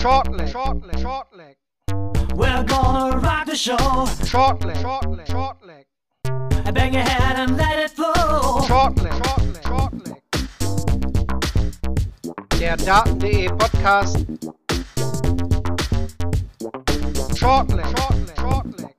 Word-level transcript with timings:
Short 0.00 0.32
leg, 0.32 0.48
short 0.48 0.86
leg, 0.86 0.98
short 0.98 1.26
leg. 1.36 1.56
We're 2.34 2.64
gonna 2.64 3.18
rock 3.18 3.44
the 3.44 3.54
show. 3.54 4.06
Short 4.24 4.64
leg, 4.64 4.78
short 4.78 5.10
leg, 5.10 5.26
short 5.26 5.62
leg. 5.62 5.84
Bang 6.72 6.94
your 6.94 7.02
head 7.02 7.36
and 7.36 7.58
let 7.58 7.78
it 7.78 7.90
flow. 7.90 8.62
Short 8.66 8.96
leg, 9.02 9.12
short 9.12 9.44
leg, 9.44 9.62
short 9.62 9.92
leg. 10.06 10.22
Der 12.58 12.78
Daten.de 12.78 13.48
Podcast. 13.48 14.24
Short 17.36 17.70
leg, 17.70 17.84
short 17.84 18.16
leg, 18.26 18.38
short 18.40 18.80
leg. 18.80 18.96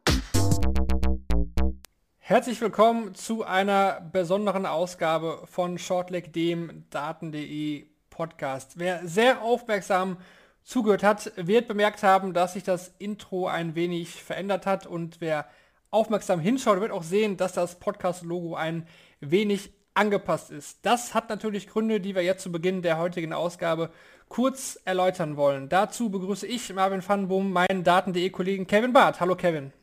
Herzlich 2.20 2.62
willkommen 2.62 3.16
zu 3.16 3.44
einer 3.44 4.02
besonderen 4.02 4.68
Ausgabe 4.68 5.42
von 5.46 5.80
Shortleg, 5.80 6.32
dem 6.32 6.86
Daten.de 6.92 7.88
Podcast. 8.12 8.78
Wer 8.78 9.08
sehr 9.08 9.42
aufmerksam 9.42 10.18
zugehört 10.64 11.04
hat, 11.04 11.32
wird 11.36 11.68
bemerkt 11.68 12.04
haben, 12.04 12.34
dass 12.34 12.54
sich 12.54 12.64
das 12.64 12.94
Intro 13.00 13.48
ein 13.48 13.76
wenig 13.76 14.24
verändert 14.24 14.66
hat 14.66 14.88
und 14.88 15.22
wer 15.22 15.48
aufmerksam 15.90 16.40
hinschaut, 16.40 16.80
wird 16.80 16.92
auch 16.92 17.04
sehen, 17.04 17.38
dass 17.38 17.54
das 17.54 17.80
Podcast-Logo 17.80 18.56
ein 18.56 18.88
wenig 19.20 19.72
angepasst 19.94 20.52
ist. 20.52 20.80
Das 20.84 21.14
hat 21.14 21.30
natürlich 21.30 21.68
Gründe, 21.68 22.00
die 22.00 22.16
wir 22.16 22.24
jetzt 22.24 22.44
zu 22.44 22.52
Beginn 22.52 22.82
der 22.82 22.98
heutigen 22.98 23.34
Ausgabe 23.34 23.92
kurz 24.30 24.80
erläutern 24.86 25.36
wollen. 25.36 25.68
Dazu 25.68 26.10
begrüße 26.10 26.48
ich 26.48 26.74
Marvin 26.74 27.06
Vanboom, 27.06 27.52
meinen 27.52 27.84
Daten.de 27.84 28.30
Kollegen 28.30 28.68
Kevin 28.68 28.94
Barth. 28.94 29.20
Hallo 29.20 29.36
Kevin. 29.36 29.74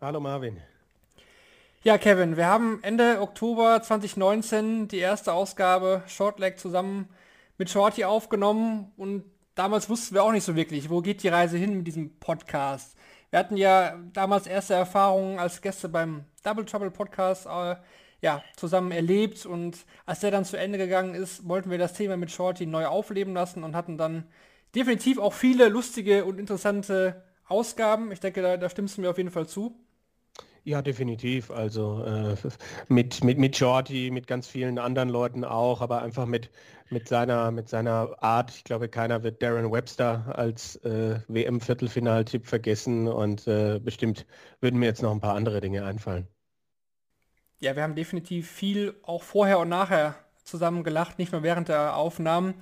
Hallo 0.00 0.20
Marvin. 0.20 0.58
Ja, 1.82 1.96
Kevin, 1.96 2.36
wir 2.36 2.46
haben 2.46 2.80
Ende 2.82 3.20
Oktober 3.20 3.80
2019 3.80 4.88
die 4.88 4.98
erste 4.98 5.32
Ausgabe 5.32 6.02
Shortleg 6.06 6.58
zusammen 6.58 7.08
mit 7.56 7.70
Shorty 7.70 8.04
aufgenommen 8.04 8.92
und 8.96 9.24
damals 9.58 9.90
wussten 9.90 10.14
wir 10.14 10.22
auch 10.22 10.30
nicht 10.30 10.44
so 10.44 10.54
wirklich, 10.54 10.88
wo 10.88 11.00
geht 11.00 11.22
die 11.22 11.28
Reise 11.28 11.58
hin 11.58 11.76
mit 11.78 11.86
diesem 11.86 12.16
Podcast. 12.20 12.96
Wir 13.30 13.40
hatten 13.40 13.56
ja 13.56 13.98
damals 14.12 14.46
erste 14.46 14.74
Erfahrungen 14.74 15.38
als 15.38 15.60
Gäste 15.60 15.88
beim 15.88 16.24
Double 16.44 16.64
Trouble 16.64 16.92
Podcast 16.92 17.46
äh, 17.46 17.74
ja, 18.20 18.42
zusammen 18.56 18.92
erlebt 18.92 19.46
und 19.46 19.84
als 20.06 20.20
der 20.20 20.30
dann 20.30 20.44
zu 20.44 20.56
Ende 20.56 20.78
gegangen 20.78 21.14
ist, 21.14 21.46
wollten 21.48 21.70
wir 21.70 21.78
das 21.78 21.92
Thema 21.92 22.16
mit 22.16 22.30
Shorty 22.30 22.66
neu 22.66 22.86
aufleben 22.86 23.34
lassen 23.34 23.64
und 23.64 23.74
hatten 23.74 23.98
dann 23.98 24.28
definitiv 24.74 25.18
auch 25.18 25.32
viele 25.32 25.68
lustige 25.68 26.24
und 26.24 26.38
interessante 26.38 27.24
Ausgaben. 27.48 28.12
Ich 28.12 28.20
denke, 28.20 28.42
da, 28.42 28.56
da 28.56 28.70
stimmst 28.70 28.96
du 28.96 29.00
mir 29.00 29.10
auf 29.10 29.18
jeden 29.18 29.30
Fall 29.30 29.48
zu. 29.48 29.76
Ja, 30.68 30.82
definitiv. 30.82 31.50
Also 31.50 32.04
äh, 32.04 32.36
mit, 32.88 33.24
mit, 33.24 33.38
mit 33.38 33.56
Shorty, 33.56 34.10
mit 34.10 34.26
ganz 34.26 34.46
vielen 34.46 34.78
anderen 34.78 35.08
Leuten 35.08 35.42
auch, 35.42 35.80
aber 35.80 36.02
einfach 36.02 36.26
mit, 36.26 36.50
mit, 36.90 37.08
seiner, 37.08 37.50
mit 37.52 37.70
seiner 37.70 38.22
Art. 38.22 38.50
Ich 38.54 38.64
glaube, 38.64 38.90
keiner 38.90 39.22
wird 39.22 39.42
Darren 39.42 39.72
Webster 39.72 40.30
als 40.36 40.76
äh, 40.84 41.20
WM-Viertelfinaltipp 41.28 42.46
vergessen 42.46 43.08
und 43.08 43.46
äh, 43.46 43.80
bestimmt 43.82 44.26
würden 44.60 44.78
mir 44.78 44.84
jetzt 44.84 45.00
noch 45.00 45.10
ein 45.10 45.20
paar 45.20 45.36
andere 45.36 45.62
Dinge 45.62 45.86
einfallen. 45.86 46.28
Ja, 47.60 47.74
wir 47.74 47.82
haben 47.82 47.94
definitiv 47.94 48.50
viel 48.50 48.94
auch 49.04 49.22
vorher 49.22 49.60
und 49.60 49.70
nachher 49.70 50.16
zusammen 50.44 50.84
gelacht, 50.84 51.18
nicht 51.18 51.32
nur 51.32 51.42
während 51.42 51.70
der 51.70 51.96
Aufnahmen. 51.96 52.52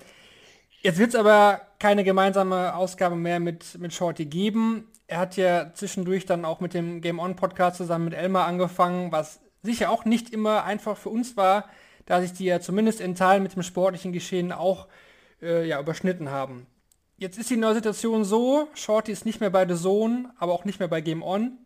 Jetzt 0.82 0.98
wird 0.98 1.08
es 1.08 1.16
aber 1.16 1.60
keine 1.80 2.04
gemeinsame 2.04 2.76
Ausgabe 2.76 3.16
mehr 3.16 3.40
mit, 3.40 3.76
mit 3.80 3.92
Shorty 3.92 4.26
geben. 4.26 4.86
Er 5.08 5.18
hat 5.18 5.36
ja 5.36 5.72
zwischendurch 5.72 6.26
dann 6.26 6.44
auch 6.44 6.60
mit 6.60 6.74
dem 6.74 7.00
Game 7.00 7.18
On 7.18 7.36
Podcast 7.36 7.76
zusammen 7.76 8.06
mit 8.06 8.14
Elmar 8.14 8.46
angefangen, 8.46 9.12
was 9.12 9.40
sicher 9.62 9.90
auch 9.90 10.04
nicht 10.04 10.30
immer 10.30 10.64
einfach 10.64 10.96
für 10.96 11.10
uns 11.10 11.36
war, 11.36 11.68
da 12.06 12.20
sich 12.20 12.32
die 12.32 12.44
ja 12.44 12.60
zumindest 12.60 13.00
in 13.00 13.14
Teilen 13.14 13.42
mit 13.42 13.54
dem 13.54 13.62
sportlichen 13.62 14.12
Geschehen 14.12 14.52
auch 14.52 14.88
äh, 15.42 15.66
ja, 15.66 15.80
überschnitten 15.80 16.30
haben. 16.30 16.66
Jetzt 17.18 17.38
ist 17.38 17.50
die 17.50 17.56
neue 17.56 17.74
Situation 17.74 18.24
so, 18.24 18.68
Shorty 18.74 19.12
ist 19.12 19.24
nicht 19.24 19.40
mehr 19.40 19.50
bei 19.50 19.66
The 19.66 19.80
Zone, 19.80 20.32
aber 20.38 20.52
auch 20.52 20.64
nicht 20.64 20.80
mehr 20.80 20.88
bei 20.88 21.00
Game 21.00 21.22
On, 21.22 21.58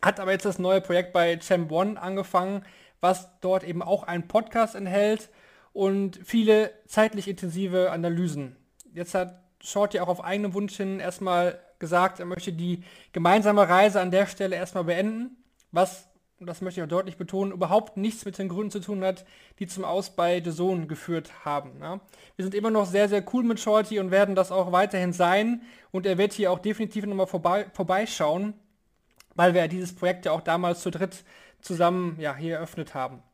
hat 0.00 0.18
aber 0.18 0.32
jetzt 0.32 0.44
das 0.44 0.58
neue 0.58 0.80
Projekt 0.80 1.12
bei 1.12 1.36
Champ 1.36 1.70
One 1.70 2.00
angefangen, 2.00 2.64
was 3.00 3.28
dort 3.40 3.64
eben 3.64 3.82
auch 3.82 4.02
einen 4.04 4.28
Podcast 4.28 4.74
enthält 4.74 5.30
und 5.72 6.18
viele 6.24 6.72
zeitlich 6.86 7.28
intensive 7.28 7.90
Analysen. 7.90 8.56
Jetzt 8.92 9.14
hat 9.14 9.40
Shorty 9.62 10.00
auch 10.00 10.08
auf 10.08 10.24
eigenen 10.24 10.54
Wunsch 10.54 10.76
hin 10.76 11.00
erstmal 11.00 11.60
gesagt, 11.82 12.20
er 12.20 12.26
möchte 12.26 12.52
die 12.52 12.84
gemeinsame 13.12 13.68
Reise 13.68 14.00
an 14.00 14.12
der 14.12 14.26
Stelle 14.26 14.54
erstmal 14.54 14.84
beenden, 14.84 15.36
was, 15.72 16.06
das 16.38 16.60
möchte 16.60 16.80
ich 16.80 16.84
auch 16.84 16.88
deutlich 16.88 17.16
betonen, 17.16 17.50
überhaupt 17.50 17.96
nichts 17.96 18.24
mit 18.24 18.38
den 18.38 18.48
Gründen 18.48 18.70
zu 18.70 18.78
tun 18.78 19.02
hat, 19.02 19.26
die 19.58 19.66
zum 19.66 19.84
Aus 19.84 20.14
bei 20.14 20.40
The 20.42 20.52
Zone 20.52 20.86
geführt 20.86 21.44
haben. 21.44 21.72
Ja. 21.80 22.00
Wir 22.36 22.44
sind 22.44 22.54
immer 22.54 22.70
noch 22.70 22.86
sehr, 22.86 23.08
sehr 23.08 23.24
cool 23.34 23.42
mit 23.42 23.58
Shorty 23.58 23.98
und 23.98 24.12
werden 24.12 24.36
das 24.36 24.52
auch 24.52 24.70
weiterhin 24.70 25.12
sein 25.12 25.62
und 25.90 26.06
er 26.06 26.18
wird 26.18 26.32
hier 26.32 26.52
auch 26.52 26.60
definitiv 26.60 27.04
nochmal 27.04 27.26
vorbei, 27.26 27.66
vorbeischauen, 27.74 28.54
weil 29.34 29.54
wir 29.54 29.66
dieses 29.66 29.92
Projekt 29.92 30.24
ja 30.24 30.30
auch 30.30 30.40
damals 30.40 30.82
zu 30.82 30.92
dritt 30.92 31.24
zusammen 31.60 32.16
ja, 32.20 32.36
hier 32.36 32.56
eröffnet 32.56 32.94
haben. 32.94 33.24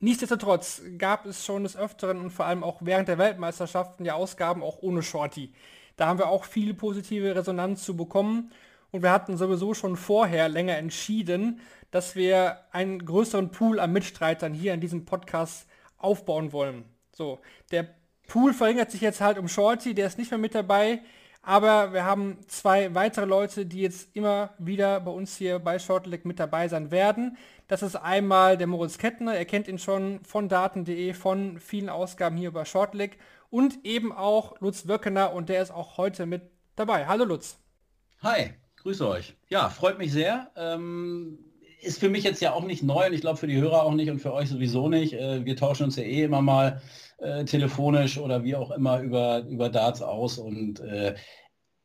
Nichtsdestotrotz 0.00 0.82
gab 0.98 1.26
es 1.26 1.44
schon 1.44 1.62
des 1.62 1.76
Öfteren 1.76 2.18
und 2.18 2.30
vor 2.30 2.46
allem 2.46 2.64
auch 2.64 2.78
während 2.80 3.06
der 3.06 3.18
Weltmeisterschaften 3.18 4.04
ja 4.04 4.14
Ausgaben 4.14 4.64
auch 4.64 4.82
ohne 4.82 5.04
Shorty. 5.04 5.54
Da 6.02 6.08
haben 6.08 6.18
wir 6.18 6.30
auch 6.30 6.46
viel 6.46 6.74
positive 6.74 7.36
Resonanz 7.36 7.84
zu 7.84 7.96
bekommen 7.96 8.50
und 8.90 9.04
wir 9.04 9.12
hatten 9.12 9.36
sowieso 9.36 9.72
schon 9.72 9.96
vorher 9.96 10.48
länger 10.48 10.76
entschieden, 10.76 11.60
dass 11.92 12.16
wir 12.16 12.58
einen 12.72 13.04
größeren 13.04 13.52
Pool 13.52 13.78
an 13.78 13.92
Mitstreitern 13.92 14.52
hier 14.52 14.74
in 14.74 14.80
diesem 14.80 15.04
Podcast 15.04 15.68
aufbauen 15.98 16.52
wollen. 16.52 16.82
So, 17.12 17.38
der 17.70 17.86
Pool 18.26 18.52
verringert 18.52 18.90
sich 18.90 19.00
jetzt 19.00 19.20
halt 19.20 19.38
um 19.38 19.46
Shorty, 19.46 19.94
der 19.94 20.08
ist 20.08 20.18
nicht 20.18 20.32
mehr 20.32 20.38
mit 20.38 20.56
dabei, 20.56 21.02
aber 21.40 21.92
wir 21.92 22.04
haben 22.04 22.38
zwei 22.48 22.92
weitere 22.96 23.26
Leute, 23.26 23.64
die 23.64 23.82
jetzt 23.82 24.08
immer 24.16 24.54
wieder 24.58 24.98
bei 24.98 25.12
uns 25.12 25.36
hier 25.36 25.60
bei 25.60 25.78
Shortleg 25.78 26.24
mit 26.24 26.40
dabei 26.40 26.66
sein 26.66 26.90
werden. 26.90 27.36
Das 27.68 27.84
ist 27.84 27.94
einmal 27.94 28.58
der 28.58 28.66
Moritz 28.66 28.98
Kettner, 28.98 29.36
er 29.36 29.44
kennt 29.44 29.68
ihn 29.68 29.78
schon 29.78 30.18
von 30.24 30.48
daten.de, 30.48 31.14
von 31.14 31.60
vielen 31.60 31.88
Ausgaben 31.88 32.36
hier 32.36 32.48
über 32.48 32.64
Shortleg 32.64 33.18
und 33.52 33.84
eben 33.84 34.12
auch 34.12 34.58
Lutz 34.60 34.88
Wöckener 34.88 35.34
und 35.34 35.50
der 35.50 35.60
ist 35.62 35.70
auch 35.70 35.98
heute 35.98 36.24
mit 36.24 36.42
dabei. 36.74 37.06
Hallo 37.06 37.26
Lutz. 37.26 37.58
Hi, 38.22 38.54
grüße 38.76 39.06
euch. 39.06 39.36
Ja, 39.50 39.68
freut 39.68 39.98
mich 39.98 40.10
sehr. 40.10 40.50
Ähm, 40.56 41.38
ist 41.82 42.00
für 42.00 42.08
mich 42.08 42.24
jetzt 42.24 42.40
ja 42.40 42.54
auch 42.54 42.64
nicht 42.64 42.82
neu 42.82 43.06
und 43.06 43.12
ich 43.12 43.20
glaube 43.20 43.36
für 43.36 43.46
die 43.46 43.60
Hörer 43.60 43.82
auch 43.82 43.92
nicht 43.92 44.10
und 44.10 44.20
für 44.20 44.32
euch 44.32 44.48
sowieso 44.48 44.88
nicht. 44.88 45.12
Äh, 45.12 45.44
wir 45.44 45.54
tauschen 45.54 45.84
uns 45.84 45.96
ja 45.96 46.02
eh 46.02 46.22
immer 46.22 46.40
mal 46.40 46.80
äh, 47.18 47.44
telefonisch 47.44 48.16
oder 48.16 48.42
wie 48.42 48.56
auch 48.56 48.70
immer 48.70 49.00
über, 49.00 49.40
über 49.40 49.68
Darts 49.68 50.00
aus 50.00 50.38
und 50.38 50.80
äh, 50.80 51.14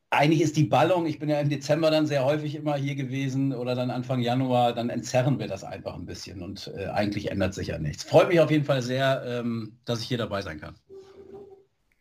eigentlich 0.09 0.41
ist 0.41 0.55
die 0.55 0.63
Ballung, 0.63 1.05
ich 1.05 1.19
bin 1.19 1.27
ja 1.27 1.41
im 1.41 1.49
Dezember 1.49 1.91
dann 1.91 2.07
sehr 2.07 2.23
häufig 2.23 2.55
immer 2.55 2.77
hier 2.77 2.95
gewesen 2.95 3.53
oder 3.53 3.75
dann 3.75 3.91
Anfang 3.91 4.21
Januar, 4.21 4.71
dann 4.73 4.89
entzerren 4.89 5.37
wir 5.37 5.47
das 5.47 5.65
einfach 5.65 5.95
ein 5.95 6.05
bisschen 6.05 6.41
und 6.41 6.71
äh, 6.77 6.85
eigentlich 6.85 7.29
ändert 7.29 7.53
sich 7.53 7.67
ja 7.67 7.77
nichts. 7.77 8.05
Freut 8.05 8.29
mich 8.29 8.39
auf 8.39 8.51
jeden 8.51 8.63
Fall 8.63 8.81
sehr, 8.81 9.21
ähm, 9.25 9.79
dass 9.83 9.99
ich 9.99 10.07
hier 10.07 10.17
dabei 10.17 10.41
sein 10.41 10.61
kann. 10.61 10.75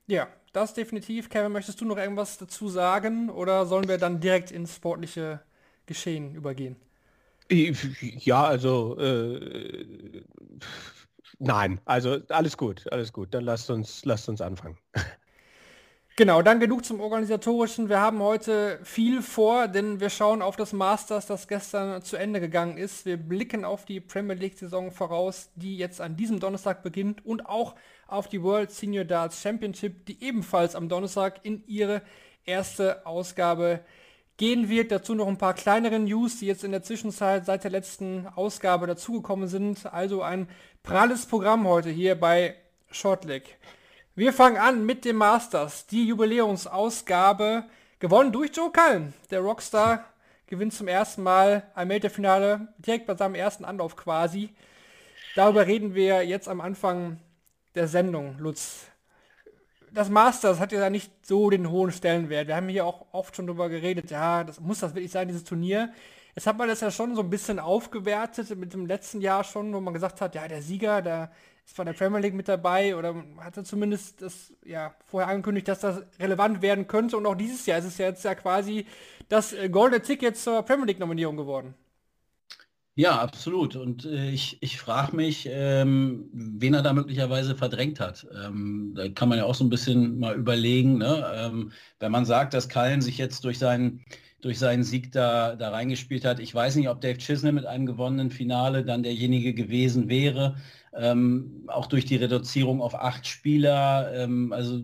Ja, 0.06 0.28
das 0.52 0.74
definitiv. 0.74 1.28
Kevin, 1.28 1.52
möchtest 1.52 1.80
du 1.80 1.84
noch 1.84 1.96
irgendwas 1.96 2.38
dazu 2.38 2.68
sagen 2.68 3.28
oder 3.30 3.66
sollen 3.66 3.88
wir 3.88 3.98
dann 3.98 4.20
direkt 4.20 4.50
ins 4.50 4.76
sportliche 4.76 5.40
Geschehen 5.86 6.34
übergehen? 6.34 6.76
Ja, 7.48 8.44
also 8.44 8.98
äh, 8.98 10.24
nein, 11.38 11.80
also 11.84 12.18
alles 12.28 12.56
gut, 12.56 12.90
alles 12.92 13.12
gut. 13.12 13.32
Dann 13.34 13.44
lasst 13.44 13.70
uns, 13.70 14.04
lasst 14.04 14.28
uns 14.28 14.40
anfangen. 14.40 14.78
Genau, 16.18 16.40
dann 16.40 16.60
genug 16.60 16.82
zum 16.82 17.02
Organisatorischen. 17.02 17.90
Wir 17.90 18.00
haben 18.00 18.20
heute 18.20 18.80
viel 18.82 19.20
vor, 19.20 19.68
denn 19.68 20.00
wir 20.00 20.08
schauen 20.08 20.40
auf 20.40 20.56
das 20.56 20.72
Masters, 20.72 21.26
das 21.26 21.46
gestern 21.46 22.00
zu 22.00 22.16
Ende 22.16 22.40
gegangen 22.40 22.78
ist. 22.78 23.04
Wir 23.04 23.18
blicken 23.18 23.66
auf 23.66 23.84
die 23.84 24.00
Premier 24.00 24.34
League-Saison 24.34 24.90
voraus, 24.92 25.50
die 25.56 25.76
jetzt 25.76 26.00
an 26.00 26.16
diesem 26.16 26.40
Donnerstag 26.40 26.82
beginnt 26.82 27.26
und 27.26 27.44
auch 27.44 27.74
auf 28.06 28.28
die 28.28 28.42
World 28.42 28.70
Senior 28.70 29.04
Darts 29.04 29.42
Championship, 29.42 30.06
die 30.06 30.24
ebenfalls 30.24 30.74
am 30.74 30.88
Donnerstag 30.88 31.40
in 31.42 31.62
ihre 31.66 32.00
erste 32.46 33.04
Ausgabe 33.04 33.80
gehen 34.38 34.70
wird. 34.70 34.92
Dazu 34.92 35.14
noch 35.14 35.28
ein 35.28 35.36
paar 35.36 35.52
kleinere 35.52 35.98
News, 35.98 36.38
die 36.38 36.46
jetzt 36.46 36.64
in 36.64 36.72
der 36.72 36.82
Zwischenzeit 36.82 37.44
seit 37.44 37.62
der 37.62 37.70
letzten 37.70 38.26
Ausgabe 38.26 38.86
dazugekommen 38.86 39.48
sind. 39.48 39.84
Also 39.84 40.22
ein 40.22 40.48
pralles 40.82 41.26
Programm 41.26 41.68
heute 41.68 41.90
hier 41.90 42.14
bei 42.14 42.54
Shortleg. 42.90 43.58
Wir 44.18 44.32
fangen 44.32 44.56
an 44.56 44.86
mit 44.86 45.04
dem 45.04 45.16
Masters, 45.16 45.86
die 45.88 46.06
Jubiläumsausgabe, 46.06 47.64
gewonnen 47.98 48.32
durch 48.32 48.50
Joe 48.56 48.72
Cullen. 48.72 49.12
Der 49.28 49.40
Rockstar 49.40 50.06
gewinnt 50.46 50.72
zum 50.72 50.88
ersten 50.88 51.22
Mal 51.22 51.70
ein 51.74 51.86
Major-Finale, 51.86 52.68
direkt 52.78 53.06
bei 53.06 53.14
seinem 53.14 53.34
ersten 53.34 53.66
Anlauf 53.66 53.94
quasi. 53.94 54.54
Darüber 55.34 55.66
reden 55.66 55.94
wir 55.94 56.24
jetzt 56.26 56.48
am 56.48 56.62
Anfang 56.62 57.20
der 57.74 57.88
Sendung, 57.88 58.38
Lutz. 58.38 58.86
Das 59.92 60.08
Masters 60.08 60.60
hat 60.60 60.72
ja 60.72 60.88
nicht 60.88 61.12
so 61.20 61.50
den 61.50 61.70
hohen 61.70 61.92
Stellenwert. 61.92 62.48
Wir 62.48 62.56
haben 62.56 62.70
hier 62.70 62.86
auch 62.86 63.04
oft 63.12 63.36
schon 63.36 63.46
drüber 63.46 63.68
geredet, 63.68 64.10
ja, 64.10 64.44
das 64.44 64.60
muss 64.60 64.80
das 64.80 64.94
wirklich 64.94 65.12
sein, 65.12 65.28
dieses 65.28 65.44
Turnier. 65.44 65.92
Jetzt 66.34 66.46
hat 66.46 66.56
man 66.56 66.68
das 66.68 66.80
ja 66.80 66.90
schon 66.90 67.16
so 67.16 67.20
ein 67.20 67.28
bisschen 67.28 67.58
aufgewertet 67.58 68.56
mit 68.56 68.72
dem 68.72 68.86
letzten 68.86 69.20
Jahr 69.20 69.44
schon, 69.44 69.74
wo 69.74 69.80
man 69.80 69.92
gesagt 69.92 70.22
hat, 70.22 70.34
ja, 70.34 70.48
der 70.48 70.62
Sieger, 70.62 71.02
der 71.02 71.30
ist 71.66 71.78
in 71.78 71.86
der 71.86 71.92
Premier 71.92 72.20
League 72.20 72.34
mit 72.34 72.48
dabei 72.48 72.96
oder 72.96 73.14
hatte 73.38 73.64
zumindest 73.64 74.22
das 74.22 74.52
ja 74.64 74.94
vorher 75.06 75.28
angekündigt, 75.28 75.68
dass 75.68 75.80
das 75.80 76.02
relevant 76.18 76.62
werden 76.62 76.86
könnte. 76.86 77.16
Und 77.16 77.26
auch 77.26 77.34
dieses 77.34 77.66
Jahr 77.66 77.78
ist 77.78 77.84
es 77.86 77.98
ja 77.98 78.06
jetzt 78.06 78.24
ja 78.24 78.34
quasi 78.34 78.86
das 79.28 79.52
äh, 79.52 79.68
goldene 79.68 80.02
Ticket 80.02 80.36
zur 80.36 80.62
Premier 80.62 80.86
League 80.86 81.00
Nominierung 81.00 81.36
geworden. 81.36 81.74
Ja, 82.98 83.20
absolut. 83.20 83.76
Und 83.76 84.06
äh, 84.06 84.30
ich, 84.30 84.56
ich 84.62 84.78
frage 84.78 85.14
mich, 85.14 85.46
ähm, 85.50 86.30
wen 86.32 86.72
er 86.72 86.80
da 86.82 86.94
möglicherweise 86.94 87.54
verdrängt 87.54 88.00
hat. 88.00 88.26
Ähm, 88.34 88.94
da 88.96 89.08
kann 89.10 89.28
man 89.28 89.36
ja 89.36 89.44
auch 89.44 89.54
so 89.54 89.64
ein 89.64 89.68
bisschen 89.68 90.18
mal 90.18 90.34
überlegen, 90.34 90.96
ne? 90.96 91.30
ähm, 91.34 91.72
wenn 91.98 92.10
man 92.10 92.24
sagt, 92.24 92.54
dass 92.54 92.70
Kallen 92.70 93.02
sich 93.02 93.18
jetzt 93.18 93.44
durch 93.44 93.58
seinen, 93.58 94.02
durch 94.40 94.58
seinen 94.58 94.84
Sieg 94.84 95.12
da, 95.12 95.56
da 95.56 95.70
reingespielt 95.70 96.24
hat. 96.24 96.40
Ich 96.40 96.54
weiß 96.54 96.76
nicht, 96.76 96.88
ob 96.88 97.00
Dave 97.00 97.18
Chisney 97.18 97.52
mit 97.52 97.66
einem 97.66 97.86
gewonnenen 97.86 98.30
Finale 98.30 98.84
dann 98.84 99.02
derjenige 99.02 99.54
gewesen 99.54 100.08
wäre. 100.08 100.56
Ähm, 100.94 101.64
auch 101.68 101.86
durch 101.86 102.04
die 102.04 102.16
Reduzierung 102.16 102.80
auf 102.80 102.94
acht 102.94 103.26
Spieler. 103.26 104.12
Ähm, 104.14 104.52
also 104.52 104.82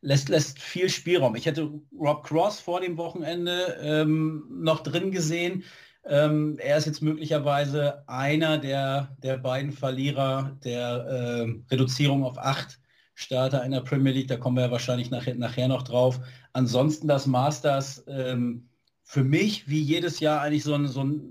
lässt, 0.00 0.28
lässt 0.28 0.58
viel 0.60 0.88
Spielraum. 0.88 1.36
Ich 1.36 1.46
hätte 1.46 1.70
Rob 1.98 2.24
Cross 2.24 2.60
vor 2.60 2.80
dem 2.80 2.96
Wochenende 2.96 3.78
ähm, 3.80 4.46
noch 4.50 4.80
drin 4.80 5.10
gesehen. 5.10 5.64
Ähm, 6.04 6.56
er 6.58 6.76
ist 6.76 6.86
jetzt 6.86 7.02
möglicherweise 7.02 8.08
einer 8.08 8.58
der, 8.58 9.16
der 9.22 9.38
beiden 9.38 9.72
Verlierer 9.72 10.56
der 10.64 11.06
äh, 11.06 11.54
Reduzierung 11.70 12.24
auf 12.24 12.38
acht 12.38 12.78
Starter 13.14 13.64
in 13.64 13.72
der 13.72 13.80
Premier 13.80 14.12
League. 14.12 14.28
Da 14.28 14.36
kommen 14.36 14.56
wir 14.56 14.70
wahrscheinlich 14.70 15.10
nachher, 15.10 15.34
nachher 15.34 15.68
noch 15.68 15.82
drauf. 15.82 16.20
Ansonsten 16.52 17.08
das 17.08 17.26
Masters 17.26 18.04
ähm, 18.06 18.68
für 19.06 19.22
mich 19.22 19.68
wie 19.68 19.80
jedes 19.80 20.18
Jahr 20.18 20.42
eigentlich 20.42 20.64
so 20.64 20.74
ein, 20.74 20.88
so 20.88 21.04
ein 21.04 21.22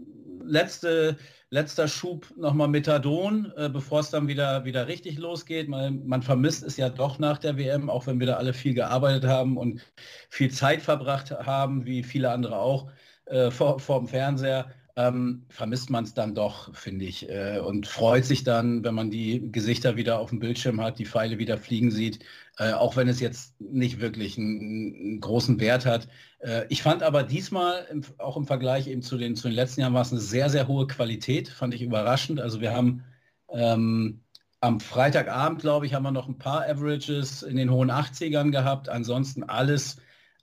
letzte, 0.45 1.17
letzter 1.49 1.89
Schub 1.89 2.33
nochmal 2.37 2.69
Methadon, 2.69 3.51
äh, 3.57 3.69
bevor 3.69 3.99
es 3.99 4.09
dann 4.09 4.29
wieder, 4.29 4.63
wieder 4.63 4.87
richtig 4.87 5.17
losgeht. 5.17 5.67
Man, 5.67 6.07
man 6.07 6.21
vermisst 6.21 6.63
es 6.63 6.77
ja 6.77 6.89
doch 6.89 7.19
nach 7.19 7.37
der 7.37 7.57
WM, 7.57 7.89
auch 7.89 8.07
wenn 8.07 8.19
wir 8.19 8.27
da 8.27 8.37
alle 8.37 8.53
viel 8.53 8.73
gearbeitet 8.73 9.25
haben 9.25 9.57
und 9.57 9.81
viel 10.29 10.51
Zeit 10.51 10.81
verbracht 10.81 11.31
haben, 11.31 11.85
wie 11.85 12.01
viele 12.01 12.31
andere 12.31 12.57
auch 12.57 12.89
äh, 13.25 13.51
vor, 13.51 13.77
vor 13.79 13.99
dem 13.99 14.07
Fernseher, 14.07 14.71
ähm, 14.97 15.45
vermisst 15.49 15.89
man 15.89 16.05
es 16.05 16.13
dann 16.13 16.35
doch, 16.35 16.73
finde 16.73 17.03
ich, 17.03 17.29
äh, 17.29 17.59
und 17.59 17.87
freut 17.87 18.23
sich 18.23 18.45
dann, 18.45 18.83
wenn 18.85 18.95
man 18.95 19.11
die 19.11 19.51
Gesichter 19.51 19.97
wieder 19.97 20.19
auf 20.19 20.29
dem 20.29 20.39
Bildschirm 20.39 20.79
hat, 20.81 20.99
die 20.99 21.05
Pfeile 21.05 21.37
wieder 21.37 21.57
fliegen 21.57 21.91
sieht, 21.91 22.19
äh, 22.57 22.71
auch 22.71 22.95
wenn 22.95 23.09
es 23.09 23.19
jetzt 23.19 23.59
nicht 23.59 23.99
wirklich 23.99 24.37
einen, 24.37 24.95
einen 24.95 25.19
großen 25.19 25.59
Wert 25.59 25.85
hat. 25.85 26.07
Äh, 26.45 26.65
ich 26.69 26.83
fand 26.83 27.03
aber 27.03 27.23
diesmal, 27.23 27.87
auch 28.19 28.37
im 28.37 28.45
Vergleich 28.45 28.87
eben 28.87 29.01
zu 29.01 29.17
den, 29.17 29.35
zu 29.35 29.47
den 29.47 29.55
letzten 29.55 29.81
Jahren, 29.81 29.93
war 29.93 30.01
es 30.01 30.11
eine 30.11 30.21
sehr, 30.21 30.49
sehr 30.49 30.67
hohe 30.67 30.87
Qualität, 30.87 31.49
fand 31.49 31.73
ich 31.73 31.81
überraschend. 31.81 32.39
Also 32.39 32.61
wir 32.61 32.73
haben 32.73 33.03
ähm, 33.49 34.21
am 34.61 34.79
Freitagabend, 34.79 35.61
glaube 35.61 35.85
ich, 35.85 35.93
haben 35.93 36.03
wir 36.03 36.11
noch 36.11 36.27
ein 36.27 36.37
paar 36.37 36.63
Averages 36.67 37.43
in 37.43 37.57
den 37.57 37.71
hohen 37.71 37.91
80ern 37.91 38.51
gehabt. 38.51 38.89
Ansonsten 38.89 39.43
alles 39.43 39.97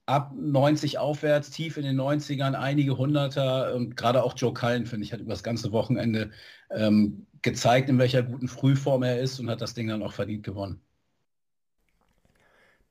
ab 0.07 0.33
90 0.37 0.99
aufwärts, 0.99 1.51
tief 1.51 1.77
in 1.77 1.85
den 1.85 2.01
90ern, 2.01 2.55
einige 2.55 2.99
Hunderter 2.99 3.75
und 3.75 3.97
gerade 3.97 4.23
auch 4.25 4.35
Joe 4.37 4.53
Cullen, 4.53 4.87
finde 4.87 5.07
ich, 5.07 5.13
hat 5.13 5.21
über 5.21 5.31
das 5.31 5.45
ganze 5.45 5.73
Wochenende 5.73 6.31
ähm, 6.71 7.27
gezeigt, 7.43 7.89
in 7.89 7.99
welcher 7.99 8.23
guten 8.23 8.49
Frühform 8.49 9.05
er 9.05 9.21
ist 9.21 9.39
und 9.41 9.49
hat 9.49 9.61
das 9.61 9.75
Ding 9.75 9.89
dann 9.89 10.03
auch 10.03 10.13
verdient 10.13 10.43
gewonnen. 10.45 10.81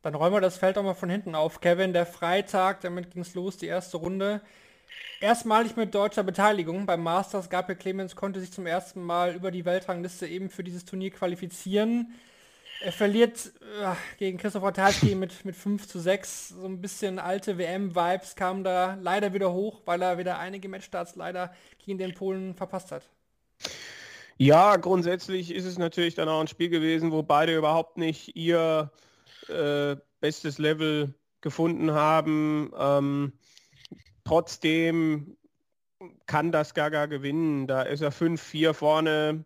Dann 0.01 0.15
räumen 0.15 0.35
wir 0.35 0.41
das 0.41 0.57
Feld 0.57 0.77
auch 0.77 0.83
mal 0.83 0.95
von 0.95 1.09
hinten 1.09 1.35
auf. 1.35 1.61
Kevin, 1.61 1.93
der 1.93 2.05
Freitag, 2.05 2.81
damit 2.81 3.11
ging 3.11 3.21
es 3.21 3.35
los, 3.35 3.57
die 3.57 3.67
erste 3.67 3.97
Runde. 3.97 4.41
Erstmalig 5.19 5.75
mit 5.75 5.93
deutscher 5.93 6.23
Beteiligung. 6.23 6.87
Beim 6.87 7.03
Masters 7.03 7.49
Gabriel 7.49 7.77
Clemens 7.77 8.15
konnte 8.15 8.39
sich 8.39 8.51
zum 8.51 8.65
ersten 8.65 9.03
Mal 9.03 9.35
über 9.35 9.51
die 9.51 9.65
Weltrangliste 9.65 10.27
eben 10.27 10.49
für 10.49 10.63
dieses 10.63 10.85
Turnier 10.85 11.11
qualifizieren. 11.11 12.15
Er 12.83 12.91
verliert 12.91 13.51
äh, 13.79 13.93
gegen 14.17 14.39
Christopher 14.39 14.73
Talski 14.73 15.13
mit, 15.15 15.45
mit 15.45 15.55
5 15.55 15.87
zu 15.87 15.99
6. 15.99 16.49
So 16.49 16.65
ein 16.65 16.81
bisschen 16.81 17.19
alte 17.19 17.59
WM-Vibes 17.59 18.35
kamen 18.35 18.63
da 18.63 18.97
leider 18.99 19.33
wieder 19.33 19.53
hoch, 19.53 19.81
weil 19.85 20.01
er 20.01 20.17
wieder 20.17 20.39
einige 20.39 20.67
Matchstarts 20.67 21.15
leider 21.15 21.53
gegen 21.85 21.99
den 21.99 22.15
Polen 22.15 22.55
verpasst 22.55 22.91
hat. 22.91 23.03
Ja, 24.37 24.77
grundsätzlich 24.77 25.53
ist 25.53 25.65
es 25.65 25.77
natürlich 25.77 26.15
dann 26.15 26.27
auch 26.27 26.41
ein 26.41 26.47
Spiel 26.47 26.69
gewesen, 26.69 27.11
wo 27.11 27.21
beide 27.21 27.55
überhaupt 27.55 27.97
nicht 27.97 28.35
ihr 28.35 28.89
äh, 29.49 29.95
bestes 30.19 30.57
Level 30.57 31.13
gefunden 31.41 31.91
haben. 31.91 32.71
Ähm, 32.77 33.33
trotzdem 34.23 35.37
kann 36.25 36.51
das 36.51 36.73
Gaga 36.73 37.05
gewinnen. 37.05 37.67
Da 37.67 37.83
ist 37.83 38.01
er 38.01 38.11
5-4 38.11 38.73
vorne 38.73 39.45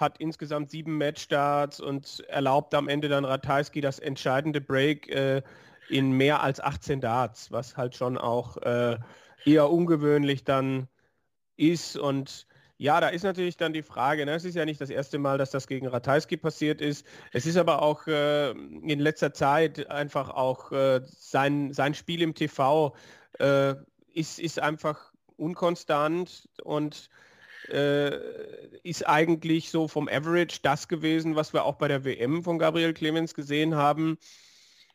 hat 0.00 0.18
insgesamt 0.18 0.70
sieben 0.70 0.96
Matchstarts 0.96 1.78
und 1.78 2.20
erlaubt 2.28 2.74
am 2.74 2.88
Ende 2.88 3.08
dann 3.08 3.24
Ratajski 3.24 3.80
das 3.80 3.98
entscheidende 3.98 4.60
Break 4.60 5.08
äh, 5.08 5.42
in 5.88 6.12
mehr 6.12 6.42
als 6.42 6.60
18 6.60 7.00
Darts, 7.00 7.52
was 7.52 7.76
halt 7.76 7.96
schon 7.96 8.16
auch 8.16 8.56
äh, 8.58 8.96
eher 9.44 9.70
ungewöhnlich 9.70 10.44
dann 10.44 10.88
ist. 11.56 11.96
Und 11.96 12.46
ja, 12.80 12.98
da 12.98 13.08
ist 13.08 13.24
natürlich 13.24 13.58
dann 13.58 13.74
die 13.74 13.82
Frage, 13.82 14.24
ne? 14.24 14.32
es 14.32 14.46
ist 14.46 14.54
ja 14.54 14.64
nicht 14.64 14.80
das 14.80 14.88
erste 14.88 15.18
Mal, 15.18 15.36
dass 15.36 15.50
das 15.50 15.66
gegen 15.66 15.86
Ratajski 15.86 16.38
passiert 16.38 16.80
ist. 16.80 17.06
Es 17.30 17.44
ist 17.44 17.58
aber 17.58 17.82
auch 17.82 18.06
äh, 18.06 18.52
in 18.52 19.00
letzter 19.00 19.34
Zeit 19.34 19.90
einfach 19.90 20.30
auch 20.30 20.72
äh, 20.72 21.02
sein, 21.04 21.74
sein 21.74 21.92
Spiel 21.92 22.22
im 22.22 22.32
TV 22.34 22.96
äh, 23.38 23.74
ist, 24.14 24.38
ist 24.38 24.60
einfach 24.60 25.12
unkonstant 25.36 26.48
und 26.64 27.10
äh, 27.68 28.12
ist 28.82 29.06
eigentlich 29.06 29.70
so 29.70 29.86
vom 29.86 30.08
Average 30.08 30.60
das 30.62 30.88
gewesen, 30.88 31.36
was 31.36 31.52
wir 31.52 31.66
auch 31.66 31.76
bei 31.76 31.86
der 31.86 32.06
WM 32.06 32.42
von 32.42 32.58
Gabriel 32.58 32.94
Clemens 32.94 33.34
gesehen 33.34 33.74
haben. 33.74 34.16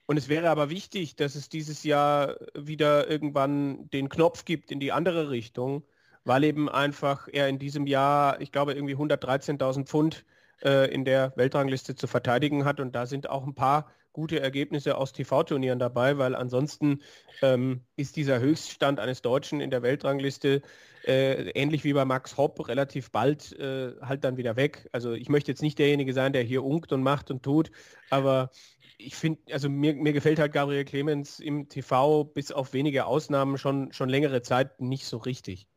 Und 0.07 0.17
es 0.17 0.27
wäre 0.27 0.49
aber 0.49 0.71
wichtig, 0.71 1.17
dass 1.17 1.35
es 1.35 1.49
dieses 1.49 1.83
Jahr 1.83 2.37
wieder 2.55 3.07
irgendwann 3.07 3.91
den 3.91 4.09
Knopf 4.09 4.43
gibt 4.43 4.71
in 4.71 4.79
die 4.79 4.91
andere 4.91 5.29
Richtung, 5.29 5.83
weil 6.25 6.43
eben 6.43 6.67
einfach 6.67 7.27
er 7.31 7.47
in 7.47 7.59
diesem 7.59 7.87
Jahr, 7.87 8.41
ich 8.41 8.51
glaube, 8.51 8.73
irgendwie 8.73 8.95
113.000 8.95 9.85
Pfund 9.85 10.25
äh, 10.63 10.91
in 10.93 11.05
der 11.05 11.33
Weltrangliste 11.35 11.95
zu 11.95 12.07
verteidigen 12.07 12.65
hat. 12.65 12.79
Und 12.79 12.93
da 12.95 13.05
sind 13.05 13.29
auch 13.29 13.45
ein 13.45 13.55
paar 13.55 13.91
gute 14.11 14.39
Ergebnisse 14.39 14.97
aus 14.97 15.11
TV-Turnieren 15.11 15.77
dabei, 15.77 16.17
weil 16.17 16.35
ansonsten 16.35 17.01
ähm, 17.41 17.81
ist 17.97 18.15
dieser 18.15 18.39
Höchststand 18.39 18.99
eines 18.99 19.21
Deutschen 19.21 19.59
in 19.59 19.69
der 19.69 19.81
Weltrangliste 19.81 20.61
äh, 21.05 21.49
ähnlich 21.49 21.83
wie 21.83 21.93
bei 21.93 22.05
Max 22.05 22.37
Hopp 22.37 22.67
relativ 22.67 23.11
bald 23.11 23.51
äh, 23.59 23.91
halt 24.01 24.23
dann 24.23 24.37
wieder 24.37 24.55
weg. 24.55 24.87
Also 24.93 25.11
ich 25.11 25.27
möchte 25.27 25.51
jetzt 25.51 25.61
nicht 25.61 25.77
derjenige 25.79 26.13
sein, 26.13 26.31
der 26.31 26.43
hier 26.43 26.63
unkt 26.63 26.93
und 26.93 27.03
macht 27.03 27.29
und 27.29 27.43
tut, 27.43 27.71
aber 28.09 28.51
ich 28.97 29.15
finde, 29.15 29.53
also 29.53 29.69
mir, 29.69 29.93
mir 29.93 30.13
gefällt 30.13 30.39
halt 30.39 30.53
Gabriel 30.53 30.85
Clemens 30.85 31.41
im 31.41 31.67
TV 31.67 32.23
bis 32.23 32.53
auf 32.53 32.71
wenige 32.71 33.05
Ausnahmen 33.05 33.57
schon, 33.57 33.91
schon 33.91 34.07
längere 34.07 34.41
Zeit 34.41 34.79
nicht 34.79 35.05
so 35.05 35.17
richtig. 35.17 35.67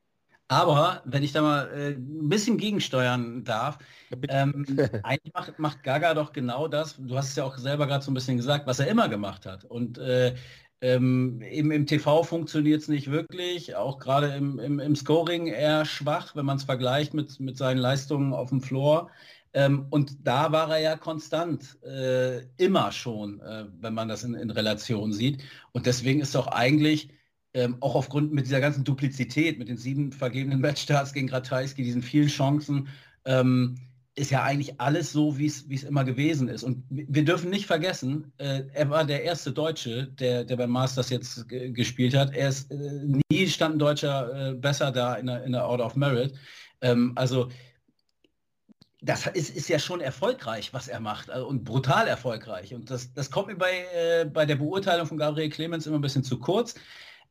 Aber 0.48 1.02
wenn 1.04 1.22
ich 1.22 1.32
da 1.32 1.42
mal 1.42 1.68
äh, 1.74 1.90
ein 1.90 2.28
bisschen 2.28 2.56
gegensteuern 2.56 3.44
darf, 3.44 3.78
ähm, 4.28 4.64
eigentlich 5.02 5.34
macht, 5.34 5.58
macht, 5.58 5.82
Gaga 5.82 6.14
doch 6.14 6.32
genau 6.32 6.68
das, 6.68 6.96
du 6.96 7.16
hast 7.16 7.30
es 7.30 7.36
ja 7.36 7.44
auch 7.44 7.58
selber 7.58 7.86
gerade 7.86 8.02
so 8.02 8.10
ein 8.10 8.14
bisschen 8.14 8.38
gesagt, 8.38 8.66
was 8.66 8.80
er 8.80 8.88
immer 8.88 9.10
gemacht 9.10 9.44
hat. 9.44 9.64
Und 9.64 9.98
äh, 9.98 10.34
ähm, 10.80 11.42
eben 11.42 11.70
im 11.70 11.86
TV 11.86 12.22
funktioniert 12.22 12.80
es 12.82 12.88
nicht 12.88 13.10
wirklich, 13.10 13.76
auch 13.76 13.98
gerade 13.98 14.28
im, 14.28 14.58
im, 14.58 14.78
im, 14.78 14.96
Scoring 14.96 15.48
eher 15.48 15.84
schwach, 15.84 16.34
wenn 16.36 16.46
man 16.46 16.56
es 16.56 16.64
vergleicht 16.64 17.14
mit, 17.14 17.40
mit 17.40 17.58
seinen 17.58 17.78
Leistungen 17.78 18.32
auf 18.32 18.50
dem 18.50 18.62
Floor. 18.62 19.10
Ähm, 19.52 19.86
und 19.90 20.26
da 20.26 20.52
war 20.52 20.70
er 20.70 20.78
ja 20.78 20.96
konstant, 20.96 21.82
äh, 21.82 22.42
immer 22.58 22.92
schon, 22.92 23.40
äh, 23.40 23.66
wenn 23.80 23.94
man 23.94 24.08
das 24.08 24.24
in, 24.24 24.34
in 24.34 24.50
Relation 24.50 25.12
sieht. 25.12 25.42
Und 25.72 25.86
deswegen 25.86 26.20
ist 26.20 26.34
doch 26.34 26.46
eigentlich 26.46 27.10
ähm, 27.54 27.76
auch 27.80 27.94
aufgrund 27.94 28.32
mit 28.32 28.46
dieser 28.46 28.60
ganzen 28.60 28.84
Duplizität, 28.84 29.58
mit 29.58 29.68
den 29.68 29.78
sieben 29.78 30.12
vergebenen 30.12 30.60
Matchstarts 30.60 31.12
gegen 31.12 31.30
Ratajski, 31.30 31.82
diesen 31.82 32.02
vielen 32.02 32.28
Chancen, 32.28 32.88
ähm, 33.24 33.76
ist 34.18 34.30
ja 34.30 34.42
eigentlich 34.42 34.80
alles 34.80 35.12
so, 35.12 35.38
wie 35.38 35.46
es 35.46 35.84
immer 35.84 36.04
gewesen 36.04 36.48
ist. 36.48 36.64
Und 36.64 36.84
wir 36.90 37.24
dürfen 37.24 37.50
nicht 37.50 37.66
vergessen, 37.66 38.32
äh, 38.38 38.64
er 38.72 38.90
war 38.90 39.04
der 39.04 39.22
erste 39.22 39.52
Deutsche, 39.52 40.08
der, 40.08 40.44
der 40.44 40.56
beim 40.56 40.70
Masters 40.70 41.08
jetzt 41.10 41.48
gespielt 41.48 42.14
hat. 42.14 42.34
Er 42.34 42.48
ist, 42.48 42.70
äh, 42.70 43.20
nie 43.30 43.46
stand 43.46 43.76
ein 43.76 43.78
Deutscher 43.78 44.50
äh, 44.50 44.54
besser 44.54 44.90
da 44.90 45.14
in 45.14 45.26
der, 45.26 45.44
in 45.44 45.52
der 45.52 45.66
Order 45.66 45.86
of 45.86 45.94
Merit. 45.94 46.34
Ähm, 46.80 47.12
also 47.14 47.48
das 49.00 49.26
ist, 49.28 49.56
ist 49.56 49.68
ja 49.68 49.78
schon 49.78 50.00
erfolgreich, 50.00 50.72
was 50.74 50.88
er 50.88 50.98
macht 50.98 51.30
also, 51.30 51.46
und 51.46 51.64
brutal 51.64 52.08
erfolgreich. 52.08 52.74
Und 52.74 52.90
das, 52.90 53.12
das 53.12 53.30
kommt 53.30 53.48
mir 53.48 53.56
bei, 53.56 53.86
äh, 53.94 54.24
bei 54.24 54.44
der 54.44 54.56
Beurteilung 54.56 55.06
von 55.06 55.18
Gabriel 55.18 55.50
Clemens 55.50 55.86
immer 55.86 55.98
ein 55.98 56.02
bisschen 56.02 56.24
zu 56.24 56.40
kurz. 56.40 56.74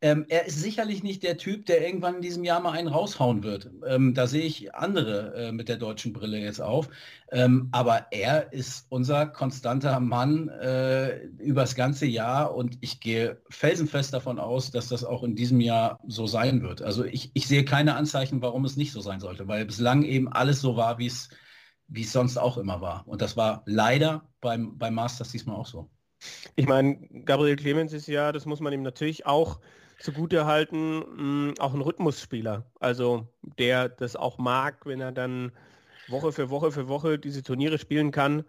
Ähm, 0.02 0.26
er 0.30 0.46
ist 0.46 0.62
sicherlich 0.62 1.02
nicht 1.02 1.24
der 1.24 1.38
Typ, 1.38 1.66
der 1.66 1.86
irgendwann 1.86 2.16
in 2.16 2.22
diesem 2.22 2.44
Jahr 2.44 2.60
mal 2.60 2.72
einen 2.72 2.88
raushauen 2.88 3.44
wird. 3.44 3.72
Ähm, 3.88 4.14
da 4.14 4.28
sehe 4.28 4.44
ich 4.44 4.76
andere 4.76 5.34
äh, 5.34 5.52
mit 5.52 5.70
der 5.70 5.78
deutschen 5.78 6.14
Brille 6.14 6.38
jetzt 6.38 6.62
auf. 6.62 6.90
Ähm, 7.32 7.70
aber 7.72 8.08
er 8.12 8.54
ist 8.54 8.86
unser 8.90 9.26
konstanter 9.26 10.00
Mann 10.00 10.50
äh, 10.50 11.24
übers 11.40 11.74
ganze 11.76 12.06
Jahr 12.06 12.54
und 12.54 12.78
ich 12.82 13.00
gehe 13.00 13.42
felsenfest 13.50 14.14
davon 14.14 14.38
aus, 14.40 14.70
dass 14.70 14.88
das 14.88 15.04
auch 15.04 15.24
in 15.24 15.36
diesem 15.36 15.62
Jahr 15.62 16.00
so 16.08 16.28
sein 16.28 16.62
wird. 16.62 16.82
Also 16.84 17.04
ich, 17.04 17.32
ich 17.34 17.48
sehe 17.48 17.66
keine 17.66 17.96
Anzeichen, 17.96 18.42
warum 18.42 18.66
es 18.66 18.78
nicht 18.78 18.92
so 18.92 19.02
sein 19.02 19.20
sollte, 19.20 19.48
weil 19.48 19.66
bislang 19.66 20.04
eben 20.04 20.28
alles 20.28 20.62
so 20.62 20.78
war, 20.78 21.00
wie 21.00 21.08
es 21.08 21.30
wie 21.88 22.02
es 22.02 22.12
sonst 22.12 22.38
auch 22.38 22.58
immer 22.58 22.82
war. 22.82 23.08
Und 23.08 23.22
das 23.22 23.38
war 23.38 23.64
leider 23.66 24.28
beim, 24.42 24.78
beim 24.78 24.94
Masters 24.94 25.32
diesmal 25.32 25.56
auch 25.56 25.66
so. 25.66 25.90
Ich 26.56 26.68
meine, 26.68 26.98
Gabriel 27.26 27.56
Clemens 27.56 27.94
ist 27.94 28.08
ja, 28.08 28.32
das 28.32 28.46
muss 28.46 28.60
man 28.60 28.74
ihm 28.74 28.82
natürlich 28.82 29.26
auch 29.26 29.60
zugute 30.00 30.46
halten, 30.46 31.50
mh, 31.50 31.54
auch 31.60 31.74
ein 31.74 31.82
Rhythmusspieler. 31.82 32.66
Also 32.80 33.28
der 33.42 33.90
das 33.90 34.16
auch 34.16 34.38
mag, 34.38 34.86
wenn 34.86 35.02
er 35.02 35.12
dann 35.12 35.52
Woche 36.08 36.32
für 36.32 36.50
Woche 36.50 36.72
für 36.72 36.88
Woche 36.88 37.20
diese 37.20 37.44
Turniere 37.44 37.78
spielen 37.78 38.12
kann. 38.12 38.46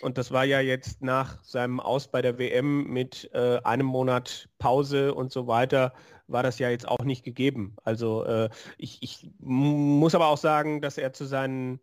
Und 0.00 0.18
das 0.18 0.30
war 0.30 0.44
ja 0.44 0.60
jetzt 0.60 1.02
nach 1.02 1.42
seinem 1.42 1.80
Aus 1.80 2.08
bei 2.08 2.20
der 2.20 2.38
WM 2.38 2.84
mit 2.84 3.30
äh, 3.32 3.60
einem 3.64 3.86
Monat 3.86 4.48
Pause 4.58 5.14
und 5.14 5.32
so 5.32 5.46
weiter, 5.46 5.94
war 6.26 6.42
das 6.42 6.58
ja 6.58 6.68
jetzt 6.68 6.86
auch 6.86 7.04
nicht 7.04 7.24
gegeben. 7.24 7.76
Also 7.84 8.24
äh, 8.24 8.50
ich, 8.76 9.02
ich 9.02 9.30
muss 9.38 10.14
aber 10.14 10.26
auch 10.26 10.38
sagen, 10.38 10.82
dass 10.82 10.98
er 10.98 11.12
zu 11.12 11.24
seinen 11.24 11.80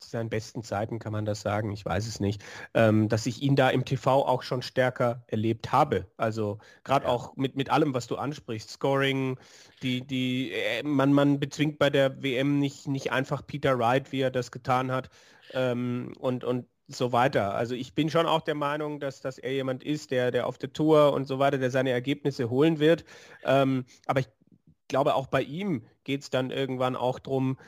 zu 0.00 0.10
seinen 0.10 0.30
besten 0.30 0.62
Zeiten 0.62 0.98
kann 0.98 1.12
man 1.12 1.24
das 1.24 1.40
sagen, 1.40 1.72
ich 1.72 1.84
weiß 1.84 2.06
es 2.06 2.20
nicht, 2.20 2.42
ähm, 2.74 3.08
dass 3.08 3.26
ich 3.26 3.42
ihn 3.42 3.56
da 3.56 3.70
im 3.70 3.84
TV 3.84 4.26
auch 4.26 4.42
schon 4.42 4.62
stärker 4.62 5.22
erlebt 5.26 5.72
habe. 5.72 6.06
Also 6.16 6.58
gerade 6.84 7.06
ja. 7.06 7.12
auch 7.12 7.36
mit, 7.36 7.56
mit 7.56 7.70
allem, 7.70 7.94
was 7.94 8.06
du 8.06 8.16
ansprichst, 8.16 8.70
Scoring, 8.70 9.38
die, 9.82 10.00
die, 10.06 10.52
äh, 10.52 10.82
man, 10.82 11.12
man 11.12 11.40
bezwingt 11.40 11.78
bei 11.78 11.90
der 11.90 12.22
WM 12.22 12.58
nicht, 12.58 12.88
nicht 12.88 13.12
einfach 13.12 13.46
Peter 13.46 13.78
Wright, 13.78 14.12
wie 14.12 14.20
er 14.20 14.30
das 14.30 14.50
getan 14.50 14.90
hat 14.90 15.10
ähm, 15.52 16.12
und, 16.18 16.44
und 16.44 16.66
so 16.88 17.12
weiter. 17.12 17.54
Also 17.54 17.74
ich 17.74 17.94
bin 17.94 18.10
schon 18.10 18.26
auch 18.26 18.40
der 18.40 18.54
Meinung, 18.54 18.98
dass, 18.98 19.20
dass 19.20 19.38
er 19.38 19.52
jemand 19.52 19.84
ist, 19.84 20.10
der, 20.10 20.30
der 20.30 20.46
auf 20.46 20.58
der 20.58 20.72
Tour 20.72 21.12
und 21.12 21.26
so 21.26 21.38
weiter, 21.38 21.58
der 21.58 21.70
seine 21.70 21.90
Ergebnisse 21.90 22.48
holen 22.50 22.78
wird. 22.78 23.04
Ähm, 23.44 23.84
aber 24.06 24.20
ich 24.20 24.28
glaube, 24.88 25.14
auch 25.14 25.26
bei 25.26 25.42
ihm 25.42 25.84
geht 26.04 26.22
es 26.22 26.30
dann 26.30 26.50
irgendwann 26.50 26.96
auch 26.96 27.18
darum, 27.18 27.58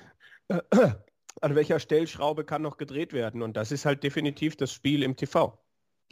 an 1.41 1.55
welcher 1.55 1.81
Stellschraube 1.81 2.45
kann 2.45 2.63
noch 2.63 2.77
gedreht 2.77 3.13
werden. 3.13 3.43
Und 3.43 3.57
das 3.57 3.73
ist 3.73 3.85
halt 3.85 4.03
definitiv 4.03 4.57
das 4.57 4.73
Spiel 4.73 5.03
im 5.03 5.17
TV. 5.17 5.59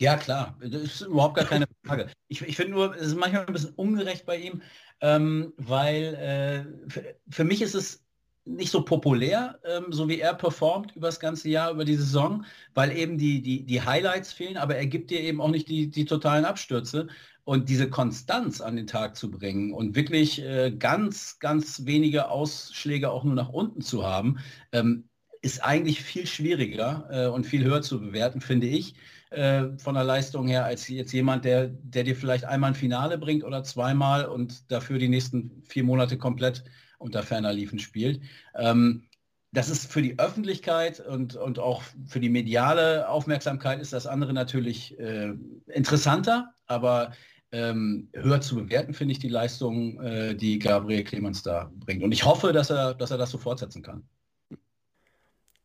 Ja, 0.01 0.17
klar, 0.17 0.57
das 0.61 0.83
ist 0.83 1.01
überhaupt 1.03 1.35
gar 1.35 1.45
keine 1.45 1.67
Frage. 1.85 2.09
Ich, 2.29 2.41
ich 2.43 2.57
finde 2.57 2.73
nur, 2.73 2.95
es 2.95 3.09
ist 3.09 3.17
manchmal 3.17 3.47
ein 3.47 3.53
bisschen 3.53 3.75
ungerecht 3.75 4.27
bei 4.27 4.37
ihm, 4.37 4.63
ähm, 5.01 5.53
weil 5.57 6.15
äh, 6.15 6.89
für, 6.89 7.17
für, 7.29 7.45
mich 7.45 7.63
ist 7.63 7.75
es 7.75 8.05
nicht 8.45 8.71
so 8.71 8.85
populär, 8.85 9.59
ähm, 9.65 9.87
so 9.91 10.09
wie 10.09 10.21
er 10.21 10.35
performt 10.35 10.95
über 10.95 11.09
das 11.09 11.19
ganze 11.19 11.49
Jahr, 11.49 11.73
über 11.73 11.85
die 11.85 11.97
Saison, 11.97 12.45
weil 12.75 12.97
eben 12.97 13.19
die, 13.19 13.43
die, 13.43 13.65
die 13.65 13.83
Highlights 13.83 14.33
fehlen, 14.33 14.57
aber 14.57 14.77
er 14.77 14.87
gibt 14.87 15.11
dir 15.11 15.21
eben 15.21 15.41
auch 15.41 15.51
nicht 15.51 15.69
die, 15.69 15.91
die 15.91 16.05
totalen 16.05 16.45
Abstürze. 16.45 17.09
Und 17.45 17.71
diese 17.71 17.89
Konstanz 17.89 18.61
an 18.61 18.77
den 18.77 18.87
Tag 18.87 19.17
zu 19.17 19.31
bringen 19.31 19.73
und 19.73 19.97
wirklich 19.97 20.43
äh, 20.43 20.71
ganz, 20.71 21.39
ganz 21.39 21.87
wenige 21.87 22.29
Ausschläge 22.29 23.11
auch 23.11 23.25
nur 23.25 23.35
nach 23.35 23.49
unten 23.49 23.81
zu 23.81 24.05
haben, 24.05 24.39
ähm, 24.71 25.08
ist 25.49 25.65
eigentlich 25.65 26.03
viel 26.03 26.27
schwieriger 26.27 27.09
äh, 27.11 27.27
und 27.27 27.47
viel 27.47 27.65
höher 27.65 27.81
zu 27.81 28.01
bewerten, 28.01 28.43
finde 28.43 28.67
ich, 28.67 28.95
äh, 29.31 29.69
von 29.79 29.95
der 29.95 30.05
Leistung 30.05 30.47
her, 30.47 30.67
als 30.67 30.89
jetzt 30.89 31.13
jemand, 31.13 31.47
der, 31.47 31.69
der 31.69 32.05
dir 32.05 32.15
vielleicht 32.15 32.45
einmal 32.45 32.73
ein 32.73 32.75
Finale 32.75 33.17
bringt 33.17 33.45
oder 33.45 33.65
zweimal 33.65 34.27
und 34.27 34.71
dafür 34.71 34.99
die 34.99 35.09
nächsten 35.09 35.63
vier 35.67 35.85
Monate 35.85 36.19
komplett 36.19 36.65
unter 36.99 37.23
ferner 37.23 37.55
Liefen 37.55 37.79
spielt. 37.79 38.21
Ähm, 38.55 39.05
das 39.51 39.71
ist 39.71 39.91
für 39.91 40.03
die 40.03 40.19
Öffentlichkeit 40.19 41.01
und, 41.01 41.35
und 41.37 41.59
auch 41.59 41.83
für 42.07 42.21
die 42.21 42.29
mediale 42.29 43.09
Aufmerksamkeit 43.09 43.81
ist 43.81 43.95
das 43.95 44.07
andere 44.07 44.35
natürlich 44.35 44.99
äh, 44.99 45.33
interessanter, 45.69 46.53
aber 46.67 47.13
ähm, 47.53 48.11
höher 48.13 48.43
zu 48.43 48.57
bewerten, 48.57 48.93
finde 48.93 49.13
ich 49.13 49.19
die 49.19 49.31
Leistung, 49.31 49.99
äh, 50.03 50.35
die 50.35 50.59
Gabriel 50.59 51.05
Clemens 51.05 51.43
da 51.43 51.73
bringt. 51.75 52.03
Und 52.03 52.13
ich 52.13 52.27
hoffe, 52.27 52.53
dass 52.53 52.69
er, 52.69 52.93
dass 52.93 53.11
er 53.11 53.17
das 53.17 53.31
so 53.31 53.39
fortsetzen 53.39 53.83
kann 53.83 54.07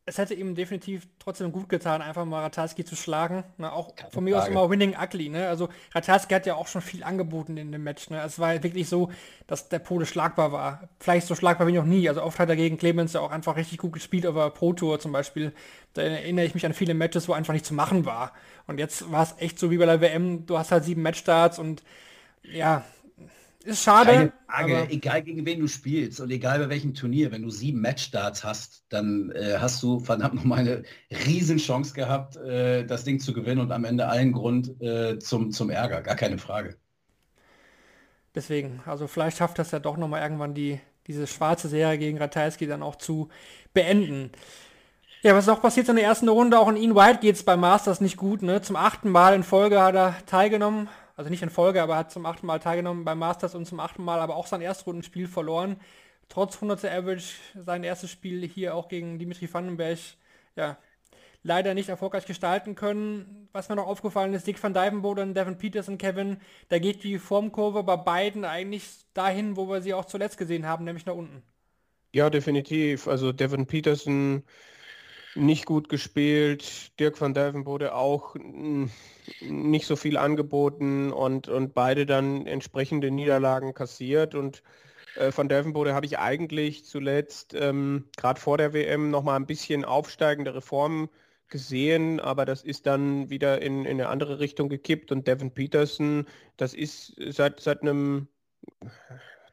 es 0.06 0.18
hätte 0.18 0.34
ihm 0.34 0.54
definitiv 0.54 1.08
trotzdem 1.18 1.54
gut 1.54 1.70
getan, 1.70 2.02
einfach 2.02 2.26
mal 2.26 2.42
Ratajski 2.42 2.84
zu 2.84 2.96
schlagen. 2.98 3.46
Ne? 3.58 3.72
Auch 3.72 3.96
Keine 3.96 4.12
von 4.12 4.24
mir 4.26 4.36
Frage. 4.36 4.44
aus 4.44 4.50
immer 4.50 4.70
Winning 4.70 4.96
Ugly. 5.02 5.30
Ne? 5.30 5.48
Also 5.48 5.70
Ratajski 5.94 6.34
hat 6.34 6.46
ja 6.46 6.56
auch 6.56 6.68
schon 6.68 6.82
viel 6.82 7.06
angeboten 7.06 7.56
in 7.56 7.72
dem 7.72 7.84
Match. 7.84 8.10
Ne? 8.10 8.22
Es 8.22 8.38
war 8.38 8.62
wirklich 8.64 8.90
so, 8.90 9.12
dass 9.48 9.70
der 9.70 9.80
Pole 9.80 10.06
schlagbar 10.06 10.52
war. 10.52 10.90
Vielleicht 11.00 11.28
so 11.28 11.36
schlagbar 11.36 11.68
wie 11.68 11.72
noch 11.72 11.86
nie. 11.86 12.10
Also 12.10 12.22
oft 12.22 12.38
hat 12.38 12.50
er 12.50 12.58
gegen 12.58 12.78
Clemens 12.78 13.14
ja 13.14 13.22
auch 13.22 13.32
einfach 13.32 13.56
richtig 13.56 13.78
gut 13.78 13.94
gespielt, 13.94 14.26
aber 14.26 14.50
Pro 14.50 14.74
Tour 14.74 15.00
zum 15.00 15.14
Beispiel. 15.14 15.54
Da 15.94 16.02
erinnere 16.02 16.46
ich 16.46 16.54
mich 16.54 16.66
an 16.66 16.74
viele 16.74 16.96
Matches, 16.96 17.30
wo 17.30 17.34
einfach 17.34 17.54
nicht 17.54 17.66
zu 17.66 17.74
machen 17.74 18.06
war. 18.06 18.34
Und 18.68 18.80
jetzt 18.80 19.10
war 19.10 19.24
es 19.24 19.36
echt 19.38 19.58
so 19.58 19.72
wie 19.72 19.78
bei 19.78 19.86
der 19.86 20.02
WM. 20.02 20.46
Du 20.46 20.58
hast 20.58 20.72
halt 20.72 20.84
sieben 20.84 21.02
Matchstarts 21.02 21.60
und 21.60 21.82
ja, 22.44 22.84
ist 23.64 23.84
schade. 23.84 24.34
Frage, 24.48 24.88
egal 24.90 25.24
gegen 25.24 25.46
wen 25.46 25.60
du 25.60 25.68
spielst 25.68 26.20
und 26.20 26.30
egal 26.30 26.60
bei 26.60 26.70
welchem 26.70 26.94
Turnier, 26.94 27.32
wenn 27.32 27.42
du 27.42 27.50
sieben 27.50 27.82
Matchstarts 27.82 28.44
hast, 28.44 28.86
dann 28.90 29.32
äh, 29.32 29.58
hast 29.60 29.82
du 29.82 30.00
verdammt 30.00 30.36
nochmal 30.36 30.60
eine 30.60 30.84
Riesenchance 31.26 31.94
gehabt, 31.94 32.36
äh, 32.38 32.86
das 32.86 33.04
Ding 33.04 33.20
zu 33.20 33.34
gewinnen 33.34 33.62
und 33.62 33.72
am 33.72 33.86
Ende 33.86 34.08
allen 34.08 34.34
Grund 34.34 34.82
äh, 34.82 35.18
zum, 35.20 35.52
zum 35.52 35.70
Ärger, 35.70 36.02
gar 36.02 36.16
keine 36.16 36.38
Frage. 36.38 36.76
Deswegen, 38.36 38.82
also 38.86 39.08
vielleicht 39.08 39.38
schafft 39.38 39.60
das 39.60 39.72
ja 39.72 39.80
doch 39.80 39.98
nochmal 39.98 40.22
irgendwann 40.22 40.54
die, 40.54 40.80
diese 41.08 41.28
schwarze 41.28 41.68
Serie 41.68 41.98
gegen 41.98 42.18
Ratajski 42.18 42.68
dann 42.68 42.84
auch 42.84 42.96
zu 42.96 43.30
beenden. 43.74 44.32
Ja, 45.22 45.36
was 45.36 45.46
ist 45.46 45.50
auch 45.50 45.62
passiert 45.62 45.88
in 45.88 45.96
der 45.96 46.04
ersten 46.04 46.28
Runde? 46.28 46.60
Auch 46.60 46.68
in 46.68 46.76
Ian 46.76 46.96
White 46.96 47.20
geht 47.22 47.36
es 47.36 47.44
beim 47.44 47.62
Masters 47.62 48.02
nicht 48.02 48.18
gut. 48.18 48.42
Ne? 48.42 48.62
Zum 48.62 48.76
achten 48.76 49.10
Mal 49.10 49.34
in 49.36 49.44
Folge 49.44 49.82
hat 49.82 49.96
er 49.96 50.18
teilgenommen, 50.26 50.90
also 51.16 51.30
nicht 51.30 51.44
in 51.44 51.50
Folge, 51.50 51.82
aber 51.82 51.96
hat 51.96 52.12
zum 52.12 52.26
achten 52.26 52.46
Mal 52.46 52.60
teilgenommen 52.60 53.06
beim 53.06 53.20
Masters 53.20 53.56
und 53.56 53.66
zum 53.66 53.80
achten 53.80 54.04
Mal 54.04 54.20
aber 54.20 54.36
auch 54.36 54.48
sein 54.48 54.62
Erstrundenspiel 54.62 55.28
verloren. 55.28 55.80
Trotz 56.30 56.56
100 56.56 56.86
Average 56.86 57.36
sein 57.56 57.84
erstes 57.84 58.10
Spiel 58.10 58.48
hier 58.48 58.76
auch 58.76 58.88
gegen 58.88 59.20
Dimitri 59.20 59.52
Vandenberg, 59.54 60.00
ja, 60.56 60.78
leider 61.44 61.74
nicht 61.74 61.90
erfolgreich 61.90 62.26
gestalten 62.26 62.76
können. 62.76 63.50
Was 63.52 63.70
mir 63.70 63.76
noch 63.76 63.88
aufgefallen 63.88 64.34
ist, 64.34 64.48
Dick 64.48 64.62
van 64.62 64.74
Dijvenbode 64.74 65.22
und 65.22 65.36
Devin 65.36 65.58
Peterson, 65.58 65.98
Kevin, 65.98 66.38
da 66.70 66.80
geht 66.80 67.04
die 67.04 67.20
Formkurve 67.20 67.84
bei 67.84 67.98
beiden 67.98 68.46
eigentlich 68.46 69.06
dahin, 69.14 69.58
wo 69.58 69.70
wir 69.70 69.82
sie 69.82 69.94
auch 69.94 70.06
zuletzt 70.06 70.38
gesehen 70.38 70.66
haben, 70.66 70.86
nämlich 70.86 71.06
nach 71.06 71.16
unten. 71.16 71.44
Ja, 72.14 72.30
definitiv. 72.30 73.08
Also 73.08 73.32
Devin 73.32 73.68
Peterson 73.68 74.44
nicht 75.36 75.66
gut 75.66 75.90
gespielt. 75.90 76.98
Dirk 77.00 77.20
van 77.20 77.34
Dijvenbode 77.34 77.96
auch 77.96 78.36
nicht 79.42 79.88
so 79.88 79.96
viel 79.96 80.18
angeboten 80.18 81.12
und, 81.12 81.48
und 81.48 81.74
beide 81.74 82.06
dann 82.06 82.46
entsprechende 82.46 83.12
Niederlagen 83.12 83.74
kassiert. 83.74 84.36
Und 84.36 84.64
äh, 85.16 85.32
von 85.32 85.50
Delvenbode 85.50 85.94
habe 85.94 86.06
ich 86.06 86.20
eigentlich 86.20 86.86
zuletzt, 86.86 87.54
ähm, 87.54 88.06
gerade 88.18 88.40
vor 88.40 88.58
der 88.58 88.74
WM, 88.74 89.10
noch 89.10 89.24
mal 89.24 89.36
ein 89.36 89.46
bisschen 89.46 89.86
aufsteigende 89.86 90.56
Reformen 90.56 91.10
gesehen, 91.50 92.20
aber 92.20 92.46
das 92.46 92.64
ist 92.64 92.88
dann 92.88 93.30
wieder 93.30 93.62
in, 93.62 93.86
in 93.86 93.92
eine 93.92 94.10
andere 94.10 94.40
Richtung 94.40 94.70
gekippt 94.70 95.12
und 95.12 95.28
Devin 95.28 95.52
Peterson, 95.52 96.26
das 96.58 96.74
ist 96.74 97.14
seit, 97.30 97.60
seit 97.60 97.82
einem 97.82 98.28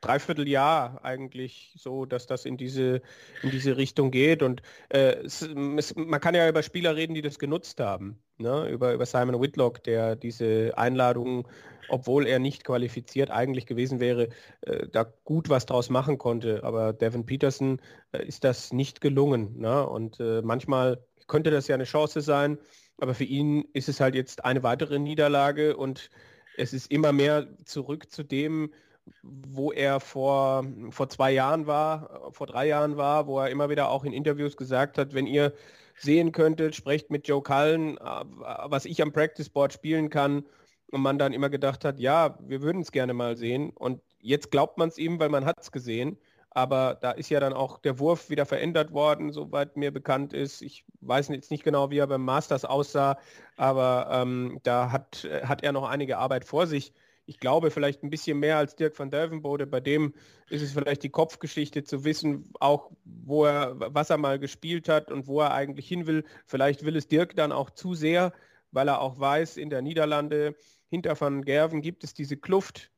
Dreivierteljahr 0.00 1.04
eigentlich 1.04 1.74
so, 1.76 2.06
dass 2.06 2.26
das 2.26 2.44
in 2.44 2.56
diese, 2.56 3.02
in 3.42 3.50
diese 3.50 3.76
Richtung 3.76 4.10
geht. 4.10 4.42
Und 4.42 4.62
äh, 4.88 5.16
es, 5.24 5.42
es, 5.42 5.94
man 5.96 6.20
kann 6.20 6.34
ja 6.34 6.48
über 6.48 6.62
Spieler 6.62 6.96
reden, 6.96 7.14
die 7.14 7.22
das 7.22 7.38
genutzt 7.38 7.80
haben. 7.80 8.18
Ne? 8.38 8.68
Über, 8.68 8.94
über 8.94 9.06
Simon 9.06 9.40
Whitlock, 9.40 9.82
der 9.84 10.16
diese 10.16 10.72
Einladung, 10.76 11.46
obwohl 11.88 12.26
er 12.26 12.38
nicht 12.38 12.64
qualifiziert 12.64 13.30
eigentlich 13.30 13.66
gewesen 13.66 14.00
wäre, 14.00 14.28
äh, 14.62 14.86
da 14.88 15.04
gut 15.24 15.48
was 15.48 15.66
draus 15.66 15.90
machen 15.90 16.18
konnte. 16.18 16.64
Aber 16.64 16.92
Devin 16.92 17.26
Peterson 17.26 17.80
äh, 18.12 18.24
ist 18.24 18.44
das 18.44 18.72
nicht 18.72 19.00
gelungen. 19.00 19.58
Ne? 19.58 19.86
Und 19.86 20.20
äh, 20.20 20.40
manchmal 20.42 21.04
könnte 21.26 21.50
das 21.50 21.68
ja 21.68 21.74
eine 21.74 21.84
Chance 21.84 22.20
sein, 22.22 22.58
aber 22.98 23.14
für 23.14 23.24
ihn 23.24 23.64
ist 23.72 23.88
es 23.88 24.00
halt 24.00 24.14
jetzt 24.14 24.44
eine 24.44 24.62
weitere 24.62 24.98
Niederlage 24.98 25.76
und 25.76 26.10
es 26.56 26.72
ist 26.72 26.90
immer 26.90 27.12
mehr 27.12 27.46
zurück 27.64 28.10
zu 28.10 28.22
dem, 28.22 28.72
wo 29.22 29.72
er 29.72 30.00
vor, 30.00 30.64
vor 30.90 31.08
zwei 31.08 31.32
Jahren 31.32 31.66
war, 31.66 32.30
vor 32.32 32.46
drei 32.46 32.66
Jahren 32.66 32.96
war, 32.96 33.26
wo 33.26 33.38
er 33.38 33.50
immer 33.50 33.68
wieder 33.68 33.90
auch 33.90 34.04
in 34.04 34.12
Interviews 34.12 34.56
gesagt 34.56 34.98
hat, 34.98 35.14
wenn 35.14 35.26
ihr 35.26 35.52
sehen 35.96 36.32
könntet, 36.32 36.74
sprecht 36.74 37.10
mit 37.10 37.28
Joe 37.28 37.42
Cullen, 37.42 37.98
äh, 37.98 38.24
was 38.64 38.84
ich 38.84 39.02
am 39.02 39.12
Practice 39.12 39.50
Board 39.50 39.72
spielen 39.72 40.10
kann. 40.10 40.44
Und 40.92 41.02
man 41.02 41.18
dann 41.18 41.32
immer 41.32 41.50
gedacht 41.50 41.84
hat, 41.84 42.00
ja, 42.00 42.36
wir 42.40 42.62
würden 42.62 42.82
es 42.82 42.90
gerne 42.90 43.14
mal 43.14 43.36
sehen. 43.36 43.70
Und 43.70 44.00
jetzt 44.18 44.50
glaubt 44.50 44.76
man 44.76 44.88
es 44.88 44.98
ihm, 44.98 45.20
weil 45.20 45.28
man 45.28 45.44
hat 45.44 45.60
es 45.60 45.70
gesehen. 45.70 46.18
Aber 46.50 46.98
da 47.00 47.12
ist 47.12 47.30
ja 47.30 47.38
dann 47.38 47.52
auch 47.52 47.78
der 47.78 48.00
Wurf 48.00 48.28
wieder 48.28 48.44
verändert 48.44 48.92
worden, 48.92 49.30
soweit 49.32 49.76
mir 49.76 49.92
bekannt 49.92 50.32
ist. 50.32 50.62
Ich 50.62 50.84
weiß 51.00 51.28
jetzt 51.28 51.52
nicht 51.52 51.62
genau, 51.62 51.90
wie 51.90 51.98
er 51.98 52.08
beim 52.08 52.24
Masters 52.24 52.64
aussah, 52.64 53.18
aber 53.56 54.08
ähm, 54.10 54.58
da 54.64 54.90
hat, 54.90 55.28
hat 55.44 55.62
er 55.62 55.70
noch 55.70 55.88
einige 55.88 56.18
Arbeit 56.18 56.44
vor 56.44 56.66
sich 56.66 56.92
ich 57.30 57.38
glaube 57.38 57.70
vielleicht 57.70 58.02
ein 58.02 58.10
bisschen 58.10 58.40
mehr 58.40 58.56
als 58.58 58.74
Dirk 58.74 58.98
van 58.98 59.12
Delvenbode. 59.12 59.64
Bei 59.64 59.78
dem 59.78 60.14
ist 60.48 60.62
es 60.62 60.72
vielleicht 60.72 61.04
die 61.04 61.10
Kopfgeschichte 61.10 61.84
zu 61.84 62.04
wissen, 62.04 62.52
auch 62.58 62.90
wo 63.04 63.44
er, 63.44 63.76
was 63.78 64.10
er 64.10 64.18
mal 64.18 64.40
gespielt 64.40 64.88
hat 64.88 65.12
und 65.12 65.28
wo 65.28 65.40
er 65.40 65.52
eigentlich 65.52 65.86
hin 65.86 66.08
will. 66.08 66.24
Vielleicht 66.46 66.84
will 66.84 66.96
es 66.96 67.06
Dirk 67.06 67.36
dann 67.36 67.52
auch 67.52 67.70
zu 67.70 67.94
sehr, 67.94 68.32
weil 68.72 68.88
er 68.88 69.00
auch 69.00 69.20
weiß, 69.20 69.58
in 69.58 69.70
der 69.70 69.80
Niederlande 69.80 70.56
hinter 70.88 71.20
Van 71.20 71.44
Gerven 71.44 71.82
gibt 71.82 72.02
es 72.02 72.14
diese 72.14 72.36
Kluft 72.36 72.90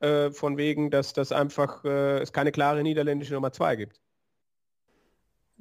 äh, 0.00 0.30
von 0.30 0.56
wegen, 0.56 0.90
dass 0.90 1.12
das 1.12 1.30
einfach 1.30 1.84
äh, 1.84 2.20
es 2.20 2.32
keine 2.32 2.52
klare 2.52 2.82
niederländische 2.82 3.34
Nummer 3.34 3.52
2 3.52 3.76
gibt. 3.76 4.00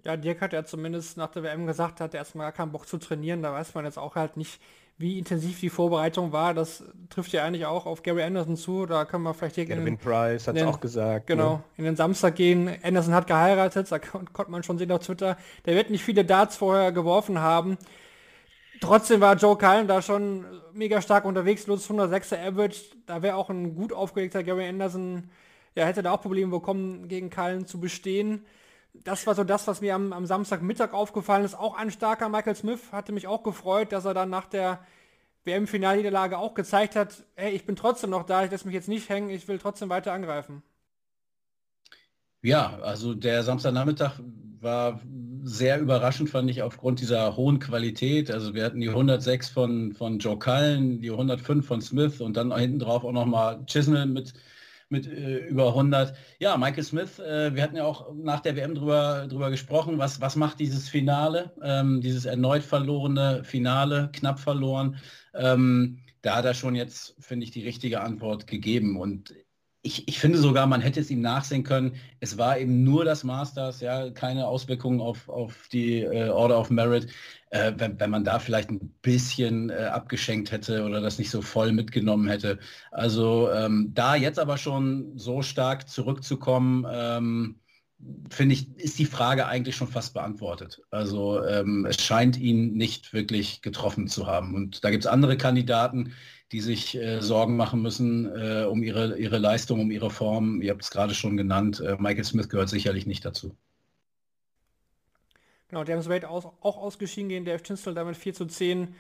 Ja, 0.06 0.16
Dirk 0.16 0.40
hat 0.40 0.54
ja 0.54 0.64
zumindest 0.64 1.18
nach 1.18 1.32
der 1.32 1.44
WM 1.44 1.68
gesagt, 1.68 2.00
hat 2.00 2.14
er 2.14 2.20
erstmal 2.20 2.46
gar 2.46 2.54
keinen 2.54 2.72
Bock 2.72 2.88
zu 2.88 3.00
trainieren. 3.00 3.42
Da 3.42 3.52
weiß 3.52 3.74
man 3.74 3.84
jetzt 3.84 3.98
auch 4.00 4.16
halt 4.16 4.38
nicht, 4.38 4.62
wie 4.98 5.18
intensiv 5.18 5.60
die 5.60 5.70
Vorbereitung 5.70 6.32
war. 6.32 6.54
Das 6.54 6.84
trifft 7.10 7.34
ja 7.34 7.44
eigentlich 7.44 7.66
auch 7.66 7.86
auf 7.86 8.04
Gary 8.04 8.24
Anderson 8.24 8.58
zu. 8.58 8.86
Da 8.86 9.06
können 9.06 9.24
wir 9.24 9.34
vielleicht 9.34 9.56
hier 9.56 9.66
Kevin 9.66 9.98
Price 9.98 10.48
hat 10.48 10.56
es 10.56 10.64
auch 10.64 10.80
gesagt. 10.80 11.28
Genau, 11.28 11.56
ne? 11.56 11.64
in 11.78 11.84
den 11.86 11.96
Samstag 11.96 12.36
gehen. 12.36 12.70
Anderson 12.84 13.14
hat 13.14 13.28
geheiratet, 13.28 13.92
da 13.92 14.00
konnte 14.00 14.52
man 14.52 14.64
schon 14.64 14.78
sehen 14.78 14.92
auf 14.92 15.00
Twitter. 15.00 15.38
Der 15.66 15.76
wird 15.76 15.90
nicht 15.90 16.04
viele 16.04 16.24
Darts 16.24 16.58
vorher 16.58 16.92
geworfen 16.92 17.40
haben. 17.40 17.78
Trotzdem 18.82 19.22
war 19.22 19.36
Joe 19.36 19.58
Cullen 19.58 19.88
da 19.88 20.02
schon 20.02 20.46
mega 20.74 21.02
stark 21.02 21.26
unterwegs, 21.26 21.68
los 21.68 21.90
106er 21.90 22.46
Average. 22.46 22.82
Da 23.06 23.22
wäre 23.22 23.38
auch 23.38 23.50
ein 23.50 23.76
gut 23.76 23.94
aufgelegter 23.94 24.44
Gary 24.44 24.68
Anderson, 24.68 25.30
ja, 25.76 25.86
hätte 25.86 26.04
da 26.04 26.12
auch 26.12 26.22
Probleme 26.22 26.52
bekommen, 26.52 27.08
gegen 27.08 27.30
Cullen 27.30 27.66
zu 27.66 27.80
bestehen 27.80 28.46
das 28.94 29.26
war 29.28 29.36
so 29.36 29.44
das, 29.44 29.68
was 29.68 29.82
mir 29.82 29.96
am, 29.96 30.14
am 30.14 30.26
Samstagmittag 30.26 30.94
aufgefallen 30.94 31.46
ist. 31.46 31.56
Auch 31.56 31.76
ein 31.76 31.92
starker 31.92 32.30
Michael 32.30 32.56
Smith 32.56 32.92
hatte 32.92 33.12
mich 33.12 33.28
auch 33.28 33.44
gefreut, 33.44 33.92
dass 33.92 34.06
er 34.06 34.14
dann 34.14 34.30
nach 34.30 34.46
der 34.46 34.80
WM-Finalniederlage 35.46 36.38
auch 36.38 36.54
gezeigt 36.54 36.96
hat, 36.96 37.24
hey, 37.36 37.54
ich 37.54 37.66
bin 37.66 37.76
trotzdem 37.76 38.12
noch 38.12 38.24
da, 38.24 38.46
ich 38.46 38.52
lasse 38.52 38.66
mich 38.66 38.76
jetzt 38.76 38.88
nicht 38.88 39.10
hängen, 39.10 39.30
ich 39.30 39.48
will 39.48 39.60
trotzdem 39.60 39.90
weiter 39.90 40.14
angreifen. 40.14 40.64
Ja, 42.42 42.80
also 42.82 43.14
der 43.14 43.44
Samstagnachmittag 43.44 44.20
war 44.60 45.02
sehr 45.44 45.80
überraschend, 45.80 46.30
fand 46.30 46.50
ich, 46.50 46.62
aufgrund 46.62 47.02
dieser 47.02 47.36
hohen 47.36 47.60
Qualität. 47.60 48.32
Also 48.32 48.54
wir 48.54 48.64
hatten 48.64 48.80
die 48.80 48.90
106 48.90 49.50
von, 49.50 49.94
von 49.94 50.20
Joe 50.20 50.40
Cullen, 50.40 51.02
die 51.02 51.12
105 51.12 51.66
von 51.66 51.82
Smith 51.82 52.22
und 52.22 52.38
dann 52.38 52.56
hinten 52.56 52.80
drauf 52.80 53.04
auch 53.04 53.12
nochmal 53.12 53.66
Chisnell 53.66 54.06
mit 54.06 54.34
mit 54.94 55.08
äh, 55.08 55.40
über 55.40 55.70
100. 55.70 56.16
Ja, 56.40 56.56
Michael 56.56 56.84
Smith, 56.84 57.20
äh, 57.20 57.54
wir 57.54 57.62
hatten 57.62 57.76
ja 57.76 57.84
auch 57.84 58.14
nach 58.14 58.40
der 58.40 58.56
WM 58.56 58.76
drüber, 58.76 59.28
drüber 59.28 59.50
gesprochen, 59.50 59.98
was, 59.98 60.22
was 60.22 60.38
macht 60.38 60.62
dieses 60.62 60.88
Finale, 60.88 61.52
ähm, 61.62 62.00
dieses 62.00 62.24
erneut 62.24 62.64
verlorene 62.64 63.44
Finale, 63.44 64.10
knapp 64.14 64.40
verloren. 64.40 64.98
Ähm, 65.34 66.00
da 66.22 66.38
hat 66.38 66.46
er 66.46 66.54
schon 66.54 66.76
jetzt, 66.76 67.16
finde 67.20 67.44
ich, 67.44 67.52
die 67.52 67.64
richtige 67.64 68.00
Antwort 68.00 68.48
gegeben. 68.48 68.98
Und 68.98 69.34
ich, 69.86 70.08
ich, 70.08 70.18
finde 70.18 70.38
sogar, 70.38 70.66
man 70.66 70.82
hätte 70.82 71.02
es 71.02 71.12
ihm 71.12 71.20
nachsehen 71.22 71.64
können. 71.64 71.96
Es 72.22 72.38
war 72.38 72.58
eben 72.58 72.84
nur 72.84 73.04
das 73.04 73.26
Masters, 73.26 73.82
ja, 73.82 74.10
keine 74.12 74.48
Auswirkungen 74.48 75.02
auf, 75.02 75.28
auf 75.28 75.68
die 75.72 76.00
äh, 76.00 76.30
Order 76.30 76.58
of 76.60 76.70
Merit. 76.70 77.08
Äh, 77.50 77.74
wenn, 77.78 78.00
wenn, 78.00 78.10
man 78.10 78.24
da 78.24 78.40
vielleicht 78.40 78.72
ein 78.72 78.94
bisschen 79.02 79.70
äh, 79.70 79.90
abgeschenkt 79.92 80.52
hätte 80.52 80.86
oder 80.86 81.02
das 81.02 81.20
nicht 81.20 81.30
so 81.30 81.42
voll 81.42 81.74
mitgenommen 81.74 82.28
hätte. 82.28 82.60
Also 82.92 83.52
ähm, 83.52 83.92
da 83.94 84.16
jetzt 84.16 84.40
aber 84.40 84.58
schon 84.58 85.18
so 85.20 85.42
stark 85.42 85.88
zurückzukommen, 85.90 86.88
ähm, 86.90 87.60
finde 88.30 88.56
ich, 88.56 88.76
ist 88.78 88.98
die 89.00 89.06
Frage 89.06 89.48
eigentlich 89.48 89.76
schon 89.76 89.88
fast 89.88 90.14
beantwortet. 90.14 90.82
Also 90.92 91.44
ähm, 91.46 91.86
es 91.86 92.02
scheint 92.02 92.38
ihn 92.38 92.74
nicht 92.74 93.14
wirklich 93.14 93.62
getroffen 93.62 94.08
zu 94.08 94.28
haben. 94.28 94.56
Und 94.56 94.84
da 94.84 94.90
gibt 94.90 95.04
es 95.04 95.12
andere 95.12 95.38
Kandidaten, 95.38 96.14
die 96.54 96.62
sich 96.62 96.96
äh, 96.96 97.20
Sorgen 97.20 97.58
machen 97.58 97.82
müssen 97.82 98.28
äh, 98.28 98.66
um 98.66 98.84
ihre, 98.84 99.18
ihre 99.18 99.40
Leistung, 99.40 99.82
um 99.82 99.92
ihre 99.92 100.12
Form. 100.12 100.62
Ihr 100.62 100.72
habt 100.72 100.84
es 100.84 100.92
gerade 100.92 101.16
schon 101.16 101.36
genannt. 101.36 101.82
Äh, 101.82 101.98
Michael 102.00 102.24
Smith 102.24 102.48
gehört 102.48 102.70
sicherlich 102.70 103.08
nicht 103.08 103.26
dazu. 103.26 103.56
Genau, 105.70 105.84
James 105.84 106.08
Wade 106.08 106.30
aus, 106.30 106.46
auch 106.46 106.78
ausgeschieden 106.78 107.30
gegen 107.30 107.44
Dave 107.44 107.64
Chinsel, 107.64 107.96
damit 107.96 108.16
4 108.16 108.36
zu 108.36 108.46
10. 108.46 108.96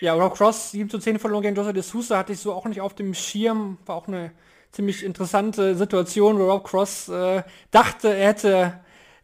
Ja, 0.00 0.12
Rob 0.12 0.36
Cross 0.36 0.72
7 0.72 0.90
zu 0.90 0.98
10 0.98 1.18
verloren 1.18 1.42
gegen 1.42 1.56
Jose 1.56 1.72
de 1.72 1.82
Sousa, 1.82 2.18
hatte 2.18 2.34
ich 2.34 2.40
so 2.40 2.52
auch 2.52 2.66
nicht 2.66 2.82
auf 2.82 2.94
dem 2.94 3.14
Schirm. 3.14 3.78
War 3.86 3.96
auch 3.96 4.06
eine 4.06 4.32
ziemlich 4.70 5.02
interessante 5.02 5.74
Situation, 5.74 6.38
wo 6.38 6.50
Rob 6.50 6.64
Cross 6.64 7.08
äh, 7.08 7.42
dachte, 7.70 8.14
er 8.14 8.28
hätte, 8.28 8.48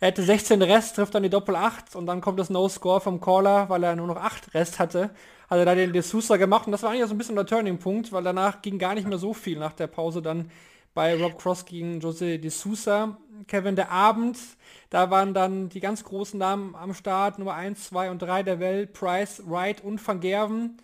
er 0.00 0.08
hätte 0.08 0.22
16 0.22 0.62
Rest, 0.62 0.96
trifft 0.96 1.14
dann 1.14 1.24
die 1.24 1.28
Doppel 1.28 1.56
8 1.56 1.94
und 1.94 2.06
dann 2.06 2.22
kommt 2.22 2.38
das 2.40 2.48
No-Score 2.48 3.02
vom 3.02 3.20
Caller, 3.20 3.68
weil 3.68 3.84
er 3.84 3.96
nur 3.96 4.06
noch 4.06 4.16
8 4.16 4.54
Rest 4.54 4.78
hatte 4.78 5.10
hat 5.50 5.58
er 5.58 5.64
da 5.64 5.74
den 5.74 5.92
D'Souza 5.92 6.38
gemacht 6.38 6.66
und 6.66 6.72
das 6.72 6.84
war 6.84 6.90
eigentlich 6.90 7.08
so 7.08 7.14
ein 7.14 7.18
bisschen 7.18 7.34
der 7.34 7.44
Turning-Punkt, 7.44 8.12
weil 8.12 8.22
danach 8.22 8.62
ging 8.62 8.78
gar 8.78 8.94
nicht 8.94 9.08
mehr 9.08 9.18
so 9.18 9.34
viel 9.34 9.58
nach 9.58 9.72
der 9.72 9.88
Pause 9.88 10.22
dann 10.22 10.50
bei 10.94 11.20
Rob 11.20 11.38
Cross 11.38 11.66
gegen 11.66 12.00
Jose 12.00 12.36
D'Souza. 12.36 13.16
Kevin, 13.48 13.74
der 13.74 13.90
Abend, 13.90 14.38
da 14.90 15.10
waren 15.10 15.34
dann 15.34 15.68
die 15.68 15.80
ganz 15.80 16.04
großen 16.04 16.38
Namen 16.38 16.76
am 16.76 16.94
Start, 16.94 17.38
Nummer 17.38 17.54
1, 17.54 17.88
2 17.88 18.10
und 18.10 18.22
3 18.22 18.44
der 18.44 18.60
Welt, 18.60 18.92
Price, 18.92 19.42
Wright 19.44 19.82
und 19.82 20.06
Van 20.06 20.20
Gerven. 20.20 20.80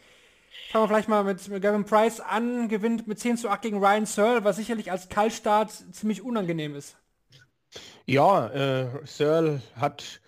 Fangen 0.73 0.85
wir 0.85 0.89
vielleicht 0.89 1.09
mal 1.09 1.23
mit, 1.23 1.47
mit 1.49 1.63
Gavin 1.63 1.85
Price 1.85 2.19
an, 2.19 2.69
gewinnt 2.69 3.07
mit 3.07 3.21
10 3.21 3.37
zu 3.37 3.49
8 3.49 3.63
gegen 3.63 3.79
Ryan 3.79 4.07
Searle, 4.07 4.43
was 4.43 4.57
sicherlich 4.57 4.91
als 4.91 5.09
Kaltstart 5.09 5.71
ziemlich 5.93 6.23
unangenehm 6.23 6.75
ist. 6.75 6.97
Ja, 8.07 8.49
äh, 8.49 8.89
Searle 9.05 9.63
hat 9.79 10.21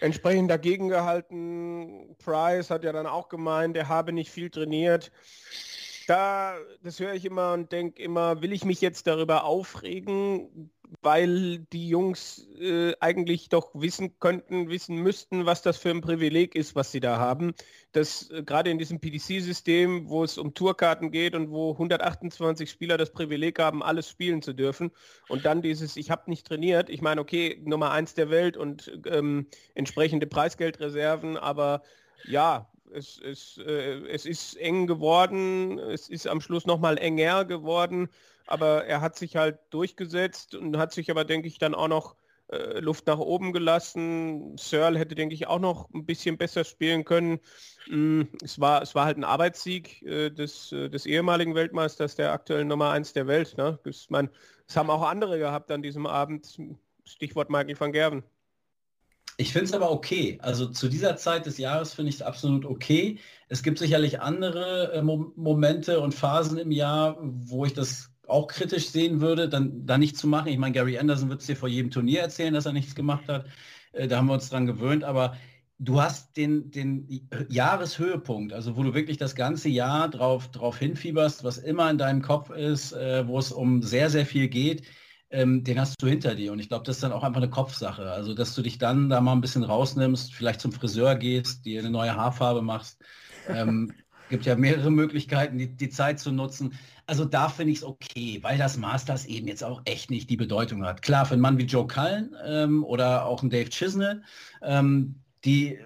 entsprechend 0.00 0.50
dagegen 0.50 0.88
gehalten. 0.88 2.16
Price 2.18 2.70
hat 2.70 2.84
ja 2.84 2.92
dann 2.92 3.06
auch 3.06 3.28
gemeint, 3.28 3.76
er 3.76 3.88
habe 3.88 4.12
nicht 4.12 4.30
viel 4.30 4.50
trainiert. 4.50 5.12
Da, 6.06 6.56
das 6.82 7.00
höre 7.00 7.14
ich 7.14 7.24
immer 7.24 7.52
und 7.52 7.70
denke 7.72 8.02
immer, 8.02 8.40
will 8.40 8.52
ich 8.52 8.64
mich 8.64 8.80
jetzt 8.80 9.06
darüber 9.06 9.44
aufregen? 9.44 10.70
Weil 11.02 11.58
die 11.72 11.88
Jungs 11.88 12.46
äh, 12.58 12.94
eigentlich 13.00 13.48
doch 13.48 13.70
wissen 13.74 14.18
könnten, 14.18 14.68
wissen 14.68 14.96
müssten, 14.96 15.46
was 15.46 15.62
das 15.62 15.76
für 15.76 15.90
ein 15.90 16.00
Privileg 16.00 16.54
ist, 16.54 16.74
was 16.74 16.92
sie 16.92 17.00
da 17.00 17.18
haben. 17.18 17.54
Das 17.92 18.30
äh, 18.30 18.42
gerade 18.42 18.70
in 18.70 18.78
diesem 18.78 19.00
PDC-System, 19.00 20.08
wo 20.08 20.24
es 20.24 20.38
um 20.38 20.54
Tourkarten 20.54 21.10
geht 21.10 21.34
und 21.34 21.50
wo 21.50 21.72
128 21.72 22.70
Spieler 22.70 22.96
das 22.96 23.12
Privileg 23.12 23.58
haben, 23.58 23.82
alles 23.82 24.08
spielen 24.08 24.42
zu 24.42 24.52
dürfen. 24.52 24.90
Und 25.28 25.44
dann 25.44 25.62
dieses, 25.62 25.96
ich 25.96 26.10
habe 26.10 26.30
nicht 26.30 26.46
trainiert, 26.46 26.90
ich 26.90 27.02
meine, 27.02 27.20
okay, 27.20 27.60
Nummer 27.64 27.90
eins 27.90 28.14
der 28.14 28.30
Welt 28.30 28.56
und 28.56 29.00
ähm, 29.06 29.46
entsprechende 29.74 30.26
Preisgeldreserven, 30.26 31.36
aber 31.36 31.82
ja, 32.24 32.70
es, 32.92 33.18
es, 33.18 33.58
äh, 33.58 34.06
es 34.08 34.24
ist 34.24 34.56
eng 34.56 34.86
geworden, 34.86 35.78
es 35.78 36.08
ist 36.08 36.26
am 36.26 36.40
Schluss 36.40 36.66
nochmal 36.66 36.96
enger 36.96 37.44
geworden 37.44 38.08
aber 38.48 38.84
er 38.86 39.00
hat 39.00 39.16
sich 39.16 39.36
halt 39.36 39.58
durchgesetzt 39.70 40.54
und 40.54 40.76
hat 40.76 40.92
sich 40.92 41.10
aber, 41.10 41.24
denke 41.24 41.48
ich, 41.48 41.58
dann 41.58 41.74
auch 41.74 41.88
noch 41.88 42.16
äh, 42.50 42.80
Luft 42.80 43.06
nach 43.06 43.18
oben 43.18 43.52
gelassen. 43.52 44.56
Searle 44.56 44.98
hätte, 44.98 45.14
denke 45.14 45.34
ich, 45.34 45.46
auch 45.46 45.58
noch 45.58 45.90
ein 45.92 46.06
bisschen 46.06 46.38
besser 46.38 46.64
spielen 46.64 47.04
können. 47.04 47.40
Mm, 47.88 48.22
es, 48.42 48.58
war, 48.58 48.82
es 48.82 48.94
war 48.94 49.04
halt 49.04 49.18
ein 49.18 49.24
Arbeitssieg 49.24 50.02
äh, 50.02 50.30
des, 50.30 50.72
äh, 50.72 50.88
des 50.88 51.04
ehemaligen 51.06 51.54
Weltmeisters, 51.54 52.14
der 52.14 52.32
aktuellen 52.32 52.68
Nummer 52.68 52.90
1 52.90 53.12
der 53.12 53.26
Welt. 53.26 53.56
Ne? 53.58 53.78
Das, 53.84 54.08
mein, 54.08 54.30
das 54.66 54.76
haben 54.76 54.90
auch 54.90 55.02
andere 55.02 55.38
gehabt 55.38 55.70
an 55.70 55.82
diesem 55.82 56.06
Abend. 56.06 56.58
Stichwort 57.04 57.50
Michael 57.50 57.78
van 57.78 57.92
Gerven. 57.92 58.22
Ich 59.40 59.52
finde 59.52 59.66
es 59.66 59.72
aber 59.72 59.90
okay. 59.92 60.38
Also 60.42 60.66
zu 60.66 60.88
dieser 60.88 61.16
Zeit 61.16 61.46
des 61.46 61.58
Jahres 61.58 61.94
finde 61.94 62.08
ich 62.08 62.16
es 62.16 62.22
absolut 62.22 62.64
okay. 62.64 63.18
Es 63.48 63.62
gibt 63.62 63.78
sicherlich 63.78 64.20
andere 64.20 64.92
äh, 64.92 65.02
Mo 65.02 65.32
Momente 65.36 66.00
und 66.00 66.14
Phasen 66.14 66.58
im 66.58 66.72
Jahr, 66.72 67.16
wo 67.20 67.64
ich 67.64 67.72
das 67.72 68.10
auch 68.28 68.46
kritisch 68.46 68.88
sehen 68.88 69.20
würde, 69.20 69.48
dann 69.48 69.86
da 69.86 69.98
nichts 69.98 70.20
zu 70.20 70.26
machen. 70.26 70.48
Ich 70.48 70.58
meine, 70.58 70.72
Gary 70.72 70.98
Anderson 70.98 71.28
wird 71.28 71.40
es 71.40 71.46
dir 71.46 71.56
vor 71.56 71.68
jedem 71.68 71.90
Turnier 71.90 72.20
erzählen, 72.20 72.54
dass 72.54 72.66
er 72.66 72.72
nichts 72.72 72.94
gemacht 72.94 73.28
hat. 73.28 73.46
Äh, 73.92 74.08
da 74.08 74.18
haben 74.18 74.26
wir 74.26 74.34
uns 74.34 74.50
dran 74.50 74.66
gewöhnt, 74.66 75.04
aber 75.04 75.36
du 75.78 76.00
hast 76.02 76.36
den, 76.36 76.70
den 76.70 77.28
Jahreshöhepunkt, 77.48 78.52
also 78.52 78.76
wo 78.76 78.82
du 78.82 78.94
wirklich 78.94 79.16
das 79.16 79.34
ganze 79.34 79.68
Jahr 79.68 80.08
drauf, 80.08 80.50
drauf 80.50 80.78
hinfieberst, 80.78 81.44
was 81.44 81.58
immer 81.58 81.90
in 81.90 81.98
deinem 81.98 82.22
Kopf 82.22 82.50
ist, 82.50 82.92
äh, 82.92 83.26
wo 83.26 83.38
es 83.38 83.52
um 83.52 83.82
sehr, 83.82 84.10
sehr 84.10 84.26
viel 84.26 84.48
geht, 84.48 84.82
ähm, 85.30 85.62
den 85.64 85.78
hast 85.78 85.94
du 86.00 86.06
hinter 86.06 86.34
dir. 86.34 86.52
Und 86.52 86.58
ich 86.58 86.68
glaube, 86.68 86.84
das 86.84 86.96
ist 86.96 87.02
dann 87.02 87.12
auch 87.12 87.22
einfach 87.22 87.40
eine 87.40 87.50
Kopfsache. 87.50 88.10
Also, 88.10 88.34
dass 88.34 88.54
du 88.54 88.62
dich 88.62 88.78
dann 88.78 89.08
da 89.08 89.20
mal 89.20 89.32
ein 89.32 89.40
bisschen 89.40 89.62
rausnimmst, 89.62 90.34
vielleicht 90.34 90.60
zum 90.60 90.72
Friseur 90.72 91.16
gehst, 91.16 91.64
dir 91.64 91.80
eine 91.80 91.90
neue 91.90 92.16
Haarfarbe 92.16 92.62
machst. 92.62 93.02
Ähm, 93.48 93.92
gibt 94.28 94.46
ja 94.46 94.56
mehrere 94.56 94.90
Möglichkeiten, 94.90 95.58
die, 95.58 95.68
die 95.68 95.88
Zeit 95.88 96.18
zu 96.20 96.32
nutzen. 96.32 96.74
Also 97.06 97.24
da 97.24 97.48
finde 97.48 97.72
ich 97.72 97.78
es 97.78 97.84
okay, 97.84 98.38
weil 98.42 98.58
das 98.58 98.76
Masters 98.76 99.26
eben 99.26 99.48
jetzt 99.48 99.64
auch 99.64 99.80
echt 99.84 100.10
nicht 100.10 100.28
die 100.28 100.36
Bedeutung 100.36 100.84
hat. 100.84 101.02
Klar, 101.02 101.26
für 101.26 101.34
einen 101.34 101.42
Mann 101.42 101.58
wie 101.58 101.64
Joe 101.64 101.86
Cullen 101.86 102.36
ähm, 102.44 102.84
oder 102.84 103.24
auch 103.24 103.42
ein 103.42 103.50
Dave 103.50 103.70
Chisnell, 103.70 104.22
ähm, 104.62 105.14
die 105.44 105.78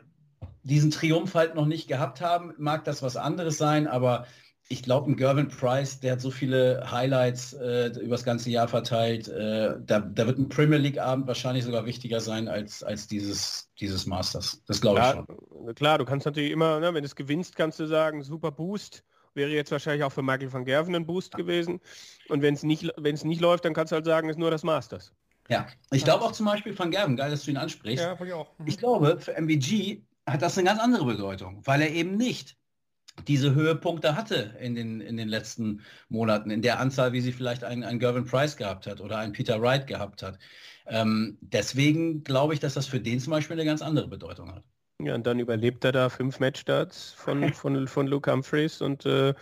diesen 0.65 0.91
Triumph 0.91 1.35
halt 1.35 1.55
noch 1.55 1.67
nicht 1.67 1.89
gehabt 1.89 2.21
haben, 2.21 2.55
mag 2.57 2.85
das 2.85 3.03
was 3.03 3.17
anderes 3.17 3.59
sein, 3.59 3.87
aber 3.87 4.27
ich 4.73 4.83
glaube, 4.83 5.11
ein 5.11 5.17
Gervin 5.17 5.49
Price, 5.49 6.01
der 6.01 6.13
hat 6.13 6.23
so 6.23 6.31
viele 6.31 6.83
Highlights 6.91 7.53
äh, 7.53 7.89
über 8.01 8.13
das 8.13 8.25
ganze 8.25 8.49
Jahr 8.49 8.67
verteilt. 8.69 9.29
Äh, 9.29 9.75
da, 9.85 10.01
da, 10.01 10.27
wird 10.27 10.39
ein 10.39 10.49
Premier 10.49 10.79
League-Abend 10.79 11.27
wahrscheinlich 11.27 11.65
sogar 11.65 11.85
wichtiger 11.85 12.21
sein 12.21 12.49
als, 12.49 12.83
als 12.83 13.07
dieses, 13.07 13.71
dieses 13.79 14.07
Masters. 14.07 14.63
Das 14.67 14.81
glaube 14.81 15.01
ich 15.01 15.07
schon. 15.07 15.75
Klar, 15.75 15.99
du 15.99 16.07
kannst 16.07 16.25
natürlich 16.25 16.51
immer, 16.51 16.81
ne, 16.81 16.95
wenn 16.95 17.03
du 17.03 17.07
es 17.07 17.15
gewinnst, 17.15 17.55
kannst 17.55 17.79
du 17.81 17.87
sagen, 17.87 18.23
super 18.23 18.51
Boost. 18.51 19.05
Wäre 19.35 19.51
jetzt 19.51 19.71
wahrscheinlich 19.71 20.05
auch 20.05 20.13
für 20.13 20.23
Michael 20.23 20.53
van 20.53 20.65
Gerven 20.65 20.95
ein 20.95 21.07
Boost 21.07 21.35
gewesen. 21.35 21.81
Und 22.29 22.41
wenn 22.41 22.55
es 22.55 22.63
nicht, 22.63 22.99
nicht 22.99 23.41
läuft, 23.41 23.67
dann 23.67 23.75
kannst 23.75 23.93
du 23.93 23.97
halt 23.97 24.07
sagen, 24.07 24.31
ist 24.31 24.39
nur 24.39 24.51
das 24.51 24.63
Masters. 24.63 25.13
Ja, 25.49 25.67
ich 25.91 26.05
glaube 26.05 26.25
auch 26.25 26.33
zum 26.33 26.47
Beispiel 26.47 26.79
van 26.79 26.91
Gerven, 26.91 27.17
geil, 27.17 27.31
dass 27.31 27.45
du 27.45 27.51
ihn 27.51 27.57
ansprichst. 27.59 28.05
Ja, 28.05 28.17
ich, 28.25 28.33
auch. 28.33 28.59
Mhm. 28.59 28.67
ich 28.67 28.79
glaube, 28.79 29.19
für 29.21 29.33
MVG 29.39 30.01
hat 30.27 30.41
das 30.41 30.57
eine 30.57 30.67
ganz 30.67 30.81
andere 30.81 31.05
Bedeutung, 31.05 31.61
weil 31.65 31.83
er 31.83 31.91
eben 31.91 32.17
nicht 32.17 32.57
diese 33.29 33.55
Höhepunkte 33.55 34.17
hatte 34.17 34.55
in 34.61 34.75
den, 34.75 35.01
in 35.01 35.17
den 35.17 35.29
letzten 35.29 35.83
Monaten, 36.09 36.51
in 36.51 36.63
der 36.63 36.81
Anzahl, 36.81 37.13
wie 37.13 37.21
sie 37.21 37.33
vielleicht 37.33 37.65
einen, 37.65 37.85
einen 37.85 37.99
Gervin 37.99 38.25
Price 38.25 38.57
gehabt 38.57 38.87
hat 38.87 39.01
oder 39.01 39.19
einen 39.19 39.33
Peter 39.33 39.61
Wright 39.61 39.87
gehabt 39.87 40.23
hat. 40.23 40.39
Ähm, 40.87 41.39
deswegen 41.41 42.25
glaube 42.25 42.55
ich, 42.55 42.61
dass 42.61 42.75
das 42.75 42.87
für 42.87 43.01
den 43.01 43.21
zum 43.21 43.31
Beispiel 43.31 43.55
eine 43.55 43.65
ganz 43.65 43.83
andere 43.83 44.09
Bedeutung 44.09 44.55
hat. 44.55 44.65
Ja, 45.01 45.15
und 45.15 45.27
dann 45.27 45.41
überlebt 45.41 45.85
er 45.85 45.93
da 45.93 46.09
fünf 46.09 46.39
Matchstarts 46.39 47.13
von, 47.13 47.53
von, 47.55 47.89
von 47.89 48.07
Luke 48.07 48.31
Humphreys 48.31 48.81
und 48.81 49.05
äh, 49.07 49.35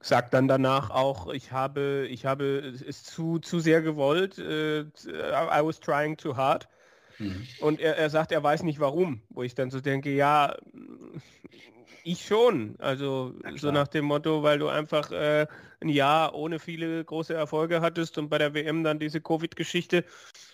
sagt 0.00 0.34
dann 0.34 0.48
danach 0.48 0.90
auch, 0.90 1.32
ich 1.32 1.52
habe, 1.52 2.06
ich 2.10 2.26
habe 2.26 2.74
es 2.86 3.04
zu, 3.04 3.38
zu 3.38 3.60
sehr 3.60 3.82
gewollt, 3.82 4.38
äh, 4.38 4.80
I 4.82 5.60
was 5.62 5.80
trying 5.80 6.16
too 6.16 6.36
hard. 6.36 6.68
Mhm. 7.18 7.46
Und 7.60 7.80
er, 7.80 7.96
er 7.96 8.10
sagt, 8.10 8.32
er 8.32 8.42
weiß 8.42 8.64
nicht 8.64 8.80
warum, 8.80 9.22
wo 9.28 9.42
ich 9.42 9.54
dann 9.54 9.70
so 9.70 9.80
denke, 9.80 10.10
ja, 10.10 10.56
ich 12.04 12.24
schon. 12.26 12.76
Also 12.78 13.34
so 13.56 13.70
nach 13.70 13.88
dem 13.88 14.04
Motto, 14.04 14.42
weil 14.42 14.58
du 14.58 14.68
einfach 14.68 15.10
äh, 15.10 15.46
ein 15.80 15.88
Jahr 15.88 16.34
ohne 16.34 16.58
viele 16.58 17.04
große 17.04 17.34
Erfolge 17.34 17.80
hattest 17.80 18.18
und 18.18 18.28
bei 18.28 18.38
der 18.38 18.54
WM 18.54 18.84
dann 18.84 18.98
diese 18.98 19.20
Covid-Geschichte 19.20 20.04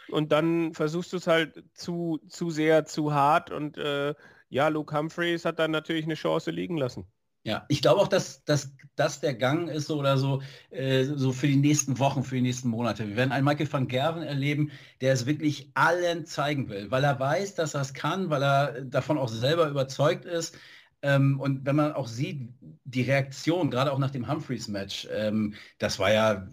und 0.09 0.33
dann 0.33 0.75
versuchst 0.75 1.13
du 1.13 1.19
es 1.19 1.27
halt 1.27 1.63
zu, 1.75 2.21
zu 2.29 2.51
sehr, 2.51 2.87
zu 2.87 3.13
hart 3.13 3.51
und 3.51 3.79
äh, 3.79 4.15
ja, 4.49 4.69
Luke 4.69 4.97
Humphreys 4.97 5.45
hat 5.45 5.59
dann 5.59 5.71
natürlich 5.71 6.05
eine 6.05 6.15
Chance 6.15 6.51
liegen 6.51 6.77
lassen. 6.77 7.07
Ja, 7.43 7.65
ich 7.69 7.81
glaube 7.81 8.03
auch, 8.03 8.09
dass, 8.09 8.45
dass 8.45 8.75
das 8.97 9.21
der 9.21 9.35
Gang 9.35 9.71
ist 9.71 9.87
so 9.87 9.99
oder 9.99 10.19
so, 10.19 10.43
äh, 10.69 11.05
so 11.05 11.33
für 11.33 11.47
die 11.47 11.57
nächsten 11.57 11.99
Wochen, 11.99 12.23
für 12.23 12.35
die 12.35 12.43
nächsten 12.43 12.69
Monate. 12.69 13.09
Wir 13.09 13.17
werden 13.17 13.33
einen 13.33 13.47
Michael 13.47 13.73
van 13.73 13.89
Gerven 13.89 14.23
erleben, 14.23 14.71
der 15.01 15.15
es 15.15 15.25
wirklich 15.25 15.71
allen 15.73 16.27
zeigen 16.27 16.69
will, 16.69 16.91
weil 16.91 17.03
er 17.03 17.19
weiß, 17.19 17.55
dass 17.55 17.73
er 17.73 17.81
es 17.81 17.95
kann, 17.95 18.29
weil 18.29 18.43
er 18.43 18.83
davon 18.83 19.17
auch 19.17 19.31
selber 19.31 19.69
überzeugt 19.69 20.27
ist. 20.27 20.59
Ähm, 21.03 21.41
und 21.41 21.65
wenn 21.65 21.77
man 21.77 21.93
auch 21.93 22.09
sieht, 22.09 22.51
die 22.85 23.03
Reaktion, 23.03 23.71
gerade 23.71 23.93
auch 23.93 23.99
nach 23.99 24.11
dem 24.11 24.29
Humphreys-Match, 24.29 25.09
ähm, 25.13 25.55
das 25.79 25.99
war 25.99 26.13
ja 26.13 26.49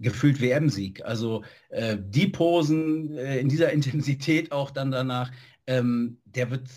gefühlt 0.00 0.40
WM-Sieg. 0.40 1.04
Also 1.04 1.44
äh, 1.68 1.98
die 2.00 2.28
Posen 2.28 3.16
äh, 3.16 3.38
in 3.38 3.48
dieser 3.48 3.72
Intensität 3.74 4.52
auch 4.52 4.70
dann 4.70 4.90
danach, 4.90 5.30
ähm, 5.66 6.20
der 6.24 6.50
wird 6.50 6.68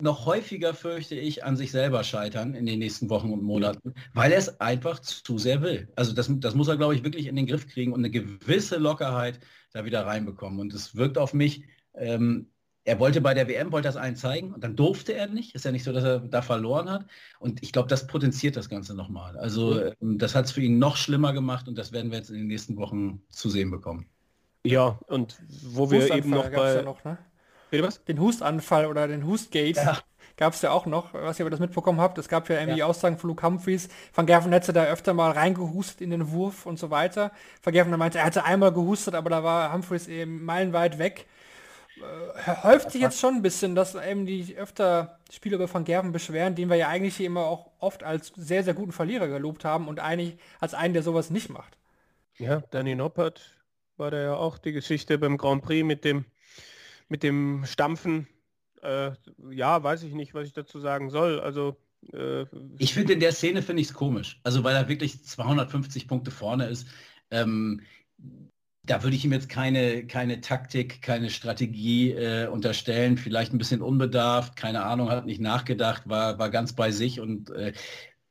noch 0.00 0.26
häufiger, 0.26 0.74
fürchte 0.74 1.14
ich, 1.14 1.44
an 1.44 1.56
sich 1.56 1.70
selber 1.70 2.04
scheitern 2.04 2.54
in 2.54 2.66
den 2.66 2.78
nächsten 2.78 3.10
Wochen 3.10 3.32
und 3.32 3.42
Monaten, 3.42 3.94
weil 4.14 4.32
er 4.32 4.38
es 4.38 4.60
einfach 4.60 5.00
zu 5.00 5.38
sehr 5.38 5.62
will. 5.62 5.88
Also 5.96 6.12
das, 6.14 6.30
das 6.30 6.54
muss 6.54 6.68
er, 6.68 6.76
glaube 6.76 6.94
ich, 6.94 7.04
wirklich 7.04 7.26
in 7.26 7.36
den 7.36 7.46
Griff 7.46 7.66
kriegen 7.66 7.92
und 7.92 8.00
eine 8.00 8.10
gewisse 8.10 8.78
Lockerheit 8.78 9.40
da 9.72 9.84
wieder 9.84 10.06
reinbekommen. 10.06 10.60
Und 10.60 10.72
es 10.72 10.96
wirkt 10.96 11.18
auf 11.18 11.34
mich, 11.34 11.64
ähm, 11.94 12.50
er 12.84 12.98
wollte 12.98 13.20
bei 13.20 13.34
der 13.34 13.48
WM, 13.48 13.72
wollte 13.72 13.88
das 13.88 13.96
allen 13.96 14.16
zeigen 14.16 14.52
und 14.52 14.64
dann 14.64 14.74
durfte 14.74 15.12
er 15.12 15.26
nicht. 15.26 15.54
Ist 15.54 15.64
ja 15.64 15.72
nicht 15.72 15.84
so, 15.84 15.92
dass 15.92 16.04
er 16.04 16.20
da 16.20 16.42
verloren 16.42 16.90
hat. 16.90 17.06
Und 17.38 17.62
ich 17.62 17.72
glaube, 17.72 17.88
das 17.88 18.06
potenziert 18.06 18.56
das 18.56 18.68
Ganze 18.68 18.94
nochmal. 18.94 19.36
Also 19.38 19.80
ähm, 19.84 20.18
das 20.18 20.34
hat 20.34 20.46
es 20.46 20.52
für 20.52 20.62
ihn 20.62 20.78
noch 20.78 20.96
schlimmer 20.96 21.32
gemacht 21.32 21.68
und 21.68 21.76
das 21.76 21.92
werden 21.92 22.10
wir 22.10 22.18
jetzt 22.18 22.30
in 22.30 22.36
den 22.36 22.46
nächsten 22.46 22.76
Wochen 22.76 23.22
zu 23.28 23.50
sehen 23.50 23.70
bekommen. 23.70 24.06
Ja, 24.64 24.98
und 25.06 25.40
wo 25.48 25.90
wir 25.90 26.14
eben 26.14 26.30
noch 26.30 26.50
bei... 26.50 26.76
Ja 26.76 26.82
noch, 26.82 27.04
ne? 27.04 27.18
was? 27.72 28.04
Den 28.04 28.18
Hustanfall 28.18 28.86
oder 28.86 29.06
den 29.08 29.26
Hustgate 29.26 29.76
ja. 29.76 29.98
gab 30.36 30.54
es 30.54 30.62
ja 30.62 30.70
auch 30.70 30.86
noch, 30.86 31.14
was 31.14 31.38
ihr 31.38 31.48
das 31.48 31.60
mitbekommen 31.60 32.00
habt. 32.00 32.18
Es 32.18 32.28
gab 32.28 32.48
ja 32.48 32.58
irgendwie 32.58 32.80
ja. 32.80 32.86
Aussagen 32.86 33.18
von 33.18 33.28
Luke 33.28 33.46
Humphreys. 33.46 33.88
Van 34.14 34.26
Gerven 34.26 34.52
hätte 34.52 34.72
da 34.72 34.84
öfter 34.84 35.14
mal 35.14 35.30
reingehustet 35.30 36.00
in 36.00 36.10
den 36.10 36.32
Wurf 36.32 36.66
und 36.66 36.78
so 36.78 36.90
weiter. 36.90 37.30
Van 37.62 37.72
Gerven 37.72 37.96
meinte, 37.96 38.18
er 38.18 38.24
hatte 38.24 38.44
einmal 38.44 38.72
gehustet, 38.72 39.14
aber 39.14 39.30
da 39.30 39.44
war 39.44 39.72
Humphreys 39.72 40.08
eben 40.08 40.44
meilenweit 40.44 40.98
weg. 40.98 41.26
Äh, 42.00 42.62
häuft 42.62 42.92
sich 42.92 43.00
jetzt 43.00 43.20
schon 43.20 43.36
ein 43.36 43.42
bisschen, 43.42 43.74
dass 43.74 43.94
eben 43.94 44.26
die 44.26 44.56
öfter 44.56 45.18
Spieler 45.30 45.56
über 45.56 45.72
Van 45.72 45.84
Gerven 45.84 46.12
beschweren, 46.12 46.54
den 46.54 46.68
wir 46.68 46.76
ja 46.76 46.88
eigentlich 46.88 47.16
hier 47.16 47.26
immer 47.26 47.44
auch 47.44 47.70
oft 47.78 48.02
als 48.02 48.32
sehr, 48.36 48.64
sehr 48.64 48.74
guten 48.74 48.92
Verlierer 48.92 49.28
gelobt 49.28 49.64
haben 49.64 49.88
und 49.88 50.00
eigentlich 50.00 50.36
als 50.58 50.74
einen, 50.74 50.94
der 50.94 51.02
sowas 51.02 51.30
nicht 51.30 51.50
macht. 51.50 51.76
Ja, 52.38 52.62
Danny 52.70 52.94
Noppert 52.94 53.56
war 53.96 54.10
da 54.10 54.20
ja 54.20 54.34
auch 54.34 54.58
die 54.58 54.72
Geschichte 54.72 55.18
beim 55.18 55.36
Grand 55.36 55.62
Prix 55.62 55.84
mit 55.84 56.04
dem 56.04 56.24
mit 57.10 57.22
dem 57.22 57.64
Stampfen, 57.66 58.28
äh, 58.82 59.10
ja, 59.50 59.82
weiß 59.82 60.04
ich 60.04 60.14
nicht, 60.14 60.32
was 60.32 60.46
ich 60.46 60.54
dazu 60.54 60.78
sagen 60.78 61.10
soll. 61.10 61.40
Also 61.40 61.76
äh, 62.12 62.46
ich 62.78 62.94
finde 62.94 63.12
in 63.12 63.20
der 63.20 63.32
Szene 63.32 63.62
finde 63.62 63.82
ich 63.82 63.88
es 63.88 63.94
komisch. 63.94 64.40
Also 64.44 64.64
weil 64.64 64.74
er 64.74 64.88
wirklich 64.88 65.22
250 65.22 66.08
Punkte 66.08 66.30
vorne 66.30 66.68
ist. 66.68 66.86
Ähm, 67.30 67.82
da 68.82 69.02
würde 69.02 69.16
ich 69.16 69.24
ihm 69.24 69.32
jetzt 69.32 69.48
keine, 69.48 70.06
keine 70.06 70.40
Taktik, 70.40 71.02
keine 71.02 71.30
Strategie 71.30 72.12
äh, 72.12 72.46
unterstellen. 72.48 73.18
Vielleicht 73.18 73.52
ein 73.52 73.58
bisschen 73.58 73.82
unbedarft, 73.82 74.56
keine 74.56 74.84
Ahnung, 74.84 75.10
hat 75.10 75.26
nicht 75.26 75.40
nachgedacht, 75.40 76.08
war, 76.08 76.38
war 76.38 76.50
ganz 76.50 76.72
bei 76.72 76.90
sich 76.90 77.20
und 77.20 77.50
äh, 77.50 77.72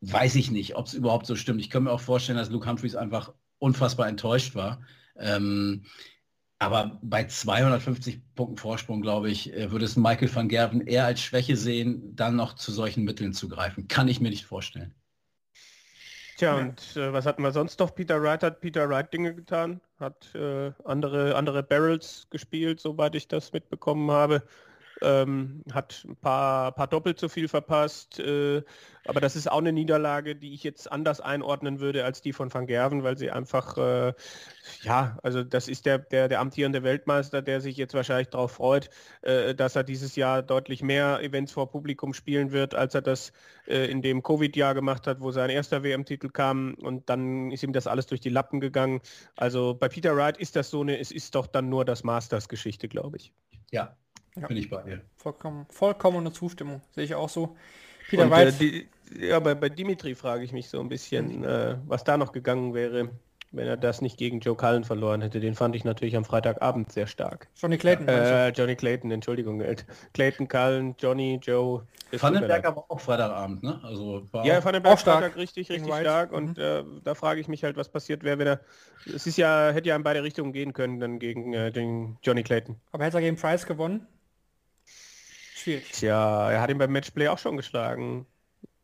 weiß 0.01 0.35
ich 0.35 0.51
nicht, 0.51 0.75
ob 0.75 0.87
es 0.87 0.93
überhaupt 0.93 1.27
so 1.27 1.35
stimmt. 1.35 1.61
Ich 1.61 1.69
kann 1.69 1.83
mir 1.83 1.91
auch 1.91 2.01
vorstellen, 2.01 2.37
dass 2.37 2.49
Luke 2.49 2.67
Humphreys 2.67 2.95
einfach 2.95 3.33
unfassbar 3.59 4.07
enttäuscht 4.07 4.55
war. 4.55 4.81
Ähm, 5.17 5.83
aber 6.59 6.99
bei 7.01 7.25
250 7.25 8.35
Punkten 8.35 8.57
Vorsprung, 8.57 9.01
glaube 9.01 9.29
ich, 9.29 9.53
äh, 9.53 9.71
würde 9.71 9.85
es 9.85 9.95
Michael 9.95 10.33
van 10.33 10.49
Gerven 10.49 10.81
eher 10.81 11.05
als 11.05 11.21
Schwäche 11.21 11.55
sehen, 11.55 12.15
dann 12.15 12.35
noch 12.35 12.55
zu 12.55 12.71
solchen 12.71 13.03
Mitteln 13.05 13.33
zu 13.33 13.47
greifen. 13.47 13.87
Kann 13.87 14.07
ich 14.07 14.19
mir 14.19 14.29
nicht 14.29 14.45
vorstellen. 14.45 14.93
Tja, 16.39 16.55
und 16.55 16.95
äh, 16.95 17.11
was 17.11 17.25
hatten 17.25 17.43
wir 17.43 17.51
sonst 17.51 17.81
noch? 17.81 17.93
Peter 17.93 18.23
Wright 18.23 18.43
hat 18.43 18.61
Peter 18.61 18.89
Wright 18.89 19.11
Dinge 19.11 19.35
getan, 19.35 19.81
hat 19.99 20.33
äh, 20.35 20.71
andere, 20.85 21.35
andere 21.35 21.63
Barrels 21.63 22.27
gespielt, 22.29 22.79
soweit 22.79 23.13
ich 23.15 23.27
das 23.27 23.51
mitbekommen 23.51 24.09
habe 24.09 24.41
ähm, 25.01 25.63
hat 25.71 26.03
ein 26.07 26.15
paar, 26.15 26.71
paar 26.71 26.87
doppelt 26.87 27.19
so 27.19 27.29
viel 27.29 27.47
verpasst. 27.47 28.19
Äh, 28.19 28.63
aber 29.05 29.21
das 29.21 29.35
ist 29.35 29.49
auch 29.49 29.57
eine 29.57 29.71
Niederlage, 29.71 30.35
die 30.35 30.53
ich 30.53 30.63
jetzt 30.63 30.91
anders 30.91 31.21
einordnen 31.21 31.79
würde 31.79 32.05
als 32.05 32.21
die 32.21 32.33
von 32.33 32.53
Van 32.53 32.67
Gerven, 32.67 33.03
weil 33.03 33.17
sie 33.17 33.31
einfach, 33.31 33.77
äh, 33.77 34.13
ja, 34.83 35.17
also 35.23 35.43
das 35.43 35.67
ist 35.67 35.85
der, 35.85 35.97
der, 35.97 36.27
der 36.27 36.39
amtierende 36.39 36.83
Weltmeister, 36.83 37.41
der 37.41 37.61
sich 37.61 37.77
jetzt 37.77 37.93
wahrscheinlich 37.93 38.29
darauf 38.29 38.51
freut, 38.51 38.89
äh, 39.21 39.55
dass 39.55 39.75
er 39.75 39.83
dieses 39.83 40.15
Jahr 40.15 40.43
deutlich 40.43 40.83
mehr 40.83 41.21
Events 41.21 41.53
vor 41.53 41.71
Publikum 41.71 42.13
spielen 42.13 42.51
wird, 42.51 42.75
als 42.75 42.93
er 42.93 43.01
das 43.01 43.31
äh, 43.67 43.89
in 43.89 44.01
dem 44.01 44.21
Covid-Jahr 44.21 44.75
gemacht 44.75 45.07
hat, 45.07 45.21
wo 45.21 45.31
sein 45.31 45.49
erster 45.49 45.83
WM-Titel 45.83 46.29
kam 46.29 46.75
und 46.75 47.09
dann 47.09 47.51
ist 47.51 47.63
ihm 47.63 47.73
das 47.73 47.87
alles 47.87 48.05
durch 48.05 48.21
die 48.21 48.29
Lappen 48.29 48.59
gegangen. 48.59 49.01
Also 49.35 49.73
bei 49.73 49.89
Peter 49.89 50.15
Wright 50.15 50.37
ist 50.37 50.55
das 50.55 50.69
so 50.69 50.81
eine, 50.81 50.99
es 50.99 51.11
ist 51.11 51.35
doch 51.35 51.47
dann 51.47 51.69
nur 51.69 51.85
das 51.85 52.03
Masters-Geschichte, 52.03 52.87
glaube 52.87 53.17
ich. 53.17 53.33
Ja, 53.71 53.95
ja. 54.41 54.47
Bin 54.47 54.57
ich 54.57 54.69
bei 54.69 54.81
dir. 54.83 55.01
Vollkommen, 55.17 55.65
vollkommene 55.69 56.31
Zustimmung, 56.31 56.81
sehe 56.91 57.03
ich 57.03 57.15
auch 57.15 57.29
so. 57.29 57.55
Peter 58.09 58.23
Und, 58.23 58.31
Äh, 58.31 58.51
die, 58.51 58.87
ja, 59.19 59.39
bei, 59.39 59.55
bei 59.55 59.69
Dimitri 59.69 60.15
frage 60.15 60.43
ich 60.43 60.51
mich 60.51 60.69
so 60.69 60.79
ein 60.79 60.89
bisschen, 60.89 61.43
äh, 61.43 61.77
was 61.87 62.03
da 62.03 62.17
noch 62.17 62.31
gegangen 62.31 62.73
wäre, 62.73 63.09
wenn 63.51 63.67
er 63.67 63.77
das 63.77 64.01
nicht 64.01 64.17
gegen 64.17 64.39
Joe 64.39 64.55
Cullen 64.55 64.83
verloren 64.83 65.21
hätte. 65.21 65.39
Den 65.39 65.55
fand 65.55 65.75
ich 65.75 65.83
natürlich 65.83 66.15
am 66.15 66.25
Freitagabend 66.25 66.91
sehr 66.91 67.07
stark. 67.07 67.47
Johnny 67.55 67.77
Clayton. 67.77 68.07
Äh, 68.07 68.49
Johnny 68.49 68.75
Clayton, 68.75 69.09
Entschuldigung. 69.11 69.63
Clayton, 70.13 70.47
Cullen, 70.47 70.95
Johnny, 70.99 71.39
Joe. 71.41 71.83
Vandenberg 72.11 72.65
aber 72.65 72.85
auch 72.87 72.99
Freitagabend, 72.99 73.63
ne? 73.63 73.79
Also 73.83 74.27
war 74.31 74.45
ja, 74.45 74.63
Vandenberg 74.63 74.93
auch 74.93 74.99
stark. 74.99 75.19
Freitag 75.19 75.37
richtig, 75.37 75.69
richtig 75.69 75.93
stark. 75.93 76.31
Und 76.31 76.57
mhm. 76.57 76.63
äh, 76.63 76.83
da 77.03 77.15
frage 77.15 77.39
ich 77.39 77.47
mich 77.47 77.63
halt, 77.63 77.75
was 77.77 77.89
passiert 77.89 78.23
wäre, 78.23 78.37
wenn 78.37 78.47
er. 78.47 78.59
Es 79.05 79.25
ist 79.25 79.37
ja, 79.37 79.71
hätte 79.71 79.89
ja 79.89 79.95
in 79.95 80.03
beide 80.03 80.23
Richtungen 80.23 80.53
gehen 80.53 80.73
können, 80.73 80.99
dann 80.99 81.17
gegen 81.19 81.53
äh, 81.53 81.71
den 81.71 82.17
Johnny 82.21 82.43
Clayton. 82.43 82.75
Aber 82.91 83.05
hätte 83.05 83.17
er 83.17 83.21
gegen 83.21 83.35
Price 83.35 83.65
gewonnen? 83.65 84.05
Schwierig. 85.69 85.91
Tja, 85.91 86.51
er 86.51 86.61
hat 86.61 86.69
ihn 86.69 86.77
beim 86.77 86.91
Matchplay 86.91 87.27
auch 87.27 87.37
schon 87.37 87.57
geschlagen. 87.57 88.25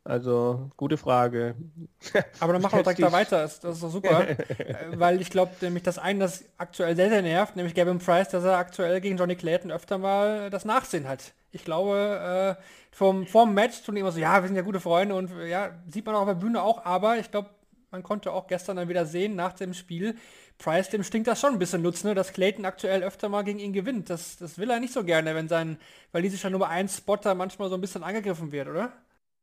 Also, 0.04 0.70
gute 0.76 0.96
Frage. 0.96 1.56
Aber 2.40 2.52
dann 2.52 2.62
machen 2.62 2.78
wir 2.78 2.84
direkt 2.84 3.02
da 3.02 3.10
weiter, 3.10 3.42
das, 3.42 3.58
das 3.58 3.74
ist 3.74 3.82
doch 3.82 3.90
super. 3.90 4.24
Weil 4.92 5.20
ich 5.20 5.30
glaube 5.30 5.52
nämlich, 5.60 5.82
das 5.82 5.98
einen, 5.98 6.20
das 6.20 6.44
aktuell 6.58 6.94
sehr, 6.94 7.08
sehr 7.08 7.22
nervt, 7.22 7.56
nämlich 7.56 7.74
Gavin 7.74 7.98
Price, 7.98 8.28
dass 8.28 8.44
er 8.44 8.56
aktuell 8.56 9.00
gegen 9.00 9.16
Johnny 9.16 9.34
Clayton 9.34 9.72
öfter 9.72 9.98
mal 9.98 10.48
das 10.50 10.64
Nachsehen 10.64 11.08
hat. 11.08 11.32
Ich 11.50 11.64
glaube, 11.64 12.56
äh, 12.56 12.62
vom, 12.92 13.26
vom 13.26 13.52
Match 13.52 13.82
tun 13.82 13.96
die 13.96 14.00
immer 14.00 14.12
so, 14.12 14.20
ja, 14.20 14.40
wir 14.42 14.46
sind 14.46 14.56
ja 14.56 14.62
gute 14.62 14.78
Freunde 14.78 15.16
und 15.16 15.30
ja, 15.48 15.70
sieht 15.88 16.06
man 16.06 16.14
auch 16.14 16.20
auf 16.20 16.28
der 16.28 16.34
Bühne 16.34 16.62
auch, 16.62 16.84
aber 16.84 17.18
ich 17.18 17.30
glaube, 17.32 17.50
man 17.90 18.02
konnte 18.02 18.32
auch 18.32 18.46
gestern 18.46 18.76
dann 18.76 18.88
wieder 18.88 19.06
sehen, 19.06 19.36
nach 19.36 19.52
dem 19.52 19.74
Spiel, 19.74 20.16
Price, 20.58 20.90
dem 20.90 21.02
stinkt 21.02 21.28
das 21.28 21.40
schon 21.40 21.52
ein 21.52 21.58
bisschen 21.58 21.82
Nutzen, 21.82 22.08
ne? 22.08 22.14
dass 22.14 22.32
Clayton 22.32 22.64
aktuell 22.64 23.02
öfter 23.02 23.28
mal 23.28 23.42
gegen 23.42 23.58
ihn 23.58 23.72
gewinnt. 23.72 24.10
Das, 24.10 24.36
das 24.36 24.58
will 24.58 24.70
er 24.70 24.80
nicht 24.80 24.92
so 24.92 25.04
gerne, 25.04 25.34
wenn 25.34 25.48
sein 25.48 25.78
walisischer 26.12 26.50
Nummer 26.50 26.68
1 26.68 26.98
Spotter 26.98 27.34
manchmal 27.34 27.68
so 27.68 27.74
ein 27.74 27.80
bisschen 27.80 28.02
angegriffen 28.02 28.52
wird, 28.52 28.68
oder? 28.68 28.92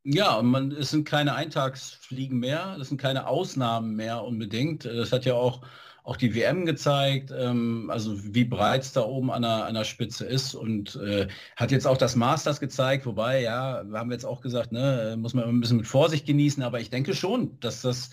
Ja, 0.05 0.41
man, 0.41 0.71
es 0.71 0.89
sind 0.91 1.05
keine 1.05 1.33
Eintagsfliegen 1.35 2.37
mehr, 2.37 2.77
es 2.79 2.89
sind 2.89 2.99
keine 2.99 3.27
Ausnahmen 3.27 3.95
mehr 3.95 4.23
unbedingt. 4.23 4.83
Das 4.85 5.13
hat 5.13 5.23
ja 5.23 5.35
auch, 5.35 5.61
auch 6.03 6.17
die 6.17 6.35
WM 6.35 6.65
gezeigt, 6.65 7.31
ähm, 7.35 7.89
also 7.89 8.35
wie 8.35 8.43
breit 8.43 8.83
es 8.83 8.93
da 8.93 9.01
oben 9.01 9.31
an 9.31 9.41
der, 9.41 9.65
an 9.65 9.73
der 9.73 9.85
Spitze 9.85 10.25
ist 10.25 10.53
und 10.53 10.95
äh, 10.97 11.27
hat 11.55 11.71
jetzt 11.71 11.87
auch 11.87 11.97
das 11.97 12.15
Masters 12.15 12.59
gezeigt, 12.59 13.05
wobei, 13.05 13.41
ja, 13.41 13.83
wir 13.89 13.99
haben 13.99 14.11
jetzt 14.11 14.25
auch 14.25 14.41
gesagt, 14.41 14.71
ne, 14.71 15.15
muss 15.17 15.33
man 15.33 15.45
ein 15.45 15.59
bisschen 15.61 15.77
mit 15.77 15.87
Vorsicht 15.87 16.25
genießen, 16.25 16.61
aber 16.61 16.79
ich 16.81 16.89
denke 16.89 17.15
schon, 17.15 17.59
dass 17.61 17.81
das 17.81 18.09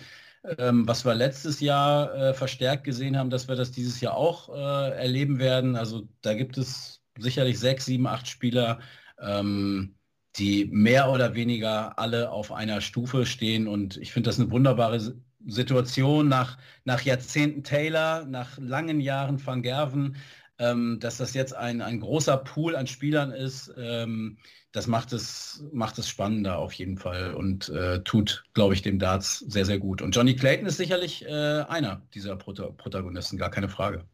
ähm, 0.58 0.88
was 0.88 1.04
wir 1.04 1.14
letztes 1.14 1.60
Jahr 1.60 2.14
äh, 2.14 2.34
verstärkt 2.34 2.84
gesehen 2.84 3.16
haben, 3.18 3.30
dass 3.30 3.48
wir 3.48 3.56
das 3.56 3.72
dieses 3.72 4.00
Jahr 4.00 4.16
auch 4.16 4.48
äh, 4.48 4.96
erleben 4.96 5.38
werden. 5.38 5.76
Also 5.76 6.08
da 6.22 6.34
gibt 6.34 6.56
es 6.58 7.02
sicherlich 7.18 7.58
sechs, 7.58 7.84
sieben, 7.86 8.06
acht 8.06 8.26
Spieler, 8.26 8.80
ähm, 9.20 9.96
die 10.36 10.66
mehr 10.72 11.10
oder 11.10 11.34
weniger 11.34 11.98
alle 11.98 12.30
auf 12.30 12.52
einer 12.52 12.80
Stufe 12.80 13.26
stehen. 13.26 13.68
Und 13.68 13.96
ich 13.98 14.12
finde 14.12 14.28
das 14.30 14.40
eine 14.40 14.50
wunderbare 14.50 15.14
Situation 15.46 16.28
nach, 16.28 16.58
nach 16.84 17.02
Jahrzehnten 17.02 17.64
Taylor, 17.64 18.24
nach 18.24 18.58
langen 18.58 19.00
Jahren 19.00 19.44
Van 19.44 19.62
Gerven, 19.62 20.16
ähm, 20.58 20.98
dass 21.00 21.16
das 21.16 21.34
jetzt 21.34 21.54
ein, 21.54 21.80
ein 21.80 22.00
großer 22.00 22.36
Pool 22.38 22.76
an 22.76 22.86
Spielern 22.86 23.32
ist. 23.32 23.72
Ähm, 23.78 24.38
das 24.72 24.86
macht 24.86 25.12
es, 25.12 25.64
macht 25.72 25.98
es 25.98 26.08
spannender 26.08 26.58
auf 26.58 26.72
jeden 26.74 26.96
Fall 26.96 27.34
und 27.34 27.68
äh, 27.70 28.02
tut, 28.04 28.44
glaube 28.54 28.74
ich, 28.74 28.82
dem 28.82 28.98
Darts 28.98 29.40
sehr, 29.40 29.64
sehr 29.64 29.78
gut. 29.78 30.00
Und 30.02 30.14
Johnny 30.14 30.36
Clayton 30.36 30.66
ist 30.66 30.76
sicherlich 30.76 31.24
äh, 31.26 31.62
einer 31.62 32.02
dieser 32.14 32.36
Prota 32.36 32.70
Protagonisten, 32.70 33.36
gar 33.38 33.50
keine 33.50 33.68
Frage. 33.68 34.04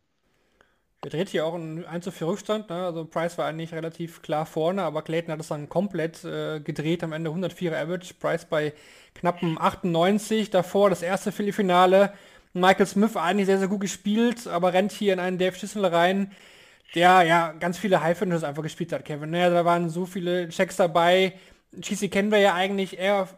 Er 1.03 1.11
dreht 1.11 1.29
hier 1.29 1.47
auch 1.47 1.55
ein 1.55 1.85
1 1.85 2.05
zu 2.05 2.11
4 2.11 2.27
Rückstand, 2.27 2.71
ne? 2.71 2.85
also 2.85 3.05
Price 3.05 3.39
war 3.39 3.47
eigentlich 3.47 3.73
relativ 3.73 4.23
klar 4.23 4.47
vorne, 4.47 4.83
aber 4.83 5.03
Clayton 5.03 5.33
hat 5.33 5.41
es 5.41 5.49
dann 5.49 5.69
komplett 5.69 6.25
äh, 6.25 6.61
gedreht, 6.61 7.05
am 7.05 7.13
Ende 7.13 7.31
104er 7.31 7.77
Average, 7.77 8.15
Price 8.15 8.45
bei 8.45 8.73
knappen 9.15 9.57
98, 9.61 10.51
davor 10.51 10.91
das 10.91 11.03
erste 11.03 11.33
Viertelfinale, 11.33 12.13
Michael 12.55 12.87
Smith 12.87 13.17
eigentlich 13.17 13.47
sehr, 13.47 13.59
sehr 13.59 13.69
gut 13.69 13.83
gespielt, 13.83 14.47
aber 14.47 14.73
rennt 14.73 14.91
hier 14.91 15.13
in 15.13 15.21
einen 15.21 15.39
Dave 15.39 15.57
Schissel 15.57 15.85
rein, 15.85 16.33
der 16.95 17.23
ja 17.23 17.53
ganz 17.53 17.79
viele 17.79 18.03
High 18.03 18.19
Finishes 18.19 18.45
einfach 18.45 18.63
gespielt 18.63 18.93
hat, 18.93 19.05
Kevin. 19.05 19.35
Ja, 19.35 19.51
da 19.51 19.65
waren 19.65 19.91
so 19.91 20.07
viele 20.07 20.49
Checks 20.49 20.77
dabei. 20.77 21.35
Cheesy 21.81 22.09
kennen 22.09 22.31
wir 22.31 22.39
ja 22.39 22.55
eigentlich 22.55 22.99
eher 22.99 23.29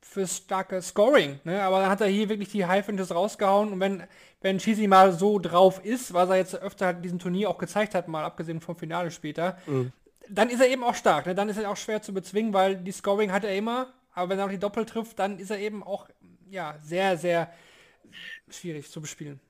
für 0.00 0.26
starke 0.26 0.82
Scoring, 0.82 1.40
ne? 1.44 1.62
aber 1.62 1.80
dann 1.80 1.90
hat 1.90 2.00
er 2.00 2.08
hier 2.08 2.28
wirklich 2.28 2.50
die 2.50 2.66
High 2.66 2.84
Finishes 2.84 3.14
rausgehauen 3.14 3.72
und 3.72 3.80
wenn, 3.80 4.02
wenn 4.44 4.58
Cheesy 4.58 4.86
mal 4.86 5.10
so 5.14 5.38
drauf 5.38 5.82
ist, 5.82 6.12
was 6.12 6.28
er 6.28 6.36
jetzt 6.36 6.54
öfter 6.54 6.84
halt 6.84 6.98
in 6.98 7.02
diesem 7.02 7.18
Turnier 7.18 7.48
auch 7.48 7.56
gezeigt 7.56 7.94
hat, 7.94 8.08
mal 8.08 8.24
abgesehen 8.24 8.60
vom 8.60 8.76
Finale 8.76 9.10
später, 9.10 9.56
mhm. 9.66 9.90
dann 10.28 10.50
ist 10.50 10.60
er 10.60 10.68
eben 10.68 10.84
auch 10.84 10.94
stark. 10.94 11.24
Ne? 11.24 11.34
Dann 11.34 11.48
ist 11.48 11.56
er 11.56 11.70
auch 11.70 11.78
schwer 11.78 12.02
zu 12.02 12.12
bezwingen, 12.12 12.52
weil 12.52 12.76
die 12.76 12.92
Scoring 12.92 13.32
hat 13.32 13.44
er 13.44 13.56
immer, 13.56 13.94
aber 14.12 14.28
wenn 14.28 14.38
er 14.38 14.44
auch 14.44 14.50
die 14.50 14.58
Doppel 14.58 14.84
trifft, 14.84 15.18
dann 15.18 15.38
ist 15.38 15.50
er 15.50 15.58
eben 15.58 15.82
auch 15.82 16.10
ja, 16.50 16.74
sehr, 16.82 17.16
sehr 17.16 17.50
schwierig 18.50 18.90
zu 18.90 19.00
bespielen. 19.00 19.40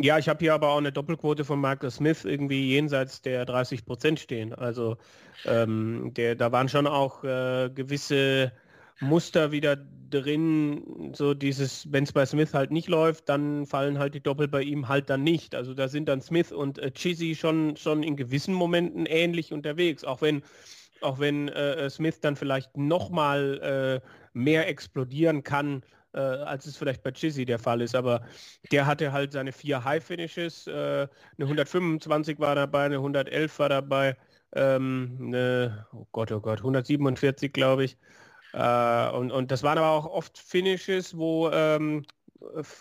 Ja, 0.00 0.16
ich 0.16 0.28
habe 0.28 0.38
hier 0.38 0.54
aber 0.54 0.68
auch 0.68 0.78
eine 0.78 0.92
Doppelquote 0.92 1.44
von 1.44 1.60
Michael 1.60 1.90
Smith 1.90 2.24
irgendwie 2.24 2.70
jenseits 2.70 3.22
der 3.22 3.44
30 3.44 3.84
Prozent 3.84 4.20
stehen. 4.20 4.54
Also 4.54 4.96
ähm, 5.44 6.14
der, 6.14 6.36
da 6.36 6.52
waren 6.52 6.68
schon 6.68 6.86
auch 6.86 7.24
äh, 7.24 7.68
gewisse 7.68 8.52
Muster 9.00 9.52
wieder 9.52 9.76
drin, 10.10 11.12
so 11.14 11.34
dieses, 11.34 11.90
wenn 11.92 12.04
es 12.04 12.12
bei 12.12 12.26
Smith 12.26 12.52
halt 12.54 12.70
nicht 12.70 12.88
läuft, 12.88 13.28
dann 13.28 13.66
fallen 13.66 13.98
halt 13.98 14.14
die 14.14 14.22
Doppel 14.22 14.48
bei 14.48 14.62
ihm 14.62 14.88
halt 14.88 15.08
dann 15.08 15.22
nicht. 15.22 15.54
Also 15.54 15.74
da 15.74 15.88
sind 15.88 16.08
dann 16.08 16.20
Smith 16.20 16.52
und 16.52 16.78
äh, 16.78 16.90
Chizzy 16.90 17.34
schon, 17.34 17.76
schon 17.76 18.02
in 18.02 18.16
gewissen 18.16 18.54
Momenten 18.54 19.06
ähnlich 19.06 19.52
unterwegs, 19.52 20.04
auch 20.04 20.20
wenn 20.22 20.42
auch 21.02 21.18
wenn 21.18 21.48
äh, 21.48 21.88
Smith 21.88 22.20
dann 22.20 22.36
vielleicht 22.36 22.76
nochmal 22.76 24.02
äh, 24.04 24.08
mehr 24.34 24.68
explodieren 24.68 25.42
kann 25.42 25.82
äh, 26.12 26.18
als 26.18 26.66
es 26.66 26.76
vielleicht 26.76 27.02
bei 27.02 27.12
Chizzy 27.12 27.44
der 27.44 27.58
Fall 27.58 27.80
ist. 27.80 27.94
Aber 27.94 28.26
der 28.72 28.86
hatte 28.86 29.12
halt 29.12 29.32
seine 29.32 29.52
vier 29.52 29.84
High-Finishes, 29.84 30.66
äh, 30.66 30.72
eine 30.72 31.08
125 31.38 32.38
war 32.38 32.54
dabei, 32.54 32.84
eine 32.84 32.96
111 32.96 33.58
war 33.58 33.68
dabei, 33.68 34.16
ähm, 34.52 35.18
eine, 35.20 35.86
oh 35.92 36.06
Gott, 36.12 36.32
oh 36.32 36.40
Gott, 36.40 36.58
147 36.58 37.52
glaube 37.52 37.84
ich. 37.84 37.98
Äh, 38.52 39.10
und, 39.10 39.30
und 39.32 39.50
das 39.50 39.62
waren 39.62 39.78
aber 39.78 39.90
auch 39.90 40.06
oft 40.06 40.38
Finishes, 40.38 41.16
wo, 41.16 41.50
ähm, 41.50 42.04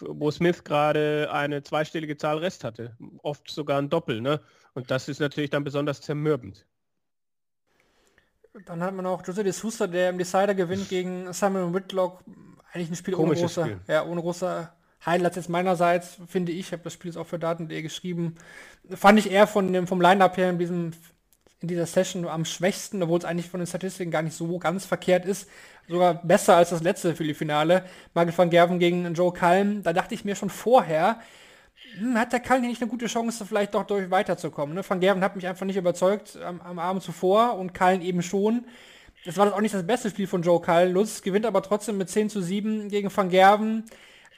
wo 0.01 0.32
Smith 0.32 0.63
gerade 0.63 1.29
eine 1.32 1.63
zweistellige 1.63 2.17
Zahl 2.17 2.38
Rest 2.38 2.63
hatte. 2.63 2.95
Oft 3.23 3.49
sogar 3.49 3.79
ein 3.79 3.89
Doppel. 3.89 4.21
Ne? 4.21 4.41
Und 4.73 4.91
das 4.91 5.10
ist 5.10 5.19
natürlich 5.19 5.49
dann 5.49 5.63
besonders 5.63 6.01
zermürbend. 6.01 6.65
Dann 8.65 8.82
hat 8.82 8.93
man 8.93 9.05
auch 9.05 9.25
Jose 9.25 9.43
de 9.43 9.53
Sousa, 9.53 9.88
der 9.88 10.10
im 10.10 10.17
Decider 10.17 10.55
gewinnt 10.55 10.89
gegen 10.89 11.32
Simon 11.34 11.73
Whitlock 11.73 12.23
eigentlich 12.73 12.89
ein 12.89 12.95
Spiel 12.95 13.15
ohne 13.15 13.36
große, 13.36 13.62
Spiel. 13.62 13.79
Ja, 13.88 14.05
ohne 14.05 14.21
große 14.21 14.69
Highlights 15.05 15.38
jetzt 15.38 15.49
meinerseits, 15.49 16.17
finde 16.27 16.51
ich. 16.51 16.60
Ich 16.60 16.71
habe 16.71 16.84
das 16.84 16.93
Spiel 16.93 17.10
jetzt 17.10 17.17
auch 17.17 17.27
für 17.27 17.39
Daten.de 17.39 17.82
geschrieben. 17.82 18.36
Fand 18.89 19.19
ich 19.19 19.32
eher 19.32 19.47
von 19.47 19.71
dem, 19.71 19.88
vom 19.88 20.01
Line-Up 20.01 20.38
her 20.38 20.49
in, 20.49 20.60
diesem, 20.60 20.91
in 21.61 21.67
dieser 21.67 21.85
Session 21.85 22.27
am 22.27 22.45
schwächsten, 22.45 23.03
obwohl 23.03 23.19
es 23.19 23.25
eigentlich 23.25 23.49
von 23.49 23.59
den 23.59 23.67
Statistiken 23.67 24.11
gar 24.11 24.21
nicht 24.21 24.35
so 24.35 24.57
ganz 24.59 24.85
verkehrt 24.85 25.25
ist. 25.25 25.49
Sogar 25.87 26.15
besser 26.23 26.55
als 26.55 26.69
das 26.69 26.81
letzte 26.81 27.15
Finale. 27.15 27.83
Michael 28.13 28.37
van 28.37 28.49
Gerven 28.49 28.79
gegen 28.79 29.13
Joe 29.13 29.33
Kalm. 29.33 29.83
Da 29.83 29.91
dachte 29.91 30.13
ich 30.13 30.23
mir 30.23 30.35
schon 30.35 30.49
vorher, 30.49 31.19
hm, 31.97 32.17
hat 32.17 32.31
der 32.31 32.39
Kalm 32.39 32.61
nicht 32.61 32.81
eine 32.81 32.89
gute 32.89 33.07
Chance, 33.07 33.45
vielleicht 33.45 33.73
doch 33.73 33.83
durch 33.83 34.09
weiterzukommen. 34.09 34.75
Ne? 34.75 34.83
Van 34.87 34.99
Gerven 35.01 35.23
hat 35.23 35.35
mich 35.35 35.47
einfach 35.47 35.65
nicht 35.65 35.77
überzeugt 35.77 36.37
am, 36.37 36.61
am 36.61 36.79
Abend 36.79 37.03
zuvor 37.03 37.55
und 37.57 37.73
Kalm 37.73 38.01
eben 38.01 38.21
schon. 38.21 38.65
Das 39.25 39.35
war 39.35 39.45
das 39.45 39.53
auch 39.53 39.61
nicht 39.61 39.75
das 39.75 39.85
beste 39.85 40.09
Spiel 40.09 40.27
von 40.27 40.43
Joe 40.43 40.61
Kyle. 40.61 40.89
Lutz 40.89 41.21
gewinnt 41.21 41.45
aber 41.45 41.61
trotzdem 41.61 41.97
mit 41.97 42.09
10 42.09 42.29
zu 42.29 42.41
7 42.41 42.87
gegen 42.87 43.15
Van 43.15 43.29
Gerven, 43.29 43.83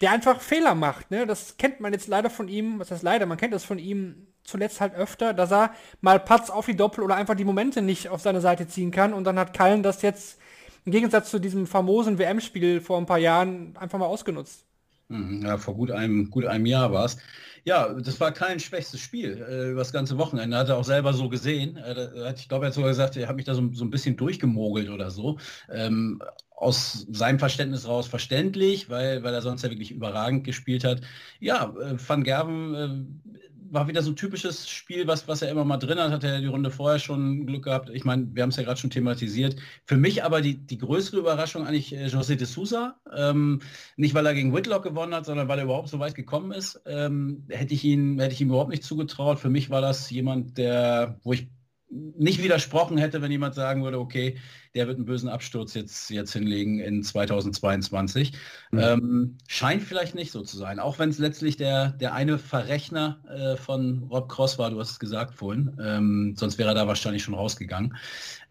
der 0.01 0.12
einfach 0.12 0.41
Fehler 0.41 0.73
macht. 0.73 1.12
Ne? 1.12 1.27
Das 1.27 1.57
kennt 1.57 1.81
man 1.81 1.93
jetzt 1.93 2.07
leider 2.07 2.31
von 2.31 2.47
ihm, 2.47 2.79
was 2.79 2.89
heißt 2.89 3.03
leider, 3.03 3.27
man 3.27 3.38
kennt 3.38 3.53
das 3.53 3.63
von 3.63 3.77
ihm 3.77 4.27
zuletzt 4.43 4.82
halt 4.82 4.95
öfter, 4.95 5.34
dass 5.34 5.51
er 5.51 5.71
mal 6.01 6.19
Patz 6.19 6.49
auf 6.49 6.65
die 6.65 6.75
Doppel 6.75 7.04
oder 7.04 7.15
einfach 7.15 7.36
die 7.36 7.45
Momente 7.45 7.82
nicht 7.82 8.10
auf 8.10 8.21
seine 8.21 8.41
Seite 8.41 8.67
ziehen 8.67 8.91
kann 8.91 9.13
und 9.13 9.23
dann 9.23 9.39
hat 9.39 9.54
Kallen 9.54 9.84
das 9.84 10.01
jetzt 10.01 10.39
im 10.86 10.91
Gegensatz 10.91 11.30
zu 11.30 11.39
diesem 11.39 11.67
famosen 11.67 12.17
WM-Spiel 12.17 12.82
vor 12.82 12.97
ein 12.97 13.06
paar 13.06 13.19
Jahren 13.19 13.75
einfach 13.77 13.99
mal 13.99 14.08
ausgenutzt. 14.08 14.65
Mhm, 15.10 15.45
ja, 15.45 15.58
vor 15.58 15.75
gut 15.75 15.91
einem, 15.91 16.30
gut 16.30 16.45
einem 16.45 16.65
Jahr 16.65 16.91
war 16.91 17.06
es. 17.06 17.17
Ja, 17.63 17.93
das 17.93 18.19
war 18.19 18.32
kein 18.32 18.60
schwächstes 18.60 19.01
Spiel 19.01 19.45
äh, 19.47 19.69
über 19.71 19.82
das 19.82 19.91
ganze 19.91 20.17
Wochenende. 20.17 20.58
Hat 20.58 20.69
er 20.69 20.77
auch 20.77 20.84
selber 20.84 21.13
so 21.13 21.30
gesehen. 21.30 21.77
Äh, 21.77 22.34
ich 22.36 22.49
glaube, 22.49 22.65
er 22.65 22.67
hat 22.67 22.73
sogar 22.73 22.89
gesagt, 22.89 23.17
er 23.17 23.27
hat 23.27 23.36
mich 23.36 23.45
da 23.45 23.54
so, 23.54 23.69
so 23.73 23.86
ein 23.86 23.91
bisschen 23.91 24.17
durchgemogelt 24.17 24.89
oder 24.89 25.12
so. 25.12 25.38
Ähm, 25.69 26.21
aus 26.56 27.08
seinem 27.12 27.39
Verständnis 27.39 27.88
raus 27.88 28.08
verständlich, 28.08 28.89
weil, 28.89 29.23
weil 29.23 29.34
er 29.34 29.41
sonst 29.41 29.63
ja 29.63 29.69
wirklich 29.69 29.91
überragend 29.91 30.43
gespielt 30.43 30.84
hat. 30.84 31.01
Ja, 31.39 31.73
äh, 31.80 31.97
Van 32.08 32.23
Gerven 32.23 32.75
äh, 32.75 33.31
war 33.71 33.88
wieder 33.88 34.03
so 34.03 34.12
ein 34.12 34.15
typisches 34.15 34.69
Spiel, 34.69 35.07
was, 35.07 35.27
was 35.27 35.41
er 35.41 35.49
immer 35.49 35.63
mal 35.63 35.77
drin 35.77 35.97
hat, 35.99 36.12
hat 36.12 36.23
er 36.23 36.41
die 36.41 36.47
Runde 36.47 36.69
vorher 36.71 36.99
schon 36.99 37.45
Glück 37.45 37.63
gehabt. 37.63 37.89
Ich 37.89 38.03
meine, 38.03 38.27
wir 38.34 38.43
haben 38.43 38.49
es 38.49 38.57
ja 38.57 38.63
gerade 38.63 38.79
schon 38.79 38.89
thematisiert. 38.89 39.55
Für 39.86 39.97
mich 39.97 40.23
aber 40.23 40.41
die, 40.41 40.55
die 40.57 40.77
größere 40.77 41.17
Überraschung 41.19 41.65
eigentlich 41.65 41.95
äh, 41.95 42.07
José 42.07 42.36
de 42.36 42.45
Sousa. 42.45 42.99
Ähm, 43.15 43.62
nicht, 43.95 44.13
weil 44.13 44.25
er 44.25 44.34
gegen 44.34 44.53
Whitlock 44.53 44.84
gewonnen 44.84 45.15
hat, 45.15 45.25
sondern 45.25 45.47
weil 45.47 45.60
er 45.60 45.65
überhaupt 45.65 45.89
so 45.89 45.99
weit 45.99 46.15
gekommen 46.15 46.51
ist. 46.51 46.81
Ähm, 46.86 47.45
hätte, 47.49 47.73
ich 47.73 47.84
ihn, 47.86 48.19
hätte 48.19 48.34
ich 48.34 48.41
ihm 48.41 48.49
überhaupt 48.49 48.71
nicht 48.71 48.84
zugetraut. 48.84 49.39
Für 49.39 49.49
mich 49.49 49.69
war 49.69 49.81
das 49.81 50.10
jemand, 50.10 50.57
der, 50.57 51.17
wo 51.23 51.31
ich 51.34 51.47
nicht 51.91 52.41
widersprochen 52.41 52.97
hätte, 52.97 53.21
wenn 53.21 53.32
jemand 53.32 53.54
sagen 53.54 53.84
würde, 53.84 53.99
okay, 53.99 54.38
der 54.73 54.88
wird 54.88 54.95
einen 54.95 55.06
bösen 55.06 55.27
Absturz 55.27 55.73
jetzt, 55.73 56.10
jetzt 56.10 56.32
hinlegen 56.32 56.80
in 56.80 57.04
2022. 57.04 58.32
Mhm. 58.71 58.80
Ähm, 58.80 59.38
scheint 59.47 59.84
vielleicht 59.84 60.15
nicht 60.15 60.32
so 60.32 60.41
zu 60.41 60.58
sein, 60.58 60.80
auch 60.80 60.99
wenn 60.99 61.10
es 61.10 61.19
letztlich 61.19 61.58
der, 61.58 61.89
der 61.91 62.13
eine 62.13 62.38
Verrechner 62.38 63.19
äh, 63.27 63.58
von 63.58 64.04
Rob 64.10 64.30
Cross 64.30 64.58
war, 64.58 64.69
du 64.69 64.80
hast 64.80 64.91
es 64.91 64.99
gesagt 64.99 65.36
vorhin, 65.36 65.77
ähm, 65.84 66.36
sonst 66.38 66.58
wäre 66.58 66.69
er 66.69 66.75
da 66.75 66.88
wahrscheinlich 66.88 67.23
schon 67.23 67.34
rausgegangen. 67.34 67.97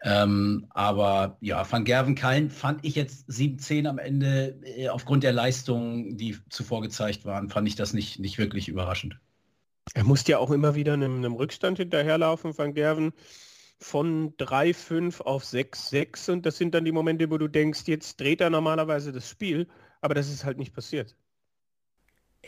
Ähm, 0.03 0.67
aber 0.69 1.37
ja, 1.41 1.69
Van 1.69 1.83
Gerven 1.83 2.15
Kallen 2.15 2.51
fand 2.51 2.85
ich 2.85 2.95
jetzt 2.95 3.27
7-10 3.29 3.87
am 3.87 3.97
Ende, 3.97 4.59
äh, 4.63 4.89
aufgrund 4.89 5.23
der 5.23 5.33
Leistungen, 5.33 6.17
die 6.17 6.37
zuvor 6.49 6.81
gezeigt 6.81 7.25
waren, 7.25 7.49
fand 7.49 7.67
ich 7.67 7.75
das 7.75 7.93
nicht, 7.93 8.19
nicht 8.19 8.37
wirklich 8.37 8.67
überraschend. 8.67 9.19
Er 9.93 10.03
musste 10.03 10.33
ja 10.33 10.37
auch 10.37 10.51
immer 10.51 10.75
wieder 10.75 10.93
einem, 10.93 11.17
einem 11.17 11.33
Rückstand 11.33 11.77
hinterherlaufen, 11.77 12.57
Van 12.57 12.73
Gerven, 12.73 13.13
von 13.79 14.37
3-5 14.37 15.21
auf 15.21 15.43
6-6 15.43 16.31
und 16.31 16.45
das 16.45 16.57
sind 16.57 16.75
dann 16.75 16.85
die 16.85 16.91
Momente, 16.91 17.29
wo 17.29 17.37
du 17.37 17.47
denkst, 17.47 17.81
jetzt 17.87 18.19
dreht 18.19 18.39
er 18.39 18.49
normalerweise 18.49 19.11
das 19.11 19.27
Spiel, 19.27 19.67
aber 20.01 20.13
das 20.13 20.29
ist 20.29 20.45
halt 20.45 20.59
nicht 20.59 20.73
passiert. 20.73 21.15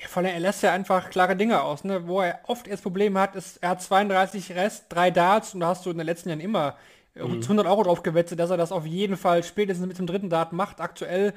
Von 0.07 0.25
er 0.25 0.39
lässt 0.39 0.63
ja 0.63 0.73
einfach 0.73 1.09
klare 1.09 1.35
Dinge 1.35 1.61
aus, 1.61 1.83
ne? 1.83 2.07
Wo 2.07 2.21
er 2.21 2.39
oft 2.47 2.67
erst 2.67 2.83
Probleme 2.83 3.19
hat, 3.19 3.35
ist, 3.35 3.57
er 3.61 3.69
hat 3.69 3.81
32 3.81 4.51
Rest, 4.53 4.85
drei 4.89 5.11
Darts 5.11 5.53
und 5.53 5.59
da 5.59 5.67
hast 5.67 5.85
du 5.85 5.91
in 5.91 5.97
den 5.97 6.05
letzten 6.05 6.29
Jahren 6.29 6.39
immer 6.39 6.77
mhm. 7.15 7.41
100 7.41 7.65
Euro 7.67 7.83
drauf 7.83 8.03
gewettet, 8.03 8.39
dass 8.39 8.49
er 8.49 8.57
das 8.57 8.71
auf 8.71 8.85
jeden 8.85 9.17
Fall 9.17 9.43
spätestens 9.43 9.87
mit 9.87 9.97
dem 9.97 10.07
dritten 10.07 10.29
Dart 10.29 10.51
macht. 10.53 10.81
Aktuell 10.81 11.33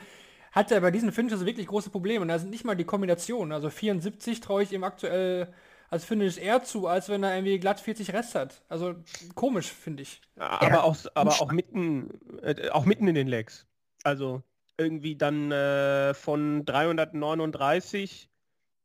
hat 0.53 0.73
er 0.73 0.81
bei 0.81 0.91
diesen 0.91 1.13
Finishes 1.13 1.45
wirklich 1.45 1.67
große 1.67 1.91
Probleme 1.91 2.23
und 2.23 2.29
da 2.29 2.39
sind 2.39 2.51
nicht 2.51 2.65
mal 2.65 2.77
die 2.77 2.85
Kombinationen. 2.85 3.53
Also 3.53 3.69
74 3.69 4.41
traue 4.41 4.63
ich 4.63 4.73
ihm 4.73 4.85
aktuell 4.85 5.49
als 5.91 6.05
Finish 6.05 6.39
eher 6.39 6.63
zu, 6.63 6.87
als 6.87 7.09
wenn 7.09 7.23
er 7.23 7.35
irgendwie 7.35 7.59
glatt 7.59 7.81
40 7.81 8.13
Rest 8.13 8.35
hat. 8.35 8.63
Also 8.69 8.95
komisch, 9.35 9.71
finde 9.71 10.03
ich. 10.03 10.21
Aber, 10.37 10.69
ja. 10.69 10.83
auch, 10.83 10.97
aber 11.15 11.31
auch 11.41 11.53
mitten, 11.53 12.11
äh, 12.43 12.69
auch 12.71 12.85
mitten 12.85 13.09
in 13.09 13.15
den 13.15 13.29
Legs. 13.29 13.67
Also 14.03 14.43
irgendwie 14.79 15.17
dann 15.17 15.51
äh, 15.53 16.15
von 16.15 16.65
339 16.65 18.31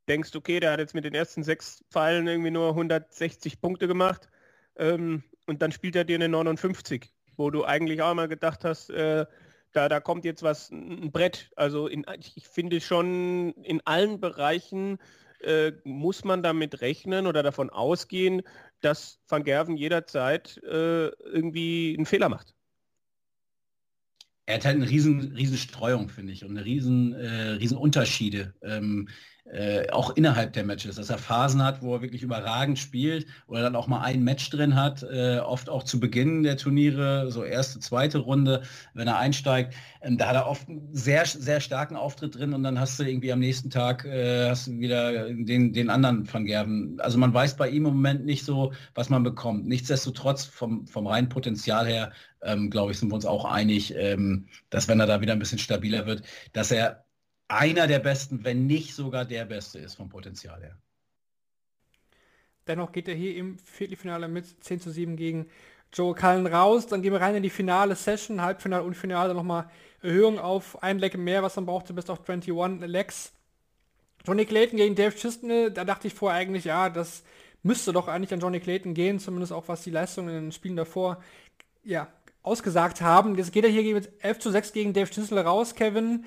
denkst, 0.07 0.35
okay, 0.35 0.59
der 0.59 0.71
hat 0.71 0.79
jetzt 0.79 0.95
mit 0.95 1.05
den 1.05 1.13
ersten 1.13 1.43
sechs 1.43 1.83
Pfeilen 1.91 2.27
irgendwie 2.27 2.51
nur 2.51 2.69
160 2.69 3.61
Punkte 3.61 3.87
gemacht 3.87 4.29
ähm, 4.75 5.23
und 5.47 5.61
dann 5.61 5.71
spielt 5.71 5.95
er 5.95 6.05
dir 6.05 6.15
eine 6.15 6.29
59, 6.29 7.13
wo 7.37 7.49
du 7.49 7.65
eigentlich 7.65 8.01
auch 8.01 8.13
mal 8.13 8.27
gedacht 8.27 8.63
hast, 8.63 8.89
äh, 8.89 9.25
da, 9.73 9.89
da 9.89 9.99
kommt 9.99 10.25
jetzt 10.25 10.43
was, 10.43 10.69
ein 10.69 11.11
Brett. 11.11 11.51
Also 11.55 11.87
in, 11.87 12.05
ich 12.17 12.47
finde 12.47 12.81
schon 12.81 13.53
in 13.63 13.81
allen 13.85 14.19
Bereichen 14.19 14.99
äh, 15.43 15.73
muss 15.83 16.23
man 16.23 16.43
damit 16.43 16.81
rechnen 16.81 17.27
oder 17.27 17.43
davon 17.43 17.69
ausgehen, 17.69 18.41
dass 18.81 19.19
Van 19.27 19.43
Gerven 19.43 19.77
jederzeit 19.77 20.57
äh, 20.63 21.07
irgendwie 21.07 21.95
einen 21.97 22.05
Fehler 22.05 22.29
macht. 22.29 22.53
er 24.51 24.55
hat 24.55 24.65
halt 24.65 24.75
eine 24.75 24.89
riesen, 24.89 25.31
riesen 25.33 25.57
Streuung, 25.57 26.09
finde 26.09 26.33
ich, 26.33 26.43
und 26.43 26.51
eine 26.51 26.65
riesen, 26.65 27.13
äh, 27.13 27.51
riesen 27.51 27.77
Unterschiede. 27.77 28.53
Ähm, 28.61 29.07
äh, 29.45 29.89
auch 29.89 30.15
innerhalb 30.15 30.53
der 30.53 30.63
Matches, 30.63 30.95
dass 30.95 31.09
er 31.09 31.17
Phasen 31.17 31.63
hat, 31.63 31.81
wo 31.81 31.95
er 31.95 32.01
wirklich 32.01 32.23
überragend 32.23 32.79
spielt 32.79 33.25
oder 33.47 33.61
dann 33.61 33.75
auch 33.75 33.87
mal 33.87 34.01
ein 34.01 34.23
Match 34.23 34.49
drin 34.49 34.75
hat, 34.75 35.03
äh, 35.03 35.39
oft 35.39 35.69
auch 35.69 35.83
zu 35.83 35.99
Beginn 35.99 36.43
der 36.43 36.57
Turniere, 36.57 37.31
so 37.31 37.43
erste, 37.43 37.79
zweite 37.79 38.19
Runde, 38.19 38.61
wenn 38.93 39.07
er 39.07 39.17
einsteigt, 39.17 39.73
ähm, 40.01 40.17
da 40.17 40.27
hat 40.27 40.35
er 40.35 40.47
oft 40.47 40.69
einen 40.69 40.89
sehr, 40.93 41.25
sehr 41.25 41.59
starken 41.59 41.95
Auftritt 41.95 42.35
drin 42.35 42.53
und 42.53 42.63
dann 42.63 42.79
hast 42.79 42.99
du 42.99 43.03
irgendwie 43.03 43.31
am 43.31 43.39
nächsten 43.39 43.69
Tag 43.69 44.05
äh, 44.05 44.49
hast 44.49 44.67
du 44.67 44.79
wieder 44.79 45.27
den, 45.33 45.73
den 45.73 45.89
anderen 45.89 46.31
Van 46.31 46.45
Gerven. 46.45 46.99
Also 46.99 47.17
man 47.17 47.33
weiß 47.33 47.57
bei 47.57 47.69
ihm 47.69 47.85
im 47.85 47.93
Moment 47.93 48.25
nicht 48.25 48.45
so, 48.45 48.71
was 48.95 49.09
man 49.09 49.23
bekommt. 49.23 49.67
Nichtsdestotrotz 49.67 50.45
vom, 50.45 50.87
vom 50.87 51.07
reinen 51.07 51.29
Potenzial 51.29 51.87
her, 51.87 52.11
ähm, 52.41 52.69
glaube 52.69 52.91
ich, 52.91 52.99
sind 52.99 53.09
wir 53.09 53.15
uns 53.15 53.25
auch 53.25 53.45
einig, 53.45 53.93
ähm, 53.95 54.47
dass 54.69 54.87
wenn 54.87 54.99
er 54.99 55.07
da 55.07 55.21
wieder 55.21 55.33
ein 55.33 55.39
bisschen 55.39 55.59
stabiler 55.59 56.05
wird, 56.05 56.23
dass 56.53 56.71
er 56.71 57.03
einer 57.53 57.87
der 57.87 57.99
besten, 57.99 58.43
wenn 58.43 58.67
nicht 58.67 58.95
sogar 58.95 59.25
der 59.25 59.45
beste 59.45 59.79
ist 59.79 59.95
vom 59.95 60.09
Potenzial 60.09 60.61
her. 60.61 60.77
Dennoch 62.67 62.91
geht 62.91 63.07
er 63.07 63.15
hier 63.15 63.35
im 63.35 63.57
Viertelfinale 63.57 64.27
mit 64.27 64.63
10 64.63 64.79
zu 64.79 64.91
7 64.91 65.15
gegen 65.15 65.47
Joe 65.93 66.15
Cullen 66.15 66.47
raus. 66.47 66.87
Dann 66.87 67.01
gehen 67.01 67.11
wir 67.11 67.21
rein 67.21 67.35
in 67.35 67.43
die 67.43 67.49
finale 67.49 67.95
Session, 67.95 68.41
Halbfinale 68.41 68.83
und 68.83 68.95
Finale 68.95 69.33
nochmal 69.33 69.69
Erhöhung 70.01 70.39
auf 70.39 70.81
ein 70.81 70.99
Leck 70.99 71.17
mehr, 71.17 71.43
was 71.43 71.55
man 71.55 71.65
brauchte 71.65 71.93
bis 71.93 72.09
auf 72.09 72.27
21 72.27 72.87
Lecks. 72.87 73.33
Johnny 74.25 74.45
Clayton 74.45 74.77
gegen 74.77 74.95
Dave 74.95 75.15
Chisnell, 75.15 75.71
da 75.71 75.83
dachte 75.83 76.07
ich 76.07 76.13
vorher 76.13 76.39
eigentlich, 76.39 76.65
ja, 76.65 76.89
das 76.89 77.23
müsste 77.63 77.91
doch 77.91 78.07
eigentlich 78.07 78.33
an 78.33 78.39
Johnny 78.39 78.59
Clayton 78.59 78.93
gehen, 78.93 79.19
zumindest 79.19 79.51
auch 79.51 79.67
was 79.67 79.83
die 79.83 79.89
Leistungen 79.89 80.29
in 80.29 80.43
den 80.45 80.51
Spielen 80.51 80.75
davor 80.75 81.23
ja, 81.83 82.07
ausgesagt 82.43 83.01
haben. 83.01 83.35
Jetzt 83.35 83.51
geht 83.51 83.63
er 83.63 83.71
hier 83.71 83.93
mit 83.93 84.11
11 84.23 84.39
zu 84.39 84.51
6 84.51 84.73
gegen 84.73 84.93
Dave 84.93 85.09
Chisnell 85.09 85.43
raus, 85.43 85.73
Kevin 85.73 86.25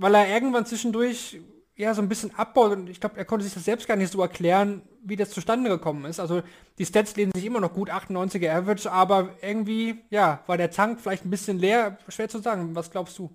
weil 0.00 0.14
er 0.14 0.28
irgendwann 0.28 0.64
zwischendurch 0.64 1.38
ja 1.76 1.94
so 1.94 2.00
ein 2.02 2.08
bisschen 2.08 2.34
abbaut 2.36 2.72
und 2.72 2.88
ich 2.88 3.00
glaube, 3.00 3.18
er 3.18 3.24
konnte 3.24 3.44
sich 3.44 3.54
das 3.54 3.64
selbst 3.64 3.86
gar 3.86 3.96
nicht 3.96 4.12
so 4.12 4.20
erklären, 4.20 4.82
wie 5.02 5.16
das 5.16 5.30
zustande 5.30 5.68
gekommen 5.68 6.04
ist. 6.06 6.20
Also 6.20 6.42
die 6.78 6.86
Stats 6.86 7.16
lesen 7.16 7.32
sich 7.34 7.44
immer 7.44 7.60
noch 7.60 7.74
gut, 7.74 7.90
98er 7.90 8.50
Average, 8.50 8.90
aber 8.90 9.36
irgendwie, 9.42 10.02
ja, 10.10 10.42
war 10.46 10.56
der 10.56 10.70
Tank 10.70 11.00
vielleicht 11.00 11.24
ein 11.24 11.30
bisschen 11.30 11.58
leer, 11.58 11.98
schwer 12.08 12.28
zu 12.28 12.38
sagen. 12.38 12.74
Was 12.74 12.90
glaubst 12.90 13.18
du? 13.18 13.30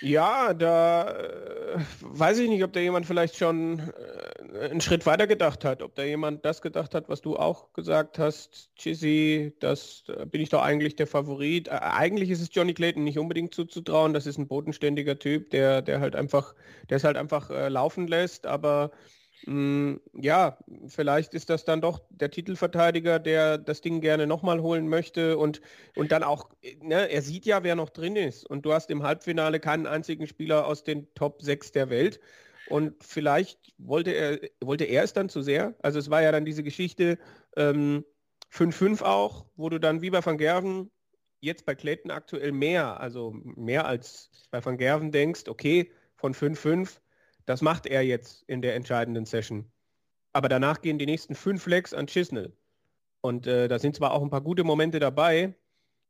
Ja, 0.00 0.54
da 0.54 1.10
äh, 1.10 1.80
weiß 2.00 2.38
ich 2.38 2.48
nicht, 2.48 2.62
ob 2.62 2.72
da 2.72 2.78
jemand 2.78 3.06
vielleicht 3.06 3.36
schon 3.36 3.80
äh, 3.80 4.17
einen 4.54 4.80
Schritt 4.80 5.06
weiter 5.06 5.26
gedacht 5.26 5.64
hat, 5.64 5.82
ob 5.82 5.94
da 5.94 6.02
jemand 6.02 6.44
das 6.44 6.62
gedacht 6.62 6.94
hat, 6.94 7.08
was 7.08 7.20
du 7.20 7.36
auch 7.36 7.72
gesagt 7.72 8.18
hast, 8.18 8.70
Chizzy, 8.76 9.52
das 9.60 10.04
da 10.06 10.24
bin 10.24 10.40
ich 10.40 10.48
doch 10.48 10.62
eigentlich 10.62 10.96
der 10.96 11.06
Favorit. 11.06 11.68
Äh, 11.68 11.72
eigentlich 11.80 12.30
ist 12.30 12.40
es 12.40 12.50
Johnny 12.52 12.74
Clayton 12.74 13.04
nicht 13.04 13.18
unbedingt 13.18 13.54
zuzutrauen, 13.54 14.12
das 14.12 14.26
ist 14.26 14.38
ein 14.38 14.48
bodenständiger 14.48 15.18
Typ, 15.18 15.50
der, 15.50 15.82
der 15.82 16.00
halt 16.00 16.16
einfach, 16.16 16.54
der 16.88 16.96
es 16.98 17.04
halt 17.04 17.16
einfach 17.16 17.50
äh, 17.50 17.68
laufen 17.68 18.06
lässt, 18.06 18.46
aber 18.46 18.90
hm, 19.44 20.00
ja, 20.14 20.58
vielleicht 20.88 21.34
ist 21.34 21.48
das 21.50 21.64
dann 21.64 21.80
doch 21.80 22.00
der 22.10 22.30
Titelverteidiger, 22.30 23.18
der 23.18 23.58
das 23.58 23.80
Ding 23.80 24.00
gerne 24.00 24.26
nochmal 24.26 24.60
holen 24.60 24.88
möchte 24.88 25.38
und, 25.38 25.60
und 25.94 26.10
dann 26.12 26.22
auch, 26.22 26.50
ne, 26.80 27.08
er 27.08 27.22
sieht 27.22 27.46
ja, 27.46 27.62
wer 27.62 27.76
noch 27.76 27.90
drin 27.90 28.16
ist. 28.16 28.44
Und 28.44 28.62
du 28.66 28.72
hast 28.72 28.90
im 28.90 29.02
Halbfinale 29.02 29.60
keinen 29.60 29.86
einzigen 29.86 30.26
Spieler 30.26 30.66
aus 30.66 30.82
den 30.82 31.06
Top 31.14 31.42
6 31.42 31.72
der 31.72 31.88
Welt. 31.90 32.20
Und 32.68 33.02
vielleicht 33.02 33.74
wollte 33.78 34.12
er, 34.12 34.40
wollte 34.60 34.84
er 34.84 35.02
es 35.02 35.12
dann 35.12 35.28
zu 35.28 35.42
sehr. 35.42 35.74
Also 35.82 35.98
es 35.98 36.10
war 36.10 36.22
ja 36.22 36.32
dann 36.32 36.44
diese 36.44 36.62
Geschichte 36.62 37.18
5-5 37.56 38.04
ähm, 38.56 39.02
auch, 39.02 39.46
wo 39.56 39.68
du 39.68 39.78
dann 39.78 40.02
wie 40.02 40.10
bei 40.10 40.24
Van 40.24 40.38
Gerven 40.38 40.90
jetzt 41.40 41.64
bei 41.66 41.74
Clayton 41.74 42.10
aktuell 42.10 42.52
mehr, 42.52 43.00
also 43.00 43.30
mehr 43.32 43.86
als 43.86 44.30
bei 44.50 44.64
Van 44.64 44.76
Gerven 44.76 45.12
denkst, 45.12 45.48
okay, 45.48 45.92
von 46.16 46.34
5-5 46.34 46.98
das 47.48 47.62
macht 47.62 47.86
er 47.86 48.02
jetzt 48.02 48.42
in 48.46 48.60
der 48.60 48.74
entscheidenden 48.74 49.24
Session. 49.24 49.72
Aber 50.34 50.50
danach 50.50 50.82
gehen 50.82 50.98
die 50.98 51.06
nächsten 51.06 51.34
fünf 51.34 51.66
Legs 51.66 51.94
an 51.94 52.06
Chisnell. 52.06 52.52
Und 53.22 53.46
äh, 53.46 53.68
da 53.68 53.78
sind 53.78 53.96
zwar 53.96 54.12
auch 54.12 54.20
ein 54.20 54.28
paar 54.28 54.42
gute 54.42 54.64
Momente 54.64 54.98
dabei, 54.98 55.54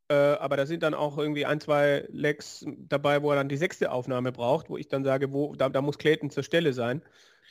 äh, 0.09 0.15
aber 0.15 0.57
da 0.57 0.67
sind 0.67 0.83
dann 0.83 0.95
auch 0.95 1.19
irgendwie 1.19 1.45
ein, 1.45 1.61
zwei 1.61 2.07
Legs 2.11 2.65
dabei, 2.79 3.23
wo 3.23 3.31
er 3.31 3.37
dann 3.37 3.49
die 3.49 3.57
sechste 3.57 3.93
Aufnahme 3.93 4.33
braucht, 4.33 4.71
wo 4.71 4.77
ich 4.77 4.89
dann 4.89 5.05
sage, 5.05 5.33
wo, 5.33 5.55
da, 5.55 5.69
da 5.69 5.83
muss 5.83 5.99
Clayton 5.99 6.31
zur 6.31 6.43
Stelle 6.43 6.73
sein. 6.73 7.03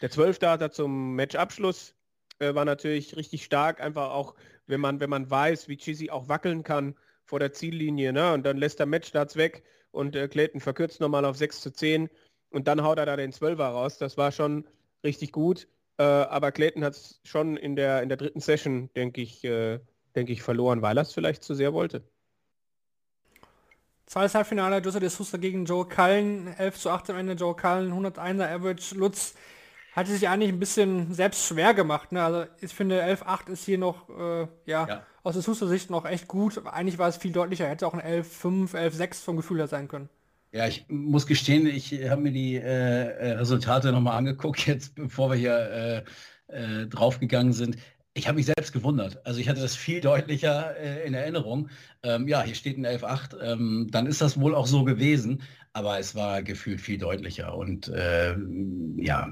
Der 0.02 0.10
Zwölfte 0.10 0.70
zum 0.72 1.15
Matchabschluss 1.15 1.96
äh, 2.39 2.54
war 2.56 2.65
natürlich 2.65 3.15
richtig 3.15 3.43
stark, 3.43 3.82
einfach 3.82 4.12
auch, 4.12 4.36
wenn 4.65 4.82
man, 4.82 5.00
wenn 5.00 5.10
man 5.10 5.30
weiß, 5.30 5.67
wie 5.67 5.78
Chizzy 5.78 6.10
auch 6.10 6.30
wackeln 6.30 6.63
kann 6.63 6.96
vor 7.26 7.39
der 7.39 7.54
Ziellinie, 7.54 8.13
ne? 8.13 8.34
Und 8.34 8.46
dann 8.46 8.58
lässt 8.58 8.80
er 8.80 8.86
Matchstarts 8.86 9.36
weg 9.36 9.63
und 9.91 10.15
äh, 10.15 10.28
Clayton 10.28 10.62
verkürzt 10.62 11.00
nochmal 11.00 11.26
auf 11.26 11.38
6 11.38 11.62
zu 11.62 11.72
10 11.72 12.10
und 12.50 12.67
dann 12.67 12.84
haut 12.84 12.98
er 12.98 13.06
da 13.06 13.17
den 13.17 13.34
Zwölfer 13.34 13.67
raus. 13.67 13.98
Das 13.98 14.17
war 14.17 14.32
schon 14.32 14.67
richtig 15.04 15.32
gut. 15.32 15.67
Äh, 15.98 16.04
aber 16.04 16.52
Clayton 16.52 16.84
hat 16.84 16.93
es 16.93 17.22
schon 17.24 17.58
in 17.58 17.76
der, 17.76 18.02
in 18.04 18.10
der 18.10 18.17
dritten 18.17 18.39
Session, 18.39 18.89
denke 18.96 19.22
ich, 19.22 19.43
äh, 19.43 19.80
denke 20.15 20.32
ich, 20.32 20.41
verloren, 20.43 20.82
weil 20.82 20.98
er 20.98 21.02
es 21.02 21.13
vielleicht 21.13 21.43
zu 21.43 21.54
sehr 21.54 21.74
wollte. 21.74 22.04
Zweites 24.08 24.36
Halbfinale, 24.36 24.82
Jose 24.82 25.02
de 25.02 25.10
Sousa 25.10 25.38
gegen 25.38 25.65
Joe 25.65 25.86
Cullen, 25.86 26.48
11 26.58 26.80
zu 26.80 26.89
8 26.89 27.10
am 27.10 27.17
Ende, 27.17 27.34
Joe 27.34 27.54
Cullen, 27.56 27.91
101er 27.91 28.50
Average, 28.50 28.96
Lutz 28.96 29.36
hatte 29.91 30.12
sich 30.12 30.30
eigentlich 30.30 30.50
ein 30.50 30.60
bisschen 30.60 31.13
selbst 31.13 31.46
schwer 31.46 31.74
gemacht. 31.74 32.13
Ne? 32.13 32.24
Also 32.24 32.46
ich 32.62 32.72
finde 32.72 33.04
11-8 33.04 33.50
ist 33.50 33.65
hier 33.65 33.78
noch, 33.78 34.08
äh, 34.10 34.48
ja, 34.65 34.88
ja, 34.88 35.04
aus 35.24 35.34
der 35.34 35.41
Sousa 35.41 35.67
Sicht 35.67 35.89
noch 35.89 36.06
echt 36.06 36.28
gut. 36.28 36.62
Eigentlich 36.65 37.00
war 37.00 37.10
es 37.10 37.17
viel 37.17 37.34
deutlicher, 37.34 37.67
hätte 37.67 37.86
auch 37.86 37.96
ein 37.96 38.24
11-5, 38.24 38.76
11-6 38.76 39.24
vom 39.24 39.36
Gefühl 39.36 39.58
her 39.58 39.67
sein 39.67 39.88
können. 39.89 40.08
Ja, 40.54 40.67
ich 40.67 40.86
muss 40.88 41.28
gestehen, 41.28 41.67
ich 41.67 41.91
habe 42.10 42.22
mir 42.22 42.32
die 42.32 42.56
äh, 42.56 42.62
äh 42.62 43.32
Resultate 43.34 43.91
nochmal 43.91 44.17
angeguckt, 44.17 44.60
jetzt 44.67 44.96
bevor 44.96 45.32
wir 45.32 45.36
hier 45.36 46.06
äh, 46.48 46.84
äh, 46.84 46.88
draufgegangen 46.88 47.52
sind. 47.52 47.78
Ich 48.18 48.28
habe 48.28 48.38
mich 48.38 48.48
selbst 48.48 48.74
gewundert. 48.74 49.24
Also 49.26 49.40
ich 49.40 49.48
hatte 49.48 49.62
das 49.62 49.76
viel 49.76 50.02
deutlicher 50.02 50.76
äh, 50.76 51.06
in 51.06 51.14
Erinnerung. 51.14 51.70
Ähm, 52.02 52.28
ja, 52.28 52.42
hier 52.42 52.56
steht 52.56 52.78
ein 52.78 52.86
11.8. 52.86 53.40
Ähm, 53.40 53.88
dann 53.92 54.08
ist 54.08 54.22
das 54.22 54.40
wohl 54.40 54.56
auch 54.56 54.66
so 54.66 54.84
gewesen 54.84 55.44
aber 55.78 56.00
es 56.00 56.16
war 56.16 56.42
gefühlt 56.42 56.82
viel 56.82 56.98
deutlicher 56.98 57.56
und 57.56 57.88
äh, 57.90 58.36
ja, 58.96 59.32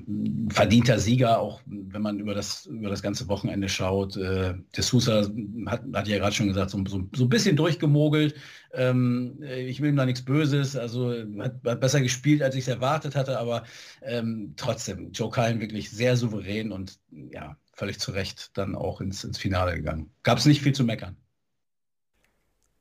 verdienter 0.50 1.00
Sieger, 1.00 1.39
auch 1.39 1.60
wenn 1.65 2.04
man 2.04 2.19
über 2.19 2.36
das, 2.36 2.67
über 2.67 2.89
das 2.89 3.02
ganze 3.02 3.28
Wochenende 3.28 3.67
schaut. 3.67 4.15
Äh, 4.15 4.54
De 4.78 4.84
Sousa 4.84 5.28
hat, 5.65 5.82
hat 5.91 6.08
ja 6.08 6.19
gerade 6.19 6.36
schon 6.36 6.48
gesagt, 6.48 6.69
so, 6.69 6.78
so, 6.88 7.10
so, 7.15 7.26
ein 7.26 7.30
bisschen 7.30 7.56
durchgemogelt. 7.56 8.36
Ähm, 8.74 9.41
ich 9.41 9.82
will 9.82 9.89
ihm 9.89 9.95
da 9.95 10.06
nichts 10.06 10.24
Böses, 10.24 10.76
also 10.76 11.15
hat, 11.39 11.56
hat 11.65 11.80
besser 11.80 12.02
gespielt, 12.02 12.43
als 12.43 12.54
ich 12.54 12.62
es 12.62 12.67
erwartet 12.67 13.15
hatte, 13.15 13.39
aber 13.39 13.63
ähm, 14.04 14.54
trotzdem, 14.56 15.12
Joe 15.13 15.32
Cullen 15.32 15.60
wirklich 15.62 15.89
sehr 15.89 16.15
souverän 16.15 16.71
und 16.71 17.00
ja, 17.32 17.58
völlig 17.75 17.99
zu 17.99 18.11
Recht 18.11 18.57
dann 18.57 18.75
auch 18.75 19.01
ins, 19.01 19.23
ins 19.23 19.38
Finale 19.38 19.75
gegangen. 19.75 20.11
Gab 20.23 20.38
es 20.38 20.45
nicht 20.45 20.61
viel 20.61 20.73
zu 20.73 20.83
meckern. 20.83 21.17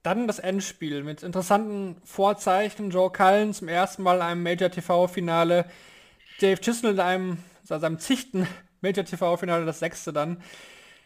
Dann 0.03 0.27
das 0.27 0.39
Endspiel 0.39 1.03
mit 1.03 1.23
interessanten 1.23 1.97
Vorzeichen. 2.05 2.91
Joe 2.91 3.11
Cullen 3.11 3.53
zum 3.55 3.69
ersten 3.69 4.03
Mal 4.03 4.17
in 4.17 4.23
einem 4.23 4.43
Major 4.43 4.71
TV-Finale. 4.71 5.67
Dave 6.41 6.61
Chisnell 6.61 6.95
in 6.95 7.01
einem, 7.01 7.39
seinem 7.63 7.99
zichten 7.99 8.47
Major 8.81 9.05
TV-Finale, 9.05 9.65
das 9.65 9.79
sechste 9.79 10.13
dann. 10.13 10.43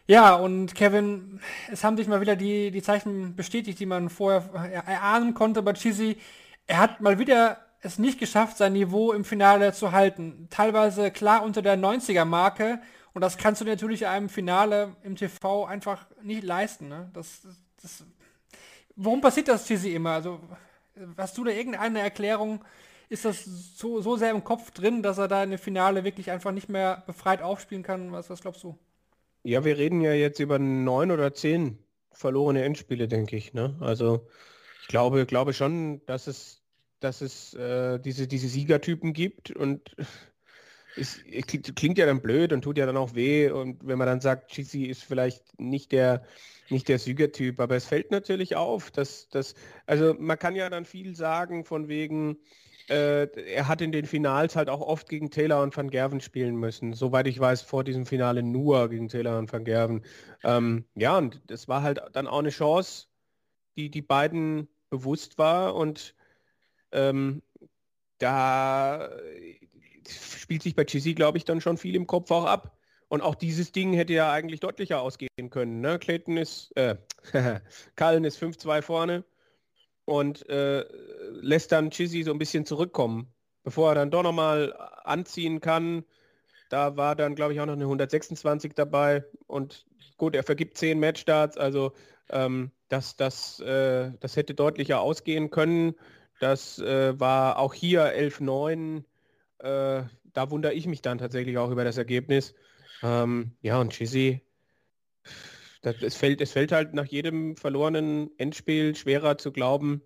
Ja, 0.07 0.35
und 0.35 0.75
Kevin, 0.75 1.41
es 1.71 1.85
haben 1.85 1.97
sich 1.97 2.09
mal 2.09 2.21
wieder 2.21 2.35
die, 2.35 2.71
die 2.71 2.83
Zeichen 2.83 3.37
bestätigt, 3.37 3.79
die 3.79 3.87
man 3.87 4.09
vorher 4.09 4.43
erahnen 4.87 5.35
konnte 5.35 5.63
bei 5.63 5.75
Chizzy. 5.75 6.17
Er 6.67 6.79
hat 6.79 7.01
mal 7.01 7.19
wieder 7.19 7.59
es 7.81 7.99
nicht 7.99 8.19
geschafft, 8.19 8.57
sein 8.57 8.73
Niveau 8.73 9.13
im 9.13 9.25
Finale 9.25 9.73
zu 9.73 9.93
halten. 9.93 10.49
Teilweise 10.51 11.11
klar 11.11 11.43
unter 11.43 11.63
der 11.63 11.79
90er-Marke. 11.79 12.81
Und 13.15 13.23
das 13.23 13.37
kannst 13.37 13.61
du 13.61 13.65
natürlich 13.65 14.07
einem 14.07 14.29
Finale 14.29 14.97
im 15.03 15.17
TV 15.17 15.65
einfach 15.65 16.07
nicht 16.23 16.45
leisten. 16.45 16.89
Ne? 16.89 17.11
Das, 17.15 17.47
das 17.83 18.05
warum 18.97 19.21
passiert 19.21 19.49
das 19.49 19.67
für 19.67 19.77
sie 19.77 19.95
immer? 19.95 20.11
Also, 20.11 20.41
hast 21.17 21.39
du 21.39 21.45
da 21.45 21.51
irgendeine 21.51 22.01
Erklärung? 22.01 22.65
Ist 23.09 23.25
das 23.25 23.45
so, 23.45 24.03
so 24.03 24.17
sehr 24.17 24.33
im 24.33 24.45
Kopf 24.45 24.71
drin, 24.71 25.03
dass 25.03 25.17
er 25.17 25.29
da 25.29 25.43
in 25.43 25.51
dem 25.51 25.59
Finale 25.59 26.05
wirklich 26.05 26.31
einfach 26.31 26.53
nicht 26.53 26.69
mehr 26.69 27.03
befreit 27.07 27.41
aufspielen 27.41 27.83
kann? 27.83 28.13
Was, 28.13 28.29
was 28.29 28.43
glaubst 28.43 28.63
du? 28.63 28.79
Ja, 29.45 29.65
wir 29.65 29.79
reden 29.79 30.03
ja 30.03 30.13
jetzt 30.13 30.41
über 30.41 30.59
neun 30.59 31.11
oder 31.11 31.33
zehn 31.33 31.79
verlorene 32.13 32.65
Endspiele, 32.65 33.09
denke 33.09 33.37
ich. 33.37 33.55
Ne? 33.55 33.77
Also 33.81 34.27
ich 34.83 34.89
glaube, 34.89 35.25
glaube 35.25 35.55
schon, 35.55 36.05
dass 36.05 36.27
es, 36.27 36.63
dass 37.01 37.23
es 37.23 37.55
äh, 37.55 37.99
diese, 37.99 38.27
diese 38.29 38.49
Siegertypen 38.49 39.15
gibt 39.15 39.53
und 39.53 39.97
es 40.97 41.23
klingt 41.47 41.99
ja 41.99 42.07
dann 42.07 42.21
blöd 42.21 42.53
und 42.53 42.63
tut 42.63 42.79
ja 42.79 42.87
dann 42.87 42.97
auch 42.97 43.15
weh 43.15 43.51
und 43.51 43.87
wenn 43.87 43.99
man 43.99 44.07
dann 44.07 44.21
sagt, 44.21 44.51
Chisi 44.51 44.85
ist 44.85 45.05
vielleicht 45.05 45.59
nicht 45.61 45.93
der 45.93 46.25
nicht 46.71 46.89
der 46.89 46.99
Siegertyp, 46.99 47.61
aber 47.61 47.77
es 47.77 47.87
fällt 47.87 48.11
natürlich 48.11 48.57
auf, 48.57 48.91
dass 48.91 49.29
das, 49.31 49.55
also 49.87 50.15
man 50.19 50.39
kann 50.39 50.55
ja 50.55 50.69
dann 50.69 50.85
viel 50.85 51.15
sagen 51.15 51.65
von 51.65 51.89
wegen, 51.89 52.39
äh, 52.89 53.27
er 53.55 53.69
hat 53.69 53.81
in 53.81 53.93
den 53.93 54.07
Finals 54.07 54.57
halt 54.57 54.69
auch 54.69 54.81
oft 54.81 55.09
gegen 55.09 55.31
Taylor 55.31 55.63
und 55.63 55.77
Van 55.77 55.91
Gerven 55.91 56.21
spielen 56.21 56.57
müssen. 56.57 56.95
Soweit 56.95 57.27
ich 57.27 57.39
weiß, 57.39 57.63
vor 57.63 57.85
diesem 57.85 58.07
Finale 58.07 58.43
nur 58.43 58.89
gegen 58.89 59.09
Taylor 59.09 59.39
und 59.39 59.53
Van 59.53 59.65
Gerven. 59.65 60.05
Ähm, 60.43 60.85
ja, 60.95 61.19
und 61.19 61.41
das 61.47 61.69
war 61.69 61.83
halt 61.83 62.01
dann 62.13 62.27
auch 62.27 62.39
eine 62.39 62.51
Chance, 62.51 63.07
die 63.77 63.91
die 63.91 64.03
beiden 64.03 64.69
bewusst 64.91 65.39
war 65.39 65.75
und 65.75 66.15
ähm, 66.93 67.43
da 68.19 69.11
spielt 70.09 70.63
sich 70.63 70.75
bei 70.75 70.85
Chizzy, 70.85 71.15
glaube 71.15 71.39
ich, 71.39 71.45
dann 71.45 71.61
schon 71.61 71.77
viel 71.77 71.97
im 71.97 72.07
Kopf 72.07 72.31
auch 72.31 72.45
ab. 72.45 72.77
Und 73.09 73.23
auch 73.23 73.35
dieses 73.35 73.73
Ding 73.73 73.95
hätte 73.95 74.13
ja 74.13 74.31
eigentlich 74.33 74.61
deutlicher 74.61 75.01
ausgehen 75.01 75.51
können. 75.51 75.81
Ne? 75.81 75.99
Clayton 75.99 76.37
ist, 76.37 76.77
äh, 76.77 76.97
Cullen 77.97 78.25
ist 78.25 78.43
5-2 78.43 78.83
vorne 78.83 79.25
und 80.05 80.49
äh, 80.49 80.85
lässt 81.41 81.73
dann 81.73 81.91
Chizzy 81.91 82.23
so 82.23 82.33
ein 82.33 82.39
bisschen 82.39 82.67
zurückkommen, 82.67 83.33
bevor 83.63 83.91
er 83.91 83.95
dann 83.95 84.11
doch 84.11 84.23
nochmal 84.23 84.75
anziehen 85.05 85.61
kann. 85.61 86.05
Da 86.69 86.97
war 86.99 87.17
dann, 87.17 87.35
glaube 87.35 87.55
ich, 87.55 87.61
auch 87.61 87.67
noch 87.67 87.73
eine 87.73 87.85
126 87.85 88.75
dabei 88.75 89.25
und 89.47 89.87
gut, 90.19 90.37
er 90.37 90.43
vergibt 90.43 90.77
10 90.77 91.01
Matchstarts, 91.01 91.57
also 91.57 91.93
ähm, 92.31 92.71
das, 92.89 93.17
das, 93.17 93.61
äh, 93.61 94.13
das 94.21 94.37
hätte 94.37 94.55
deutlicher 94.55 95.01
ausgehen 95.01 95.51
können. 95.51 95.95
Das 96.41 96.79
äh, 96.79 97.19
war 97.19 97.59
auch 97.59 97.75
hier 97.75 98.15
11-9. 98.15 99.05
Äh, 99.59 100.05
da 100.33 100.51
wundere 100.51 100.73
ich 100.73 100.87
mich 100.87 101.03
dann 101.03 101.19
tatsächlich 101.19 101.59
auch 101.59 101.71
über 101.71 101.85
das 101.85 101.99
Ergebnis. 101.99 102.55
Ähm, 103.03 103.53
ja, 103.61 103.81
und 103.81 103.93
Chizzy, 103.93 104.43
es, 105.83 106.17
fällt, 106.17 106.41
es 106.41 106.53
fällt 106.53 106.73
halt 106.73 106.95
nach 106.95 107.07
jedem 107.07 107.57
verlorenen 107.57 108.31
Endspiel 108.39 108.95
schwerer 108.95 109.39
zu 109.39 109.53
glauben, 109.53 110.03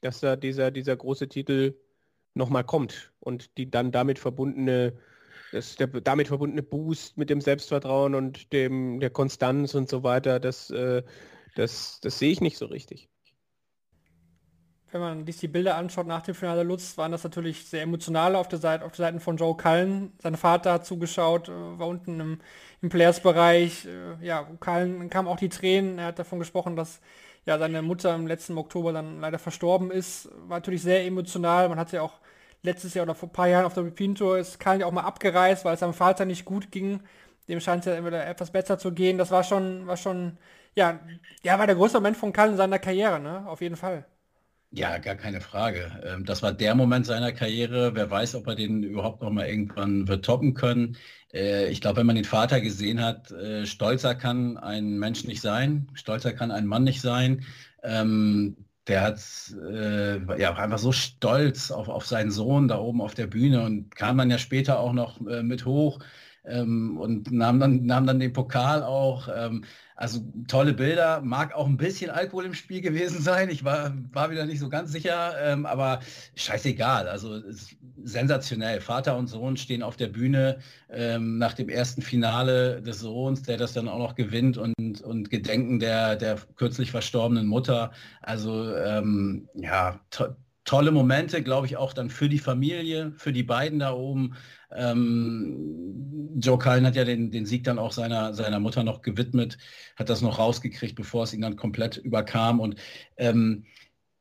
dass 0.00 0.20
da 0.20 0.36
dieser, 0.36 0.70
dieser 0.70 0.96
große 0.96 1.28
Titel 1.28 1.74
nochmal 2.34 2.64
kommt 2.64 3.12
und 3.20 3.56
die 3.58 3.70
dann 3.70 3.90
damit 3.90 4.18
verbundene, 4.18 4.98
das, 5.52 5.76
der 5.76 5.88
damit 5.88 6.28
verbundene 6.28 6.62
Boost 6.62 7.16
mit 7.16 7.30
dem 7.30 7.40
Selbstvertrauen 7.40 8.14
und 8.14 8.52
dem, 8.52 9.00
der 9.00 9.10
Konstanz 9.10 9.74
und 9.74 9.88
so 9.88 10.02
weiter, 10.02 10.38
das, 10.40 10.70
äh, 10.70 11.02
das, 11.56 12.00
das 12.00 12.18
sehe 12.18 12.30
ich 12.30 12.40
nicht 12.40 12.58
so 12.58 12.66
richtig 12.66 13.08
wenn 14.90 15.00
man 15.00 15.26
sich 15.26 15.38
die 15.38 15.48
Bilder 15.48 15.76
anschaut 15.76 16.06
nach 16.06 16.22
dem 16.22 16.34
Finale 16.34 16.62
Lutz, 16.62 16.96
waren 16.98 17.12
das 17.12 17.24
natürlich 17.24 17.66
sehr 17.66 17.82
emotionale 17.82 18.38
auf 18.38 18.48
der 18.48 18.58
Seite, 18.58 18.84
auf 18.84 18.92
der 18.92 19.06
Seite 19.06 19.20
von 19.20 19.36
Joe 19.36 19.56
Cullen. 19.56 20.12
Sein 20.22 20.36
Vater 20.36 20.72
hat 20.72 20.86
zugeschaut, 20.86 21.48
äh, 21.48 21.52
war 21.78 21.88
unten 21.88 22.20
im, 22.20 22.40
im 22.82 22.88
Players-Bereich. 22.88 23.86
Äh, 23.86 24.24
ja, 24.26 24.44
Cullen 24.60 25.10
kam 25.10 25.28
auch 25.28 25.36
die 25.36 25.48
Tränen. 25.48 25.98
Er 25.98 26.06
hat 26.06 26.18
davon 26.18 26.38
gesprochen, 26.38 26.76
dass 26.76 27.00
ja 27.44 27.58
seine 27.58 27.82
Mutter 27.82 28.14
im 28.14 28.26
letzten 28.26 28.56
Oktober 28.58 28.92
dann 28.92 29.20
leider 29.20 29.38
verstorben 29.38 29.90
ist. 29.90 30.28
War 30.48 30.58
natürlich 30.58 30.82
sehr 30.82 31.04
emotional. 31.06 31.68
Man 31.68 31.78
hat 31.78 31.92
ja 31.92 32.02
auch 32.02 32.20
letztes 32.62 32.94
Jahr 32.94 33.04
oder 33.04 33.14
vor 33.14 33.28
ein 33.28 33.32
paar 33.32 33.48
Jahren 33.48 33.64
auf 33.66 33.74
der 33.74 33.82
Pinto 33.82 34.34
ist 34.34 34.58
Cullen 34.60 34.80
ja 34.80 34.86
auch 34.86 34.92
mal 34.92 35.02
abgereist, 35.02 35.64
weil 35.64 35.74
es 35.74 35.80
seinem 35.80 35.94
Vater 35.94 36.24
nicht 36.24 36.44
gut 36.44 36.70
ging. 36.70 37.00
Dem 37.48 37.60
scheint 37.60 37.86
es 37.86 37.94
ja 37.96 38.04
wieder 38.04 38.26
etwas 38.26 38.50
besser 38.50 38.78
zu 38.78 38.92
gehen. 38.92 39.18
Das 39.18 39.30
war 39.30 39.42
schon, 39.44 39.86
war 39.86 39.96
schon, 39.96 40.38
ja, 40.74 41.00
ja, 41.42 41.58
war 41.58 41.66
der 41.66 41.76
größte 41.76 41.98
Moment 41.98 42.16
von 42.16 42.32
Cullen 42.32 42.52
in 42.52 42.56
seiner 42.56 42.78
Karriere, 42.78 43.20
ne? 43.20 43.46
Auf 43.48 43.60
jeden 43.60 43.76
Fall. 43.76 44.04
Ja, 44.70 44.98
gar 44.98 45.14
keine 45.16 45.40
Frage. 45.40 45.98
Ähm, 46.04 46.24
das 46.26 46.42
war 46.42 46.52
der 46.52 46.74
Moment 46.74 47.06
seiner 47.06 47.32
Karriere. 47.32 47.94
Wer 47.94 48.10
weiß, 48.10 48.34
ob 48.34 48.46
er 48.48 48.54
den 48.54 48.82
überhaupt 48.82 49.22
noch 49.22 49.30
mal 49.30 49.46
irgendwann 49.46 50.06
wird 50.08 50.24
toppen 50.26 50.52
können. 50.52 50.96
Äh, 51.32 51.70
ich 51.70 51.80
glaube, 51.80 51.98
wenn 51.98 52.06
man 52.06 52.16
den 52.16 52.24
Vater 52.26 52.60
gesehen 52.60 53.02
hat, 53.02 53.30
äh, 53.30 53.64
stolzer 53.64 54.14
kann 54.14 54.58
ein 54.58 54.98
Mensch 54.98 55.24
nicht 55.24 55.40
sein, 55.40 55.88
stolzer 55.94 56.34
kann 56.34 56.50
ein 56.50 56.66
Mann 56.66 56.84
nicht 56.84 57.00
sein. 57.00 57.44
Ähm, 57.82 58.56
der 58.86 59.02
hat 59.02 59.20
äh, 59.70 60.40
ja 60.40 60.54
einfach 60.54 60.78
so 60.78 60.92
stolz 60.92 61.70
auf, 61.70 61.88
auf 61.88 62.06
seinen 62.06 62.30
Sohn 62.30 62.68
da 62.68 62.78
oben 62.78 63.00
auf 63.00 63.14
der 63.14 63.26
Bühne 63.26 63.64
und 63.64 63.94
kam 63.96 64.18
dann 64.18 64.30
ja 64.30 64.38
später 64.38 64.80
auch 64.80 64.92
noch 64.92 65.20
mit 65.20 65.64
hoch 65.66 65.98
ähm, 66.44 66.96
und 66.98 67.30
nahm 67.30 67.58
dann, 67.60 67.84
nahm 67.84 68.06
dann 68.06 68.18
den 68.20 68.32
Pokal 68.32 68.82
auch. 68.82 69.28
Also 69.98 70.20
tolle 70.46 70.74
Bilder, 70.74 71.20
mag 71.22 71.52
auch 71.56 71.66
ein 71.66 71.76
bisschen 71.76 72.08
Alkohol 72.08 72.44
im 72.44 72.54
Spiel 72.54 72.80
gewesen 72.80 73.20
sein. 73.22 73.50
Ich 73.50 73.64
war, 73.64 73.92
war 74.12 74.30
wieder 74.30 74.46
nicht 74.46 74.60
so 74.60 74.68
ganz 74.68 74.92
sicher, 74.92 75.34
ähm, 75.42 75.66
aber 75.66 75.98
scheißegal. 76.36 77.08
Also 77.08 77.42
sensationell. 78.04 78.80
Vater 78.80 79.16
und 79.16 79.26
Sohn 79.26 79.56
stehen 79.56 79.82
auf 79.82 79.96
der 79.96 80.06
Bühne 80.06 80.60
ähm, 80.88 81.38
nach 81.38 81.52
dem 81.52 81.68
ersten 81.68 82.00
Finale 82.00 82.80
des 82.80 83.00
Sohns, 83.00 83.42
der 83.42 83.56
das 83.56 83.72
dann 83.72 83.88
auch 83.88 83.98
noch 83.98 84.14
gewinnt 84.14 84.56
und, 84.56 85.02
und 85.02 85.30
Gedenken 85.30 85.80
der, 85.80 86.14
der 86.14 86.38
kürzlich 86.54 86.92
verstorbenen 86.92 87.48
Mutter. 87.48 87.90
Also 88.22 88.72
ähm, 88.76 89.48
ja, 89.54 89.98
to 90.10 90.28
tolle 90.68 90.90
Momente, 90.90 91.42
glaube 91.42 91.66
ich, 91.66 91.78
auch 91.78 91.94
dann 91.94 92.10
für 92.10 92.28
die 92.28 92.38
Familie, 92.38 93.12
für 93.16 93.32
die 93.32 93.42
beiden 93.42 93.78
da 93.78 93.92
oben. 93.94 94.34
Ähm, 94.70 96.36
Joe 96.38 96.58
Cullen 96.58 96.84
hat 96.84 96.94
ja 96.94 97.04
den, 97.04 97.30
den 97.30 97.46
Sieg 97.46 97.64
dann 97.64 97.78
auch 97.78 97.90
seiner, 97.90 98.34
seiner 98.34 98.60
Mutter 98.60 98.84
noch 98.84 99.00
gewidmet, 99.00 99.56
hat 99.96 100.10
das 100.10 100.20
noch 100.20 100.38
rausgekriegt, 100.38 100.94
bevor 100.94 101.24
es 101.24 101.32
ihn 101.32 101.40
dann 101.40 101.56
komplett 101.56 101.96
überkam. 101.96 102.60
Und 102.60 102.76
ähm, 103.16 103.64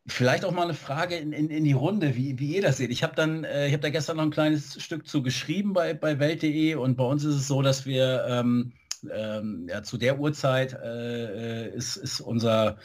vielleicht 0.08 0.46
auch 0.46 0.54
mal 0.54 0.64
eine 0.64 0.74
Frage 0.74 1.18
in, 1.18 1.34
in, 1.34 1.50
in 1.50 1.66
die 1.66 1.74
Runde, 1.74 2.16
wie, 2.16 2.40
wie 2.40 2.56
ihr 2.56 2.62
das 2.62 2.78
seht. 2.78 2.92
Ich 2.92 3.04
habe 3.04 3.14
dann, 3.14 3.44
äh, 3.44 3.68
ich 3.68 3.74
habe 3.74 3.82
da 3.82 3.90
gestern 3.90 4.16
noch 4.16 4.24
ein 4.24 4.32
kleines 4.32 4.82
Stück 4.82 5.06
zu 5.06 5.22
geschrieben 5.22 5.74
bei, 5.74 5.94
bei 5.94 6.18
Welt.de 6.18 6.76
und 6.76 6.96
bei 6.96 7.04
uns 7.04 7.26
ist 7.26 7.36
es 7.36 7.48
so, 7.50 7.62
dass 7.62 7.86
wir 7.86 8.26
ähm, 8.30 8.72
ähm, 9.14 9.68
ja, 9.70 9.84
zu 9.84 9.98
der 9.98 10.18
Uhrzeit 10.18 10.72
äh, 10.72 11.66
äh 11.66 11.76
ist, 11.76 11.98
ist 11.98 12.22
unser 12.22 12.78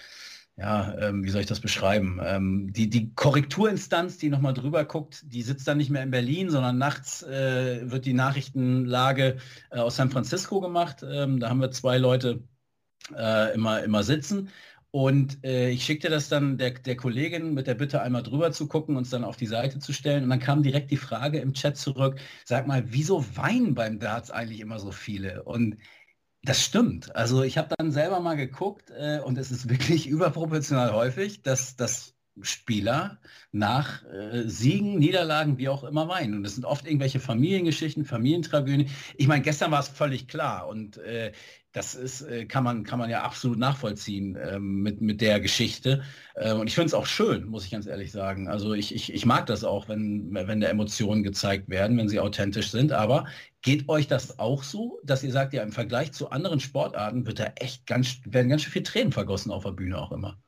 ja, 0.57 0.95
ähm, 0.99 1.25
wie 1.25 1.31
soll 1.31 1.41
ich 1.41 1.47
das 1.47 1.61
beschreiben? 1.61 2.21
Ähm, 2.23 2.73
die, 2.73 2.91
die 2.91 3.15
Korrekturinstanz, 3.15 4.19
die 4.19 4.29
nochmal 4.29 4.55
drüber 4.55 4.85
guckt, 4.85 5.23
die 5.27 5.43
sitzt 5.43 5.67
dann 5.67 5.79
nicht 5.79 5.91
mehr 5.91 6.03
in 6.03 6.11
Berlin, 6.11 6.51
sondern 6.51 6.79
nachts 6.79 7.23
äh, 7.23 7.91
wird 7.91 8.05
die 8.05 8.13
Nachrichtenlage 8.13 9.39
äh, 9.71 9.79
aus 9.79 9.97
San 9.97 10.11
Francisco 10.11 10.61
gemacht. 10.61 11.03
Ähm, 11.09 11.41
da 11.41 11.49
haben 11.49 11.61
wir 11.61 11.71
zwei 11.71 11.99
Leute 11.99 12.45
äh, 13.17 13.55
immer, 13.55 13.83
immer 13.83 14.03
sitzen. 14.03 14.51
Und 14.91 15.43
äh, 15.43 15.71
ich 15.71 15.85
schickte 15.85 16.11
das 16.11 16.29
dann 16.29 16.59
der, 16.59 16.73
der 16.73 16.97
Kollegin 16.97 17.55
mit 17.55 17.67
der 17.67 17.75
Bitte, 17.75 18.03
einmal 18.03 18.23
drüber 18.23 18.53
zu 18.53 18.69
gucken, 18.69 18.97
uns 18.97 19.09
dann 19.09 19.25
auf 19.25 19.39
die 19.39 19.47
Seite 19.47 19.79
zu 19.79 19.95
stellen. 19.95 20.25
Und 20.25 20.31
dann 20.31 20.39
kam 20.41 20.63
direkt 20.63 20.91
die 20.91 20.99
Frage 20.99 21.39
im 21.39 21.55
Chat 21.55 21.79
zurück, 21.79 22.21
sag 22.45 22.67
mal, 22.67 22.85
wieso 22.89 23.25
weinen 23.37 23.75
beim 23.75 23.99
Darts 23.99 24.31
eigentlich 24.31 24.61
immer 24.61 24.79
so 24.79 24.91
viele? 24.93 25.45
Und 25.45 25.79
das 26.45 26.63
stimmt. 26.63 27.15
Also 27.15 27.43
ich 27.43 27.57
habe 27.59 27.75
dann 27.77 27.93
selber 27.93 28.21
mal 28.21 28.37
geguckt 28.37 28.91
äh, 28.91 29.21
und 29.21 29.39
es 29.39 29.51
ist 29.51 29.69
wirklich 29.69 30.07
überproportional 30.09 30.93
häufig, 30.93 31.43
dass, 31.43 31.77
dass 31.77 32.12
Spieler 32.41 33.19
nach 33.53 34.03
äh, 34.05 34.49
Siegen, 34.49 34.99
Niederlagen, 34.99 35.59
wie 35.59 35.69
auch 35.69 35.85
immer 35.85 36.09
weinen. 36.09 36.35
Und 36.35 36.45
es 36.47 36.55
sind 36.55 36.65
oft 36.65 36.87
irgendwelche 36.87 37.21
Familiengeschichten, 37.21 38.05
Familientragödien. 38.05 38.91
Ich 39.17 39.27
meine, 39.29 39.43
gestern 39.43 39.71
war 39.71 39.81
es 39.81 39.89
völlig 39.89 40.29
klar 40.29 40.67
und 40.69 40.97
äh, 40.99 41.33
das 41.73 41.95
ist, 41.95 42.23
äh, 42.23 42.45
kann, 42.47 42.65
man, 42.65 42.85
kann 42.85 42.99
man 42.99 43.11
ja 43.11 43.23
absolut 43.23 43.59
nachvollziehen 43.59 44.39
ähm, 44.41 44.83
mit, 44.83 45.01
mit 45.01 45.21
der 45.21 45.41
Geschichte. 45.41 46.03
Ähm, 46.37 46.61
und 46.61 46.67
ich 46.67 46.75
finde 46.75 46.87
es 46.89 46.95
auch 46.95 47.07
schön, 47.07 47.47
muss 47.47 47.65
ich 47.65 47.71
ganz 47.71 47.87
ehrlich 47.87 48.13
sagen. 48.13 48.49
Also 48.49 48.75
ich, 48.75 48.95
ich, 48.95 49.13
ich 49.13 49.27
mag 49.27 49.47
das 49.47 49.65
auch, 49.65 49.89
wenn, 49.89 50.33
wenn 50.35 50.61
da 50.61 50.69
Emotionen 50.69 51.23
gezeigt 51.23 51.69
werden, 51.69 51.97
wenn 51.97 52.09
sie 52.09 52.21
authentisch 52.21 52.71
sind. 52.71 52.93
Aber 52.93 53.27
geht 53.63 53.89
euch 53.89 54.07
das 54.07 54.39
auch 54.39 54.63
so, 54.63 55.01
dass 55.05 55.23
ihr 55.23 55.33
sagt, 55.33 55.55
ja, 55.55 55.63
im 55.63 55.73
Vergleich 55.73 56.13
zu 56.13 56.31
anderen 56.31 56.61
Sportarten 56.61 57.27
wird 57.27 57.39
da 57.39 57.47
echt 57.57 57.87
ganz, 57.87 58.21
werden 58.25 58.49
ganz 58.51 58.63
schön 58.63 58.73
viel 58.73 58.83
Tränen 58.83 59.13
vergossen 59.13 59.51
auf 59.51 59.65
der 59.65 59.73
Bühne 59.73 59.99
auch 59.99 60.13
immer? 60.13 60.39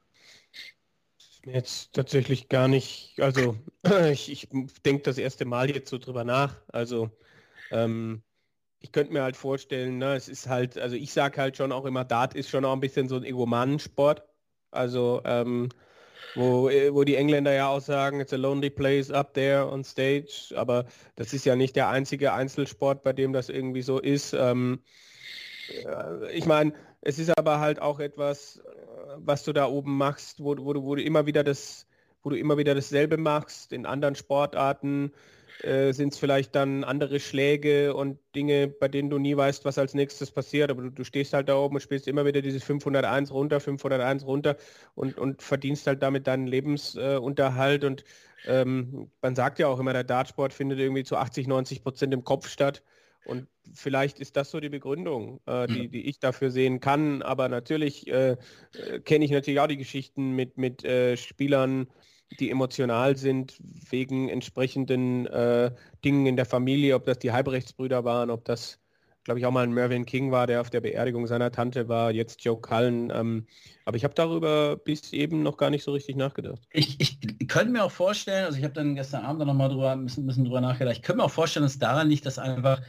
Jetzt 1.47 1.92
tatsächlich 1.92 2.49
gar 2.49 2.68
nicht, 2.68 3.14
also 3.20 3.57
ich, 4.12 4.30
ich 4.30 4.49
denke 4.84 5.03
das 5.03 5.18
erste 5.18 5.45
Mal 5.45 5.70
jetzt 5.70 5.90
so 5.90 5.99
drüber 5.99 6.24
nach. 6.24 6.62
Also 6.68 7.11
ähm, 7.70 8.22
ich 8.80 8.92
könnte 8.92 9.12
mir 9.12 9.22
halt 9.22 9.36
vorstellen, 9.36 9.99
ne, 9.99 10.14
es 10.14 10.28
ist 10.28 10.49
halt, 10.49 10.78
also 10.78 10.97
ich 10.97 11.12
sage 11.12 11.40
halt 11.40 11.57
schon 11.57 11.72
auch 11.72 11.84
immer, 11.84 12.05
Dart 12.05 12.34
ist 12.34 12.49
schon 12.51 12.64
auch 12.64 12.72
ein 12.72 12.80
bisschen 12.80 13.09
so 13.09 13.16
ein 13.16 13.24
Egomanensport. 13.24 14.22
Also 14.70 15.20
ähm, 15.24 15.68
wo, 16.34 16.64
wo 16.64 17.05
die 17.05 17.16
Engländer 17.16 17.53
ja 17.53 17.68
auch 17.68 17.80
sagen, 17.80 18.20
it's 18.20 18.32
a 18.32 18.36
lonely 18.36 18.70
place 18.70 19.11
up 19.11 19.34
there 19.34 19.70
on 19.70 19.84
stage, 19.84 20.53
aber 20.57 20.86
das 21.14 21.32
ist 21.32 21.45
ja 21.45 21.55
nicht 21.57 21.76
der 21.76 21.88
einzige 21.88 22.32
Einzelsport, 22.32 23.03
bei 23.05 23.12
dem 23.12 23.32
das 23.32 23.49
irgendwie 23.49 23.82
so 23.82 24.01
ist. 24.01 24.32
Ähm, 24.32 24.80
ich 26.32 26.47
meine, 26.47 26.72
es 27.03 27.18
ist 27.18 27.36
aber 27.38 27.61
halt 27.61 27.80
auch 27.80 28.01
etwas, 28.01 28.62
was 29.19 29.45
du 29.45 29.53
da 29.53 29.67
oben 29.67 29.97
machst, 29.97 30.41
wo, 30.41 30.57
wo, 30.59 30.73
du, 30.73 30.85
wo 30.85 30.95
du 30.95 31.03
immer 31.03 31.27
wieder 31.27 31.45
das, 31.45 31.87
wo 32.23 32.31
du 32.31 32.37
immer 32.37 32.59
wieder 32.59 32.75
dasselbe 32.75 33.17
machst 33.17 33.73
in 33.73 33.87
anderen 33.87 34.15
Sportarten 34.15 35.12
äh, 35.62 35.93
sind 35.93 36.12
es 36.12 36.19
vielleicht 36.19 36.55
dann 36.55 36.85
andere 36.85 37.21
Schläge 37.21 37.95
und 37.95 38.19
Dinge, 38.35 38.69
bei 38.69 38.89
denen 38.89 39.11
du 39.11 39.19
nie 39.19 39.37
weißt, 39.37 39.65
was 39.65 39.79
als 39.79 39.95
nächstes 39.95 40.31
passiert. 40.31 40.71
Aber 40.71 40.83
du, 40.83 40.91
du 40.91 41.05
stehst 41.05 41.33
halt 41.33 41.49
da 41.49 41.57
oben 41.57 41.77
und 41.77 41.81
spielst 41.81 42.09
immer 42.09 42.25
wieder 42.25 42.43
dieses 42.43 42.65
501 42.65 43.31
runter, 43.33 43.61
501 43.61 44.27
runter 44.27 44.57
und, 44.95 45.17
und 45.17 45.43
verdienst 45.43 45.87
halt 45.87 46.03
damit 46.03 46.27
deinen 46.27 46.47
Lebensunterhalt. 46.47 47.85
Äh, 47.85 47.87
und 47.87 48.05
ähm, 48.47 49.11
man 49.23 49.35
sagt 49.37 49.59
ja 49.59 49.69
auch 49.69 49.79
immer, 49.79 49.93
der 49.93 50.05
Dartsport 50.05 50.53
findet 50.53 50.79
irgendwie 50.79 51.05
zu 51.05 51.17
80, 51.17 51.47
90 51.47 51.83
Prozent 51.83 52.12
im 52.12 52.25
Kopf 52.25 52.49
statt. 52.49 52.83
Und 53.25 53.49
vielleicht 53.72 54.20
ist 54.20 54.37
das 54.37 54.51
so 54.51 54.61
die 54.61 54.68
Begründung, 54.68 55.41
äh, 55.47 55.66
die, 55.66 55.89
die 55.89 56.07
ich 56.09 56.18
dafür 56.18 56.51
sehen 56.51 56.81
kann. 56.81 57.22
Aber 57.22 57.49
natürlich 57.49 58.07
äh, 58.09 58.37
äh 58.72 59.01
kenne 59.01 59.25
ich 59.25 59.31
natürlich 59.31 59.61
auch 59.61 59.66
die 59.66 59.79
Geschichten 59.79 60.33
mit, 60.33 60.59
mit 60.59 60.85
äh, 60.85 61.16
Spielern, 61.16 61.89
die 62.39 62.51
emotional 62.51 63.16
sind 63.16 63.57
wegen 63.91 64.29
entsprechenden 64.29 65.27
äh, 65.27 65.70
Dingen 66.05 66.27
in 66.27 66.37
der 66.37 66.47
Familie, 66.47 66.95
ob 66.97 67.05
das 67.05 67.18
die 67.18 67.33
Halbrechtsbrüder 67.33 68.05
waren, 68.05 68.31
ob 68.31 68.45
das 68.45 68.81
glaube 69.25 69.41
ich, 69.41 69.47
auch 69.47 69.51
mal 69.51 69.64
ein 69.64 69.72
Mervyn 69.72 70.05
King 70.05 70.31
war, 70.31 70.47
der 70.47 70.61
auf 70.61 70.70
der 70.70 70.83
Beerdigung 70.83 71.27
seiner 71.27 71.51
Tante 71.51 71.89
war, 71.89 72.12
jetzt 72.12 72.45
Joe 72.45 72.61
Cullen. 72.61 73.11
Ähm, 73.12 73.47
aber 73.87 73.97
ich 73.97 74.05
habe 74.05 74.14
darüber 74.14 74.77
bis 74.77 75.12
eben 75.12 75.43
noch 75.43 75.57
gar 75.57 75.70
nicht 75.70 75.83
so 75.83 75.93
richtig 75.93 76.16
nachgedacht. 76.16 76.61
Ich, 76.70 77.01
ich 77.01 77.49
könnte 77.49 77.72
mir 77.72 77.85
auch 77.85 77.91
vorstellen, 77.91 78.45
also 78.45 78.59
ich 78.59 78.64
habe 78.64 78.75
dann 78.75 78.95
gestern 78.95 79.25
Abend 79.25 79.45
noch 79.45 79.55
mal 79.55 79.68
drüber, 79.68 79.93
ein 79.93 80.05
bisschen, 80.05 80.25
ein 80.25 80.27
bisschen 80.27 80.45
drüber 80.45 80.61
nachgedacht, 80.61 80.97
ich 80.97 81.03
könnte 81.03 81.18
mir 81.18 81.25
auch 81.25 81.31
vorstellen, 81.31 81.64
dass 81.64 81.79
daran 81.79 82.09
liegt, 82.09 82.27
dass 82.27 82.39
einfach 82.39 82.83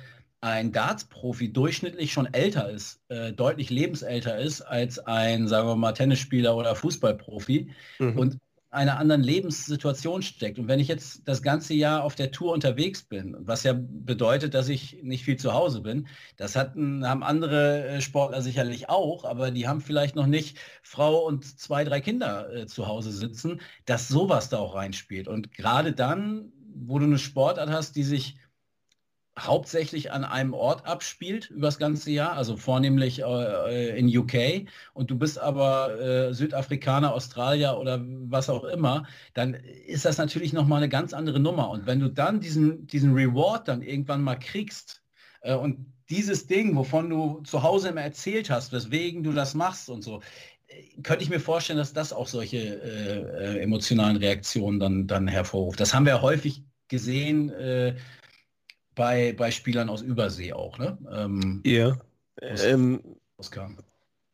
ein 0.45 0.71
Darts-Profi 0.71 1.51
durchschnittlich 1.51 2.13
schon 2.13 2.31
älter 2.31 2.69
ist, 2.69 3.01
äh, 3.09 3.33
deutlich 3.33 3.71
lebensälter 3.71 4.37
ist 4.37 4.61
als 4.61 4.99
ein, 4.99 5.47
sagen 5.47 5.67
wir 5.67 5.75
mal, 5.75 5.93
Tennisspieler 5.93 6.55
oder 6.55 6.75
Fußballprofi 6.75 7.71
mhm. 7.97 8.19
und 8.19 8.37
einer 8.69 8.99
anderen 8.99 9.23
Lebenssituation 9.23 10.21
steckt. 10.21 10.59
Und 10.59 10.67
wenn 10.67 10.79
ich 10.79 10.87
jetzt 10.87 11.27
das 11.27 11.41
ganze 11.41 11.73
Jahr 11.73 12.03
auf 12.03 12.13
der 12.13 12.31
Tour 12.31 12.53
unterwegs 12.53 13.01
bin, 13.01 13.35
was 13.39 13.63
ja 13.63 13.73
bedeutet, 13.75 14.53
dass 14.53 14.69
ich 14.69 15.01
nicht 15.01 15.23
viel 15.23 15.37
zu 15.37 15.51
Hause 15.53 15.81
bin, 15.81 16.07
das 16.37 16.55
hatten, 16.55 17.07
haben 17.07 17.23
andere 17.23 17.87
äh, 17.87 18.01
Sportler 18.01 18.43
sicherlich 18.43 18.87
auch, 18.87 19.25
aber 19.25 19.49
die 19.49 19.67
haben 19.67 19.81
vielleicht 19.81 20.15
noch 20.15 20.27
nicht 20.27 20.59
Frau 20.83 21.25
und 21.25 21.59
zwei, 21.59 21.83
drei 21.83 22.01
Kinder 22.01 22.53
äh, 22.53 22.67
zu 22.67 22.85
Hause 22.85 23.11
sitzen, 23.11 23.61
dass 23.85 24.09
sowas 24.09 24.49
da 24.49 24.59
auch 24.59 24.75
reinspielt. 24.75 25.27
Und 25.27 25.53
gerade 25.53 25.91
dann, 25.91 26.51
wo 26.75 26.99
du 26.99 27.05
eine 27.05 27.17
Sportart 27.17 27.71
hast, 27.71 27.95
die 27.95 28.03
sich 28.03 28.35
hauptsächlich 29.37 30.11
an 30.11 30.23
einem 30.23 30.53
Ort 30.53 30.85
abspielt 30.85 31.49
über 31.49 31.67
das 31.67 31.77
ganze 31.77 32.11
Jahr, 32.11 32.33
also 32.33 32.55
vornehmlich 32.55 33.21
äh, 33.21 33.97
in 33.97 34.07
UK 34.07 34.67
und 34.93 35.11
du 35.11 35.17
bist 35.17 35.37
aber 35.37 35.99
äh, 35.99 36.33
Südafrikaner, 36.33 37.13
Australier 37.13 37.77
oder 37.77 38.01
was 38.01 38.49
auch 38.49 38.63
immer, 38.63 39.05
dann 39.33 39.53
ist 39.53 40.05
das 40.05 40.17
natürlich 40.17 40.53
nochmal 40.53 40.77
eine 40.77 40.89
ganz 40.89 41.13
andere 41.13 41.39
Nummer. 41.39 41.69
Und 41.69 41.85
wenn 41.85 41.99
du 41.99 42.09
dann 42.09 42.39
diesen, 42.39 42.87
diesen 42.87 43.13
Reward 43.13 43.67
dann 43.67 43.81
irgendwann 43.81 44.21
mal 44.21 44.37
kriegst 44.37 45.03
äh, 45.41 45.53
und 45.53 45.85
dieses 46.09 46.47
Ding, 46.47 46.75
wovon 46.75 47.09
du 47.09 47.41
zu 47.43 47.63
Hause 47.63 47.89
immer 47.89 48.01
erzählt 48.01 48.49
hast, 48.49 48.71
weswegen 48.71 49.23
du 49.23 49.33
das 49.33 49.53
machst 49.53 49.89
und 49.89 50.01
so, 50.01 50.21
äh, 50.67 51.01
könnte 51.01 51.23
ich 51.23 51.29
mir 51.29 51.41
vorstellen, 51.41 51.79
dass 51.79 51.91
das 51.91 52.13
auch 52.13 52.27
solche 52.27 52.57
äh, 52.57 53.57
äh, 53.57 53.59
emotionalen 53.59 54.15
Reaktionen 54.15 54.79
dann, 54.79 55.07
dann 55.07 55.27
hervorruft. 55.27 55.79
Das 55.79 55.93
haben 55.93 56.05
wir 56.05 56.21
häufig 56.21 56.63
gesehen, 56.87 57.49
äh, 57.49 57.95
bei, 58.95 59.33
bei 59.33 59.51
Spielern 59.51 59.89
aus 59.89 60.01
Übersee 60.01 60.53
auch, 60.53 60.77
ne? 60.77 60.97
Ähm, 61.11 61.61
ja. 61.65 61.97
Ähm, 62.41 63.01
rauskam. 63.37 63.77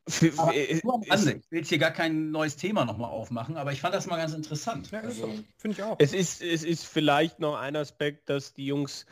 Für, 0.07 0.31
aber, 0.37 0.55
ich 0.55 0.83
will 0.83 1.41
jetzt 1.51 1.69
hier 1.69 1.77
gar 1.77 1.91
kein 1.91 2.31
neues 2.31 2.55
Thema 2.57 2.85
nochmal 2.85 3.11
aufmachen, 3.11 3.55
aber 3.55 3.71
ich 3.71 3.81
fand 3.81 3.93
das 3.93 4.07
mal 4.07 4.17
ganz 4.17 4.33
interessant. 4.33 4.89
Ja, 4.91 5.01
also, 5.01 5.29
Finde 5.57 5.77
ich 5.77 5.83
auch. 5.83 5.95
Es 5.99 6.13
ist, 6.13 6.41
es 6.41 6.63
ist 6.63 6.85
vielleicht 6.85 7.39
noch 7.39 7.55
ein 7.55 7.75
Aspekt, 7.75 8.29
dass 8.29 8.53
die 8.53 8.65
Jungs 8.65 9.05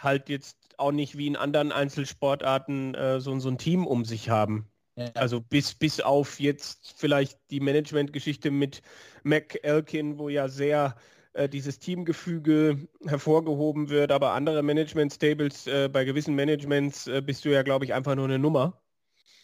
halt 0.00 0.28
jetzt 0.28 0.56
auch 0.78 0.92
nicht 0.92 1.16
wie 1.16 1.28
in 1.28 1.36
anderen 1.36 1.70
Einzelsportarten 1.70 2.94
äh, 2.94 3.20
so, 3.20 3.38
so 3.38 3.48
ein 3.48 3.58
Team 3.58 3.86
um 3.86 4.04
sich 4.04 4.30
haben. 4.30 4.66
Ja. 4.96 5.10
Also 5.14 5.40
bis, 5.40 5.74
bis 5.74 6.00
auf 6.00 6.40
jetzt 6.40 6.94
vielleicht 6.96 7.38
die 7.50 7.60
Managementgeschichte 7.60 8.50
mit 8.50 8.82
Mac 9.22 9.58
Elkin, 9.62 10.18
wo 10.18 10.28
ja 10.28 10.48
sehr 10.48 10.96
äh, 11.34 11.48
dieses 11.48 11.78
Teamgefüge 11.78 12.88
hervorgehoben 13.06 13.88
wird, 13.88 14.12
aber 14.12 14.32
andere 14.32 14.62
Management-Stables, 14.62 15.66
äh, 15.66 15.88
bei 15.88 16.04
gewissen 16.04 16.34
Managements 16.34 17.06
äh, 17.06 17.22
bist 17.22 17.44
du 17.44 17.50
ja, 17.50 17.62
glaube 17.62 17.84
ich, 17.84 17.94
einfach 17.94 18.14
nur 18.14 18.26
eine 18.26 18.38
Nummer. 18.38 18.82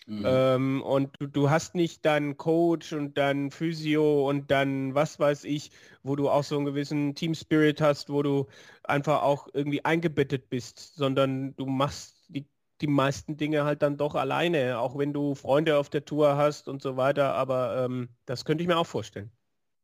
Mhm. 0.08 0.24
Ähm, 0.26 0.82
und 0.82 1.14
du, 1.18 1.26
du, 1.26 1.50
hast 1.50 1.74
nicht 1.74 2.04
deinen 2.06 2.38
Coach 2.38 2.94
und 2.94 3.18
deinen 3.18 3.50
Physio 3.50 4.26
und 4.26 4.50
dann 4.50 4.94
was 4.94 5.20
weiß 5.20 5.44
ich, 5.44 5.70
wo 6.02 6.16
du 6.16 6.30
auch 6.30 6.44
so 6.44 6.56
einen 6.56 6.64
gewissen 6.64 7.14
Team-Spirit 7.14 7.82
hast, 7.82 8.08
wo 8.10 8.22
du 8.22 8.46
einfach 8.84 9.22
auch 9.22 9.48
irgendwie 9.52 9.84
eingebettet 9.84 10.48
bist, 10.48 10.96
sondern 10.96 11.54
du 11.56 11.66
machst 11.66 12.16
die, 12.28 12.46
die 12.80 12.86
meisten 12.86 13.36
Dinge 13.36 13.64
halt 13.64 13.82
dann 13.82 13.98
doch 13.98 14.14
alleine, 14.14 14.78
auch 14.78 14.96
wenn 14.96 15.12
du 15.12 15.34
Freunde 15.34 15.76
auf 15.76 15.90
der 15.90 16.06
Tour 16.06 16.36
hast 16.36 16.68
und 16.68 16.80
so 16.80 16.96
weiter. 16.96 17.34
Aber 17.34 17.84
ähm, 17.84 18.08
das 18.24 18.46
könnte 18.46 18.62
ich 18.62 18.68
mir 18.68 18.78
auch 18.78 18.86
vorstellen. 18.86 19.30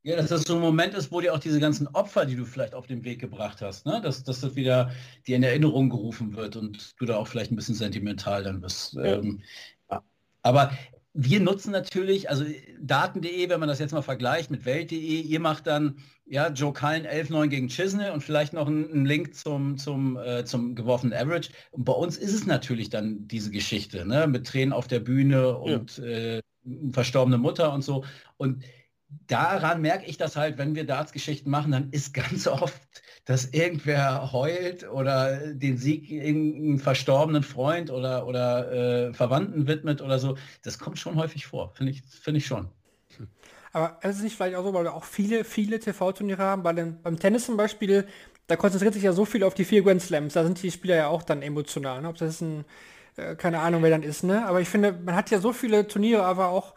Ja, 0.05 0.17
dass 0.17 0.29
das 0.29 0.43
so 0.43 0.57
ein 0.57 0.61
Moment 0.61 0.93
ist, 0.93 1.11
wo 1.11 1.23
dir 1.23 1.33
auch 1.33 1.39
diese 1.39 1.59
ganzen 1.59 1.89
Opfer, 1.89 2.27
die 2.27 2.37
du 2.37 2.45
vielleicht 2.45 2.75
auf 2.75 2.87
den 2.87 3.05
Weg 3.05 3.21
gebracht 3.21 3.63
hast, 3.63 3.87
ne? 3.87 4.03
dass, 4.03 4.23
dass 4.23 4.43
das 4.43 4.55
wieder 4.55 4.91
dir 5.27 5.37
in 5.37 5.43
Erinnerung 5.43 5.89
gerufen 5.89 6.37
wird 6.37 6.57
und 6.57 6.95
du 7.01 7.07
da 7.07 7.17
auch 7.17 7.27
vielleicht 7.27 7.51
ein 7.51 7.57
bisschen 7.57 7.75
sentimental 7.75 8.43
dann 8.45 8.61
bist. 8.61 8.93
Ja. 8.93 9.15
Ähm, 9.15 9.41
ja. 9.91 10.03
Aber 10.43 10.73
wir 11.15 11.41
nutzen 11.41 11.71
natürlich, 11.71 12.29
also 12.29 12.45
Daten.de, 12.83 13.49
wenn 13.49 13.61
man 13.61 13.69
das 13.69 13.79
jetzt 13.79 13.93
mal 13.93 14.03
vergleicht 14.03 14.51
mit 14.51 14.67
Welt.de, 14.67 14.99
ihr 14.99 15.41
macht 15.41 15.67
dann 15.67 15.97
ja, 16.27 16.49
Joe 16.49 16.75
Cullen 16.75 17.07
11-9 17.07 17.47
gegen 17.47 17.69
Chisney 17.69 18.11
und 18.11 18.23
vielleicht 18.23 18.53
noch 18.53 18.67
einen 18.67 19.07
Link 19.07 19.35
zum, 19.35 19.79
zum, 19.79 20.19
äh, 20.19 20.45
zum 20.45 20.75
geworfenen 20.75 21.19
Average. 21.19 21.51
Und 21.71 21.85
bei 21.85 21.95
uns 21.95 22.19
ist 22.19 22.35
es 22.35 22.45
natürlich 22.45 22.91
dann 22.91 23.27
diese 23.27 23.51
Geschichte, 23.51 24.05
ne? 24.05 24.27
mit 24.27 24.47
Tränen 24.47 24.75
auf 24.75 24.87
der 24.87 25.01
Bühne 25.01 25.57
und 25.57 25.97
ja. 25.97 26.05
äh, 26.05 26.43
verstorbene 26.93 27.39
Mutter 27.39 27.73
und 27.73 27.83
so. 27.83 28.05
Und 28.37 28.65
daran 29.27 29.81
merke 29.81 30.07
ich 30.07 30.17
das 30.17 30.37
halt, 30.37 30.59
wenn 30.59 30.75
wir 30.75 30.85
Darts-Geschichten 30.85 31.51
machen, 31.51 31.73
dann 31.73 31.91
ist 31.91 32.15
ganz 32.15 32.47
oft, 32.47 32.81
dass 33.25 33.47
irgendwer 33.47 34.33
heult 34.33 34.89
oder 34.91 35.55
den 35.55 35.79
Sieg 35.79 36.11
irgendeinem 36.11 36.79
verstorbenen 36.79 37.43
Freund 37.43 37.91
oder, 37.91 38.27
oder 38.27 38.73
äh, 38.73 39.15
Verwandten 39.15 39.67
widmet 39.67 40.03
oder 40.03 40.19
so. 40.19 40.37
Das 40.63 40.79
kommt 40.79 40.99
schon 40.99 41.17
häufig 41.17 41.47
vor, 41.47 41.73
finde 41.75 41.93
ich, 41.93 42.03
find 42.03 42.37
ich 42.37 42.47
schon. 42.47 42.69
Aber 43.73 43.99
es 44.03 44.17
ist 44.17 44.23
nicht 44.23 44.37
vielleicht 44.37 44.55
auch 44.55 44.63
so, 44.63 44.73
weil 44.73 44.85
wir 44.85 44.95
auch 44.95 45.05
viele, 45.05 45.43
viele 45.43 45.81
TV-Turniere 45.81 46.43
haben. 46.43 46.63
Bei 46.63 46.73
dem, 46.73 47.03
beim 47.03 47.19
Tennis 47.19 47.47
zum 47.47 47.57
Beispiel, 47.57 48.07
da 48.47 48.55
konzentriert 48.55 48.95
sich 48.95 49.03
ja 49.03 49.13
so 49.13 49.25
viel 49.25 49.43
auf 49.43 49.55
die 49.55 49.65
vier 49.65 49.83
Grand 49.83 50.01
Slams. 50.01 50.35
Da 50.35 50.45
sind 50.45 50.63
die 50.63 50.71
Spieler 50.71 50.95
ja 50.95 51.09
auch 51.09 51.25
dann 51.25 51.43
emotional. 51.43 52.01
Ne? 52.01 52.09
Ob 52.09 52.17
das 52.17 52.41
ein, 52.41 52.65
äh, 53.17 53.35
keine 53.35 53.59
Ahnung, 53.59 53.83
wer 53.83 53.91
dann 53.91 54.05
ist, 54.05 54.23
ne? 54.23 54.47
Aber 54.47 54.61
ich 54.61 54.69
finde, 54.69 54.93
man 54.93 55.17
hat 55.17 55.31
ja 55.31 55.41
so 55.41 55.53
viele 55.53 55.89
Turniere, 55.89 56.23
aber 56.23 56.49
auch 56.49 56.75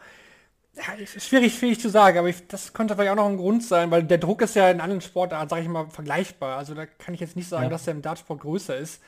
ja, 0.78 1.06
schwierig, 1.06 1.58
schwierig 1.58 1.80
zu 1.80 1.90
sagen, 1.90 2.18
aber 2.18 2.28
ich, 2.28 2.46
das 2.46 2.72
könnte 2.72 2.94
vielleicht 2.94 3.10
auch 3.10 3.16
noch 3.16 3.28
ein 3.28 3.36
Grund 3.36 3.64
sein, 3.64 3.90
weil 3.90 4.04
der 4.04 4.18
Druck 4.18 4.42
ist 4.42 4.54
ja 4.54 4.70
in 4.70 4.80
anderen 4.80 5.00
Sportarten, 5.00 5.48
sage 5.48 5.62
ich 5.62 5.68
mal, 5.68 5.90
vergleichbar. 5.90 6.56
Also 6.56 6.74
da 6.74 6.86
kann 6.86 7.14
ich 7.14 7.20
jetzt 7.20 7.36
nicht 7.36 7.48
sagen, 7.48 7.64
ja. 7.64 7.70
dass 7.70 7.84
der 7.84 7.94
im 7.94 8.02
Dartsport 8.02 8.40
größer 8.40 8.76
ist. 8.76 9.02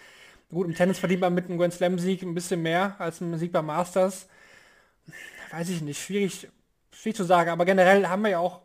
Gut, 0.50 0.66
im 0.66 0.74
Tennis 0.74 0.98
verdient 0.98 1.20
man 1.20 1.34
mit 1.34 1.46
einem 1.46 1.58
Grand 1.58 1.72
Slam-Sieg 1.72 2.22
ein 2.22 2.34
bisschen 2.34 2.62
mehr 2.62 2.96
als 2.98 3.20
ein 3.20 3.38
Sieg 3.38 3.52
beim 3.52 3.66
Masters. 3.66 4.26
Weiß 5.52 5.68
ich 5.68 5.80
nicht, 5.80 6.02
schwierig, 6.02 6.48
schwierig 6.92 7.16
zu 7.16 7.24
sagen, 7.24 7.50
aber 7.50 7.64
generell 7.64 8.06
haben 8.08 8.22
wir 8.22 8.30
ja 8.30 8.38
auch 8.40 8.60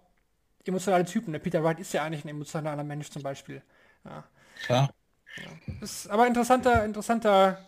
emotionale 0.65 1.05
Typen. 1.05 1.31
Der 1.31 1.39
Peter 1.39 1.63
Wright 1.63 1.79
ist 1.79 1.93
ja 1.93 2.03
eigentlich 2.03 2.25
ein 2.25 2.29
emotionaler 2.29 2.83
Mensch 2.83 3.09
zum 3.11 3.21
Beispiel. 3.21 3.61
Ja. 4.03 4.23
ja. 4.67 4.89
ja. 5.37 5.73
Ist 5.81 6.09
aber 6.09 6.25
interessanter, 6.25 6.83
interessanter 6.85 7.59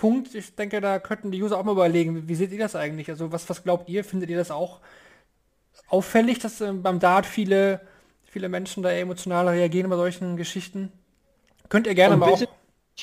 Punkt. 0.00 0.34
Ich 0.34 0.54
denke, 0.56 0.80
da 0.80 0.98
könnten 0.98 1.30
die 1.30 1.42
User 1.42 1.58
auch 1.58 1.64
mal 1.64 1.72
überlegen, 1.72 2.26
wie 2.26 2.34
seht 2.34 2.52
ihr 2.52 2.58
das 2.58 2.74
eigentlich? 2.74 3.10
Also 3.10 3.32
was, 3.32 3.48
was 3.50 3.62
glaubt 3.62 3.86
ihr? 3.90 4.02
Findet 4.02 4.30
ihr 4.30 4.38
das 4.38 4.50
auch 4.50 4.80
auffällig, 5.88 6.38
dass 6.38 6.62
äh, 6.62 6.72
beim 6.72 7.00
Dart 7.00 7.26
viele, 7.26 7.82
viele 8.24 8.48
Menschen 8.48 8.82
da 8.82 8.90
emotional 8.90 9.46
reagieren 9.48 9.90
bei 9.90 9.96
solchen 9.96 10.38
Geschichten? 10.38 10.90
Könnt 11.68 11.86
ihr 11.86 11.94
gerne 11.94 12.16
mal 12.16 12.30
auch... 12.30 12.42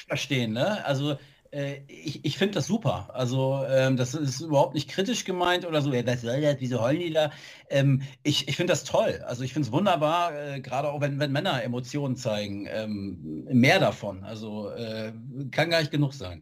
verstehen, 0.07 0.53
ne? 0.53 0.83
Also 0.85 1.17
äh, 1.51 1.81
ich, 1.87 2.25
ich 2.25 2.35
finde 2.39 2.55
das 2.55 2.65
super. 2.65 3.11
Also 3.13 3.63
ähm, 3.69 3.95
das 3.95 4.15
ist 4.15 4.41
überhaupt 4.41 4.73
nicht 4.73 4.89
kritisch 4.89 5.23
gemeint 5.23 5.67
oder 5.67 5.83
so, 5.83 5.93
ja, 5.93 6.17
soll 6.17 6.41
das, 6.41 6.57
wieso 6.59 6.81
heulen 6.81 6.99
die 6.99 7.13
da? 7.13 7.31
Ähm, 7.69 8.01
ich 8.23 8.47
ich 8.47 8.55
finde 8.55 8.73
das 8.73 8.85
toll. 8.85 9.23
Also 9.27 9.43
ich 9.43 9.53
finde 9.53 9.67
es 9.67 9.71
wunderbar, 9.71 10.33
äh, 10.33 10.61
gerade 10.61 10.89
auch 10.89 10.99
wenn, 10.99 11.19
wenn 11.19 11.31
Männer 11.31 11.63
Emotionen 11.63 12.15
zeigen. 12.15 12.67
Ähm, 12.71 13.45
mehr 13.51 13.79
davon. 13.79 14.23
Also 14.23 14.71
äh, 14.71 15.13
kann 15.51 15.69
gar 15.69 15.81
nicht 15.81 15.91
genug 15.91 16.15
sein. 16.15 16.41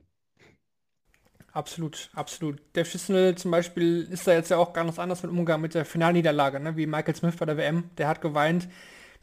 Absolut, 1.56 2.10
absolut. 2.14 2.58
Der 2.76 2.84
Schüssel 2.84 3.36
zum 3.36 3.50
Beispiel 3.50 4.10
ist 4.12 4.28
da 4.28 4.34
jetzt 4.34 4.52
ja 4.52 4.58
auch 4.58 4.74
ganz 4.74 5.00
anders 5.00 5.24
mit 5.24 5.32
Umgang 5.32 5.62
mit 5.62 5.74
der 5.74 5.86
Finalniederlage, 5.86 6.60
ne? 6.60 6.76
wie 6.76 6.86
Michael 6.86 7.16
Smith 7.16 7.38
bei 7.38 7.46
der 7.46 7.56
WM. 7.56 7.90
Der 7.98 8.10
hat 8.10 8.20
geweint. 8.20 8.68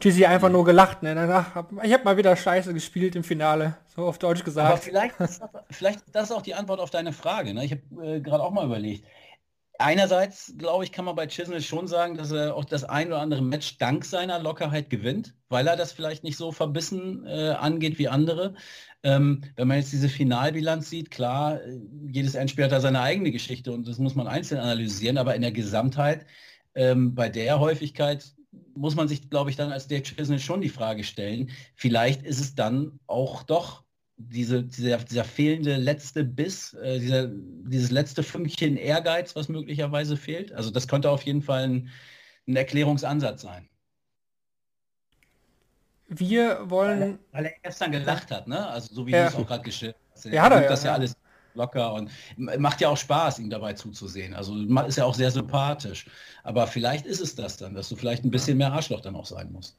Tizzy 0.01 0.25
einfach 0.25 0.49
nur 0.49 0.65
gelacht. 0.65 1.03
Ne? 1.03 1.15
Danach, 1.15 1.65
ich 1.83 1.93
habe 1.93 2.05
mal 2.05 2.17
wieder 2.17 2.35
Scheiße 2.35 2.73
gespielt 2.73 3.17
im 3.17 3.23
Finale, 3.23 3.77
so 3.95 4.07
auf 4.07 4.19
Deutsch 4.19 4.45
gesagt. 4.45 4.67
Aber 4.67 4.79
vielleicht 4.79 5.21
ist 5.21 5.43
das, 5.43 5.51
vielleicht 5.71 6.01
ist 6.01 6.17
das 6.17 6.33
auch 6.33 6.41
die 6.41 6.55
Antwort 6.55 6.81
auf 6.81 6.89
deine 6.89 7.13
Frage. 7.13 7.53
Ne? 7.53 7.67
Ich 7.67 7.73
habe 7.73 8.17
äh, 8.17 8.21
gerade 8.21 8.43
auch 8.43 8.51
mal 8.51 8.65
überlegt. 8.65 9.05
Einerseits, 9.83 10.55
glaube 10.59 10.85
ich, 10.85 10.93
kann 10.93 11.05
man 11.05 11.17
bei 11.17 11.27
Chisnell 11.27 11.61
schon 11.61 11.89
sagen, 11.89 12.17
dass 12.17 12.31
er 12.31 12.55
auch 12.55 12.65
das 12.65 12.85
ein 12.85 13.09
oder 13.09 13.21
andere 13.21 13.43
Match 13.43 13.79
dank 13.79 14.05
seiner 14.05 14.39
Lockerheit 14.39 14.91
gewinnt, 14.91 15.35
weil 15.49 15.67
er 15.67 15.77
das 15.77 15.93
vielleicht 15.93 16.23
nicht 16.23 16.37
so 16.37 16.53
verbissen 16.53 17.27
äh, 17.27 17.51
angeht 17.51 17.99
wie 17.99 18.09
andere. 18.09 18.55
Ähm, 19.03 19.43
wenn 19.57 19.67
man 19.67 19.79
jetzt 19.79 19.93
diese 19.93 20.09
Finalbilanz 20.09 20.89
sieht, 20.89 21.11
klar, 21.11 21.61
äh, 21.61 21.81
jedes 22.07 22.37
Endspiel 22.37 22.65
hat 22.65 22.73
da 22.73 22.81
seine 22.81 23.01
eigene 23.01 23.33
Geschichte 23.33 23.73
und 23.73 23.89
das 23.89 23.99
muss 23.99 24.15
man 24.15 24.29
einzeln 24.29 24.61
analysieren, 24.61 25.19
aber 25.19 25.35
in 25.35 25.43
der 25.43 25.53
Gesamtheit, 25.53 26.27
ähm, 26.75 27.15
bei 27.15 27.29
der 27.29 27.59
Häufigkeit, 27.59 28.25
muss 28.75 28.95
man 28.95 29.09
sich, 29.09 29.31
glaube 29.31 29.51
ich, 29.51 29.57
dann 29.57 29.73
als 29.73 29.89
Dave 29.89 30.03
Chisnell 30.03 30.39
schon 30.39 30.61
die 30.61 30.69
Frage 30.69 31.05
stellen, 31.05 31.51
vielleicht 31.75 32.23
ist 32.23 32.41
es 32.41 32.55
dann 32.55 33.01
auch 33.07 33.43
doch 33.43 33.85
diese, 34.17 34.63
dieser, 34.63 34.99
dieser 34.99 35.25
fehlende 35.25 35.77
letzte 35.77 36.25
Biss, 36.25 36.75
äh, 36.75 36.99
dieser, 36.99 37.29
dieses 37.29 37.91
letzte 37.91 38.23
Fünkchen 38.23 38.77
Ehrgeiz, 38.77 39.35
was 39.35 39.49
möglicherweise 39.49 40.17
fehlt. 40.17 40.53
Also 40.53 40.71
das 40.71 40.87
könnte 40.89 41.11
auf 41.11 41.23
jeden 41.23 41.43
Fall 41.43 41.65
ein, 41.65 41.91
ein 42.47 42.57
Erklärungsansatz 42.57 43.43
sein. 43.43 43.69
Wir 46.09 46.69
wollen. 46.69 47.01
Weil 47.01 47.09
er, 47.11 47.19
weil 47.33 47.45
er 47.47 47.53
gestern 47.63 47.93
gelacht 47.93 48.31
hat, 48.31 48.47
ne? 48.47 48.67
Also 48.69 48.95
so 48.95 49.07
wie 49.07 49.13
ja. 49.13 49.23
du 49.23 49.29
es 49.29 49.35
auch 49.35 49.47
gerade 49.47 49.65
geschildert 49.65 50.01
hast. 50.13 50.25
Ja, 50.27 50.49
er, 50.49 50.69
das 50.69 50.83
ja, 50.85 50.91
ja 50.91 50.95
alles 50.97 51.17
locker 51.55 51.95
und 51.95 52.11
macht 52.37 52.81
ja 52.81 52.89
auch 52.89 52.97
Spaß, 52.97 53.39
ihm 53.39 53.51
dabei 53.51 53.75
zuzusehen. 53.75 54.35
Also 54.35 54.57
ist 54.87 54.97
ja 54.97 55.05
auch 55.05 55.15
sehr 55.15 55.31
sympathisch. 55.31 56.07
Aber 56.43 56.67
vielleicht 56.67 57.07
ist 57.07 57.21
es 57.21 57.35
das 57.35 57.57
dann, 57.57 57.75
dass 57.75 57.89
du 57.89 57.97
vielleicht 57.97 58.25
ein 58.25 58.31
bisschen 58.31 58.59
mehr 58.59 58.73
Arschloch 58.73 59.01
dann 59.01 59.17
auch 59.17 59.27
sein 59.27 59.53
musst. 59.53 59.77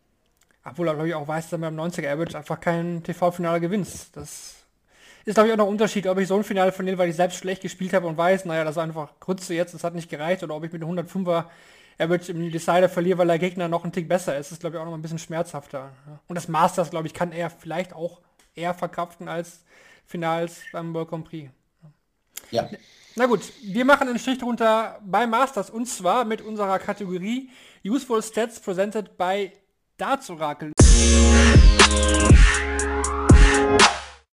Obwohl 0.66 0.88
er, 0.88 0.94
glaube 0.94 1.10
ich, 1.10 1.16
auch 1.16 1.28
weiß, 1.28 1.50
dass 1.50 1.60
man 1.60 1.76
beim 1.76 1.88
90er 1.88 2.10
Average 2.10 2.38
einfach 2.38 2.60
kein 2.60 3.04
TV-Finale 3.04 3.60
gewinnst. 3.60 4.16
Das 4.16 4.56
ist, 5.26 5.34
glaube 5.34 5.48
ich, 5.48 5.54
auch 5.54 5.58
noch 5.58 5.66
ein 5.66 5.72
Unterschied, 5.72 6.08
ob 6.08 6.18
ich 6.20 6.28
so 6.28 6.36
ein 6.36 6.44
Finale 6.44 6.72
verliere, 6.72 6.98
weil 6.98 7.10
ich 7.10 7.16
selbst 7.16 7.38
schlecht 7.38 7.62
gespielt 7.62 7.94
habe 7.94 8.08
und 8.08 8.18
weiß, 8.18 8.46
naja, 8.46 8.64
das 8.64 8.76
ist 8.76 8.82
einfach 8.82 9.20
Grütze 9.20 9.54
jetzt, 9.54 9.74
das 9.74 9.84
hat 9.84 9.94
nicht 9.94 10.10
gereicht, 10.10 10.44
oder 10.44 10.56
ob 10.56 10.64
ich 10.64 10.72
mit 10.72 10.84
einem 10.84 10.98
105er 10.98 11.46
Average 11.98 12.32
im 12.32 12.52
Decider 12.52 12.90
verliere, 12.90 13.20
weil 13.20 13.28
der 13.28 13.40
Gegner 13.40 13.68
noch 13.68 13.84
ein 13.84 13.92
Tick 13.92 14.08
besser 14.08 14.38
ist. 14.38 14.48
Das 14.48 14.54
ist, 14.54 14.60
glaube 14.62 14.78
ich, 14.78 14.82
auch 14.82 14.86
noch 14.86 14.94
ein 14.94 15.02
bisschen 15.02 15.20
schmerzhafter. 15.20 15.92
Und 16.28 16.36
das 16.36 16.48
Masters, 16.48 16.90
glaube 16.90 17.08
ich, 17.08 17.14
kann 17.14 17.32
er 17.32 17.50
vielleicht 17.50 17.94
auch 17.94 18.22
eher 18.56 18.74
verkraften 18.74 19.28
als 19.28 19.64
Finals 20.06 20.62
beim 20.72 20.94
World 20.94 21.10
Grand 21.10 21.26
Prix. 21.26 21.52
Ja. 22.52 22.70
Na 23.16 23.28
gut, 23.28 23.42
wir 23.64 23.86
machen 23.86 24.08
einen 24.08 24.18
Strich 24.18 24.40
drunter 24.40 25.00
bei 25.06 25.28
Masters 25.28 25.70
und 25.70 25.86
zwar 25.88 26.26
mit 26.26 26.42
unserer 26.42 26.80
Kategorie 26.80 27.50
Useful 27.86 28.24
Stats 28.24 28.60
presented 28.60 29.18
by 29.18 29.52
Darts 29.98 30.30
Oracle. 30.32 30.72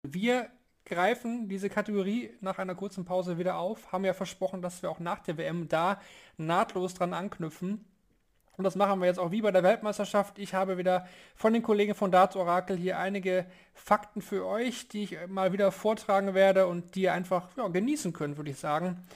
Wir 0.02 0.48
greifen 0.86 1.48
diese 1.48 1.68
Kategorie 1.68 2.30
nach 2.40 2.58
einer 2.58 2.74
kurzen 2.74 3.04
Pause 3.04 3.36
wieder 3.36 3.58
auf, 3.58 3.92
haben 3.92 4.06
ja 4.06 4.14
versprochen, 4.14 4.62
dass 4.62 4.82
wir 4.82 4.90
auch 4.90 5.00
nach 5.00 5.20
der 5.20 5.36
WM 5.36 5.68
da 5.68 6.00
nahtlos 6.38 6.94
dran 6.94 7.12
anknüpfen. 7.12 7.84
Und 8.56 8.64
das 8.64 8.74
machen 8.74 9.00
wir 9.00 9.06
jetzt 9.06 9.18
auch 9.18 9.30
wie 9.30 9.42
bei 9.42 9.52
der 9.52 9.62
Weltmeisterschaft. 9.62 10.38
Ich 10.38 10.54
habe 10.54 10.78
wieder 10.78 11.06
von 11.36 11.52
den 11.52 11.62
Kollegen 11.62 11.94
von 11.94 12.10
Darts 12.10 12.36
Oracle 12.36 12.76
hier 12.76 12.98
einige 12.98 13.44
Fakten 13.74 14.22
für 14.22 14.46
euch, 14.46 14.88
die 14.88 15.04
ich 15.04 15.16
mal 15.28 15.52
wieder 15.52 15.72
vortragen 15.72 16.34
werde 16.34 16.66
und 16.66 16.94
die 16.94 17.02
ihr 17.02 17.12
einfach 17.12 17.48
ja, 17.56 17.68
genießen 17.68 18.14
könnt, 18.14 18.38
würde 18.38 18.50
ich 18.50 18.58
sagen. 18.58 19.06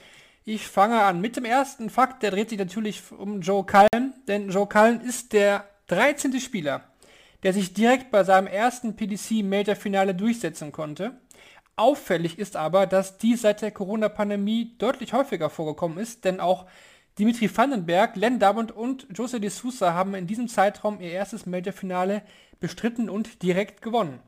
Ich 0.45 0.67
fange 0.67 1.01
an 1.01 1.21
mit 1.21 1.37
dem 1.37 1.45
ersten 1.45 1.89
Fakt, 1.89 2.21
der 2.21 2.29
dreht 2.29 2.49
sich 2.49 2.59
natürlich 2.59 3.11
um 3.11 3.41
Joe 3.41 3.65
Cullen, 3.65 4.13
denn 4.27 4.49
Joe 4.49 4.67
Cullen 4.67 5.01
ist 5.01 5.33
der 5.33 5.65
13. 5.87 6.39
Spieler, 6.39 6.83
der 7.43 7.53
sich 7.53 7.73
direkt 7.73 8.09
bei 8.11 8.23
seinem 8.23 8.47
ersten 8.47 8.95
PDC 8.95 9.43
Major 9.43 9.75
Finale 9.75 10.15
durchsetzen 10.15 10.71
konnte. 10.71 11.19
Auffällig 11.75 12.39
ist 12.39 12.55
aber, 12.55 12.87
dass 12.87 13.17
dies 13.17 13.41
seit 13.41 13.61
der 13.61 13.71
Corona-Pandemie 13.71 14.75
deutlich 14.77 15.13
häufiger 15.13 15.49
vorgekommen 15.49 15.97
ist, 15.97 16.25
denn 16.25 16.39
auch 16.39 16.65
Dimitri 17.19 17.49
Vandenberg, 17.55 18.15
Len 18.15 18.39
Darmond 18.39 18.71
und 18.71 19.07
Jose 19.13 19.39
de 19.39 19.49
Sousa 19.49 19.93
haben 19.93 20.15
in 20.15 20.27
diesem 20.27 20.47
Zeitraum 20.47 20.99
ihr 20.99 21.11
erstes 21.11 21.45
Major-Finale 21.45 22.23
bestritten 22.59 23.09
und 23.09 23.43
direkt 23.43 23.81
gewonnen. 23.81 24.19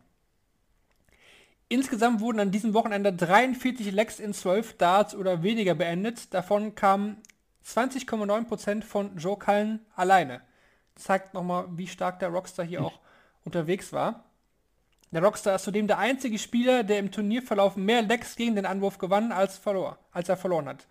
Insgesamt 1.70 2.22
wurden 2.22 2.40
an 2.40 2.52
diesem 2.52 2.74
Wochenende 2.74 3.12
43 3.12 3.92
Legs 3.92 4.20
in 4.20 4.34
12 4.34 4.78
Darts 4.78 5.16
oder 5.16 5.44
weniger 5.44 5.76
beendet. 5.76 6.34
Davon 6.34 6.76
kamen 6.76 7.18
20,9% 7.66 8.84
von 8.84 9.18
Joe 9.18 9.38
Cullen 9.38 9.86
alleine. 9.96 10.42
Zeigt 10.98 11.34
nochmal, 11.34 11.66
wie 11.72 11.88
stark 11.88 12.20
der 12.20 12.30
Rockstar 12.30 12.66
hier 12.66 12.84
auch 12.84 13.00
unterwegs 13.44 13.94
war. 13.94 14.26
Der 15.12 15.24
Rockstar 15.24 15.56
ist 15.56 15.64
zudem 15.64 15.88
der 15.88 16.00
einzige 16.00 16.38
Spieler, 16.38 16.84
der 16.84 17.00
im 17.00 17.12
Turnierverlauf 17.12 17.78
mehr 17.78 18.02
Legs 18.02 18.36
gegen 18.36 18.56
den 18.56 18.66
Anwurf 18.66 18.98
gewann, 18.98 19.32
als, 19.32 19.58
verlor, 19.58 19.98
als 20.12 20.28
er 20.28 20.36
verloren 20.36 20.68
hat. 20.68 20.86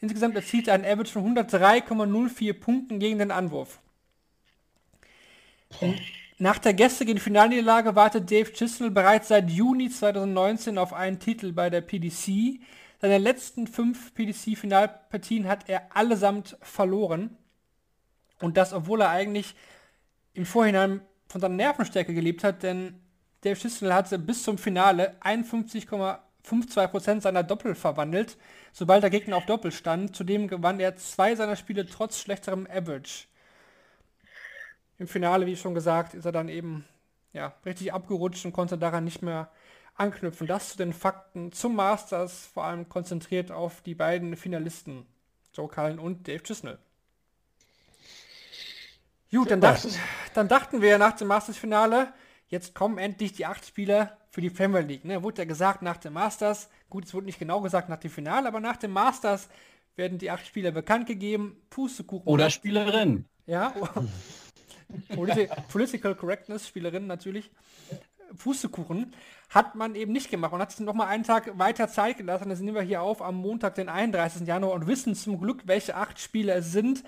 Insgesamt 0.00 0.34
erzielte 0.34 0.70
er 0.70 0.74
einen 0.74 0.86
Average 0.86 1.12
von 1.12 1.36
103,04 1.36 2.54
Punkten 2.54 2.98
gegen 2.98 3.18
den 3.18 3.30
Anwurf. 3.30 3.80
Nach 6.38 6.58
der 6.58 6.72
gestrigen 6.72 7.18
Finalniederlage 7.18 7.94
wartet 7.94 8.30
Dave 8.30 8.50
Chisnell 8.52 8.90
bereits 8.90 9.28
seit 9.28 9.50
Juni 9.50 9.90
2019 9.90 10.78
auf 10.78 10.94
einen 10.94 11.18
Titel 11.18 11.52
bei 11.52 11.68
der 11.68 11.82
PDC. 11.82 12.60
Seine 12.98 13.18
letzten 13.18 13.66
fünf 13.66 14.14
PDC-Finalpartien 14.14 15.46
hat 15.46 15.68
er 15.68 15.94
allesamt 15.94 16.56
verloren. 16.62 17.36
Und 18.40 18.56
das, 18.56 18.72
obwohl 18.72 19.02
er 19.02 19.10
eigentlich 19.10 19.54
im 20.32 20.46
Vorhinein 20.46 21.00
von 21.28 21.40
seiner 21.40 21.54
Nervenstärke 21.54 22.14
gelebt 22.14 22.44
hat, 22.44 22.62
denn 22.62 23.00
Dave 23.42 23.58
Chisnell 23.58 23.92
hatte 23.92 24.18
bis 24.18 24.42
zum 24.42 24.58
Finale 24.58 25.16
51,52% 25.22 27.20
seiner 27.20 27.42
Doppel 27.42 27.74
verwandelt 27.74 28.36
sobald 28.72 29.02
der 29.02 29.10
Gegner 29.10 29.36
auf 29.36 29.46
Doppel 29.46 29.72
stand. 29.72 30.14
Zudem 30.14 30.48
gewann 30.48 30.80
er 30.80 30.96
zwei 30.96 31.34
seiner 31.34 31.56
Spiele 31.56 31.86
trotz 31.86 32.18
schlechterem 32.18 32.66
Average. 32.70 33.26
Im 34.98 35.08
Finale, 35.08 35.46
wie 35.46 35.56
schon 35.56 35.74
gesagt, 35.74 36.14
ist 36.14 36.26
er 36.26 36.32
dann 36.32 36.48
eben 36.48 36.84
ja, 37.32 37.54
richtig 37.64 37.92
abgerutscht 37.92 38.44
und 38.44 38.52
konnte 38.52 38.76
daran 38.76 39.04
nicht 39.04 39.22
mehr 39.22 39.50
anknüpfen. 39.94 40.46
Das 40.46 40.70
zu 40.70 40.78
den 40.78 40.92
Fakten 40.92 41.52
zum 41.52 41.74
Masters, 41.76 42.46
vor 42.46 42.64
allem 42.64 42.88
konzentriert 42.88 43.50
auf 43.50 43.80
die 43.82 43.94
beiden 43.94 44.36
Finalisten, 44.36 45.06
Joe 45.54 45.68
Cullen 45.68 45.98
und 45.98 46.28
Dave 46.28 46.42
Chisnell. 46.42 46.78
Gut, 49.32 49.50
dann 49.50 49.60
dachten, 49.60 49.90
dann 50.34 50.48
dachten 50.48 50.82
wir 50.82 50.98
nach 50.98 51.12
dem 51.12 51.28
Masters-Finale, 51.28 52.12
jetzt 52.48 52.74
kommen 52.74 52.98
endlich 52.98 53.32
die 53.32 53.46
acht 53.46 53.64
Spieler 53.64 54.18
für 54.30 54.40
die 54.40 54.50
Premier 54.50 54.80
League. 54.80 55.04
Ne? 55.04 55.22
Wurde 55.22 55.42
ja 55.42 55.44
gesagt 55.44 55.82
nach 55.82 55.98
dem 55.98 56.14
Masters, 56.14 56.68
Gut, 56.90 57.04
es 57.04 57.14
wurde 57.14 57.26
nicht 57.26 57.38
genau 57.38 57.60
gesagt 57.60 57.88
nach 57.88 58.00
dem 58.00 58.10
Finale, 58.10 58.48
aber 58.48 58.58
nach 58.58 58.76
dem 58.76 58.90
Masters 58.90 59.48
werden 59.94 60.18
die 60.18 60.30
acht 60.30 60.44
Spieler 60.44 60.72
bekannt 60.72 61.06
gegeben. 61.06 61.56
Pustekuchen. 61.70 62.26
Oder 62.26 62.50
Spielerin. 62.50 63.26
Ja. 63.46 63.72
Politi 65.14 65.48
Political 65.68 66.16
Correctness, 66.16 66.66
Spielerin 66.66 67.06
natürlich. 67.06 67.48
Pustekuchen 68.36 69.14
hat 69.50 69.76
man 69.76 69.94
eben 69.94 70.12
nicht 70.12 70.30
gemacht. 70.30 70.50
Man 70.50 70.60
hat 70.60 70.72
sich 70.72 70.84
noch 70.84 70.94
mal 70.94 71.06
einen 71.06 71.22
Tag 71.22 71.56
weiter 71.58 71.88
Zeit 71.88 72.16
gelassen. 72.16 72.48
Dann 72.48 72.58
sind 72.58 72.74
wir 72.74 72.82
hier 72.82 73.02
auf 73.02 73.22
am 73.22 73.36
Montag, 73.36 73.76
den 73.76 73.88
31. 73.88 74.46
Januar 74.46 74.72
und 74.72 74.88
wissen 74.88 75.14
zum 75.14 75.40
Glück, 75.40 75.62
welche 75.66 75.94
acht 75.94 76.18
Spieler 76.18 76.56
es 76.56 76.72
sind. 76.72 77.04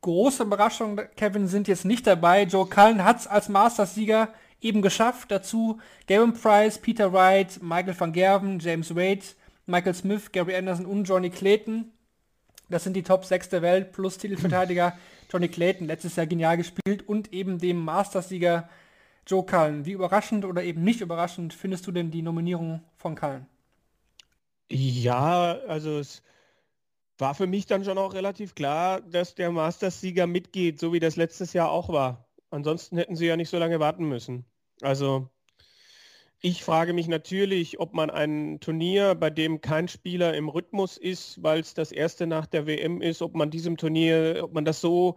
Große 0.00 0.44
Überraschung, 0.44 1.00
Kevin, 1.16 1.48
sind 1.48 1.68
jetzt 1.68 1.84
nicht 1.84 2.06
dabei. 2.06 2.44
Joe 2.44 2.68
Cullen 2.68 3.02
hat 3.04 3.20
es 3.20 3.26
als 3.26 3.48
Masters-Sieger 3.48 4.28
eben 4.60 4.82
geschafft. 4.82 5.30
Dazu 5.30 5.80
Gavin 6.06 6.32
Price, 6.32 6.78
Peter 6.78 7.12
Wright, 7.12 7.60
Michael 7.62 7.98
van 7.98 8.12
Gerven, 8.12 8.58
James 8.58 8.94
Wade, 8.94 9.24
Michael 9.66 9.94
Smith, 9.94 10.32
Gary 10.32 10.54
Anderson 10.54 10.86
und 10.86 11.04
Johnny 11.04 11.30
Clayton. 11.30 11.92
Das 12.68 12.84
sind 12.84 12.94
die 12.94 13.02
Top 13.02 13.24
6 13.24 13.48
der 13.48 13.62
Welt 13.62 13.92
plus 13.92 14.18
Titelverteidiger 14.18 14.96
Johnny 15.32 15.48
Clayton, 15.48 15.86
letztes 15.86 16.16
Jahr 16.16 16.26
genial 16.26 16.56
gespielt 16.56 17.08
und 17.08 17.32
eben 17.32 17.58
dem 17.58 17.78
Masters-Sieger 17.84 18.68
Joe 19.26 19.44
Cullen. 19.44 19.86
Wie 19.86 19.92
überraschend 19.92 20.44
oder 20.44 20.62
eben 20.62 20.82
nicht 20.82 21.00
überraschend 21.00 21.52
findest 21.52 21.86
du 21.86 21.92
denn 21.92 22.10
die 22.10 22.22
Nominierung 22.22 22.82
von 22.96 23.16
Cullen? 23.16 23.46
Ja, 24.70 25.58
also 25.68 25.98
es 25.98 26.22
war 27.18 27.34
für 27.34 27.46
mich 27.46 27.66
dann 27.66 27.84
schon 27.84 27.98
auch 27.98 28.14
relativ 28.14 28.54
klar, 28.54 29.00
dass 29.00 29.34
der 29.34 29.50
Masters-Sieger 29.50 30.26
mitgeht, 30.26 30.78
so 30.78 30.92
wie 30.92 31.00
das 31.00 31.16
letztes 31.16 31.52
Jahr 31.52 31.70
auch 31.70 31.88
war. 31.88 32.26
Ansonsten 32.50 32.96
hätten 32.96 33.16
sie 33.16 33.26
ja 33.26 33.36
nicht 33.36 33.50
so 33.50 33.58
lange 33.58 33.80
warten 33.80 34.08
müssen. 34.08 34.44
Also 34.82 35.28
ich 36.40 36.62
frage 36.62 36.92
mich 36.92 37.08
natürlich, 37.08 37.80
ob 37.80 37.94
man 37.94 38.10
ein 38.10 38.60
Turnier, 38.60 39.14
bei 39.14 39.30
dem 39.30 39.60
kein 39.62 39.88
Spieler 39.88 40.34
im 40.34 40.48
Rhythmus 40.48 40.98
ist, 40.98 41.42
weil 41.42 41.60
es 41.60 41.74
das 41.74 41.92
erste 41.92 42.26
nach 42.26 42.46
der 42.46 42.66
WM 42.66 43.00
ist, 43.00 43.22
ob 43.22 43.34
man 43.34 43.50
diesem 43.50 43.76
Turnier, 43.76 44.40
ob 44.42 44.52
man 44.52 44.64
das 44.64 44.80
so 44.80 45.16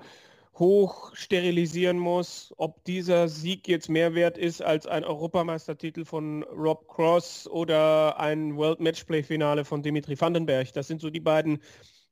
hoch 0.59 1.15
sterilisieren 1.15 1.97
muss, 1.97 2.53
ob 2.57 2.83
dieser 2.83 3.29
Sieg 3.29 3.67
jetzt 3.67 3.89
mehr 3.89 4.13
wert 4.13 4.37
ist 4.37 4.61
als 4.61 4.85
ein 4.85 5.03
Europameistertitel 5.05 6.05
von 6.05 6.43
Rob 6.43 6.87
Cross 6.87 7.47
oder 7.47 8.19
ein 8.19 8.57
World 8.57 8.79
Matchplay 8.79 9.23
Finale 9.23 9.65
von 9.65 9.81
Dimitri 9.81 10.19
Vandenberg. 10.19 10.73
Das 10.73 10.87
sind 10.87 11.01
so 11.01 11.09
die 11.09 11.21
beiden, 11.21 11.59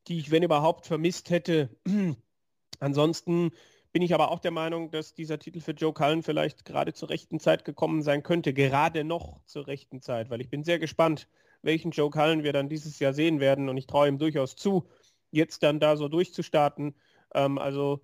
die 0.07 0.17
ich, 0.17 0.31
wenn 0.31 0.43
überhaupt, 0.43 0.87
vermisst 0.87 1.29
hätte. 1.29 1.69
Ansonsten 2.79 3.51
bin 3.91 4.01
ich 4.01 4.13
aber 4.13 4.31
auch 4.31 4.39
der 4.39 4.51
Meinung, 4.51 4.91
dass 4.91 5.13
dieser 5.13 5.39
Titel 5.39 5.59
für 5.59 5.71
Joe 5.71 5.93
Cullen 5.93 6.23
vielleicht 6.23 6.65
gerade 6.65 6.93
zur 6.93 7.09
rechten 7.09 7.39
Zeit 7.39 7.65
gekommen 7.65 8.01
sein 8.01 8.23
könnte, 8.23 8.53
gerade 8.53 9.03
noch 9.03 9.43
zur 9.45 9.67
rechten 9.67 10.01
Zeit, 10.01 10.29
weil 10.29 10.41
ich 10.41 10.49
bin 10.49 10.63
sehr 10.63 10.79
gespannt, 10.79 11.27
welchen 11.61 11.91
Joe 11.91 12.11
Cullen 12.11 12.43
wir 12.43 12.53
dann 12.53 12.69
dieses 12.69 12.99
Jahr 12.99 13.13
sehen 13.13 13.39
werden 13.39 13.67
und 13.67 13.77
ich 13.77 13.87
traue 13.87 14.07
ihm 14.07 14.19
durchaus 14.19 14.55
zu, 14.55 14.87
jetzt 15.31 15.63
dann 15.63 15.79
da 15.79 15.97
so 15.97 16.07
durchzustarten. 16.07 16.95
Ähm, 17.33 17.57
also 17.57 18.01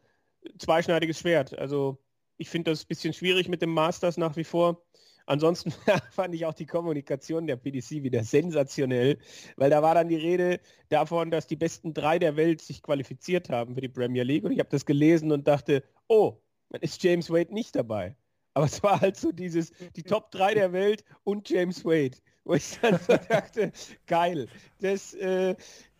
zweischneidiges 0.57 1.19
Schwert. 1.19 1.57
Also 1.57 1.97
ich 2.37 2.49
finde 2.49 2.71
das 2.71 2.83
ein 2.83 2.87
bisschen 2.87 3.13
schwierig 3.13 3.47
mit 3.49 3.61
dem 3.61 3.71
Masters 3.71 4.17
nach 4.17 4.35
wie 4.35 4.43
vor. 4.43 4.83
Ansonsten 5.25 5.71
fand 6.11 6.35
ich 6.35 6.45
auch 6.45 6.53
die 6.53 6.65
Kommunikation 6.65 7.47
der 7.47 7.55
PDC 7.55 8.03
wieder 8.03 8.23
sensationell, 8.23 9.17
weil 9.55 9.69
da 9.69 9.81
war 9.81 9.95
dann 9.95 10.09
die 10.09 10.17
Rede 10.17 10.59
davon, 10.89 11.31
dass 11.31 11.47
die 11.47 11.55
besten 11.55 11.93
drei 11.93 12.19
der 12.19 12.35
Welt 12.35 12.61
sich 12.61 12.81
qualifiziert 12.81 13.49
haben 13.49 13.75
für 13.75 13.81
die 13.81 13.89
Premier 13.89 14.23
League. 14.23 14.43
Und 14.43 14.51
ich 14.51 14.59
habe 14.59 14.69
das 14.69 14.85
gelesen 14.85 15.31
und 15.31 15.47
dachte, 15.47 15.83
oh, 16.07 16.37
dann 16.69 16.81
ist 16.81 17.01
James 17.03 17.29
Wade 17.29 17.53
nicht 17.53 17.75
dabei. 17.75 18.15
Aber 18.53 18.65
es 18.65 18.83
war 18.83 19.01
halt 19.01 19.17
so 19.17 19.31
dieses, 19.31 19.71
die 19.95 20.03
Top 20.03 20.31
3 20.31 20.53
der 20.53 20.73
Welt 20.73 21.03
und 21.23 21.49
James 21.49 21.85
Wade. 21.85 22.17
Wo 22.43 22.53
ich 22.55 22.77
dann 22.81 22.99
so 22.99 23.15
dachte, 23.29 23.71
geil. 24.05 24.47
Das, 24.79 25.13
äh, 25.13 25.55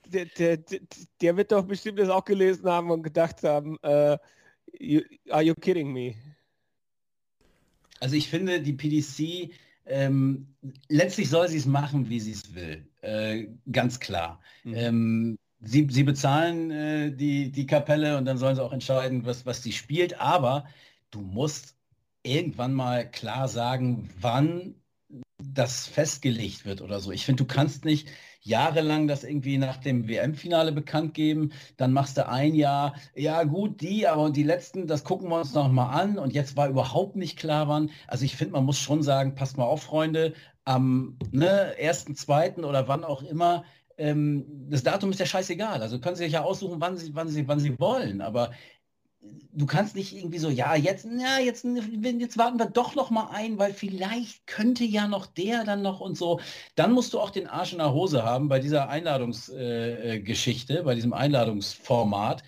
der, 0.08 0.26
der, 0.26 0.58
der, 1.22 1.38
wird 1.38 1.52
doch 1.52 1.66
bestimmt 1.66 2.00
das 2.00 2.10
auch 2.10 2.26
gelesen 2.26 2.70
haben 2.70 2.92
und 2.92 3.04
gedacht 3.04 3.44
haben, 3.44 3.78
äh, 3.84 4.18
you, 4.80 5.02
are 5.30 5.44
you 5.44 5.54
kidding 5.56 5.92
me? 5.92 6.16
Also 8.00 8.16
ich 8.16 8.30
finde, 8.30 8.62
die 8.62 8.74
PDC 8.74 9.54
ähm, 9.86 10.56
letztlich 10.90 11.30
soll 11.30 11.48
sie 11.48 11.58
es 11.58 11.66
machen, 11.66 12.10
wie 12.10 12.20
sie 12.20 12.32
es 12.32 12.54
will. 12.54 12.86
Äh, 13.02 13.48
ganz 13.72 14.00
klar. 14.00 14.42
Mhm. 14.64 14.74
Ähm, 14.76 15.40
sie, 15.62 15.88
sie 15.90 16.04
bezahlen 16.04 16.72
äh, 16.72 17.12
die, 17.12 17.52
die 17.52 17.66
Kapelle 17.66 18.18
und 18.18 18.26
dann 18.26 18.38
sollen 18.38 18.56
sie 18.56 18.64
auch 18.64 18.74
entscheiden, 18.74 19.26
was, 19.26 19.46
was 19.46 19.64
sie 19.64 19.74
spielt. 19.74 20.20
Aber 20.20 20.66
du 21.12 21.22
musst 21.22 21.76
irgendwann 22.24 22.74
mal 22.74 23.10
klar 23.10 23.48
sagen, 23.48 24.10
wann 24.20 24.76
das 25.38 25.88
festgelegt 25.88 26.66
wird 26.66 26.82
oder 26.82 27.00
so. 27.00 27.12
Ich 27.12 27.26
finde, 27.26 27.44
du 27.44 27.54
kannst 27.54 27.84
nicht 27.84 28.08
jahrelang 28.44 29.08
das 29.08 29.24
irgendwie 29.24 29.58
nach 29.58 29.78
dem 29.78 30.08
WM-Finale 30.08 30.72
bekannt 30.72 31.14
geben, 31.14 31.52
dann 31.78 31.94
machst 31.94 32.18
du 32.18 32.28
ein 32.28 32.56
Jahr, 32.56 32.96
ja 33.16 33.44
gut, 33.44 33.82
die, 33.82 34.08
aber 34.08 34.30
die 34.30 34.44
letzten, 34.44 34.88
das 34.88 35.04
gucken 35.04 35.30
wir 35.30 35.40
uns 35.40 35.54
noch 35.54 35.72
mal 35.72 35.90
an 35.90 36.18
und 36.20 36.34
jetzt 36.34 36.56
war 36.58 36.70
überhaupt 36.70 37.16
nicht 37.16 37.38
klar, 37.38 37.68
wann. 37.68 37.90
Also 38.08 38.26
ich 38.26 38.36
finde, 38.36 38.54
man 38.54 38.66
muss 38.66 38.80
schon 38.80 39.02
sagen, 39.02 39.36
passt 39.36 39.58
mal 39.58 39.66
auf, 39.66 39.84
Freunde, 39.84 40.34
am 40.66 41.18
ne, 41.32 41.78
ersten, 41.78 42.16
zweiten 42.16 42.64
oder 42.64 42.88
wann 42.88 43.04
auch 43.04 43.24
immer, 43.24 43.64
ähm, 43.98 44.46
das 44.70 44.84
Datum 44.84 45.12
ist 45.12 45.20
ja 45.20 45.26
scheißegal. 45.26 45.82
Also 45.82 46.00
können 46.00 46.16
Sie 46.16 46.24
sich 46.24 46.34
ja 46.34 46.44
aussuchen, 46.44 46.82
wann 46.82 46.98
Sie, 46.98 47.14
wann 47.16 47.28
Sie, 47.28 47.48
wann 47.48 47.60
Sie 47.60 47.80
wollen. 47.80 48.22
Aber 48.22 48.52
du 49.54 49.66
kannst 49.66 49.96
nicht 49.96 50.16
irgendwie 50.16 50.40
so, 50.40 50.50
ja, 50.50 50.76
jetzt, 50.76 51.06
ja, 51.06 51.40
jetzt, 51.40 51.66
jetzt 51.66 52.38
warten 52.38 52.60
wir 52.60 52.66
doch 52.66 52.96
noch 52.96 53.10
mal 53.10 53.30
ein, 53.32 53.58
weil 53.58 53.74
vielleicht 53.74 54.48
könnte 54.48 54.84
ja 54.84 55.08
noch 55.08 55.26
der 55.26 55.64
dann 55.64 55.82
noch 55.82 56.00
und 56.00 56.18
so. 56.18 56.40
Dann 56.76 56.92
musst 56.92 57.14
du 57.14 57.20
auch 57.20 57.30
den 57.30 57.48
Arsch 57.48 57.72
in 57.74 57.80
der 57.80 57.94
Hose 57.94 58.24
haben 58.24 58.50
bei 58.50 58.60
dieser 58.60 58.90
Einladungsgeschichte, 58.90 60.80
äh, 60.80 60.84
bei 60.84 60.96
diesem 60.96 61.14
Einladungsformat 61.14 62.44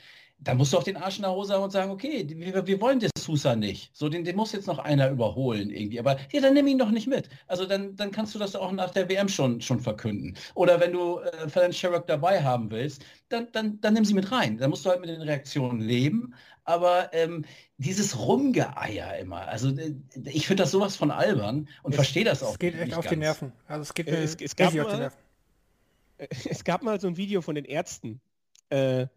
dann 0.46 0.58
musst 0.58 0.72
du 0.72 0.78
auch 0.78 0.84
den 0.84 0.96
Arsch 0.96 1.18
in 1.18 1.24
der 1.24 1.32
Hose 1.32 1.54
haben 1.54 1.64
und 1.64 1.72
sagen, 1.72 1.92
okay, 1.92 2.26
wir, 2.30 2.66
wir 2.66 2.80
wollen 2.80 3.00
den 3.00 3.10
Sousa 3.18 3.56
nicht. 3.56 3.90
So, 3.96 4.08
den, 4.10 4.24
den 4.24 4.36
muss 4.36 4.52
jetzt 4.52 4.68
noch 4.68 4.78
einer 4.80 5.10
überholen 5.10 5.72
irgendwie. 5.72 6.00
Aber 6.00 6.18
ja, 6.32 6.40
dann 6.40 6.54
nimm 6.54 6.68
ihn 6.68 6.78
doch 6.78 6.92
nicht 6.92 7.08
mit. 7.08 7.28
Also 7.48 7.66
dann, 7.66 7.96
dann 7.96 8.12
kannst 8.12 8.36
du 8.36 8.40
das 8.40 8.56
auch 8.56 8.72
nach 8.72 8.92
der 8.92 9.10
WM 9.10 9.28
schon, 9.28 9.60
schon 9.60 9.80
verkünden. 9.80 10.38
Oder 10.54 10.80
wenn 10.80 10.94
du 10.94 11.20
äh, 11.20 11.50
Fallon 11.50 11.74
Sherrock 11.74 12.06
dabei 12.06 12.44
haben 12.44 12.70
willst, 12.70 13.04
dann, 13.30 13.48
dann, 13.54 13.82
dann 13.82 13.96
nimm 13.96 14.06
sie 14.06 14.14
mit 14.14 14.32
rein. 14.32 14.58
Dann 14.58 14.70
musst 14.70 14.86
du 14.86 14.92
halt 14.92 15.02
mit 15.02 15.10
den 15.10 15.22
Reaktionen 15.22 15.82
leben. 15.82 16.36
Aber 16.64 17.12
ähm, 17.14 17.44
dieses 17.78 18.18
Rumgeeier 18.18 19.18
immer, 19.18 19.48
also 19.48 19.70
äh, 19.70 19.96
ich 20.26 20.46
finde 20.48 20.64
das 20.64 20.72
sowas 20.72 20.96
von 20.96 21.10
albern 21.10 21.68
und 21.82 21.96
verstehe 21.96 22.24
das 22.24 22.44
auch. 22.44 22.52
Es 22.52 22.60
geht 22.60 22.80
echt 22.80 22.94
auf 22.94 23.06
ganz. 23.06 23.10
die 23.10 23.20
Nerven. 23.20 23.52
Also 23.68 23.82
es 23.82 23.94
geht 23.96 24.08
äh, 24.08 24.24
es, 24.24 24.36
es 24.36 24.56
gab 24.56 24.74
mal, 24.74 24.86
auf 24.86 24.92
die 24.92 25.00
Nerven. 25.00 25.18
Es 26.50 26.64
gab 26.64 26.82
mal 26.82 27.02
so 27.02 27.08
ein 27.08 27.18
Video 27.18 27.42
von 27.42 27.56
den 27.56 27.66
Ärzten. 27.66 28.22
Äh, 28.70 29.08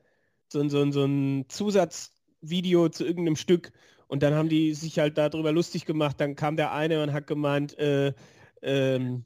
so, 0.48 0.68
so, 0.68 0.90
so 0.90 1.04
ein 1.04 1.46
Zusatzvideo 1.48 2.88
zu 2.88 3.04
irgendeinem 3.04 3.36
Stück 3.36 3.72
und 4.08 4.22
dann 4.22 4.34
haben 4.34 4.48
die 4.48 4.74
sich 4.74 4.98
halt 4.98 5.18
darüber 5.18 5.52
lustig 5.52 5.84
gemacht. 5.84 6.18
Dann 6.18 6.34
kam 6.34 6.56
der 6.56 6.72
eine 6.72 7.02
und 7.02 7.12
hat 7.12 7.26
gemeint, 7.26 7.78
äh, 7.78 8.14
ähm, 8.62 9.24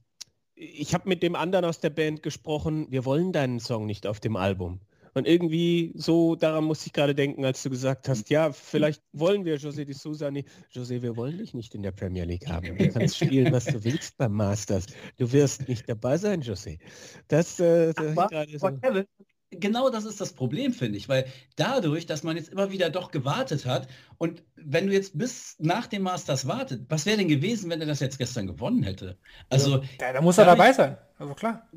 ich 0.54 0.92
habe 0.92 1.08
mit 1.08 1.22
dem 1.22 1.34
anderen 1.34 1.64
aus 1.64 1.80
der 1.80 1.90
Band 1.90 2.22
gesprochen, 2.22 2.86
wir 2.90 3.04
wollen 3.04 3.32
deinen 3.32 3.60
Song 3.60 3.86
nicht 3.86 4.06
auf 4.06 4.20
dem 4.20 4.36
Album. 4.36 4.80
Und 5.14 5.26
irgendwie 5.26 5.92
so 5.94 6.36
daran 6.36 6.64
musste 6.64 6.86
ich 6.86 6.94
gerade 6.94 7.14
denken, 7.14 7.44
als 7.44 7.62
du 7.62 7.70
gesagt 7.70 8.08
hast, 8.08 8.30
ja, 8.30 8.50
vielleicht 8.50 9.02
wollen 9.12 9.44
wir 9.44 9.58
José 9.58 9.84
de 9.84 9.94
Sousa 9.94 10.30
nicht. 10.30 10.48
José, 10.72 11.02
wir 11.02 11.16
wollen 11.16 11.36
dich 11.36 11.52
nicht 11.52 11.74
in 11.74 11.82
der 11.82 11.92
Premier 11.92 12.24
League 12.24 12.48
haben. 12.48 12.76
Du 12.78 12.88
kannst 12.88 13.18
spielen, 13.18 13.52
was 13.52 13.66
du 13.66 13.84
willst 13.84 14.16
beim 14.16 14.32
Masters. 14.32 14.86
Du 15.18 15.30
wirst 15.30 15.68
nicht 15.68 15.86
dabei 15.86 16.16
sein, 16.16 16.42
José. 16.42 16.78
Das, 17.28 17.60
äh, 17.60 17.92
das 17.92 18.16
aber, 18.16 18.46
so. 18.56 18.70
Kevin, 18.78 19.04
genau 19.52 19.90
das 19.90 20.04
ist 20.04 20.20
das 20.20 20.32
Problem, 20.32 20.72
finde 20.72 20.98
ich, 20.98 21.08
weil 21.08 21.26
dadurch, 21.56 22.06
dass 22.06 22.22
man 22.22 22.36
jetzt 22.36 22.50
immer 22.50 22.70
wieder 22.70 22.90
doch 22.90 23.10
gewartet 23.10 23.66
hat 23.66 23.88
und 24.18 24.42
wenn 24.56 24.86
du 24.86 24.92
jetzt 24.92 25.16
bis 25.16 25.56
nach 25.58 25.86
dem 25.86 26.02
Masters 26.02 26.46
wartet, 26.46 26.82
was 26.88 27.06
wäre 27.06 27.18
denn 27.18 27.28
gewesen, 27.28 27.70
wenn 27.70 27.80
er 27.80 27.86
das 27.86 28.00
jetzt 28.00 28.18
gestern 28.18 28.46
gewonnen 28.46 28.82
hätte? 28.82 29.18
Also 29.50 29.82
ja, 30.00 30.12
da 30.12 30.20
muss 30.20 30.38
er 30.38 30.44
dabei 30.44 30.72
sein, 30.72 30.96
also 31.18 31.34
klar. 31.34 31.68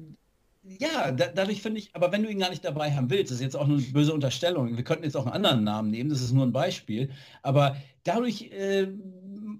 Ja, 0.67 1.11
da, 1.11 1.27
dadurch 1.27 1.61
finde 1.61 1.79
ich, 1.79 1.91
aber 1.93 2.11
wenn 2.11 2.23
du 2.23 2.29
ihn 2.29 2.39
gar 2.39 2.49
nicht 2.49 2.65
dabei 2.65 2.91
haben 2.91 3.09
willst, 3.11 3.29
das 3.31 3.37
ist 3.37 3.43
jetzt 3.43 3.55
auch 3.55 3.65
eine 3.67 3.77
böse 3.77 4.13
Unterstellung. 4.13 4.75
Wir 4.75 4.83
könnten 4.83 5.03
jetzt 5.03 5.15
auch 5.15 5.25
einen 5.25 5.35
anderen 5.35 5.63
Namen 5.63 5.91
nehmen, 5.91 6.09
das 6.09 6.21
ist 6.21 6.31
nur 6.31 6.43
ein 6.45 6.51
Beispiel. 6.51 7.11
Aber 7.43 7.75
dadurch 8.03 8.51
äh, 8.51 8.87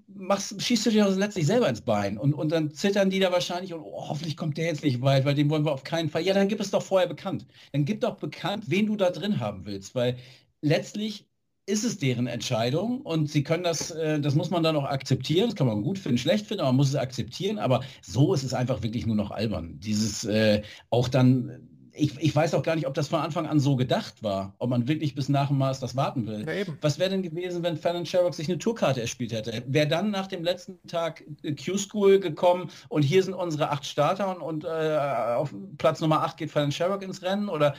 machst, 0.08 0.60
schießt 0.60 0.86
du 0.86 0.90
dir 0.90 1.08
letztlich 1.10 1.46
selber 1.46 1.68
ins 1.68 1.80
Bein 1.80 2.18
und, 2.18 2.34
und 2.34 2.50
dann 2.50 2.72
zittern 2.72 3.10
die 3.10 3.20
da 3.20 3.30
wahrscheinlich 3.30 3.72
und 3.72 3.82
oh, 3.82 4.08
hoffentlich 4.08 4.36
kommt 4.36 4.58
der 4.58 4.66
jetzt 4.66 4.82
nicht 4.82 5.00
weit, 5.00 5.24
weil 5.24 5.34
den 5.34 5.48
wollen 5.48 5.64
wir 5.64 5.72
auf 5.72 5.84
keinen 5.84 6.10
Fall. 6.10 6.22
Ja, 6.22 6.34
dann 6.34 6.48
gib 6.48 6.58
es 6.60 6.70
doch 6.72 6.82
vorher 6.82 7.08
bekannt. 7.08 7.46
Dann 7.72 7.84
gib 7.84 8.00
doch 8.00 8.16
bekannt, 8.16 8.64
wen 8.68 8.86
du 8.86 8.96
da 8.96 9.10
drin 9.10 9.38
haben 9.38 9.64
willst, 9.64 9.94
weil 9.94 10.16
letztlich 10.60 11.25
ist 11.66 11.84
es 11.84 11.98
deren 11.98 12.28
Entscheidung 12.28 13.00
und 13.02 13.28
sie 13.28 13.42
können 13.42 13.64
das, 13.64 13.90
äh, 13.90 14.20
das 14.20 14.34
muss 14.34 14.50
man 14.50 14.62
dann 14.62 14.76
auch 14.76 14.84
akzeptieren. 14.84 15.48
Das 15.48 15.56
kann 15.56 15.66
man 15.66 15.82
gut 15.82 15.98
finden, 15.98 16.18
schlecht 16.18 16.46
finden, 16.46 16.60
aber 16.60 16.70
man 16.70 16.76
muss 16.76 16.88
es 16.88 16.94
akzeptieren. 16.94 17.58
Aber 17.58 17.82
so 18.02 18.32
ist 18.34 18.44
es 18.44 18.54
einfach 18.54 18.82
wirklich 18.82 19.06
nur 19.06 19.16
noch 19.16 19.32
albern. 19.32 19.78
Dieses 19.80 20.24
äh, 20.24 20.62
auch 20.90 21.08
dann 21.08 21.68
ich, 21.98 22.18
ich, 22.18 22.36
weiß 22.36 22.54
auch 22.54 22.62
gar 22.62 22.76
nicht, 22.76 22.86
ob 22.86 22.94
das 22.94 23.08
von 23.08 23.20
Anfang 23.20 23.46
an 23.46 23.58
so 23.58 23.74
gedacht 23.74 24.22
war, 24.22 24.54
ob 24.58 24.70
man 24.70 24.86
wirklich 24.86 25.14
bis 25.14 25.28
nach 25.28 25.48
dem 25.48 25.58
Masters 25.58 25.96
warten 25.96 26.26
will. 26.26 26.46
Ja, 26.46 26.72
Was 26.80 26.98
wäre 26.98 27.10
denn 27.10 27.22
gewesen, 27.22 27.62
wenn 27.62 27.76
Fallon 27.76 28.04
Sherrock 28.04 28.34
sich 28.34 28.48
eine 28.48 28.58
Tourkarte 28.58 29.00
erspielt 29.00 29.32
hätte? 29.32 29.62
Wäre 29.66 29.88
dann 29.88 30.10
nach 30.10 30.26
dem 30.26 30.44
letzten 30.44 30.78
Tag 30.86 31.24
äh, 31.42 31.54
Q-School 31.54 32.20
gekommen 32.20 32.70
und 32.88 33.02
hier 33.02 33.22
sind 33.22 33.34
unsere 33.34 33.70
acht 33.70 33.86
Starter 33.86 34.28
und, 34.36 34.42
und 34.42 34.64
äh, 34.64 34.98
auf 35.36 35.54
Platz 35.78 36.00
Nummer 36.00 36.22
acht 36.22 36.36
geht 36.36 36.50
Fallon 36.50 36.72
Sherrock 36.72 37.02
ins 37.02 37.22
Rennen? 37.22 37.48
Oder 37.48 37.74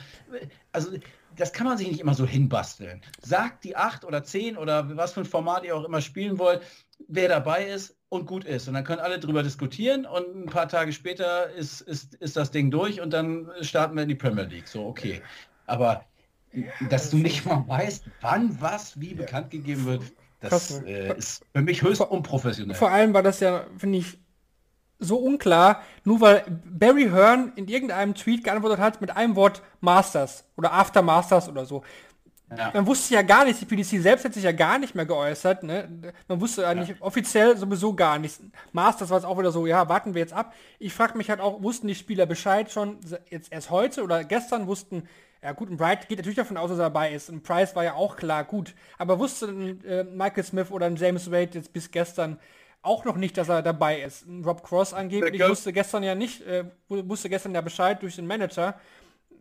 also 0.72 0.90
das 1.38 1.52
kann 1.52 1.66
man 1.66 1.78
sich 1.78 1.88
nicht 1.88 2.00
immer 2.00 2.14
so 2.14 2.26
hinbasteln. 2.26 3.00
Sagt 3.22 3.64
die 3.64 3.76
acht 3.76 4.04
oder 4.04 4.24
zehn 4.24 4.56
oder 4.56 4.96
was 4.96 5.12
für 5.12 5.20
ein 5.20 5.26
Format 5.26 5.64
ihr 5.64 5.76
auch 5.76 5.84
immer 5.84 6.00
spielen 6.00 6.38
wollt, 6.38 6.62
wer 7.06 7.28
dabei 7.28 7.66
ist 7.66 7.96
und 8.08 8.26
gut 8.26 8.44
ist. 8.44 8.68
Und 8.68 8.74
dann 8.74 8.84
können 8.84 9.00
alle 9.00 9.18
drüber 9.18 9.42
diskutieren 9.42 10.04
und 10.06 10.34
ein 10.34 10.46
paar 10.46 10.68
Tage 10.68 10.92
später 10.92 11.50
ist, 11.50 11.80
ist, 11.80 12.14
ist 12.14 12.36
das 12.36 12.50
Ding 12.50 12.70
durch 12.70 13.00
und 13.00 13.12
dann 13.12 13.50
starten 13.60 13.96
wir 13.96 14.02
in 14.02 14.08
die 14.08 14.14
Premier 14.14 14.44
League. 14.44 14.68
So, 14.68 14.86
okay. 14.86 15.22
Aber 15.66 16.04
dass 16.88 17.10
du 17.10 17.18
nicht 17.18 17.44
mal 17.44 17.64
weißt, 17.66 18.04
wann 18.20 18.60
was 18.60 18.98
wie 19.00 19.14
bekannt 19.14 19.50
gegeben 19.50 19.84
wird, 19.84 20.02
das 20.40 20.82
äh, 20.82 21.16
ist 21.16 21.44
für 21.52 21.62
mich 21.62 21.82
höchst 21.82 22.00
unprofessionell. 22.00 22.76
Vor 22.76 22.90
allem 22.90 23.12
war 23.12 23.22
das 23.22 23.40
ja, 23.40 23.66
finde 23.76 23.98
ich, 23.98 24.18
so 24.98 25.18
unklar, 25.18 25.82
nur 26.04 26.20
weil 26.20 26.44
Barry 26.64 27.08
Hearn 27.10 27.52
in 27.56 27.68
irgendeinem 27.68 28.14
Tweet 28.14 28.44
geantwortet 28.44 28.78
hat 28.80 29.00
mit 29.00 29.16
einem 29.16 29.36
Wort 29.36 29.62
Masters 29.80 30.44
oder 30.56 30.72
After 30.72 31.02
Masters 31.02 31.48
oder 31.48 31.64
so. 31.64 31.82
Ja. 32.56 32.70
Man 32.72 32.86
wusste 32.86 33.14
ja 33.14 33.22
gar 33.22 33.44
nicht, 33.44 33.60
die 33.60 33.66
PDC 33.66 34.02
selbst 34.02 34.24
hat 34.24 34.32
sich 34.32 34.44
ja 34.44 34.52
gar 34.52 34.78
nicht 34.78 34.94
mehr 34.94 35.04
geäußert. 35.04 35.62
Ne? 35.64 36.12
Man 36.28 36.40
wusste 36.40 36.62
ja 36.62 36.74
nicht 36.74 36.96
offiziell 37.00 37.56
sowieso 37.58 37.94
gar 37.94 38.18
nichts. 38.18 38.40
Masters 38.72 39.10
war 39.10 39.18
es 39.18 39.24
auch 39.24 39.38
wieder 39.38 39.52
so, 39.52 39.66
ja, 39.66 39.88
warten 39.88 40.14
wir 40.14 40.22
jetzt 40.22 40.32
ab. 40.32 40.54
Ich 40.78 40.94
frage 40.94 41.18
mich 41.18 41.28
halt 41.28 41.40
auch, 41.40 41.62
wussten 41.62 41.88
die 41.88 41.94
Spieler 41.94 42.24
Bescheid 42.24 42.70
schon 42.70 42.98
jetzt 43.28 43.52
erst 43.52 43.70
heute 43.70 44.02
oder 44.02 44.24
gestern 44.24 44.66
wussten, 44.66 45.06
ja 45.42 45.52
gut, 45.52 45.70
ein 45.70 45.76
Bright 45.76 46.08
geht 46.08 46.18
natürlich 46.18 46.36
davon 46.36 46.56
aus, 46.56 46.70
dass 46.70 46.78
er 46.78 46.84
dabei 46.84 47.12
ist. 47.12 47.28
Ein 47.28 47.42
Price 47.42 47.76
war 47.76 47.84
ja 47.84 47.94
auch 47.94 48.16
klar, 48.16 48.44
gut. 48.44 48.74
Aber 48.96 49.18
wusste 49.18 49.46
ein, 49.46 49.84
äh, 49.84 50.04
Michael 50.04 50.42
Smith 50.42 50.70
oder 50.70 50.86
ein 50.86 50.96
James 50.96 51.30
Wade 51.30 51.50
jetzt 51.52 51.72
bis 51.72 51.90
gestern 51.90 52.38
auch 52.82 53.04
noch 53.04 53.16
nicht, 53.16 53.36
dass 53.36 53.48
er 53.48 53.62
dabei 53.62 54.02
ist. 54.02 54.26
Ein 54.26 54.44
Rob 54.44 54.62
Cross 54.62 54.94
angeblich 54.94 55.46
wusste 55.46 55.72
gestern 55.72 56.02
ja 56.02 56.14
nicht, 56.14 56.42
äh, 56.42 56.64
wusste 56.88 57.28
gestern 57.28 57.54
ja 57.54 57.60
Bescheid 57.60 58.02
durch 58.02 58.16
den 58.16 58.26
Manager 58.26 58.78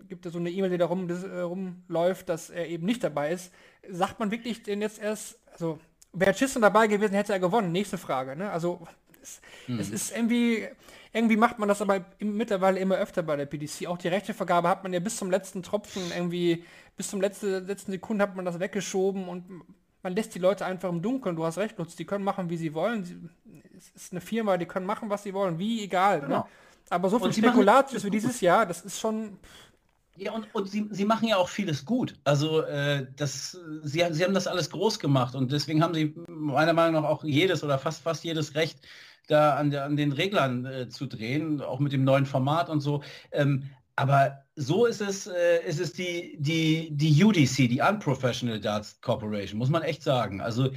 gibt 0.08 0.26
es 0.26 0.34
so 0.34 0.40
eine 0.40 0.50
E-Mail, 0.50 0.72
die 0.72 0.78
da 0.78 0.86
rum, 0.86 1.08
das, 1.08 1.24
äh, 1.24 1.40
rumläuft, 1.40 2.30
dass 2.30 2.50
er 2.50 2.68
eben 2.68 2.86
nicht 2.86 3.04
dabei 3.04 3.32
ist. 3.32 3.52
Sagt 3.90 4.20
man 4.20 4.32
wirklich 4.32 4.64
denn 4.64 4.82
jetzt 4.82 5.02
erst, 5.02 5.40
also 5.52 5.80
wäre 6.14 6.34
Chisholm 6.34 6.62
dabei 6.62 6.88
gewesen, 6.88 7.14
hätte 7.14 7.34
er 7.34 7.40
gewonnen? 7.40 7.72
Nächste 7.72 7.98
Frage. 7.98 8.36
Ne? 8.36 8.50
Also 8.50 8.86
es, 9.22 9.42
mhm. 9.68 9.80
es, 9.80 9.90
ist 9.90 10.16
irgendwie, 10.16 10.68
irgendwie 11.14 11.38
macht 11.38 11.60
man 11.60 11.70
das 11.70 11.82
aber 11.82 12.06
mittlerweile 12.20 12.80
immer 12.80 12.96
öfter 12.96 13.24
bei 13.24 13.36
der 13.36 13.46
PDC. 13.46 13.88
Auch 13.88 13.98
die 13.98 14.08
Rechtevergabe 14.08 14.70
hat 14.70 14.84
man 14.84 14.94
ja 14.94 15.00
bis 15.00 15.18
zum 15.18 15.30
letzten 15.30 15.64
Tropfen 15.64 16.04
irgendwie, 16.16 16.64
bis 16.96 17.10
zum 17.10 17.22
letzten, 17.22 17.68
letzten 17.68 17.92
Sekunden 17.92 18.22
hat 18.22 18.36
man 18.36 18.46
das 18.46 18.60
weggeschoben 18.60 19.28
und 19.28 19.46
man 20.08 20.16
lässt 20.16 20.34
die 20.36 20.40
Leute 20.40 20.66
einfach 20.66 20.88
im 20.88 21.02
Dunkeln. 21.02 21.36
Du 21.36 21.44
hast 21.44 21.58
recht, 21.58 21.78
Lutz, 21.78 21.98
die 21.98 22.06
können 22.06 22.24
machen, 22.24 22.50
wie 22.50 22.56
sie 22.56 22.74
wollen. 22.74 23.04
Sie, 23.04 23.18
es 23.76 23.90
ist 24.04 24.14
eine 24.14 24.22
Firma, 24.22 24.56
die 24.56 24.66
können 24.66 24.86
machen, 24.86 25.10
was 25.10 25.24
sie 25.24 25.34
wollen, 25.34 25.60
wie 25.60 25.84
egal. 25.84 26.20
Ne? 26.20 26.28
Genau. 26.28 26.40
Ne? 26.40 26.46
Aber 26.90 27.10
so 27.10 27.20
viel 27.20 27.34
Spekulatius 27.34 28.06
wie 28.06 28.10
dieses 28.10 28.40
Jahr, 28.40 28.66
das 28.66 28.84
ist 28.84 29.02
schon. 29.02 29.38
Ja, 30.16 30.32
und, 30.32 30.48
und 30.56 30.70
sie, 30.70 30.88
sie 30.92 31.04
machen 31.04 31.28
ja 31.28 31.36
auch 31.36 31.50
vieles 31.50 31.84
gut. 31.84 32.16
Also 32.24 32.62
äh, 32.62 33.06
das, 33.18 33.60
sie, 33.84 34.06
sie 34.12 34.24
haben 34.24 34.34
das 34.34 34.48
alles 34.48 34.70
groß 34.70 34.98
gemacht 34.98 35.36
und 35.36 35.52
deswegen 35.52 35.84
haben 35.84 35.94
sie 35.94 36.16
meiner 36.30 36.72
Meinung 36.72 37.02
nach 37.02 37.10
auch 37.10 37.26
jedes 37.26 37.62
oder 37.62 37.78
fast 37.78 38.02
fast 38.02 38.24
jedes 38.24 38.56
Recht, 38.56 38.80
da 39.28 39.56
an, 39.56 39.72
der, 39.72 39.84
an 39.84 39.98
den 39.98 40.14
Reglern 40.14 40.66
äh, 40.66 40.88
zu 40.88 41.06
drehen, 41.06 41.62
auch 41.62 41.80
mit 41.80 41.92
dem 41.92 42.06
neuen 42.06 42.26
Format 42.26 42.70
und 42.70 42.80
so. 42.80 43.04
Ähm, 43.34 43.70
aber 43.98 44.46
so 44.56 44.86
ist 44.86 45.02
es, 45.02 45.26
äh, 45.26 45.66
ist 45.66 45.80
es 45.80 45.92
die, 45.92 46.38
die, 46.40 46.90
die 46.92 47.24
UDC, 47.24 47.68
die 47.68 47.82
Unprofessional 47.82 48.60
Darts 48.60 49.02
Corporation, 49.02 49.58
muss 49.58 49.72
man 49.72 49.82
echt 49.82 50.04
sagen. 50.04 50.40
Also 50.40 50.70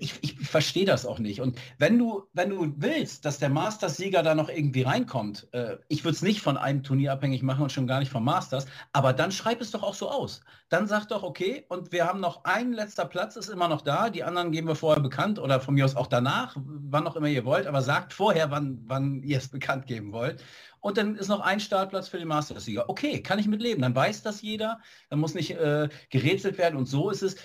ich, 0.00 0.14
ich 0.22 0.38
verstehe 0.40 0.84
das 0.84 1.06
auch 1.06 1.18
nicht. 1.18 1.40
Und 1.40 1.58
wenn 1.78 1.98
du, 1.98 2.24
wenn 2.32 2.50
du 2.50 2.72
willst, 2.76 3.24
dass 3.24 3.38
der 3.38 3.48
Masters-Sieger 3.48 4.22
da 4.22 4.34
noch 4.34 4.48
irgendwie 4.48 4.82
reinkommt, 4.82 5.48
äh, 5.52 5.76
ich 5.88 6.04
würde 6.04 6.14
es 6.14 6.22
nicht 6.22 6.40
von 6.40 6.56
einem 6.56 6.82
Turnier 6.82 7.12
abhängig 7.12 7.42
machen 7.42 7.62
und 7.62 7.72
schon 7.72 7.86
gar 7.86 8.00
nicht 8.00 8.10
vom 8.10 8.24
Masters, 8.24 8.66
aber 8.92 9.12
dann 9.12 9.32
schreib 9.32 9.60
es 9.60 9.70
doch 9.70 9.82
auch 9.82 9.94
so 9.94 10.10
aus. 10.10 10.40
Dann 10.68 10.86
sag 10.86 11.06
doch, 11.06 11.22
okay, 11.22 11.64
und 11.68 11.92
wir 11.92 12.06
haben 12.06 12.20
noch 12.20 12.44
einen 12.44 12.72
letzter 12.72 13.04
Platz, 13.04 13.36
ist 13.36 13.48
immer 13.48 13.68
noch 13.68 13.82
da, 13.82 14.10
die 14.10 14.24
anderen 14.24 14.52
geben 14.52 14.68
wir 14.68 14.76
vorher 14.76 15.02
bekannt 15.02 15.38
oder 15.38 15.60
von 15.60 15.74
mir 15.74 15.84
aus 15.84 15.96
auch 15.96 16.06
danach, 16.06 16.56
wann 16.56 17.06
auch 17.06 17.16
immer 17.16 17.28
ihr 17.28 17.44
wollt, 17.44 17.66
aber 17.66 17.82
sagt 17.82 18.12
vorher, 18.12 18.50
wann, 18.50 18.80
wann 18.86 19.22
ihr 19.22 19.38
es 19.38 19.48
bekannt 19.48 19.86
geben 19.86 20.12
wollt 20.12 20.42
und 20.84 20.98
dann 20.98 21.16
ist 21.16 21.28
noch 21.28 21.40
ein 21.40 21.60
Startplatz 21.60 22.08
für 22.08 22.18
den 22.18 22.28
Masters-Sieger. 22.28 22.90
Okay, 22.90 23.22
kann 23.22 23.38
ich 23.38 23.46
mitleben. 23.46 23.80
Dann 23.80 23.94
weiß 23.94 24.22
das 24.22 24.42
jeder. 24.42 24.80
Dann 25.08 25.18
muss 25.18 25.32
nicht 25.32 25.52
äh, 25.52 25.88
gerätselt 26.10 26.58
werden. 26.58 26.76
Und 26.76 26.84
so 26.84 27.08
ist 27.08 27.22
es. 27.22 27.36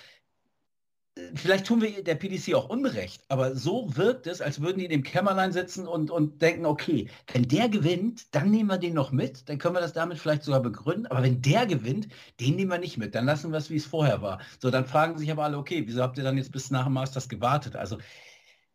Vielleicht 1.36 1.66
tun 1.66 1.82
wir 1.82 2.04
der 2.04 2.16
PDC 2.16 2.54
auch 2.56 2.70
unrecht, 2.70 3.22
aber 3.28 3.56
so 3.56 3.96
wirkt 3.96 4.28
es, 4.28 4.42
als 4.42 4.62
würden 4.62 4.80
die 4.80 4.86
in 4.86 4.92
dem 4.92 5.04
Kämmerlein 5.04 5.52
sitzen 5.52 5.88
und, 5.88 6.12
und 6.12 6.42
denken, 6.42 6.66
okay, 6.66 7.08
wenn 7.34 7.48
der 7.48 7.70
gewinnt, 7.70 8.34
dann 8.36 8.52
nehmen 8.52 8.70
wir 8.70 8.78
den 8.78 8.94
noch 8.94 9.12
mit, 9.12 9.48
dann 9.50 9.58
können 9.58 9.76
wir 9.76 9.82
das 9.82 9.94
damit 9.94 10.18
vielleicht 10.18 10.44
sogar 10.44 10.62
begründen, 10.62 11.08
aber 11.08 11.24
wenn 11.24 11.42
der 11.42 11.66
gewinnt, 11.66 12.08
den 12.40 12.56
nehmen 12.56 12.72
wir 12.72 12.80
nicht 12.80 12.98
mit, 12.98 13.16
dann 13.16 13.26
lassen 13.26 13.52
wir 13.52 13.58
es, 13.58 13.70
wie 13.70 13.78
es 13.78 13.86
vorher 13.86 14.22
war. 14.22 14.40
So, 14.60 14.72
dann 14.72 14.86
fragen 14.86 15.18
sich 15.18 15.32
aber 15.32 15.44
alle, 15.44 15.58
okay, 15.58 15.84
wieso 15.86 16.02
habt 16.02 16.18
ihr 16.18 16.24
dann 16.24 16.38
jetzt 16.38 16.52
bis 16.52 16.72
nach 16.72 16.86
dem 16.86 16.94
Masters 16.94 17.30
gewartet? 17.30 17.76
Also, 17.76 17.98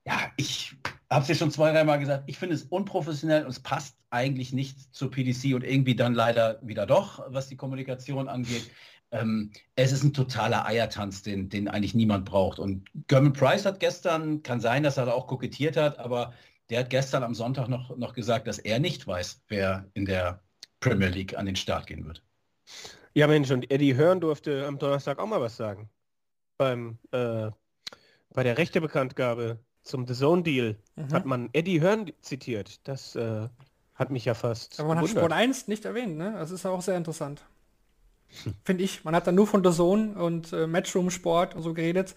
ja, 0.07 0.19
ich 0.37 0.77
habe 1.11 1.23
es 1.23 1.29
ja 1.29 1.35
schon 1.35 1.51
zwei, 1.51 1.73
dreimal 1.73 1.99
gesagt, 1.99 2.25
ich 2.27 2.39
finde 2.39 2.55
es 2.55 2.65
unprofessionell 2.65 3.45
und 3.45 3.51
es 3.51 3.61
passt 3.61 3.97
eigentlich 4.11 4.53
nicht 4.53 4.95
zur 4.95 5.11
PDC 5.11 5.55
und 5.55 5.65
irgendwie 5.65 5.97
dann 5.97 6.15
leider 6.15 6.59
wieder 6.63 6.87
doch, 6.87 7.25
was 7.29 7.49
die 7.49 7.57
Kommunikation 7.57 8.29
angeht. 8.29 8.71
Ähm, 9.15 9.53
es 9.77 9.93
ist 9.93 10.03
ein 10.03 10.13
totaler 10.13 10.67
Eiertanz, 10.67 11.23
den, 11.23 11.49
den 11.49 11.69
eigentlich 11.69 11.95
niemand 11.95 12.25
braucht. 12.25 12.59
Und 12.59 12.91
German 13.07 13.33
Price 13.33 13.65
hat 13.65 13.79
gestern, 13.79 14.43
kann 14.43 14.61
sein, 14.61 14.83
dass 14.83 14.97
er 14.97 15.07
da 15.07 15.13
auch 15.13 15.29
kokettiert 15.29 15.77
hat, 15.77 16.01
aber 16.01 16.35
der 16.69 16.81
hat 16.81 16.91
gestern 16.91 17.23
am 17.23 17.35
Sonntag 17.35 17.69
noch, 17.69 17.97
noch 17.97 18.13
gesagt, 18.13 18.49
dass 18.49 18.59
er 18.59 18.81
nicht 18.81 19.07
weiß, 19.07 19.45
wer 19.49 19.89
in 19.95 20.05
der 20.05 20.43
Premier 20.81 21.09
League 21.09 21.39
an 21.39 21.47
den 21.47 21.55
Start 21.55 21.87
gehen 21.87 22.05
wird. 22.05 22.25
Ja, 23.15 23.29
Mensch, 23.29 23.53
und 23.53 23.71
Eddie 23.71 23.95
Hören 23.95 24.21
durfte 24.21 24.67
am 24.67 24.79
Donnerstag 24.79 25.21
auch 25.21 25.27
mal 25.27 25.41
was 25.41 25.57
sagen. 25.57 25.89
Beim, 26.59 26.99
äh, 27.13 27.51
bei 28.31 28.43
der 28.43 28.59
Rechtebekanntgabe 28.59 29.61
zum 29.83 30.09
The 30.09 30.15
Zone 30.15 30.43
Deal 30.43 30.77
mhm. 30.97 31.13
hat 31.13 31.25
man 31.25 31.51
Eddie 31.53 31.81
Hearn 31.81 32.11
zitiert. 32.21 32.87
Das 32.89 33.15
äh, 33.15 33.49
hat 33.95 34.11
mich 34.11 34.25
ja 34.25 34.35
fast. 34.35 34.81
Aber 34.81 34.89
man 34.89 34.97
gewundert. 34.99 35.17
hat 35.17 35.31
Sport 35.31 35.41
1 35.41 35.69
nicht 35.69 35.85
erwähnt, 35.85 36.17
ne? 36.17 36.33
Das 36.37 36.51
ist 36.51 36.67
auch 36.67 36.83
sehr 36.83 36.97
interessant. 36.97 37.45
Finde 38.65 38.85
ich. 38.85 39.05
Man 39.05 39.15
hat 39.15 39.27
dann 39.27 39.35
nur 39.35 39.47
von 39.47 39.65
The 39.65 39.71
Zone 39.71 40.15
und 40.15 40.53
äh, 40.53 40.67
Matchroom 40.67 41.11
Sport 41.11 41.55
und 41.55 41.63
so 41.63 41.75
geredet. 41.75 42.15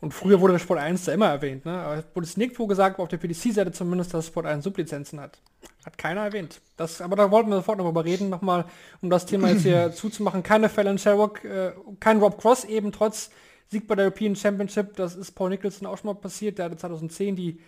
Und 0.00 0.12
früher 0.12 0.40
wurde 0.40 0.52
der 0.52 0.58
Sport 0.58 0.78
1 0.78 1.06
da 1.06 1.12
immer 1.12 1.28
erwähnt, 1.28 1.64
ne? 1.64 1.72
Aber 1.72 1.96
es 1.96 2.04
wurde 2.14 2.26
es 2.26 2.36
nirgendwo 2.36 2.66
gesagt, 2.66 2.98
auf 2.98 3.08
der 3.08 3.16
PDC-Seite 3.16 3.72
zumindest, 3.72 4.12
dass 4.12 4.26
Sport 4.26 4.46
1 4.46 4.62
Sublizenzen 4.62 5.18
hat. 5.18 5.38
Hat 5.84 5.96
keiner 5.96 6.22
erwähnt. 6.22 6.60
Das, 6.76 7.00
aber 7.00 7.16
da 7.16 7.30
wollten 7.30 7.48
wir 7.48 7.56
sofort 7.56 7.78
noch 7.78 7.86
drüber 7.86 8.04
reden, 8.04 8.28
nochmal, 8.28 8.66
um 9.00 9.08
das 9.08 9.24
Thema 9.24 9.48
jetzt 9.48 9.62
hier 9.62 9.92
zuzumachen. 9.94 10.42
Keine 10.42 10.68
Fallon 10.68 10.98
Sherrock, 10.98 11.44
äh, 11.44 11.72
kein 11.98 12.18
Rob 12.18 12.38
Cross 12.38 12.64
eben, 12.64 12.92
trotz 12.92 13.30
Sieg 13.68 13.88
bei 13.88 13.94
der 13.94 14.04
European 14.04 14.36
Championship, 14.36 14.96
das 14.96 15.16
ist 15.16 15.32
Paul 15.32 15.50
Nicholson 15.50 15.88
auch 15.88 15.98
schon 15.98 16.08
mal 16.08 16.14
passiert. 16.14 16.58
Der 16.58 16.66
hatte 16.66 16.76
2010 16.76 17.34
die 17.34 17.58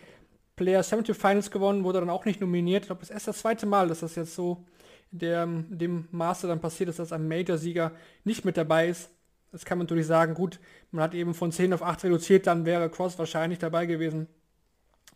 Player 0.54 0.82
Championship 0.82 1.16
Finals 1.16 1.50
gewonnen, 1.50 1.82
wurde 1.82 2.00
dann 2.00 2.10
auch 2.10 2.24
nicht 2.24 2.40
nominiert. 2.40 2.82
Ich 2.82 2.88
glaube, 2.88 3.00
das 3.00 3.08
ist 3.08 3.14
erst 3.14 3.28
das 3.28 3.38
zweite 3.38 3.66
Mal, 3.66 3.88
dass 3.88 4.00
das 4.00 4.14
jetzt 4.16 4.34
so 4.34 4.64
der, 5.10 5.46
dem 5.46 6.08
Maße 6.10 6.46
dann 6.46 6.60
passiert 6.60 6.90
ist, 6.90 6.98
dass 6.98 7.12
ein 7.12 7.28
Major-Sieger 7.28 7.92
nicht 8.24 8.44
mit 8.44 8.56
dabei 8.56 8.88
ist. 8.88 9.10
Das 9.52 9.64
kann 9.64 9.78
man 9.78 9.86
natürlich 9.86 10.06
sagen, 10.06 10.34
gut, 10.34 10.60
man 10.90 11.02
hat 11.02 11.14
eben 11.14 11.34
von 11.34 11.52
10 11.52 11.72
auf 11.72 11.82
8 11.82 12.04
reduziert, 12.04 12.46
dann 12.46 12.66
wäre 12.66 12.90
Cross 12.90 13.18
wahrscheinlich 13.18 13.58
dabei 13.58 13.86
gewesen. 13.86 14.28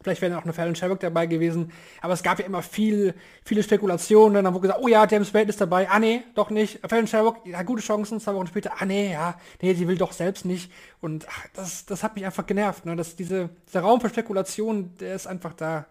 Vielleicht 0.02 0.20
wäre 0.20 0.36
auch 0.36 0.42
eine 0.42 0.52
Fallon 0.52 0.74
Sherrock 0.74 1.00
dabei 1.00 1.26
gewesen. 1.26 1.72
Aber 2.00 2.12
es 2.12 2.22
gab 2.22 2.38
ja 2.40 2.46
immer 2.46 2.62
viel, 2.62 3.14
viele 3.44 3.62
Spekulationen. 3.62 4.42
Dann 4.42 4.52
wurde 4.52 4.62
gesagt, 4.62 4.82
oh 4.82 4.88
ja, 4.88 5.06
James 5.08 5.32
Wade 5.32 5.48
ist 5.48 5.60
dabei. 5.60 5.88
Ah 5.88 5.98
nee, 5.98 6.22
doch 6.34 6.50
nicht. 6.50 6.80
Fallon 6.86 7.06
Sherrock, 7.06 7.46
ja, 7.46 7.62
gute 7.62 7.82
Chancen. 7.82 8.20
Zwei 8.20 8.34
Wochen 8.34 8.48
später, 8.48 8.72
ah 8.78 8.84
nee, 8.84 9.12
ja, 9.12 9.38
nee, 9.60 9.74
sie 9.74 9.86
will 9.86 9.96
doch 9.96 10.12
selbst 10.12 10.44
nicht. 10.44 10.72
Und 11.00 11.26
ach, 11.28 11.46
das, 11.54 11.86
das 11.86 12.02
hat 12.02 12.16
mich 12.16 12.24
einfach 12.24 12.46
genervt. 12.46 12.84
Ne? 12.84 12.96
Dass 12.96 13.16
diese, 13.16 13.50
dieser 13.68 13.80
Raum 13.80 14.00
für 14.00 14.08
Spekulation, 14.08 14.94
der 14.98 15.14
ist 15.14 15.26
einfach 15.26 15.54
da 15.54 15.86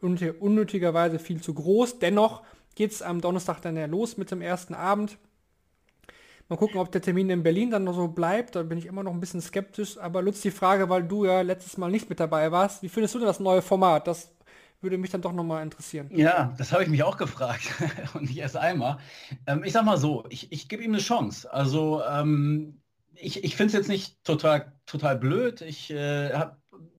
unnötigerweise 0.00 1.18
viel 1.18 1.40
zu 1.40 1.54
groß. 1.54 2.00
Dennoch 2.00 2.42
geht 2.76 2.92
es 2.92 3.02
am 3.02 3.20
Donnerstag 3.20 3.60
dann 3.62 3.76
ja 3.76 3.86
los 3.86 4.16
mit 4.16 4.30
dem 4.30 4.40
ersten 4.40 4.74
Abend. 4.74 5.18
Mal 6.48 6.56
gucken, 6.56 6.78
ob 6.78 6.92
der 6.92 7.02
Termin 7.02 7.28
in 7.28 7.42
Berlin 7.42 7.72
dann 7.72 7.82
noch 7.82 7.94
so 7.94 8.06
bleibt. 8.06 8.54
Da 8.54 8.62
bin 8.62 8.78
ich 8.78 8.86
immer 8.86 9.02
noch 9.02 9.12
ein 9.12 9.18
bisschen 9.18 9.40
skeptisch. 9.40 9.98
Aber 9.98 10.22
Lutz, 10.22 10.42
die 10.42 10.52
Frage, 10.52 10.88
weil 10.88 11.02
du 11.02 11.24
ja 11.24 11.40
letztes 11.40 11.76
Mal 11.76 11.90
nicht 11.90 12.08
mit 12.08 12.20
dabei 12.20 12.52
warst. 12.52 12.84
Wie 12.84 12.88
findest 12.88 13.14
du 13.16 13.18
denn 13.18 13.26
das 13.26 13.40
neue 13.40 13.62
Format? 13.62 14.06
Das 14.06 14.30
würde 14.80 14.98
mich 14.98 15.10
dann 15.10 15.22
doch 15.22 15.32
nochmal 15.32 15.64
interessieren. 15.64 16.08
Ja, 16.14 16.54
das 16.56 16.70
habe 16.70 16.84
ich 16.84 16.88
mich 16.88 17.02
auch 17.02 17.16
gefragt. 17.16 17.62
Und 18.14 18.22
nicht 18.28 18.38
erst 18.38 18.56
einmal. 18.56 18.98
Ähm, 19.48 19.64
ich 19.64 19.72
sag 19.72 19.84
mal 19.84 19.98
so, 19.98 20.24
ich, 20.28 20.52
ich 20.52 20.68
gebe 20.68 20.84
ihm 20.84 20.92
eine 20.92 21.02
Chance. 21.02 21.52
Also 21.52 22.02
ähm, 22.08 22.80
ich, 23.14 23.42
ich 23.42 23.56
finde 23.56 23.68
es 23.68 23.72
jetzt 23.72 23.88
nicht 23.88 24.22
total, 24.22 24.72
total 24.86 25.16
blöd. 25.18 25.62
Ich 25.62 25.90
äh, 25.90 26.32
habe 26.32 26.58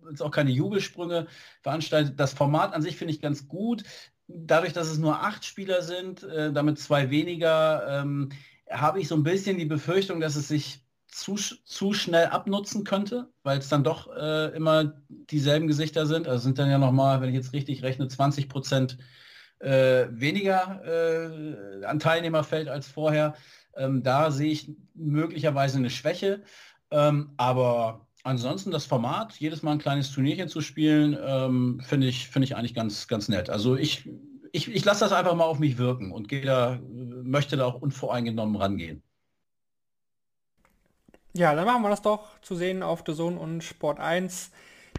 jetzt 0.09 0.21
auch 0.21 0.31
keine 0.31 0.51
Jubelsprünge 0.51 1.27
veranstaltet. 1.61 2.19
Das 2.19 2.33
Format 2.33 2.73
an 2.73 2.81
sich 2.81 2.97
finde 2.97 3.13
ich 3.13 3.21
ganz 3.21 3.47
gut. 3.47 3.83
Dadurch, 4.27 4.73
dass 4.73 4.89
es 4.89 4.97
nur 4.97 5.23
acht 5.23 5.45
Spieler 5.45 5.81
sind, 5.81 6.23
äh, 6.23 6.51
damit 6.51 6.79
zwei 6.79 7.09
weniger, 7.09 8.01
ähm, 8.01 8.29
habe 8.69 8.99
ich 8.99 9.07
so 9.07 9.15
ein 9.15 9.23
bisschen 9.23 9.57
die 9.57 9.65
Befürchtung, 9.65 10.19
dass 10.19 10.35
es 10.35 10.47
sich 10.49 10.81
zu, 11.07 11.35
zu 11.35 11.93
schnell 11.93 12.27
abnutzen 12.27 12.83
könnte, 12.83 13.29
weil 13.43 13.59
es 13.59 13.69
dann 13.69 13.83
doch 13.83 14.13
äh, 14.15 14.55
immer 14.55 14.93
dieselben 15.07 15.67
Gesichter 15.67 16.05
sind. 16.05 16.27
Also 16.27 16.43
sind 16.43 16.59
dann 16.59 16.69
ja 16.69 16.77
nochmal, 16.77 17.21
wenn 17.21 17.29
ich 17.29 17.35
jetzt 17.35 17.53
richtig 17.53 17.83
rechne, 17.83 18.07
20 18.07 18.49
Prozent 18.49 18.97
äh, 19.59 20.07
weniger 20.11 20.81
äh, 20.85 21.85
an 21.85 21.99
Teilnehmerfeld 21.99 22.67
als 22.67 22.87
vorher. 22.87 23.35
Ähm, 23.75 24.03
da 24.03 24.31
sehe 24.31 24.51
ich 24.51 24.71
möglicherweise 24.93 25.77
eine 25.77 25.89
Schwäche. 25.89 26.43
Ähm, 26.91 27.31
aber 27.37 28.06
ansonsten 28.27 28.71
das 28.71 28.85
Format, 28.85 29.33
jedes 29.37 29.63
Mal 29.63 29.73
ein 29.73 29.79
kleines 29.79 30.11
Turnierchen 30.11 30.49
zu 30.49 30.61
spielen, 30.61 31.17
ähm, 31.19 31.81
finde 31.83 32.07
ich, 32.07 32.27
finde 32.29 32.45
ich 32.45 32.55
eigentlich 32.55 32.75
ganz, 32.75 33.07
ganz 33.07 33.27
nett. 33.27 33.49
Also 33.49 33.75
ich 33.75 34.07
ich, 34.51 34.73
ich 34.73 34.85
lasse 34.85 35.01
das 35.01 35.11
einfach 35.11 35.35
mal 35.35 35.45
auf 35.45 35.59
mich 35.59 35.77
wirken 35.77 36.11
und 36.11 36.27
gehe 36.27 36.41
da, 36.41 36.79
möchte 36.81 37.57
da 37.57 37.65
auch 37.65 37.81
unvoreingenommen 37.81 38.55
rangehen. 38.55 39.03
Ja, 41.33 41.53
dann 41.53 41.65
machen 41.65 41.83
wir 41.83 41.89
das 41.89 42.01
doch 42.01 42.39
zu 42.41 42.55
sehen 42.55 42.81
auf 42.81 43.03
The 43.05 43.13
Zone 43.13 43.39
und 43.39 43.63
Sport 43.63 43.99
1. 43.99 44.49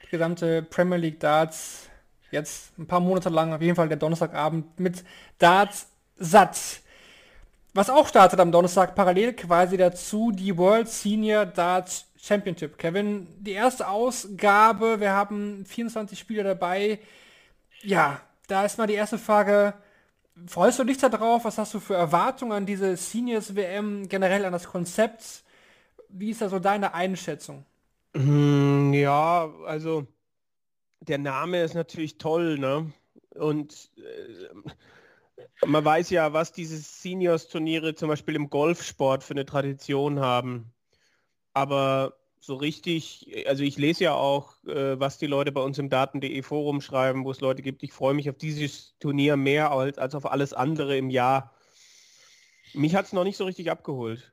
Die 0.05 0.11
gesamte 0.11 0.63
Premier 0.63 0.99
League 0.99 1.21
Darts 1.21 1.89
jetzt 2.31 2.79
ein 2.79 2.87
paar 2.87 3.01
Monate 3.01 3.31
lang, 3.31 3.53
auf 3.53 3.61
jeden 3.61 3.75
Fall 3.75 3.89
der 3.89 3.97
Donnerstagabend 3.97 4.79
mit 4.79 5.03
Darts 5.39 5.89
satt. 6.17 6.81
Was 7.75 7.91
auch 7.91 8.07
startet 8.07 8.39
am 8.39 8.53
Donnerstag 8.53 8.95
parallel 8.95 9.33
quasi 9.33 9.77
dazu 9.77 10.31
die 10.31 10.57
World 10.57 10.89
Senior 10.89 11.47
Darts 11.47 12.07
Championship. 12.21 12.79
Kevin, 12.79 13.29
die 13.39 13.53
erste 13.53 13.89
Ausgabe, 13.89 15.01
wir 15.01 15.13
haben 15.13 15.65
24 15.65 16.19
Spieler 16.19 16.45
dabei. 16.45 16.99
Ja, 17.83 18.21
da 18.49 18.65
ist 18.65 18.79
mal 18.79 18.87
die 18.87 18.95
erste 18.95 19.19
Frage, 19.19 19.75
freust 20.47 20.79
du 20.79 20.85
dich 20.85 20.99
da 20.99 21.09
drauf? 21.09 21.45
Was 21.45 21.59
hast 21.59 21.75
du 21.75 21.81
für 21.81 21.95
Erwartungen 21.95 22.53
an 22.53 22.67
diese 22.67 22.97
Seniors 22.97 23.55
WM, 23.55 24.09
generell 24.09 24.45
an 24.45 24.53
das 24.53 24.67
Konzept? 24.67 25.45
Wie 26.09 26.31
ist 26.31 26.41
da 26.43 26.49
so 26.49 26.59
deine 26.59 26.95
Einschätzung? 26.95 27.65
Hm, 28.15 28.93
ja, 28.95 29.51
also 29.67 30.07
der 31.01 31.19
Name 31.19 31.63
ist 31.63 31.75
natürlich 31.75 32.19
toll, 32.19 32.59
ne? 32.59 32.93
Und 33.35 33.91
äh, 33.97 35.67
man 35.67 35.85
weiß 35.85 36.11
ja, 36.11 36.33
was 36.33 36.53
diese 36.53 36.79
Seniors-Turniere 36.79 37.95
zum 37.95 38.09
Beispiel 38.09 38.35
im 38.35 38.51
Golfsport 38.51 39.23
für 39.23 39.35
eine 39.35 39.47
Tradition 39.47 40.21
haben. 40.21 40.73
Aber 41.59 42.15
so 42.39 42.55
richtig, 42.55 43.35
also 43.49 43.65
ich 43.65 43.79
lese 43.79 44.05
ja 44.05 44.15
auch, 44.15 44.63
äh, 44.65 45.01
was 45.01 45.19
die 45.19 45.27
Leute 45.27 45.51
bei 45.51 45.61
uns 45.61 45.77
im 45.79 45.89
Daten.de 45.89 46.41
Forum 46.43 46.81
schreiben, 46.81 47.25
wo 47.25 47.33
es 47.33 47.41
Leute 47.41 47.63
gibt. 47.63 47.83
Ich 47.83 47.93
freue 47.93 48.15
mich 48.15 48.31
auf 48.31 48.39
dieses 48.39 48.97
Turnier 49.01 49.37
mehr 49.37 49.73
als, 49.73 49.99
als 49.99 50.15
auf 50.15 50.31
alles 50.31 50.53
andere 50.53 50.97
im 50.97 51.11
Jahr. 51.11 51.53
Mich 52.75 52.95
hat 52.95 53.07
es 53.07 53.13
noch 53.13 53.25
nicht 53.25 53.37
so 53.37 53.45
richtig 53.45 53.73
abgeholt. 53.73 54.33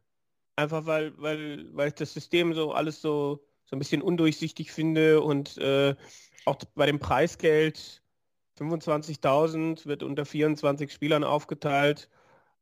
Einfach 0.55 0.85
weil, 0.85 1.13
weil, 1.17 1.67
weil 1.75 1.87
ich 1.87 1.95
das 1.95 2.13
System 2.13 2.53
so 2.53 2.73
alles 2.73 3.01
so, 3.01 3.43
so 3.65 3.75
ein 3.75 3.79
bisschen 3.79 4.03
undurchsichtig 4.03 4.71
finde 4.71 5.21
und 5.21 5.57
äh, 5.57 5.95
auch 6.45 6.57
bei 6.75 6.85
dem 6.85 6.99
Preisgeld 6.99 8.03
25.000 8.59 9.87
wird 9.87 10.03
unter 10.03 10.25
24 10.25 10.93
Spielern 10.93 11.23
aufgeteilt. 11.23 12.07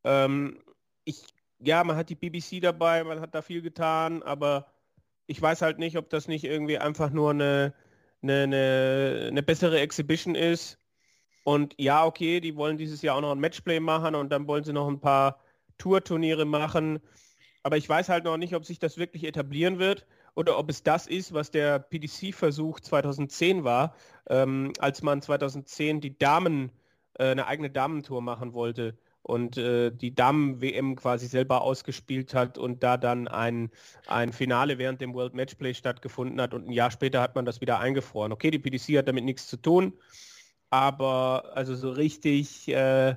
Ähm, 0.06 0.64
ich, 1.04 1.26
ja, 1.66 1.84
man 1.84 1.96
hat 1.96 2.10
die 2.10 2.16
BBC 2.16 2.62
dabei, 2.62 3.04
man 3.04 3.20
hat 3.22 3.34
da 3.36 3.42
viel 3.42 3.62
getan, 3.62 4.24
aber 4.24 4.68
ich 5.28 5.42
weiß 5.42 5.62
halt 5.62 5.80
nicht, 5.80 5.98
ob 5.98 6.10
das 6.10 6.28
nicht 6.28 6.44
irgendwie 6.44 6.78
einfach 6.78 7.10
nur 7.10 7.32
eine, 7.32 7.74
eine, 8.22 8.44
eine, 8.44 9.26
eine 9.30 9.44
bessere 9.44 9.80
Exhibition 9.80 10.36
ist. 10.36 10.78
Und 11.44 11.76
ja, 11.78 12.06
okay, 12.06 12.40
die 12.40 12.56
wollen 12.56 12.78
dieses 12.78 13.02
Jahr 13.02 13.18
auch 13.18 13.22
noch 13.22 13.32
ein 13.32 13.40
Matchplay 13.40 13.80
machen 13.80 14.16
und 14.16 14.30
dann 14.32 14.48
wollen 14.48 14.64
sie 14.64 14.74
noch 14.74 14.88
ein 14.88 15.00
paar 15.00 15.40
Tourturniere 15.78 16.46
machen. 16.46 17.00
Aber 17.64 17.78
ich 17.78 17.88
weiß 17.88 18.10
halt 18.10 18.26
noch 18.26 18.38
nicht, 18.38 18.56
ob 18.56 18.66
sich 18.66 18.80
das 18.80 18.98
wirklich 18.98 19.24
etablieren 19.24 19.80
wird 19.80 20.06
oder 20.36 20.58
ob 20.58 20.70
es 20.70 20.84
das 20.84 21.08
ist, 21.08 21.34
was 21.34 21.52
der 21.52 21.80
PDC-Versuch 21.80 22.80
2010 22.82 23.64
war, 23.64 23.96
ähm, 24.30 24.74
als 24.80 25.02
man 25.02 25.22
2010 25.22 26.02
die 26.02 26.18
Damen, 26.18 26.72
äh, 27.16 27.32
eine 27.32 27.48
eigene 27.48 27.70
Damentour 27.70 28.22
machen 28.22 28.54
wollte 28.54 28.98
und 29.24 29.58
äh, 29.58 29.90
die 29.90 30.14
Damen-WM 30.14 30.96
quasi 30.96 31.28
selber 31.28 31.62
ausgespielt 31.62 32.36
hat 32.36 32.58
und 32.58 32.84
da 32.84 32.98
dann 32.98 33.28
ein, 33.28 33.72
ein 34.08 34.34
Finale 34.34 34.78
während 34.78 35.02
dem 35.02 35.14
World 35.14 35.34
Matchplay 35.34 35.74
stattgefunden 35.74 36.40
hat 36.40 36.54
und 36.54 36.68
ein 36.68 36.72
Jahr 36.72 36.92
später 36.92 37.22
hat 37.22 37.36
man 37.36 37.46
das 37.46 37.62
wieder 37.62 37.80
eingefroren. 37.80 38.34
Okay, 38.34 38.52
die 38.52 38.60
PDC 38.60 38.98
hat 38.98 39.08
damit 39.08 39.24
nichts 39.24 39.48
zu 39.48 39.58
tun, 39.58 39.94
aber 40.70 41.52
also 41.56 41.76
so 41.76 41.90
richtig, 41.90 42.68
äh, 42.68 43.16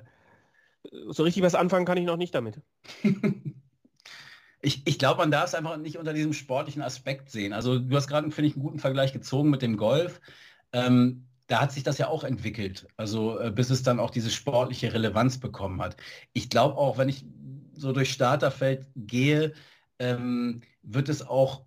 so 1.09 1.23
richtig 1.23 1.43
was 1.43 1.55
anfangen 1.55 1.85
kann 1.85 1.97
ich 1.97 2.05
noch 2.05 2.17
nicht 2.17 2.33
damit. 2.33 2.61
Ich, 4.59 4.81
ich 4.85 4.97
glaube, 4.97 5.19
man 5.19 5.29
darf 5.29 5.45
es 5.45 5.55
einfach 5.55 5.77
nicht 5.77 5.97
unter 5.97 6.13
diesem 6.13 6.33
sportlichen 6.33 6.81
Aspekt 6.81 7.29
sehen. 7.29 7.53
Also 7.53 7.77
du 7.77 7.95
hast 7.95 8.07
gerade, 8.07 8.31
finde 8.31 8.49
ich, 8.49 8.55
einen 8.55 8.63
guten 8.63 8.79
Vergleich 8.79 9.13
gezogen 9.13 9.51
mit 9.51 9.61
dem 9.61 9.77
Golf. 9.77 10.19
Ähm, 10.73 11.26
da 11.47 11.61
hat 11.61 11.71
sich 11.71 11.83
das 11.83 11.97
ja 11.97 12.07
auch 12.09 12.23
entwickelt, 12.23 12.87
also 12.97 13.39
äh, 13.39 13.51
bis 13.51 13.69
es 13.69 13.83
dann 13.83 13.99
auch 13.99 14.09
diese 14.09 14.29
sportliche 14.29 14.93
Relevanz 14.93 15.39
bekommen 15.39 15.81
hat. 15.81 15.97
Ich 16.33 16.49
glaube 16.49 16.77
auch, 16.77 16.97
wenn 16.97 17.09
ich 17.09 17.25
so 17.73 17.93
durch 17.93 18.11
Starterfeld 18.11 18.87
gehe, 18.95 19.53
ähm, 19.99 20.61
wird 20.81 21.09
es 21.09 21.25
auch 21.25 21.66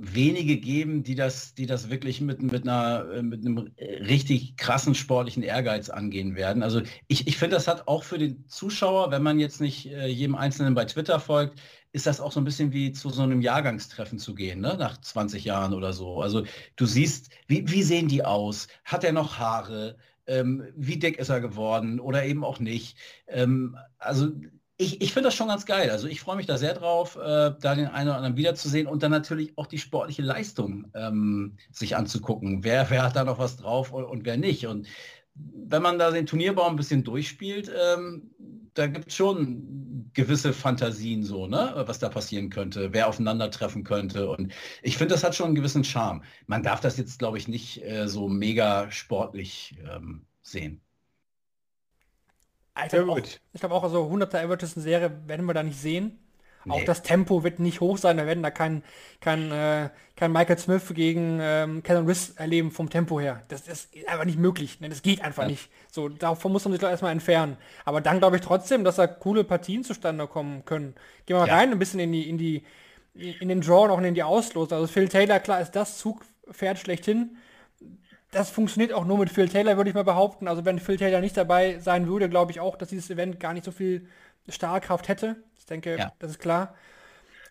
wenige 0.00 0.56
geben, 0.58 1.02
die 1.02 1.14
das, 1.14 1.54
die 1.54 1.66
das 1.66 1.90
wirklich 1.90 2.20
mit, 2.20 2.42
mit, 2.42 2.62
einer, 2.62 3.10
äh, 3.12 3.22
mit 3.22 3.44
einem 3.44 3.70
richtig 3.78 4.56
krassen 4.56 4.94
sportlichen 4.94 5.42
Ehrgeiz 5.42 5.88
angehen 5.88 6.36
werden. 6.36 6.62
Also 6.62 6.82
ich, 7.06 7.26
ich 7.26 7.36
finde, 7.36 7.56
das 7.56 7.68
hat 7.68 7.88
auch 7.88 8.02
für 8.04 8.18
den 8.18 8.46
Zuschauer, 8.48 9.10
wenn 9.10 9.22
man 9.22 9.38
jetzt 9.38 9.60
nicht 9.60 9.86
äh, 9.86 10.06
jedem 10.06 10.34
Einzelnen 10.34 10.74
bei 10.74 10.84
Twitter 10.84 11.20
folgt, 11.20 11.60
ist 11.92 12.06
das 12.06 12.20
auch 12.20 12.32
so 12.32 12.40
ein 12.40 12.44
bisschen 12.44 12.72
wie 12.72 12.92
zu 12.92 13.10
so 13.10 13.22
einem 13.22 13.40
Jahrgangstreffen 13.40 14.18
zu 14.18 14.34
gehen, 14.34 14.60
ne? 14.60 14.76
nach 14.78 15.00
20 15.00 15.44
Jahren 15.44 15.72
oder 15.72 15.92
so. 15.92 16.20
Also 16.20 16.44
du 16.76 16.86
siehst, 16.86 17.30
wie, 17.46 17.68
wie 17.70 17.82
sehen 17.82 18.08
die 18.08 18.24
aus? 18.24 18.68
Hat 18.84 19.04
er 19.04 19.12
noch 19.12 19.38
Haare? 19.38 19.96
Ähm, 20.26 20.64
wie 20.76 20.98
dick 20.98 21.18
ist 21.18 21.30
er 21.30 21.40
geworden 21.40 22.00
oder 22.00 22.24
eben 22.24 22.44
auch 22.44 22.60
nicht? 22.60 22.98
Ähm, 23.26 23.76
also 23.98 24.30
ich, 24.78 25.02
ich 25.02 25.12
finde 25.12 25.26
das 25.28 25.34
schon 25.34 25.48
ganz 25.48 25.66
geil. 25.66 25.90
Also 25.90 26.06
ich 26.06 26.20
freue 26.20 26.36
mich 26.36 26.46
da 26.46 26.56
sehr 26.56 26.72
drauf, 26.72 27.16
äh, 27.16 27.52
da 27.60 27.74
den 27.74 27.88
einen 27.88 28.08
oder 28.08 28.16
anderen 28.16 28.36
wiederzusehen 28.36 28.86
und 28.86 29.02
dann 29.02 29.10
natürlich 29.10 29.58
auch 29.58 29.66
die 29.66 29.78
sportliche 29.78 30.22
Leistung 30.22 30.86
ähm, 30.94 31.56
sich 31.72 31.96
anzugucken. 31.96 32.62
Wer, 32.62 32.88
wer 32.88 33.02
hat 33.02 33.16
da 33.16 33.24
noch 33.24 33.40
was 33.40 33.56
drauf 33.56 33.92
und, 33.92 34.04
und, 34.04 34.24
wer 34.24 34.36
nicht? 34.36 34.66
Und 34.68 34.86
wenn 35.34 35.82
man 35.82 35.98
da 35.98 36.12
den 36.12 36.26
Turnierbaum 36.26 36.74
ein 36.74 36.76
bisschen 36.76 37.02
durchspielt, 37.02 37.70
ähm, 37.76 38.30
da 38.74 38.86
gibt 38.86 39.08
es 39.08 39.16
schon 39.16 40.10
gewisse 40.14 40.52
Fantasien 40.52 41.24
so, 41.24 41.48
ne, 41.48 41.72
was 41.86 41.98
da 41.98 42.08
passieren 42.08 42.48
könnte, 42.48 42.92
wer 42.92 43.08
aufeinandertreffen 43.08 43.82
könnte. 43.82 44.30
Und 44.30 44.52
ich 44.82 44.96
finde, 44.96 45.14
das 45.14 45.24
hat 45.24 45.34
schon 45.34 45.46
einen 45.46 45.54
gewissen 45.56 45.82
Charme. 45.82 46.22
Man 46.46 46.62
darf 46.62 46.80
das 46.80 46.96
jetzt, 46.96 47.18
glaube 47.18 47.38
ich, 47.38 47.48
nicht 47.48 47.82
äh, 47.84 48.06
so 48.06 48.28
mega 48.28 48.90
sportlich 48.92 49.76
ähm, 49.92 50.24
sehen. 50.42 50.80
Ich 52.84 52.90
glaube 52.90 53.12
auch, 53.12 53.20
glaub 53.54 53.72
auch, 53.72 53.82
also 53.84 54.06
100er 54.06 54.42
Everton-Serie 54.42 55.10
werden 55.26 55.46
wir 55.46 55.54
da 55.54 55.62
nicht 55.62 55.80
sehen. 55.80 56.18
Nee. 56.64 56.74
Auch 56.74 56.84
das 56.84 57.02
Tempo 57.02 57.44
wird 57.44 57.60
nicht 57.60 57.80
hoch 57.80 57.98
sein. 57.98 58.16
Wir 58.16 58.26
werden 58.26 58.42
da 58.42 58.50
kein, 58.50 58.82
kein, 59.20 59.50
äh, 59.52 59.90
kein 60.16 60.32
Michael 60.32 60.58
Smith 60.58 60.92
gegen 60.94 61.38
ähm, 61.40 61.82
Kellen 61.82 62.06
Riss 62.06 62.30
erleben 62.30 62.70
vom 62.70 62.90
Tempo 62.90 63.20
her. 63.20 63.42
Das, 63.48 63.64
das 63.64 63.86
ist 63.86 64.08
einfach 64.08 64.24
nicht 64.24 64.38
möglich. 64.38 64.80
Ne? 64.80 64.88
Das 64.88 65.02
geht 65.02 65.22
einfach 65.22 65.44
ja. 65.44 65.50
nicht. 65.50 65.70
So, 65.90 66.08
davon 66.08 66.52
muss 66.52 66.64
man 66.64 66.72
sich 66.72 66.80
doch 66.80 66.90
erstmal 66.90 67.12
entfernen. 67.12 67.56
Aber 67.84 68.00
dann 68.00 68.18
glaube 68.18 68.36
ich 68.36 68.42
trotzdem, 68.42 68.84
dass 68.84 68.96
da 68.96 69.06
coole 69.06 69.44
Partien 69.44 69.84
zustande 69.84 70.26
kommen 70.26 70.64
können. 70.64 70.94
Gehen 71.26 71.36
wir 71.36 71.40
mal 71.40 71.48
ja. 71.48 71.56
rein, 71.56 71.72
ein 71.72 71.78
bisschen 71.78 72.00
in 72.00 72.12
die, 72.12 72.28
in 72.28 72.38
die, 72.38 72.64
in 73.14 73.48
den 73.48 73.60
Draw 73.60 73.84
und 73.84 73.90
auch 73.90 74.00
in 74.00 74.14
die 74.14 74.22
Auslos. 74.22 74.72
Also 74.72 74.86
Phil 74.88 75.08
Taylor, 75.08 75.40
klar, 75.40 75.60
ist 75.60 75.72
das 75.72 75.98
Zugpferd 75.98 76.78
schlechthin 76.78 77.38
das 78.30 78.50
funktioniert 78.50 78.92
auch 78.92 79.04
nur 79.04 79.18
mit 79.18 79.30
Phil 79.30 79.48
Taylor, 79.48 79.76
würde 79.76 79.90
ich 79.90 79.94
mal 79.94 80.04
behaupten. 80.04 80.48
Also 80.48 80.64
wenn 80.64 80.78
Phil 80.78 80.96
Taylor 80.96 81.20
nicht 81.20 81.36
dabei 81.36 81.78
sein 81.78 82.06
würde, 82.06 82.28
glaube 82.28 82.52
ich 82.52 82.60
auch, 82.60 82.76
dass 82.76 82.88
dieses 82.88 83.10
Event 83.10 83.40
gar 83.40 83.54
nicht 83.54 83.64
so 83.64 83.72
viel 83.72 84.06
Stahlkraft 84.48 85.08
hätte. 85.08 85.36
Ich 85.58 85.66
denke, 85.66 85.96
ja. 85.96 86.12
das 86.18 86.32
ist 86.32 86.38
klar. 86.38 86.74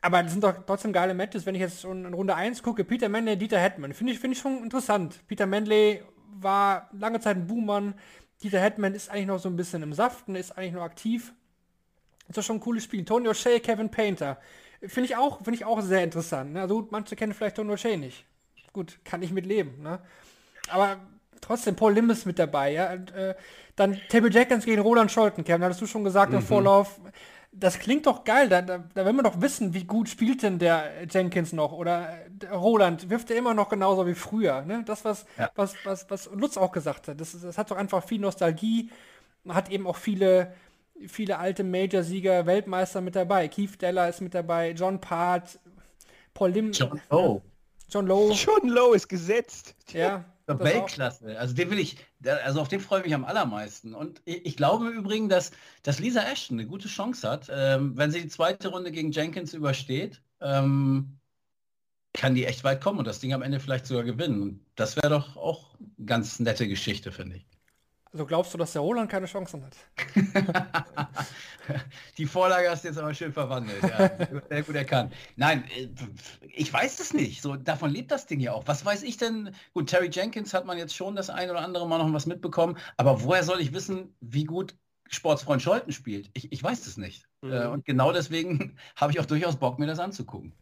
Aber 0.02 0.22
das 0.22 0.32
sind 0.32 0.44
doch 0.44 0.54
trotzdem 0.66 0.94
geile 0.94 1.14
Matches. 1.14 1.46
Wenn 1.46 1.56
ich 1.56 1.62
jetzt 1.62 1.82
schon 1.82 2.06
in 2.06 2.14
Runde 2.14 2.36
1 2.36 2.62
gucke, 2.62 2.84
Peter 2.84 3.10
Manley, 3.10 3.38
Dieter 3.38 3.60
Hetman, 3.60 3.94
finde 3.94 4.14
ich, 4.14 4.20
find 4.20 4.34
ich 4.34 4.40
schon 4.40 4.64
interessant. 4.64 5.20
Peter 5.28 5.48
Manley 5.48 6.04
war 6.40 6.90
lange 6.92 7.20
Zeit 7.20 7.38
ein 7.38 7.48
Boommann. 7.48 7.96
Dieter 8.44 8.60
Hetman 8.60 8.94
ist 8.94 9.10
eigentlich 9.10 9.26
noch 9.26 9.40
so 9.40 9.50
ein 9.50 9.56
bisschen 9.56 9.82
im 9.82 9.94
Saften, 9.94 10.36
ist 10.36 10.58
eigentlich 10.58 10.74
noch 10.74 10.84
aktiv. 10.84 11.34
Das 12.28 12.40
ist 12.40 12.46
schon 12.46 12.58
ein 12.58 12.62
cooles 12.62 12.84
Spiel. 12.84 13.04
Tony 13.04 13.28
O'Shea, 13.28 13.60
Kevin 13.60 13.90
Painter. 13.90 14.38
Finde 14.82 15.06
ich 15.06 15.16
auch, 15.16 15.38
finde 15.38 15.56
ich 15.56 15.66
auch 15.66 15.82
sehr 15.82 16.04
interessant. 16.04 16.54
Ne? 16.54 16.62
Also 16.62 16.88
manche 16.92 17.16
kennen 17.16 17.34
vielleicht 17.34 17.56
Tony 17.56 17.74
O'Shea 17.74 17.98
nicht. 17.98 18.26
Gut, 18.74 19.00
kann 19.04 19.24
ich 19.24 19.32
mit 19.32 19.48
leben. 19.48 19.82
Ne? 19.82 20.00
Aber 20.72 20.98
trotzdem 21.42 21.76
Paul 21.76 21.94
Lim 21.94 22.10
ist 22.10 22.26
mit 22.26 22.40
dabei, 22.40 22.72
ja. 22.72 22.94
Und, 22.94 23.12
äh, 23.12 23.36
dann 23.76 24.00
Table 24.10 24.32
Jenkins 24.32 24.66
gegen 24.66 24.82
Roland 24.82 25.12
Scholtenkerm, 25.12 25.62
da 25.62 25.66
hattest 25.66 25.82
du 25.82 25.88
schon 25.88 26.04
gesagt 26.04 26.32
mhm. 26.32 26.40
im 26.40 26.44
Vorlauf. 26.44 27.00
Das 27.52 27.80
klingt 27.80 28.06
doch 28.06 28.24
geil, 28.24 28.50
da, 28.50 28.62
da, 28.62 28.84
da 28.94 29.06
will 29.06 29.14
man 29.14 29.24
doch 29.24 29.42
wissen, 29.42 29.74
wie 29.74 29.86
gut 29.86 30.10
spielt 30.10 30.44
denn 30.44 30.60
der 30.60 30.92
Jenkins 31.10 31.54
noch 31.54 31.72
oder 31.72 32.10
äh, 32.42 32.48
Roland, 32.54 33.10
wirft 33.10 33.32
er 33.32 33.38
immer 33.38 33.54
noch 33.54 33.70
genauso 33.70 34.06
wie 34.06 34.14
früher, 34.14 34.62
ne? 34.62 34.84
Das, 34.86 35.06
was, 35.06 35.26
ja. 35.38 35.50
was, 35.56 35.74
was, 35.84 36.10
was 36.10 36.30
Lutz 36.34 36.58
auch 36.58 36.72
gesagt 36.72 37.08
hat, 37.08 37.20
das, 37.20 37.40
das 37.40 37.58
hat 37.58 37.72
doch 37.72 37.78
einfach 37.78 38.04
viel 38.04 38.20
Nostalgie, 38.20 38.92
man 39.44 39.56
hat 39.56 39.72
eben 39.72 39.88
auch 39.88 39.96
viele, 39.96 40.54
viele 41.08 41.40
alte 41.40 41.64
Major-Sieger, 41.64 42.46
Weltmeister 42.46 43.02
mit 43.02 43.16
dabei. 43.16 43.48
Keith 43.48 43.82
Deller 43.82 44.10
ist 44.10 44.22
mit 44.22 44.34
dabei, 44.34 44.72
John 44.72 45.00
Part, 45.00 45.60
Paul 46.34 46.52
Lim. 46.52 46.72
John 46.74 47.02
Lowe. 47.10 47.42
John 47.90 48.08
Lowe. 48.08 48.34
John 48.34 48.68
Lowe 48.68 48.96
ist 48.96 49.08
gesetzt. 49.08 49.76
Ja. 49.94 50.26
Weltklasse. 50.48 51.38
Also 51.38 51.54
den 51.54 51.70
will 51.70 51.80
ich, 51.80 51.98
also 52.24 52.62
auf 52.62 52.68
den 52.68 52.80
freue 52.80 53.00
ich 53.00 53.06
mich 53.06 53.16
am 53.16 53.26
allermeisten. 53.26 53.94
Und 53.94 54.22
ich, 54.26 54.46
ich 54.46 54.58
glaube 54.58 54.90
übrigens, 54.90 55.30
dass, 55.30 55.52
dass 55.84 56.00
Lisa 56.00 56.22
Ashton 56.22 56.60
eine 56.60 56.68
gute 56.68 56.88
Chance 56.88 57.30
hat, 57.30 57.48
ähm, 57.52 57.98
wenn 57.98 58.12
sie 58.12 58.22
die 58.22 58.30
zweite 58.30 58.70
Runde 58.70 58.92
gegen 58.92 59.12
Jenkins 59.12 59.54
übersteht, 59.54 60.22
ähm, 60.42 61.20
kann 62.14 62.36
die 62.36 62.46
echt 62.46 62.64
weit 62.64 62.82
kommen 62.82 63.00
und 63.00 63.08
das 63.08 63.20
Ding 63.20 63.34
am 63.34 63.42
Ende 63.42 63.60
vielleicht 63.60 63.86
sogar 63.86 64.04
gewinnen. 64.04 64.42
Und 64.42 64.66
das 64.76 64.96
wäre 64.96 65.10
doch 65.10 65.38
auch 65.38 65.76
eine 65.76 66.06
ganz 66.06 66.40
nette 66.40 66.68
Geschichte, 66.68 67.12
finde 67.12 67.38
ich. 67.38 67.57
Also 68.12 68.26
glaubst 68.26 68.54
du, 68.54 68.58
dass 68.58 68.74
der 68.74 68.82
Roland 68.82 69.10
keine 69.10 69.26
Chancen 69.26 69.64
hat? 69.64 69.76
Die 72.18 72.26
Vorlage 72.26 72.70
hast 72.70 72.84
du 72.84 72.88
jetzt 72.88 72.98
aber 72.98 73.14
schön 73.14 73.34
verwandelt. 73.34 73.82
Ja, 73.84 74.12
sehr 74.50 74.64
gut 74.64 74.76
erkannt. 74.76 75.14
Nein, 75.36 75.66
äh, 75.76 75.88
ich 76.42 76.72
weiß 76.72 77.00
es 77.00 77.14
nicht. 77.14 77.42
So, 77.42 77.56
davon 77.56 77.92
lebt 77.92 78.12
das 78.12 78.26
Ding 78.26 78.40
ja 78.40 78.54
auch. 78.54 78.64
Was 78.68 78.86
weiß 78.86 79.04
ich 79.04 79.18
denn? 79.18 79.54
Gut, 79.74 79.90
Terry 79.90 80.10
Jenkins 80.12 80.54
hat 80.54 80.66
man 80.66 80.78
jetzt 80.78 80.96
schon 80.96 81.16
das 81.16 81.30
ein 81.30 81.50
oder 81.50 81.62
andere 81.62 81.88
Mal 81.88 81.98
noch 81.98 82.12
was 82.14 82.26
mitbekommen. 82.26 82.78
Aber 82.96 83.24
woher 83.24 83.44
soll 83.44 83.60
ich 83.60 83.74
wissen, 83.74 84.16
wie 84.22 84.46
gut 84.46 84.76
Sportsfreund 85.10 85.62
Scholten 85.62 85.92
spielt? 85.92 86.30
Ich, 86.34 86.52
ich 86.52 86.64
weiß 86.64 86.88
es 86.88 86.98
nicht. 86.98 87.28
Mhm. 87.42 87.52
Äh, 87.52 87.68
und 87.68 87.86
genau 87.86 88.12
deswegen 88.14 88.78
habe 88.96 89.12
ich 89.12 89.20
auch 89.20 89.26
durchaus 89.26 89.58
Bock, 89.58 89.80
mir 89.80 89.88
das 89.88 90.00
anzugucken. 90.00 90.54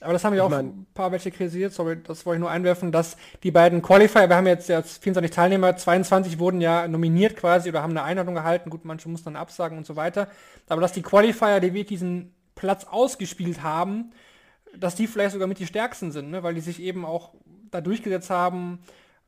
Aber 0.00 0.12
das 0.12 0.24
haben 0.24 0.34
wir 0.34 0.44
auch 0.44 0.50
mein, 0.50 0.66
ein 0.66 0.86
paar 0.92 1.10
welche 1.10 1.30
kritisiert, 1.30 1.72
sorry, 1.72 2.02
das 2.02 2.26
wollte 2.26 2.36
ich 2.36 2.40
nur 2.40 2.50
einwerfen, 2.50 2.92
dass 2.92 3.16
die 3.42 3.50
beiden 3.50 3.80
Qualifier, 3.80 4.28
wir 4.28 4.36
haben 4.36 4.46
jetzt, 4.46 4.68
jetzt 4.68 5.02
24 5.02 5.34
Teilnehmer, 5.34 5.74
22 5.74 6.38
wurden 6.38 6.60
ja 6.60 6.86
nominiert 6.86 7.36
quasi 7.36 7.70
oder 7.70 7.82
haben 7.82 7.92
eine 7.92 8.02
Einladung 8.02 8.34
gehalten, 8.34 8.68
gut, 8.68 8.84
manche 8.84 9.08
mussten 9.08 9.26
dann 9.26 9.36
absagen 9.36 9.78
und 9.78 9.86
so 9.86 9.96
weiter, 9.96 10.28
aber 10.68 10.82
dass 10.82 10.92
die 10.92 11.02
Qualifier, 11.02 11.60
die 11.60 11.72
wirklich 11.72 11.86
diesen 11.86 12.34
Platz 12.54 12.84
ausgespielt 12.84 13.62
haben, 13.62 14.12
dass 14.76 14.94
die 14.94 15.06
vielleicht 15.06 15.32
sogar 15.32 15.48
mit 15.48 15.58
die 15.58 15.66
stärksten 15.66 16.12
sind, 16.12 16.30
ne? 16.30 16.42
weil 16.42 16.54
die 16.54 16.60
sich 16.60 16.80
eben 16.82 17.04
auch 17.04 17.34
da 17.70 17.80
durchgesetzt 17.80 18.28
haben, 18.28 18.80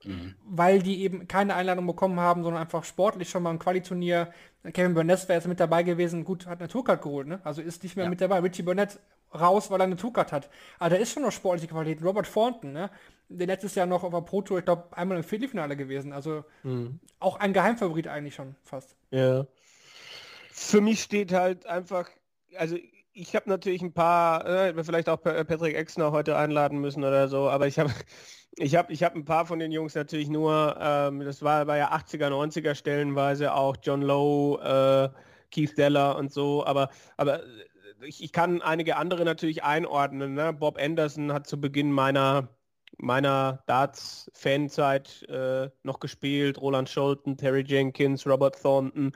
mhm. 0.04 0.34
weil 0.44 0.82
die 0.82 1.02
eben 1.02 1.28
keine 1.28 1.54
Einladung 1.54 1.86
bekommen 1.86 2.20
haben, 2.20 2.42
sondern 2.42 2.62
einfach 2.62 2.84
sportlich 2.84 3.30
schon 3.30 3.42
mal 3.42 3.50
ein 3.50 3.58
Qualiturnier. 3.58 4.32
Kevin 4.72 4.94
Burnett 4.94 5.28
wäre 5.28 5.38
jetzt 5.38 5.48
mit 5.48 5.60
dabei 5.60 5.82
gewesen, 5.82 6.24
gut, 6.24 6.46
hat 6.46 6.60
eine 6.60 6.68
Tourcard 6.68 7.02
geholt, 7.02 7.28
ne? 7.28 7.40
also 7.44 7.62
ist 7.62 7.82
nicht 7.82 7.96
mehr 7.96 8.04
ja. 8.04 8.10
mit 8.10 8.20
dabei. 8.20 8.40
Richie 8.40 8.62
Burnett 8.62 8.98
raus, 9.34 9.70
weil 9.70 9.80
er 9.80 9.84
eine 9.84 9.96
Tourcard 9.96 10.32
hat. 10.32 10.50
Aber 10.78 10.90
der 10.90 11.00
ist 11.00 11.12
schon 11.12 11.22
noch 11.22 11.32
sportliche 11.32 11.72
Qualität. 11.72 12.04
Robert 12.04 12.32
Thornton, 12.32 12.72
ne? 12.72 12.90
der 13.28 13.46
letztes 13.46 13.74
Jahr 13.74 13.86
noch 13.86 14.04
auf 14.04 14.12
der 14.12 14.22
Pro 14.22 14.42
Tour, 14.42 14.58
ich 14.58 14.64
glaube, 14.64 14.84
einmal 14.92 15.18
im 15.18 15.24
Viertelfinale 15.24 15.76
gewesen. 15.76 16.12
Also 16.12 16.44
mhm. 16.62 16.98
auch 17.20 17.38
ein 17.38 17.52
Geheimfavorit 17.52 18.08
eigentlich 18.08 18.34
schon 18.34 18.56
fast. 18.64 18.96
Ja. 19.10 19.46
Für 20.50 20.80
mich 20.80 21.02
steht 21.02 21.32
halt 21.32 21.66
einfach, 21.66 22.08
also 22.56 22.76
ich 23.12 23.34
habe 23.34 23.48
natürlich 23.48 23.82
ein 23.82 23.92
paar, 23.92 24.46
äh, 24.46 24.84
vielleicht 24.84 25.08
auch 25.08 25.20
Patrick 25.20 25.76
Exner 25.76 26.12
heute 26.12 26.36
einladen 26.36 26.78
müssen 26.78 27.04
oder 27.04 27.28
so, 27.28 27.48
aber 27.48 27.66
ich 27.66 27.78
habe 27.78 27.90
ich 28.56 28.74
habe 28.74 28.92
ich 28.92 29.02
hab 29.02 29.14
ein 29.14 29.24
paar 29.24 29.46
von 29.46 29.58
den 29.58 29.72
Jungs 29.72 29.94
natürlich 29.94 30.28
nur, 30.28 30.76
ähm, 30.80 31.20
das 31.20 31.42
war, 31.42 31.66
war 31.66 31.76
ja 31.76 31.92
80er, 31.92 32.28
90er 32.28 32.74
stellenweise 32.74 33.54
auch 33.54 33.76
John 33.82 34.02
Lowe, 34.02 35.12
äh, 35.14 35.18
Keith 35.50 35.76
Deller 35.78 36.16
und 36.16 36.32
so, 36.32 36.64
aber, 36.66 36.90
aber 37.16 37.40
ich, 38.02 38.22
ich 38.22 38.32
kann 38.32 38.62
einige 38.62 38.96
andere 38.96 39.24
natürlich 39.24 39.64
einordnen. 39.64 40.34
Ne? 40.34 40.52
Bob 40.52 40.78
Anderson 40.80 41.32
hat 41.32 41.46
zu 41.46 41.60
Beginn 41.60 41.92
meiner 41.92 42.48
meiner 42.96 43.62
Darts-Fanzeit 43.66 45.22
äh, 45.28 45.70
noch 45.82 46.00
gespielt, 46.00 46.60
Roland 46.60 46.88
Scholten, 46.88 47.36
Terry 47.36 47.62
Jenkins, 47.66 48.26
Robert 48.26 48.60
Thornton. 48.60 49.12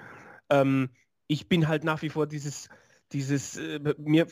Ähm, 0.51 0.91
ich 1.27 1.49
bin 1.49 1.69
halt 1.69 1.83
nach 1.83 2.03
wie 2.03 2.11
vor 2.11 2.27
dieses, 2.27 2.69
dieses 3.13 3.57
äh, 3.57 3.95
mir, 3.99 4.27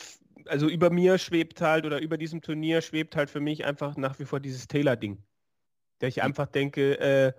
also 0.47 0.69
über 0.69 0.91
mir 0.91 1.19
schwebt 1.19 1.61
halt 1.61 1.87
oder 1.87 2.01
über 2.01 2.19
diesem 2.19 2.43
Turnier 2.43 2.81
schwebt 2.83 3.17
halt 3.17 3.31
für 3.31 3.41
mich 3.41 3.65
einfach 3.65 3.97
nach 3.97 4.19
wie 4.19 4.25
vor 4.25 4.41
dieses 4.41 4.69
Taylor-Ding. 4.69 5.23
Der 6.01 6.09
ich 6.09 6.23
einfach 6.23 6.47
denke, 6.47 6.99
äh, 7.01 7.33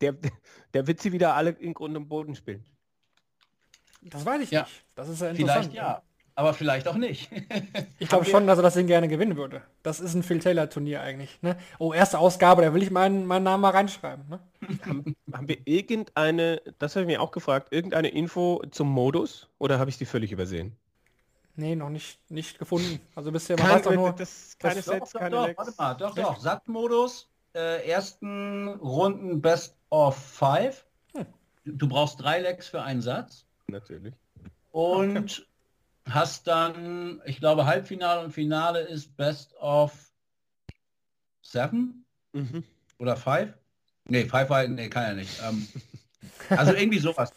der, 0.00 0.14
der 0.74 0.86
wird 0.86 1.00
sie 1.00 1.12
wieder 1.12 1.34
alle 1.34 1.50
in 1.50 1.74
Grund 1.74 1.96
und 1.96 2.08
Boden 2.08 2.34
spielen. 2.34 2.64
Das 4.02 4.24
weiß 4.24 4.42
ich 4.42 4.50
Ja. 4.50 4.62
nicht. 4.62 4.84
Das 4.94 5.08
ist 5.08 5.20
ja 5.20 5.30
interessant. 5.30 5.64
Vielleicht 5.66 5.74
ja, 5.74 6.02
aber 6.38 6.54
vielleicht 6.54 6.86
auch 6.86 6.94
nicht. 6.94 7.28
Ich 7.98 8.08
glaube 8.08 8.24
schon, 8.24 8.46
dass 8.46 8.60
er 8.60 8.62
das 8.62 8.74
Ding 8.74 8.86
gerne 8.86 9.08
gewinnen 9.08 9.36
würde. 9.36 9.60
Das 9.82 9.98
ist 9.98 10.14
ein 10.14 10.22
Phil 10.22 10.38
Taylor 10.38 10.70
Turnier 10.70 11.00
eigentlich. 11.00 11.42
Ne? 11.42 11.58
Oh, 11.80 11.92
erste 11.92 12.20
Ausgabe, 12.20 12.62
da 12.62 12.72
will 12.72 12.82
ich 12.84 12.92
meinen, 12.92 13.26
meinen 13.26 13.42
Namen 13.42 13.60
mal 13.60 13.70
reinschreiben. 13.70 14.24
Ne? 14.28 14.38
haben, 14.86 15.16
haben 15.32 15.48
wir 15.48 15.58
irgendeine, 15.64 16.62
das 16.78 16.94
habe 16.94 17.02
ich 17.02 17.06
mir 17.08 17.20
auch 17.20 17.32
gefragt, 17.32 17.72
irgendeine 17.72 18.10
Info 18.10 18.62
zum 18.70 18.88
Modus 18.88 19.48
oder 19.58 19.80
habe 19.80 19.90
ich 19.90 19.98
die 19.98 20.04
völlig 20.04 20.30
übersehen? 20.30 20.76
Nee, 21.56 21.74
noch 21.74 21.90
nicht, 21.90 22.20
nicht 22.30 22.60
gefunden. 22.60 23.00
Also 23.16 23.32
bisher 23.32 23.58
war 23.58 23.78
es 23.78 23.82
doch 23.82 23.92
nur. 23.92 24.12
das, 24.12 24.56
keine 24.60 24.76
das- 24.76 24.84
Sets, 24.84 25.10
doch, 25.10 25.18
keine 25.18 25.34
doch, 25.34 25.46
Legs. 25.48 25.58
warte 25.58 25.74
mal, 25.76 25.94
doch, 25.94 26.14
doch. 26.14 26.38
Sattmodus, 26.38 27.28
äh, 27.52 27.84
ersten 27.84 28.68
Runden 28.68 29.42
Best 29.42 29.74
of 29.90 30.16
Five. 30.16 30.86
Hm. 31.16 31.26
Du 31.64 31.88
brauchst 31.88 32.22
drei 32.22 32.38
Legs 32.38 32.68
für 32.68 32.80
einen 32.80 33.02
Satz. 33.02 33.44
Natürlich. 33.66 34.14
Und 34.70 35.47
hast 36.14 36.46
dann, 36.46 37.20
ich 37.26 37.38
glaube, 37.40 37.66
Halbfinale 37.66 38.24
und 38.24 38.32
Finale 38.32 38.80
ist 38.80 39.16
Best 39.16 39.54
of 39.56 39.92
Seven 41.42 42.04
Mhm. 42.34 42.64
oder 42.98 43.16
Five. 43.16 43.54
Nee, 44.04 44.24
Five 44.24 44.50
war, 44.50 44.66
nee, 44.66 44.88
kann 44.88 45.04
ja 45.04 45.14
nicht. 45.14 45.40
Ähm, 45.42 45.66
also 46.50 46.72
irgendwie 46.74 46.98
sowas. 46.98 47.32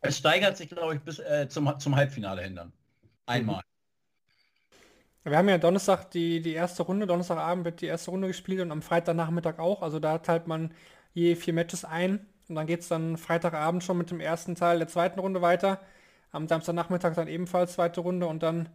Es 0.00 0.18
steigert 0.18 0.56
sich, 0.56 0.68
glaube 0.68 0.94
ich, 0.94 1.00
bis 1.00 1.18
äh, 1.18 1.48
zum, 1.48 1.78
zum 1.78 1.96
Halbfinale 1.96 2.42
hin 2.42 2.56
dann. 2.56 2.72
Einmal. 3.26 3.62
Wir 5.24 5.36
haben 5.36 5.48
ja 5.48 5.58
Donnerstag 5.58 6.10
die, 6.12 6.40
die 6.40 6.52
erste 6.52 6.84
Runde, 6.84 7.06
Donnerstagabend 7.06 7.64
wird 7.64 7.80
die 7.80 7.86
erste 7.86 8.12
Runde 8.12 8.28
gespielt 8.28 8.60
und 8.60 8.70
am 8.70 8.82
Freitagnachmittag 8.82 9.58
auch. 9.58 9.82
Also 9.82 9.98
da 9.98 10.18
teilt 10.18 10.46
man 10.46 10.72
je 11.14 11.34
vier 11.34 11.52
Matches 11.52 11.84
ein 11.84 12.26
und 12.48 12.54
dann 12.54 12.66
geht 12.66 12.80
es 12.80 12.88
dann 12.88 13.16
Freitagabend 13.16 13.82
schon 13.82 13.98
mit 13.98 14.10
dem 14.10 14.20
ersten 14.20 14.54
Teil 14.54 14.78
der 14.78 14.88
zweiten 14.88 15.18
Runde 15.18 15.42
weiter. 15.42 15.80
Am 16.32 16.48
Samstagnachmittag 16.48 17.14
dann 17.14 17.28
ebenfalls 17.28 17.74
zweite 17.74 18.00
Runde 18.00 18.26
und 18.26 18.42
dann 18.42 18.68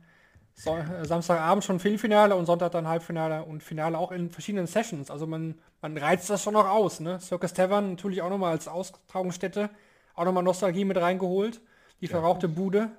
so, 0.53 0.75
äh, 0.77 1.05
Samstagabend 1.05 1.63
schon 1.63 1.79
Viertelfinale 1.79 2.35
und 2.35 2.45
Sonntag 2.45 2.71
dann 2.71 2.87
Halbfinale 2.87 3.43
und 3.43 3.63
Finale 3.63 3.97
auch 3.97 4.11
in 4.11 4.29
verschiedenen 4.29 4.67
Sessions. 4.67 5.09
Also 5.09 5.27
man, 5.27 5.55
man 5.81 5.97
reizt 5.97 6.29
das 6.29 6.43
schon 6.43 6.53
noch 6.53 6.67
aus. 6.67 6.99
Ne? 6.99 7.19
Circus 7.19 7.53
Tavern 7.53 7.91
natürlich 7.91 8.21
auch 8.21 8.29
nochmal 8.29 8.51
als 8.51 8.67
Austragungsstätte, 8.67 9.69
auch 10.15 10.25
nochmal 10.25 10.43
Nostalgie 10.43 10.85
mit 10.85 10.97
reingeholt. 10.97 11.61
Die 12.01 12.07
verrauchte 12.07 12.47
Bude. 12.47 12.89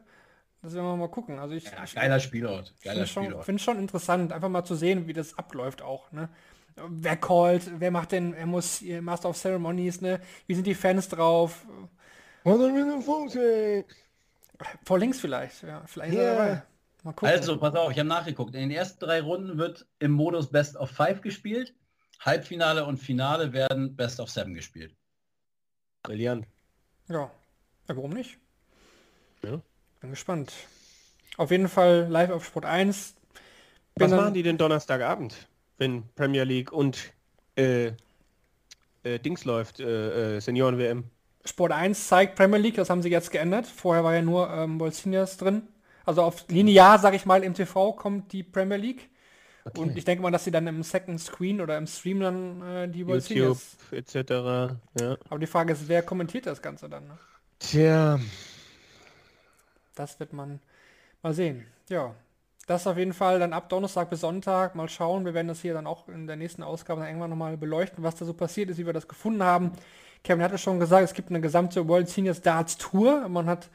Das 0.62 0.74
werden 0.74 0.86
wir 0.86 0.96
mal 0.96 1.08
gucken. 1.08 1.40
Also 1.40 1.54
ich, 1.54 1.64
Ja, 1.64 1.82
ich 1.84 1.94
geiler 1.94 2.20
Spielort. 2.20 2.72
Geiler 2.82 2.98
finde 2.98 3.08
schon, 3.08 3.24
Spielort. 3.24 3.44
find 3.44 3.60
schon 3.60 3.78
interessant, 3.78 4.32
einfach 4.32 4.48
mal 4.48 4.64
zu 4.64 4.76
sehen, 4.76 5.08
wie 5.08 5.12
das 5.12 5.36
abläuft 5.36 5.82
auch. 5.82 6.12
Ne? 6.12 6.28
Wer 6.88 7.16
callt, 7.16 7.68
wer 7.80 7.90
macht 7.90 8.12
denn, 8.12 8.32
er 8.32 8.46
muss 8.46 8.80
ihr 8.80 9.02
Master 9.02 9.28
of 9.28 9.36
Ceremonies, 9.36 10.00
ne? 10.00 10.20
Wie 10.46 10.54
sind 10.54 10.66
die 10.66 10.74
Fans 10.74 11.08
drauf? 11.08 11.66
Vor 14.84 14.98
links 14.98 15.20
vielleicht, 15.20 15.62
ja. 15.62 15.82
Vielleicht 15.86 16.12
ist 16.14 16.18
er 16.18 16.24
Ja. 16.24 16.34
dabei. 16.34 16.62
Mal 17.04 17.12
gucken. 17.12 17.28
Also, 17.28 17.58
pass 17.58 17.74
auf, 17.74 17.90
ich 17.90 17.98
habe 17.98 18.08
nachgeguckt. 18.08 18.54
In 18.54 18.60
den 18.60 18.70
ersten 18.70 19.00
drei 19.04 19.20
Runden 19.20 19.58
wird 19.58 19.86
im 19.98 20.12
Modus 20.12 20.50
Best 20.50 20.76
of 20.76 20.90
Five 20.90 21.20
gespielt. 21.20 21.74
Halbfinale 22.20 22.84
und 22.84 22.98
Finale 22.98 23.52
werden 23.52 23.96
Best 23.96 24.20
of 24.20 24.30
Seven 24.30 24.54
gespielt. 24.54 24.94
Brillant. 26.04 26.46
Ja. 27.08 27.30
ja, 27.88 27.96
warum 27.96 28.12
nicht? 28.12 28.38
Ja. 29.42 29.60
Bin 30.00 30.10
gespannt. 30.10 30.52
Auf 31.36 31.50
jeden 31.50 31.68
Fall 31.68 32.06
live 32.08 32.30
auf 32.30 32.44
Sport 32.44 32.64
1. 32.66 33.14
Bin 33.94 34.10
Was 34.10 34.10
machen 34.10 34.34
die 34.34 34.42
denn 34.42 34.58
Donnerstagabend, 34.58 35.48
wenn 35.78 36.08
Premier 36.14 36.44
League 36.44 36.72
und 36.72 37.12
äh, 37.56 37.92
äh, 39.02 39.18
Dings 39.18 39.44
läuft, 39.44 39.80
äh, 39.80 40.36
äh, 40.36 40.40
Senioren-WM? 40.40 41.10
Sport 41.44 41.72
1 41.72 42.06
zeigt 42.08 42.36
Premier 42.36 42.58
League, 42.58 42.76
das 42.76 42.88
haben 42.90 43.02
sie 43.02 43.10
jetzt 43.10 43.30
geändert. 43.30 43.66
Vorher 43.66 44.04
war 44.04 44.14
ja 44.14 44.22
nur 44.22 44.48
ähm, 44.50 44.78
World 44.78 44.94
Seniors 44.94 45.36
drin. 45.36 45.62
Also 46.04 46.22
auf 46.22 46.44
linear, 46.48 46.98
sage 46.98 47.16
ich 47.16 47.26
mal, 47.26 47.42
im 47.44 47.54
TV 47.54 47.92
kommt 47.92 48.32
die 48.32 48.42
Premier 48.42 48.76
League. 48.76 49.08
Und 49.76 49.96
ich 49.96 50.04
denke 50.04 50.22
mal, 50.22 50.32
dass 50.32 50.42
sie 50.44 50.50
dann 50.50 50.66
im 50.66 50.82
Second 50.82 51.20
Screen 51.20 51.60
oder 51.60 51.78
im 51.78 51.86
Stream 51.86 52.18
dann 52.20 52.62
äh, 52.62 52.88
die 52.88 53.06
World 53.06 53.28
YouTube 53.28 53.58
Seniors. 53.58 53.76
etc. 53.92 54.76
Ja. 55.00 55.16
Aber 55.28 55.38
die 55.38 55.46
Frage 55.46 55.72
ist, 55.72 55.86
wer 55.86 56.02
kommentiert 56.02 56.46
das 56.46 56.60
Ganze 56.60 56.88
dann? 56.88 57.04
Ne? 57.06 57.18
Tja, 57.60 58.18
Das 59.94 60.18
wird 60.18 60.32
man 60.32 60.58
mal 61.22 61.32
sehen. 61.34 61.66
Ja, 61.88 62.14
das 62.66 62.86
auf 62.86 62.96
jeden 62.96 63.12
Fall 63.12 63.38
dann 63.38 63.52
ab 63.52 63.68
Donnerstag 63.68 64.10
bis 64.10 64.20
Sonntag. 64.20 64.74
Mal 64.74 64.88
schauen. 64.88 65.24
Wir 65.24 65.34
werden 65.34 65.48
das 65.48 65.60
hier 65.60 65.74
dann 65.74 65.86
auch 65.86 66.08
in 66.08 66.26
der 66.26 66.36
nächsten 66.36 66.62
Ausgabe 66.62 67.00
dann 67.00 67.08
irgendwann 67.10 67.30
nochmal 67.30 67.56
beleuchten, 67.56 68.02
was 68.02 68.16
da 68.16 68.24
so 68.24 68.34
passiert 68.34 68.70
ist, 68.70 68.78
wie 68.78 68.86
wir 68.86 68.92
das 68.92 69.06
gefunden 69.08 69.42
haben. 69.44 69.72
Kevin 70.24 70.42
hatte 70.42 70.58
schon 70.58 70.78
gesagt, 70.78 71.04
es 71.04 71.14
gibt 71.14 71.30
eine 71.30 71.40
gesamte 71.40 71.88
World 71.88 72.08
Seniors 72.08 72.40
Darts 72.40 72.78
Tour. 72.78 73.28
Man 73.28 73.46
hat 73.46 73.68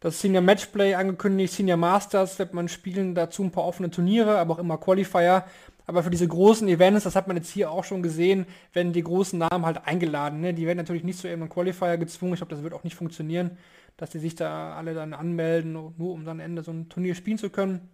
das 0.00 0.20
Senior 0.20 0.42
Matchplay 0.42 0.94
angekündigt, 0.94 1.52
Senior 1.52 1.76
Masters 1.76 2.38
wird 2.38 2.54
man 2.54 2.68
spielen, 2.68 3.16
dazu 3.16 3.42
ein 3.42 3.50
paar 3.50 3.64
offene 3.64 3.90
Turniere, 3.90 4.38
aber 4.38 4.54
auch 4.54 4.58
immer 4.58 4.78
Qualifier. 4.78 5.44
Aber 5.86 6.02
für 6.02 6.10
diese 6.10 6.28
großen 6.28 6.68
Events, 6.68 7.04
das 7.04 7.16
hat 7.16 7.26
man 7.26 7.36
jetzt 7.36 7.50
hier 7.50 7.70
auch 7.72 7.82
schon 7.82 8.02
gesehen, 8.02 8.46
werden 8.74 8.92
die 8.92 9.02
großen 9.02 9.38
Namen 9.38 9.64
halt 9.64 9.86
eingeladen. 9.86 10.40
Ne? 10.40 10.54
Die 10.54 10.66
werden 10.66 10.76
natürlich 10.76 11.02
nicht 11.02 11.18
zu 11.18 11.26
irgendeinem 11.26 11.50
Qualifier 11.50 11.96
gezwungen. 11.96 12.34
Ich 12.34 12.40
glaube, 12.40 12.54
das 12.54 12.62
wird 12.62 12.74
auch 12.74 12.84
nicht 12.84 12.94
funktionieren, 12.94 13.56
dass 13.96 14.10
die 14.10 14.18
sich 14.18 14.34
da 14.34 14.74
alle 14.74 14.94
dann 14.94 15.14
anmelden, 15.14 15.72
nur 15.72 16.12
um 16.12 16.24
dann 16.24 16.40
am 16.40 16.40
Ende 16.40 16.62
so 16.62 16.70
ein 16.70 16.88
Turnier 16.90 17.14
spielen 17.14 17.38
zu 17.38 17.50
können. 17.50 17.88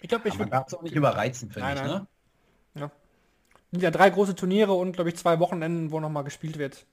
Ich 0.00 0.08
glaube, 0.08 0.26
ich 0.26 0.34
Aber 0.34 0.44
man 0.44 0.46
würde 0.46 0.50
darf 0.50 0.66
es 0.68 0.74
auch 0.74 0.82
nicht 0.82 0.94
überreizen, 0.94 1.50
finde 1.50 1.68
ich. 1.68 1.80
nein. 1.82 1.90
Ne? 1.90 2.06
ja. 2.80 2.90
sind 3.70 3.82
ja 3.82 3.90
drei 3.90 4.10
große 4.10 4.34
Turniere 4.34 4.72
und 4.72 4.92
glaube 4.92 5.10
ich 5.10 5.16
zwei 5.16 5.38
Wochenenden, 5.38 5.90
wo 5.90 6.00
nochmal 6.00 6.24
gespielt 6.24 6.58
wird. 6.58 6.86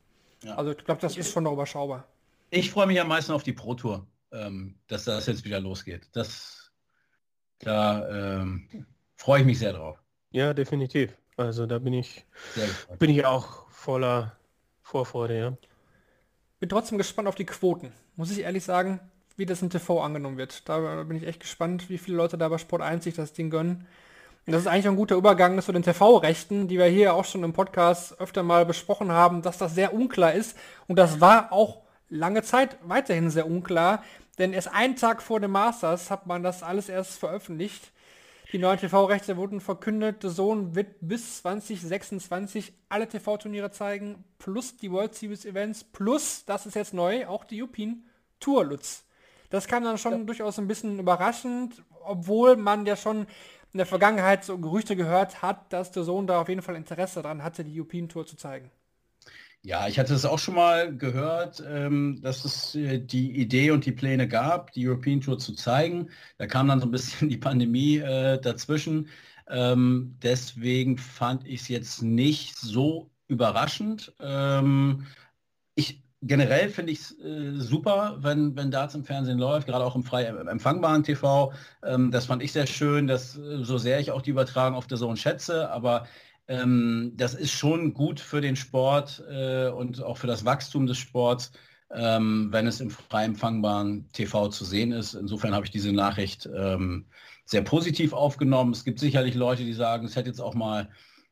Ja. 0.44 0.56
Also 0.56 0.72
ich 0.72 0.84
glaube, 0.84 1.02
das 1.02 1.18
ist 1.18 1.32
schon 1.32 1.44
noch 1.44 1.54
überschaubar. 1.54 2.08
Ich 2.50 2.72
freue 2.72 2.88
mich 2.88 3.00
am 3.00 3.08
meisten 3.08 3.32
auf 3.32 3.44
die 3.44 3.54
Pro 3.54 3.74
Tour, 3.74 4.06
ähm, 4.32 4.76
dass 4.88 5.06
das 5.06 5.26
jetzt 5.26 5.46
wieder 5.46 5.60
losgeht. 5.60 6.10
Das, 6.12 6.72
da 7.60 8.42
ähm, 8.42 8.86
freue 9.16 9.42
ich 9.42 9.46
mich 9.46 9.60
sehr 9.60 9.74
drauf. 9.74 9.98
ja, 10.32 10.54
definitiv. 10.54 11.18
Also 11.36 11.66
da 11.66 11.80
bin 11.80 11.94
ich, 11.94 12.26
bin 13.00 13.10
ich 13.10 13.26
auch 13.26 13.68
voller 13.70 14.38
Vorfreude, 14.84 15.38
ja. 15.38 15.58
Bin 16.60 16.70
trotzdem 16.70 16.98
gespannt 16.98 17.28
auf 17.28 17.36
die 17.36 17.46
Quoten. 17.46 17.92
Muss 18.16 18.32
ich 18.32 18.40
ehrlich 18.40 18.64
sagen, 18.64 19.00
wie 19.36 19.46
das 19.46 19.62
im 19.62 19.70
TV 19.70 20.02
angenommen 20.02 20.38
wird. 20.38 20.68
Da 20.70 21.04
bin 21.04 21.18
ich 21.18 21.26
echt 21.26 21.40
gespannt, 21.40 21.90
wie 21.90 21.98
viele 21.98 22.18
Leute 22.18 22.38
da 22.38 22.50
bei 22.50 22.58
Sport 22.58 22.84
1 22.84 23.04
sich 23.04 23.16
das 23.16 23.34
Ding 23.34 23.50
gönnen. 23.50 23.88
Und 24.46 24.52
das 24.52 24.64
ist 24.64 24.68
eigentlich 24.68 24.88
ein 24.88 24.98
guter 24.98 25.16
Übergang 25.16 25.62
zu 25.62 25.72
den 25.72 25.84
TV-Rechten, 25.84 26.68
die 26.68 26.78
wir 26.78 26.86
hier 26.86 27.14
auch 27.14 27.24
schon 27.24 27.44
im 27.46 27.54
Podcast 27.54 28.20
öfter 28.20 28.44
mal 28.44 28.66
besprochen 28.66 29.12
haben, 29.12 29.42
dass 29.42 29.58
das 29.58 29.74
sehr 29.74 29.94
unklar 29.94 30.34
ist. 30.34 30.58
Und 30.88 30.98
das 30.98 31.22
war 31.22 31.54
auch 31.54 31.84
lange 32.10 32.44
Zeit 32.44 32.78
weiterhin 32.84 33.30
sehr 33.30 33.48
unklar, 33.48 34.04
denn 34.38 34.52
erst 34.52 34.74
einen 34.74 34.98
Tag 34.98 35.22
vor 35.22 35.40
dem 35.40 35.52
Masters 35.52 36.12
hat 36.12 36.28
man 36.28 36.44
das 36.44 36.62
alles 36.62 36.90
erst 36.90 37.20
veröffentlicht. 37.20 37.92
Die 38.52 38.60
neuen 38.60 38.78
TV-Rechte 38.78 39.38
wurden 39.38 39.62
verkündet, 39.62 40.18
The 40.22 40.30
Zone 40.30 40.76
wird 40.76 40.98
bis 41.00 41.42
2026 41.42 42.74
alle 42.90 43.08
TV-Turniere 43.08 43.72
zeigen, 43.72 44.26
plus 44.40 44.76
die 44.76 44.92
World 44.92 45.16
Series 45.16 45.46
Events, 45.46 45.86
plus, 45.86 46.44
das 46.46 46.66
ist 46.66 46.76
jetzt 46.76 46.94
neu, 46.94 47.26
auch 47.28 47.46
die 47.46 47.62
European 47.62 48.04
Tour 48.40 48.66
Lutz. 48.66 49.06
Das 49.50 49.68
kam 49.68 49.84
dann 49.84 49.98
schon 49.98 50.28
durchaus 50.28 50.60
ein 50.60 50.68
bisschen 50.68 51.00
überraschend, 51.00 51.82
obwohl 52.04 52.58
man 52.58 52.86
ja 52.86 52.96
schon 52.96 53.26
in 53.74 53.80
der 53.80 53.88
Vergangenheit 53.88 54.44
so 54.46 54.58
Gerüchte 54.60 54.96
gehört 54.96 55.42
hat, 55.42 55.74
dass 55.74 55.92
der 55.92 56.04
Sohn 56.04 56.28
da 56.28 56.42
auf 56.42 56.50
jeden 56.50 56.62
Fall 56.62 56.76
Interesse 56.76 57.22
daran 57.24 57.44
hatte, 57.44 57.64
die 57.64 57.80
European 57.80 58.08
Tour 58.10 58.26
zu 58.26 58.36
zeigen. 58.38 58.72
Ja, 59.66 59.88
ich 59.88 59.98
hatte 59.98 60.14
es 60.14 60.26
auch 60.26 60.40
schon 60.40 60.56
mal 60.56 60.96
gehört, 60.98 61.64
ähm, 61.66 62.20
dass 62.22 62.44
es 62.44 62.76
äh, 62.76 63.00
die 63.00 63.32
Idee 63.40 63.72
und 63.72 63.86
die 63.86 63.94
Pläne 63.94 64.28
gab, 64.28 64.74
die 64.74 64.88
European 64.88 65.22
Tour 65.22 65.40
zu 65.40 65.54
zeigen. 65.54 66.10
Da 66.38 66.48
kam 66.48 66.68
dann 66.68 66.82
so 66.82 66.86
ein 66.88 66.92
bisschen 66.92 67.30
die 67.30 67.38
Pandemie 67.38 67.98
äh, 67.98 68.40
dazwischen. 68.42 69.10
Ähm, 69.48 70.18
deswegen 70.22 70.98
fand 70.98 71.48
ich 71.48 71.62
es 71.62 71.68
jetzt 71.70 72.02
nicht 72.02 72.58
so 72.58 73.10
überraschend. 73.28 74.14
Ähm, 74.20 75.08
ich 75.76 76.03
generell 76.26 76.70
finde 76.70 76.92
ich 76.92 77.00
es 77.00 77.20
äh, 77.20 77.54
super, 77.56 78.18
wenn, 78.22 78.56
wenn 78.56 78.72
Darts 78.72 78.96
im 78.96 79.04
Fernsehen 79.04 79.38
läuft, 79.38 79.68
gerade 79.68 79.86
auch 79.86 79.96
im 79.96 80.04
frei 80.04 80.24
empfangbaren 80.26 81.04
TV. 81.04 81.54
Ähm, 81.84 82.12
das 82.12 82.26
fand 82.26 82.42
ich 82.44 82.52
sehr 82.52 82.68
schön, 82.68 83.08
dass 83.08 83.38
äh, 83.38 83.64
so 83.64 83.78
sehr 83.78 84.00
ich 84.00 84.12
auch 84.12 84.22
die 84.22 84.32
Übertragung 84.32 84.78
auf 84.78 84.88
der 84.88 84.98
Zone 84.98 85.18
schätze, 85.18 85.70
aber 85.70 86.08
ähm, 86.48 87.14
das 87.16 87.34
ist 87.34 87.52
schon 87.52 87.94
gut 87.94 88.20
für 88.20 88.42
den 88.42 88.56
Sport 88.56 89.24
äh, 89.30 89.70
und 89.70 90.02
auch 90.04 90.18
für 90.18 90.28
das 90.28 90.46
Wachstum 90.46 90.88
des 90.88 90.98
Sports, 90.98 91.52
ähm, 91.92 92.50
wenn 92.52 92.68
es 92.68 92.82
im 92.82 92.90
frei 92.90 93.26
empfangbaren 93.26 94.10
TV 94.12 94.50
zu 94.50 94.66
sehen 94.66 94.92
ist. 94.92 95.14
Insofern 95.14 95.54
habe 95.54 95.66
ich 95.66 95.72
diese 95.72 95.94
Nachricht 95.94 96.50
ähm, 96.56 97.06
sehr 97.46 97.62
positiv 97.62 98.14
aufgenommen. 98.14 98.72
Es 98.72 98.84
gibt 98.84 99.00
sicherlich 99.00 99.36
Leute, 99.36 99.64
die 99.64 99.74
sagen, 99.74 100.06
es 100.06 100.16
hätte 100.16 100.30
jetzt 100.30 100.42
auch 100.42 100.56
mal 100.56 100.90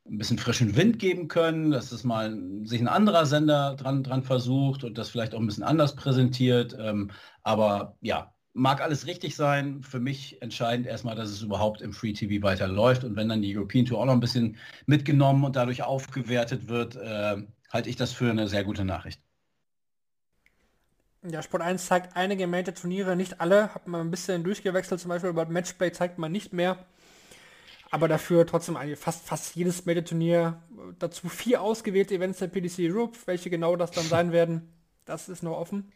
ein 0.09 0.17
bisschen 0.17 0.37
frischen 0.37 0.75
Wind 0.75 0.99
geben 0.99 1.27
können, 1.27 1.71
dass 1.71 1.91
es 1.91 2.03
mal 2.03 2.37
sich 2.63 2.81
ein 2.81 2.87
anderer 2.87 3.25
Sender 3.25 3.75
dran, 3.75 4.03
dran 4.03 4.23
versucht 4.23 4.83
und 4.83 4.97
das 4.97 5.09
vielleicht 5.09 5.35
auch 5.35 5.39
ein 5.39 5.45
bisschen 5.45 5.63
anders 5.63 5.95
präsentiert. 5.95 6.75
Ähm, 6.79 7.11
aber 7.43 7.97
ja, 8.01 8.33
mag 8.53 8.81
alles 8.81 9.05
richtig 9.07 9.35
sein. 9.35 9.83
Für 9.83 9.99
mich 9.99 10.41
entscheidend 10.41 10.87
erstmal, 10.87 11.15
dass 11.15 11.29
es 11.29 11.41
überhaupt 11.41 11.81
im 11.81 11.93
Free 11.93 12.13
TV 12.13 12.43
weiterläuft. 12.43 13.03
Und 13.03 13.15
wenn 13.15 13.29
dann 13.29 13.41
die 13.41 13.55
European 13.55 13.85
Tour 13.85 13.99
auch 13.99 14.05
noch 14.05 14.13
ein 14.13 14.19
bisschen 14.19 14.57
mitgenommen 14.85 15.43
und 15.43 15.55
dadurch 15.55 15.83
aufgewertet 15.83 16.67
wird, 16.67 16.95
äh, 16.95 17.37
halte 17.71 17.89
ich 17.89 17.95
das 17.95 18.11
für 18.11 18.29
eine 18.29 18.47
sehr 18.47 18.63
gute 18.63 18.83
Nachricht. 18.83 19.21
Ja, 21.23 21.43
Sport 21.43 21.61
1 21.61 21.85
zeigt 21.85 22.15
einige 22.15 22.47
Major 22.47 22.73
Turniere, 22.73 23.15
nicht 23.15 23.39
alle. 23.39 23.75
Hat 23.75 23.87
man 23.87 24.01
ein 24.01 24.11
bisschen 24.11 24.43
durchgewechselt, 24.43 24.99
zum 24.99 25.09
Beispiel 25.09 25.29
über 25.29 25.45
Matchplay 25.45 25.91
zeigt 25.91 26.17
man 26.17 26.31
nicht 26.31 26.51
mehr. 26.51 26.83
Aber 27.91 28.07
dafür 28.07 28.47
trotzdem 28.47 28.77
fast, 28.95 29.27
fast 29.27 29.55
jedes 29.55 29.85
Major 29.85 30.03
Turnier. 30.03 30.61
Dazu 30.97 31.27
vier 31.27 31.61
ausgewählte 31.61 32.15
Events 32.15 32.39
der 32.39 32.47
PDC 32.47 32.79
Europe. 32.79 33.17
Welche 33.25 33.49
genau 33.49 33.75
das 33.75 33.91
dann 33.91 34.05
sein 34.05 34.31
werden, 34.31 34.73
das 35.05 35.27
ist 35.27 35.43
noch 35.43 35.57
offen. 35.57 35.91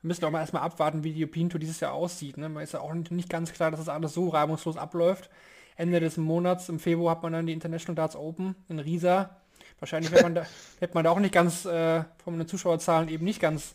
Wir 0.00 0.08
müssen 0.08 0.24
auch 0.24 0.30
mal 0.30 0.40
erstmal 0.40 0.62
abwarten, 0.62 1.02
wie 1.02 1.12
die 1.12 1.24
European 1.24 1.50
Tour 1.50 1.58
dieses 1.58 1.80
Jahr 1.80 1.92
aussieht. 1.92 2.36
Ne? 2.36 2.48
Man 2.48 2.62
ist 2.62 2.72
ja 2.72 2.80
auch 2.80 2.94
nicht 2.94 3.28
ganz 3.28 3.52
klar, 3.52 3.70
dass 3.72 3.80
das 3.80 3.88
alles 3.88 4.14
so 4.14 4.28
reibungslos 4.28 4.76
abläuft. 4.76 5.28
Ende 5.76 5.98
des 5.98 6.16
Monats, 6.18 6.68
im 6.68 6.78
Februar, 6.78 7.16
hat 7.16 7.22
man 7.22 7.32
dann 7.32 7.46
die 7.46 7.52
International 7.52 7.96
Darts 7.96 8.14
Open 8.14 8.54
in 8.68 8.78
Riesa. 8.78 9.40
Wahrscheinlich 9.80 10.12
wird 10.12 10.22
man 10.22 10.34
da, 10.36 10.46
wird 10.78 10.94
man 10.94 11.02
da 11.02 11.10
auch 11.10 11.18
nicht 11.18 11.34
ganz 11.34 11.64
äh, 11.64 12.04
von 12.22 12.38
den 12.38 12.46
Zuschauerzahlen 12.46 13.08
eben 13.08 13.24
nicht 13.24 13.40
ganz 13.40 13.74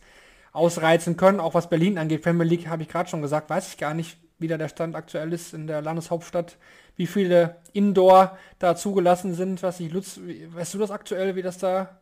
ausreizen 0.53 1.18
können. 1.18 1.41
Auch 1.41 1.56
was 1.56 1.69
Berlin 1.69 1.98
angeht, 1.98 2.22
Premier 2.22 2.45
League 2.45 2.68
habe 2.68 2.84
ich 2.84 2.90
gerade 2.90 3.10
schon 3.10 3.22
gesagt, 3.22 3.49
weiß 3.49 3.68
ich 3.68 3.77
gar 3.77 3.94
nicht, 3.94 4.18
wie 4.40 4.48
da 4.48 4.57
der 4.57 4.70
Stand 4.70 4.95
aktuell 4.95 5.34
ist 5.34 5.53
in 5.53 5.68
der 5.68 5.82
Landeshauptstadt, 5.82 6.57
wie 6.95 7.07
viele 7.07 7.57
Indoor 7.74 8.38
da 8.60 8.76
zugelassen 8.76 9.34
sind. 9.36 9.64
Was 9.64 9.80
ich, 9.80 9.91
Lutz, 9.91 10.20
weißt 10.20 10.74
du 10.74 10.80
das 10.80 10.91
aktuell, 10.91 11.36
wie 11.36 11.41
das 11.41 11.57
da 11.57 11.99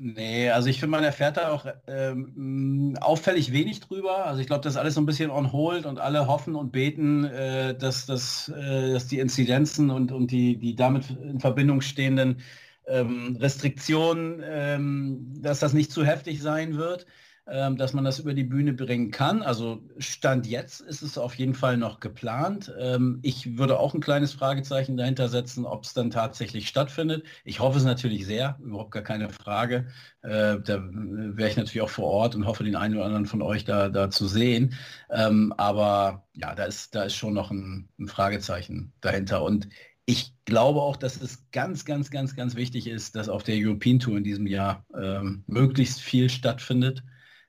Nee, 0.00 0.48
also 0.50 0.68
ich 0.68 0.78
finde, 0.78 0.92
man 0.92 1.02
erfährt 1.02 1.38
da 1.38 1.50
auch 1.50 1.66
ähm, 1.88 2.96
auffällig 3.00 3.52
wenig 3.52 3.80
drüber. 3.80 4.26
Also 4.26 4.40
ich 4.40 4.46
glaube, 4.46 4.62
das 4.62 4.74
ist 4.74 4.78
alles 4.78 4.94
so 4.94 5.00
ein 5.00 5.06
bisschen 5.06 5.30
on 5.30 5.50
hold 5.50 5.86
und 5.86 5.98
alle 5.98 6.28
hoffen 6.28 6.54
und 6.54 6.70
beten, 6.70 7.24
äh, 7.24 7.76
dass, 7.76 8.06
dass, 8.06 8.48
äh, 8.48 8.92
dass 8.92 9.08
die 9.08 9.18
Inzidenzen 9.18 9.90
und, 9.90 10.12
und 10.12 10.30
die, 10.30 10.56
die 10.56 10.76
damit 10.76 11.10
in 11.10 11.40
Verbindung 11.40 11.80
stehenden 11.80 12.42
ähm, 12.86 13.36
Restriktionen, 13.40 14.40
ähm, 14.44 15.34
dass 15.42 15.58
das 15.58 15.72
nicht 15.72 15.90
zu 15.90 16.04
heftig 16.04 16.40
sein 16.42 16.76
wird. 16.76 17.04
Ähm, 17.50 17.78
dass 17.78 17.94
man 17.94 18.04
das 18.04 18.18
über 18.18 18.34
die 18.34 18.44
Bühne 18.44 18.74
bringen 18.74 19.10
kann. 19.10 19.42
Also 19.42 19.82
Stand 19.96 20.46
jetzt 20.46 20.82
ist 20.82 21.00
es 21.00 21.16
auf 21.16 21.34
jeden 21.36 21.54
Fall 21.54 21.78
noch 21.78 21.98
geplant. 21.98 22.70
Ähm, 22.78 23.20
ich 23.22 23.56
würde 23.56 23.78
auch 23.78 23.94
ein 23.94 24.02
kleines 24.02 24.34
Fragezeichen 24.34 24.98
dahinter 24.98 25.28
setzen, 25.30 25.64
ob 25.64 25.84
es 25.84 25.94
dann 25.94 26.10
tatsächlich 26.10 26.68
stattfindet. 26.68 27.24
Ich 27.44 27.60
hoffe 27.60 27.78
es 27.78 27.84
natürlich 27.84 28.26
sehr, 28.26 28.58
überhaupt 28.60 28.90
gar 28.90 29.02
keine 29.02 29.30
Frage. 29.30 29.86
Äh, 30.20 30.58
da 30.60 30.82
wäre 30.90 31.48
ich 31.48 31.56
natürlich 31.56 31.80
auch 31.80 31.88
vor 31.88 32.08
Ort 32.08 32.34
und 32.34 32.44
hoffe, 32.46 32.64
den 32.64 32.76
einen 32.76 32.96
oder 32.96 33.06
anderen 33.06 33.24
von 33.24 33.40
euch 33.40 33.64
da, 33.64 33.88
da 33.88 34.10
zu 34.10 34.26
sehen. 34.26 34.74
Ähm, 35.08 35.54
aber 35.56 36.26
ja, 36.34 36.54
da 36.54 36.64
ist, 36.64 36.94
da 36.94 37.04
ist 37.04 37.14
schon 37.14 37.32
noch 37.32 37.50
ein, 37.50 37.88
ein 37.98 38.08
Fragezeichen 38.08 38.92
dahinter. 39.00 39.42
Und 39.42 39.68
ich 40.04 40.34
glaube 40.44 40.82
auch, 40.82 40.96
dass 40.96 41.18
es 41.20 41.50
ganz, 41.50 41.86
ganz, 41.86 42.10
ganz, 42.10 42.36
ganz 42.36 42.56
wichtig 42.56 42.88
ist, 42.88 43.16
dass 43.16 43.30
auf 43.30 43.42
der 43.42 43.56
European 43.56 44.00
Tour 44.00 44.18
in 44.18 44.24
diesem 44.24 44.46
Jahr 44.46 44.84
ähm, 44.94 45.44
möglichst 45.46 46.00
viel 46.00 46.28
stattfindet. 46.28 47.02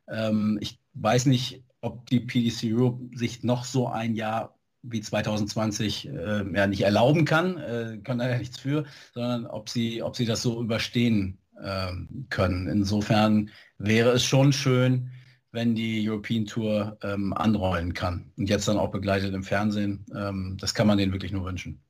Ähm, 0.10 0.58
ich 0.62 0.80
weiß 0.94 1.26
nicht, 1.26 1.64
ob 1.82 2.06
die 2.08 2.20
PDC 2.20 2.74
Europe 2.74 3.18
sich 3.18 3.44
noch 3.44 3.66
so 3.66 3.88
ein 3.88 4.16
Jahr 4.16 4.56
wie 4.82 5.02
2020 5.02 6.08
äh, 6.10 6.46
ja 6.54 6.68
nicht 6.68 6.82
erlauben 6.82 7.26
kann, 7.26 7.58
äh, 7.58 8.00
kann 8.04 8.18
da 8.18 8.30
ja 8.30 8.38
nichts 8.38 8.60
für, 8.60 8.86
sondern 9.14 9.46
ob 9.46 9.70
sie, 9.70 10.02
ob 10.02 10.16
sie 10.16 10.26
das 10.26 10.42
so 10.42 10.62
überstehen 10.62 11.38
äh, 11.62 11.92
können. 12.30 12.68
Insofern 12.68 13.50
wäre 13.78 14.12
es 14.12 14.24
schon 14.24 14.54
schön, 14.54 15.12
wenn 15.52 15.76
die 15.76 16.08
European 16.08 16.46
Tour 16.46 16.98
ähm, 17.02 17.34
anrollen 17.34 17.94
kann 17.94 18.32
und 18.38 18.50
jetzt 18.50 18.68
dann 18.68 18.78
auch 18.78 18.92
begleitet 18.92 19.34
im 19.34 19.44
Fernsehen. 19.44 20.06
Ähm, 20.16 20.58
das 20.60 20.74
kann 20.74 20.88
man 20.88 20.98
denen 20.98 21.12
wirklich 21.12 21.32
nur 21.32 21.46
wünschen. 21.46 21.82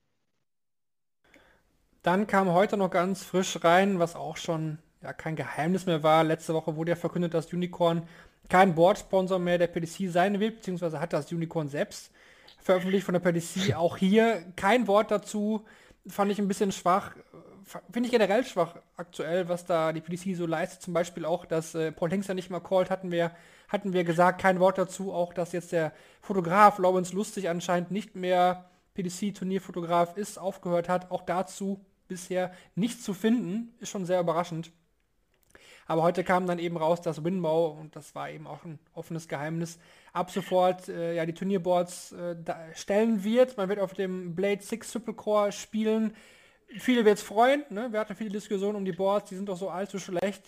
Dann 2.01 2.27
kam 2.27 2.47
heute 2.47 2.77
noch 2.77 2.89
ganz 2.89 3.23
frisch 3.23 3.59
rein, 3.63 3.99
was 3.99 4.15
auch 4.15 4.37
schon 4.37 4.79
ja 5.01 5.13
kein 5.13 5.35
Geheimnis 5.35 5.85
mehr 5.85 6.03
war. 6.03 6.23
Letzte 6.23 6.53
Woche 6.53 6.75
wurde 6.75 6.91
ja 6.91 6.95
verkündet, 6.95 7.33
dass 7.33 7.53
Unicorn 7.53 8.03
kein 8.49 8.75
Boardsponsor 8.75 9.39
mehr 9.39 9.57
der 9.57 9.67
PDC 9.67 10.11
sein 10.11 10.39
wird, 10.39 10.57
beziehungsweise 10.57 10.99
hat 10.99 11.13
das 11.13 11.31
Unicorn 11.31 11.69
selbst 11.69 12.11
veröffentlicht 12.59 13.05
von 13.05 13.13
der 13.13 13.19
PDC. 13.19 13.75
Auch 13.75 13.97
hier 13.97 14.43
kein 14.55 14.87
Wort 14.87 15.11
dazu. 15.11 15.65
Fand 16.07 16.31
ich 16.31 16.39
ein 16.39 16.47
bisschen 16.47 16.71
schwach. 16.71 17.15
Finde 17.91 18.07
ich 18.07 18.11
generell 18.11 18.43
schwach 18.43 18.75
aktuell, 18.97 19.47
was 19.47 19.65
da 19.65 19.93
die 19.93 20.01
PDC 20.01 20.35
so 20.35 20.47
leistet. 20.47 20.81
Zum 20.81 20.93
Beispiel 20.93 21.23
auch, 21.23 21.45
dass 21.45 21.75
äh, 21.75 21.91
Paul 21.91 22.09
Hengster 22.09 22.33
nicht 22.33 22.49
mal 22.49 22.59
called, 22.59 22.89
hatten 22.89 23.11
wir, 23.11 23.31
hatten 23.67 23.93
wir 23.93 24.03
gesagt, 24.03 24.41
kein 24.41 24.59
Wort 24.59 24.79
dazu. 24.79 25.13
Auch, 25.13 25.33
dass 25.33 25.51
jetzt 25.51 25.71
der 25.71 25.93
Fotograf 26.21 26.79
Lawrence 26.79 27.13
Lustig 27.13 27.47
anscheinend 27.47 27.91
nicht 27.91 28.15
mehr 28.15 28.69
PDC-Turnierfotograf 28.95 30.17
ist, 30.17 30.39
aufgehört 30.39 30.89
hat. 30.89 31.11
Auch 31.11 31.21
dazu 31.21 31.85
bisher 32.07 32.51
nichts 32.73 33.03
zu 33.03 33.13
finden. 33.13 33.75
Ist 33.79 33.89
schon 33.89 34.07
sehr 34.07 34.19
überraschend. 34.19 34.71
Aber 35.89 36.03
heute 36.03 36.23
kam 36.23 36.45
dann 36.45 36.59
eben 36.59 36.77
raus, 36.77 37.01
dass 37.01 37.23
Winbau, 37.23 37.69
und 37.69 37.95
das 37.95 38.13
war 38.13 38.29
eben 38.29 38.45
auch 38.45 38.63
ein 38.63 38.77
offenes 38.93 39.27
Geheimnis, 39.27 39.79
ab 40.13 40.29
sofort 40.29 40.87
äh, 40.87 41.15
ja, 41.15 41.25
die 41.25 41.33
Turnierboards 41.33 42.11
äh, 42.11 42.35
stellen 42.75 43.23
wird. 43.23 43.57
Man 43.57 43.69
wird 43.69 43.79
auf 43.79 43.93
dem 43.95 44.35
Blade 44.35 44.61
6 44.61 44.91
Triple 44.91 45.15
Core 45.15 45.51
spielen. 45.51 46.13
Viele 46.77 47.05
wird 47.05 47.17
es 47.17 47.23
freuen. 47.23 47.63
Ne? 47.71 47.91
Wir 47.91 48.01
hatten 48.01 48.15
viele 48.15 48.29
Diskussionen 48.29 48.75
um 48.75 48.85
die 48.85 48.91
Boards, 48.91 49.29
die 49.29 49.35
sind 49.35 49.49
doch 49.49 49.57
so 49.57 49.71
allzu 49.71 49.97
schlecht. 49.97 50.43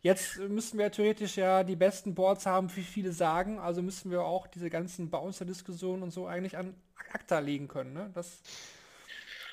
Jetzt 0.00 0.40
müssten 0.40 0.76
wir 0.76 0.90
theoretisch 0.90 1.36
ja 1.36 1.62
die 1.62 1.76
besten 1.76 2.16
Boards 2.16 2.44
haben, 2.44 2.68
wie 2.74 2.82
viele 2.82 3.12
sagen. 3.12 3.60
Also 3.60 3.82
müssen 3.82 4.10
wir 4.10 4.24
auch 4.24 4.48
diese 4.48 4.70
ganzen 4.70 5.08
Bouncer-Diskussionen 5.08 6.02
und 6.02 6.10
so 6.10 6.26
eigentlich 6.26 6.56
an 6.56 6.74
ACTA 7.12 7.38
legen 7.38 7.68
können. 7.68 7.92
Ne? 7.92 8.10
Das, 8.12 8.40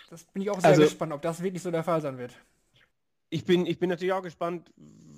das 0.09 0.23
bin 0.23 0.41
ich 0.41 0.49
auch 0.49 0.59
sehr 0.59 0.71
also, 0.71 0.81
gespannt, 0.81 1.13
ob 1.13 1.21
das 1.21 1.43
wirklich 1.43 1.61
so 1.61 1.69
der 1.69 1.83
Fall 1.83 2.01
sein 2.01 2.17
wird 2.17 2.33
ich 3.29 3.45
bin, 3.45 3.65
ich 3.65 3.79
bin 3.79 3.89
natürlich 3.89 4.13
auch 4.13 4.21
gespannt, 4.21 4.71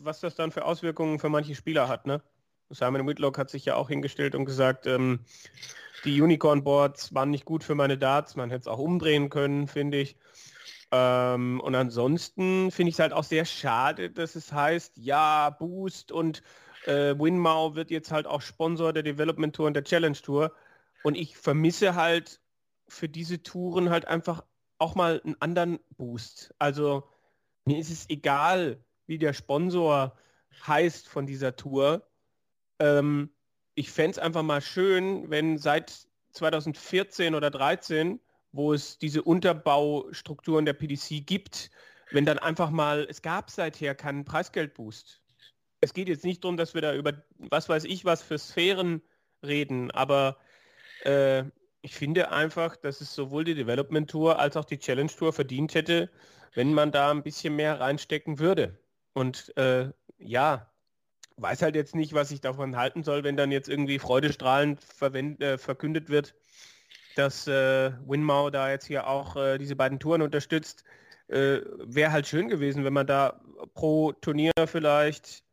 was 0.03 0.19
das 0.19 0.35
dann 0.35 0.51
für 0.51 0.65
Auswirkungen 0.65 1.19
für 1.19 1.29
manche 1.29 1.55
Spieler 1.55 1.87
hat. 1.87 2.07
Ne? 2.07 2.21
Simon 2.69 3.07
Whitlock 3.07 3.37
hat 3.37 3.49
sich 3.49 3.65
ja 3.65 3.75
auch 3.75 3.89
hingestellt 3.89 4.35
und 4.35 4.45
gesagt, 4.45 4.85
ähm, 4.85 5.25
die 6.05 6.21
Unicorn-Boards 6.21 7.13
waren 7.13 7.31
nicht 7.31 7.45
gut 7.45 7.63
für 7.63 7.75
meine 7.75 7.97
Darts, 7.97 8.35
man 8.35 8.49
hätte 8.49 8.61
es 8.61 8.67
auch 8.67 8.79
umdrehen 8.79 9.29
können, 9.29 9.67
finde 9.67 9.99
ich. 9.99 10.15
Ähm, 10.91 11.59
und 11.59 11.75
ansonsten 11.75 12.71
finde 12.71 12.89
ich 12.89 12.95
es 12.95 12.99
halt 12.99 13.13
auch 13.13 13.23
sehr 13.23 13.45
schade, 13.45 14.09
dass 14.09 14.35
es 14.35 14.51
heißt, 14.51 14.97
ja, 14.97 15.49
Boost 15.49 16.11
und 16.11 16.41
äh, 16.85 17.15
Winmau 17.17 17.75
wird 17.75 17.91
jetzt 17.91 18.11
halt 18.11 18.27
auch 18.27 18.41
Sponsor 18.41 18.93
der 18.93 19.03
Development 19.03 19.55
Tour 19.55 19.67
und 19.67 19.73
der 19.73 19.83
Challenge 19.83 20.17
Tour. 20.17 20.53
Und 21.03 21.15
ich 21.15 21.37
vermisse 21.37 21.95
halt 21.95 22.41
für 22.87 23.09
diese 23.09 23.43
Touren 23.43 23.89
halt 23.89 24.05
einfach 24.05 24.43
auch 24.79 24.95
mal 24.95 25.21
einen 25.23 25.35
anderen 25.39 25.79
Boost. 25.97 26.53
Also 26.57 27.07
mir 27.65 27.77
ist 27.77 27.91
es 27.91 28.09
egal, 28.09 28.83
wie 29.09 29.17
der 29.17 29.33
Sponsor 29.33 30.15
heißt 30.67 31.09
von 31.09 31.25
dieser 31.25 31.55
Tour. 31.55 32.07
Ähm, 32.77 33.31
ich 33.73 33.91
fände 33.91 34.11
es 34.11 34.19
einfach 34.19 34.43
mal 34.43 34.61
schön, 34.61 35.29
wenn 35.31 35.57
seit 35.57 36.07
2014 36.33 37.33
oder 37.33 37.51
2013, 37.51 38.19
wo 38.51 38.71
es 38.71 38.99
diese 38.99 39.23
Unterbaustrukturen 39.23 40.63
der 40.65 40.73
PDC 40.73 41.25
gibt, 41.25 41.71
wenn 42.11 42.25
dann 42.25 42.37
einfach 42.37 42.69
mal, 42.69 43.07
es 43.09 43.23
gab 43.23 43.49
seither 43.49 43.95
keinen 43.95 44.25
Preisgeldboost. 44.25 45.21
Es 45.81 45.93
geht 45.93 46.07
jetzt 46.07 46.23
nicht 46.23 46.43
darum, 46.43 46.57
dass 46.57 46.75
wir 46.75 46.81
da 46.81 46.93
über 46.93 47.13
was 47.37 47.67
weiß 47.67 47.85
ich 47.85 48.05
was 48.05 48.21
für 48.21 48.37
Sphären 48.37 49.01
reden, 49.43 49.89
aber 49.89 50.37
äh, 51.03 51.45
ich 51.81 51.95
finde 51.95 52.31
einfach, 52.31 52.75
dass 52.75 53.01
es 53.01 53.15
sowohl 53.15 53.43
die 53.43 53.55
Development 53.55 54.07
Tour 54.07 54.37
als 54.37 54.55
auch 54.55 54.65
die 54.65 54.77
Challenge 54.77 55.09
Tour 55.09 55.33
verdient 55.33 55.73
hätte, 55.73 56.11
wenn 56.53 56.73
man 56.73 56.91
da 56.91 57.09
ein 57.09 57.23
bisschen 57.23 57.55
mehr 57.55 57.79
reinstecken 57.79 58.37
würde. 58.37 58.77
Und 59.13 59.55
äh, 59.57 59.91
ja, 60.17 60.69
weiß 61.37 61.61
halt 61.61 61.75
jetzt 61.75 61.95
nicht, 61.95 62.13
was 62.13 62.31
ich 62.31 62.41
davon 62.41 62.75
halten 62.75 63.03
soll, 63.03 63.23
wenn 63.23 63.37
dann 63.37 63.51
jetzt 63.51 63.69
irgendwie 63.69 63.99
freudestrahlend 63.99 64.81
äh, 65.01 65.57
verkündet 65.57 66.09
wird, 66.09 66.35
dass 67.15 67.47
äh, 67.47 67.91
Winmau 68.05 68.49
da 68.49 68.69
jetzt 68.69 68.85
hier 68.85 69.07
auch 69.07 69.35
äh, 69.35 69.57
diese 69.57 69.75
beiden 69.75 69.99
Touren 69.99 70.21
unterstützt. 70.21 70.83
Äh, 71.27 71.61
Wäre 71.85 72.11
halt 72.11 72.27
schön 72.27 72.49
gewesen, 72.49 72.83
wenn 72.83 72.93
man 72.93 73.07
da 73.07 73.41
pro 73.73 74.13
Turnier 74.13 74.51
vielleicht 74.65 75.43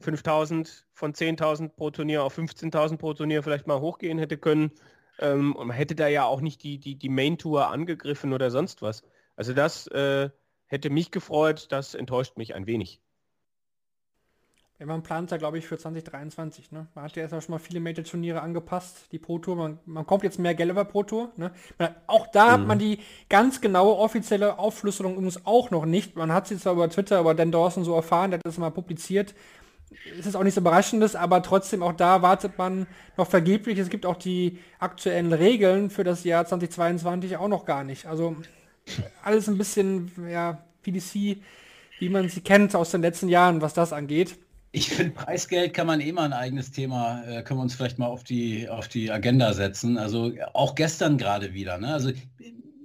5000 0.00 0.86
von 0.92 1.12
10.000 1.12 1.70
pro 1.70 1.90
Turnier 1.90 2.22
auf 2.24 2.36
15.000 2.38 2.98
pro 2.98 3.14
Turnier 3.14 3.42
vielleicht 3.42 3.66
mal 3.66 3.80
hochgehen 3.80 4.18
hätte 4.18 4.38
können. 4.38 4.72
Ähm, 5.18 5.54
und 5.54 5.68
man 5.68 5.76
hätte 5.76 5.94
da 5.94 6.08
ja 6.08 6.24
auch 6.24 6.40
nicht 6.40 6.62
die, 6.62 6.78
die, 6.78 6.96
die 6.96 7.08
Main 7.08 7.38
Tour 7.38 7.68
angegriffen 7.68 8.32
oder 8.32 8.50
sonst 8.50 8.82
was. 8.82 9.02
Also 9.36 9.52
das 9.52 9.86
äh, 9.88 10.30
hätte 10.74 10.90
mich 10.90 11.10
gefreut, 11.10 11.68
das 11.70 11.94
enttäuscht 11.94 12.36
mich 12.36 12.54
ein 12.54 12.66
wenig. 12.66 13.00
Ja, 14.80 14.86
man 14.86 15.04
plant 15.04 15.30
ja, 15.30 15.36
glaube 15.36 15.56
ich, 15.56 15.66
für 15.66 15.78
2023. 15.78 16.72
Ne? 16.72 16.88
Man 16.94 17.04
hat 17.04 17.14
ja 17.14 17.22
erstmal 17.22 17.40
schon 17.40 17.52
mal 17.52 17.58
viele 17.60 17.78
Major-Turniere 17.78 18.40
angepasst, 18.40 19.06
die 19.12 19.20
Pro 19.20 19.38
Tour. 19.38 19.54
Man, 19.54 19.78
man, 19.86 20.04
kommt 20.04 20.24
jetzt 20.24 20.40
mehr 20.40 20.56
Geld 20.56 20.70
über 20.70 20.84
Pro 20.84 21.04
Tour. 21.04 21.30
Ne? 21.36 21.52
Man, 21.78 21.94
auch 22.08 22.26
da 22.26 22.46
mhm. 22.46 22.50
hat 22.50 22.66
man 22.66 22.78
die 22.80 22.98
ganz 23.28 23.60
genaue 23.60 23.96
offizielle 23.96 24.58
Aufschlüsselung 24.58 25.12
übrigens 25.12 25.46
auch 25.46 25.70
noch 25.70 25.86
nicht. 25.86 26.16
Man 26.16 26.32
hat 26.32 26.48
sie 26.48 26.58
zwar 26.58 26.72
über 26.72 26.90
Twitter, 26.90 27.18
aber 27.18 27.34
Dan 27.34 27.52
Dawson 27.52 27.84
so 27.84 27.94
erfahren, 27.94 28.32
der 28.32 28.38
hat 28.38 28.46
das 28.46 28.58
mal 28.58 28.70
publiziert. 28.70 29.32
es 30.18 30.26
ist 30.26 30.34
auch 30.34 30.42
nichts 30.42 30.58
Überraschendes, 30.58 31.14
aber 31.14 31.40
trotzdem 31.42 31.84
auch 31.84 31.92
da 31.92 32.22
wartet 32.22 32.58
man 32.58 32.88
noch 33.16 33.28
vergeblich. 33.28 33.78
Es 33.78 33.90
gibt 33.90 34.04
auch 34.04 34.16
die 34.16 34.58
aktuellen 34.80 35.32
Regeln 35.32 35.88
für 35.88 36.02
das 36.02 36.24
Jahr 36.24 36.46
2022 36.46 37.36
auch 37.36 37.46
noch 37.46 37.64
gar 37.64 37.84
nicht. 37.84 38.06
Also 38.06 38.34
alles 39.22 39.48
ein 39.48 39.58
bisschen, 39.58 40.10
ja, 40.30 40.64
PDC, 40.82 41.38
wie 41.98 42.08
man 42.08 42.28
sie 42.28 42.40
kennt 42.40 42.74
aus 42.74 42.90
den 42.90 43.02
letzten 43.02 43.28
Jahren, 43.28 43.60
was 43.60 43.74
das 43.74 43.92
angeht. 43.92 44.38
Ich 44.72 44.88
finde, 44.90 45.12
Preisgeld 45.12 45.72
kann 45.72 45.86
man 45.86 46.00
eh 46.00 46.10
mal 46.10 46.24
ein 46.24 46.32
eigenes 46.32 46.72
Thema, 46.72 47.22
äh, 47.24 47.42
können 47.42 47.60
wir 47.60 47.62
uns 47.62 47.76
vielleicht 47.76 47.98
mal 47.98 48.08
auf 48.08 48.24
die, 48.24 48.68
auf 48.68 48.88
die 48.88 49.10
Agenda 49.10 49.52
setzen. 49.52 49.96
Also 49.98 50.32
auch 50.52 50.74
gestern 50.74 51.16
gerade 51.16 51.54
wieder. 51.54 51.78
Ne? 51.78 51.92
Also 51.92 52.10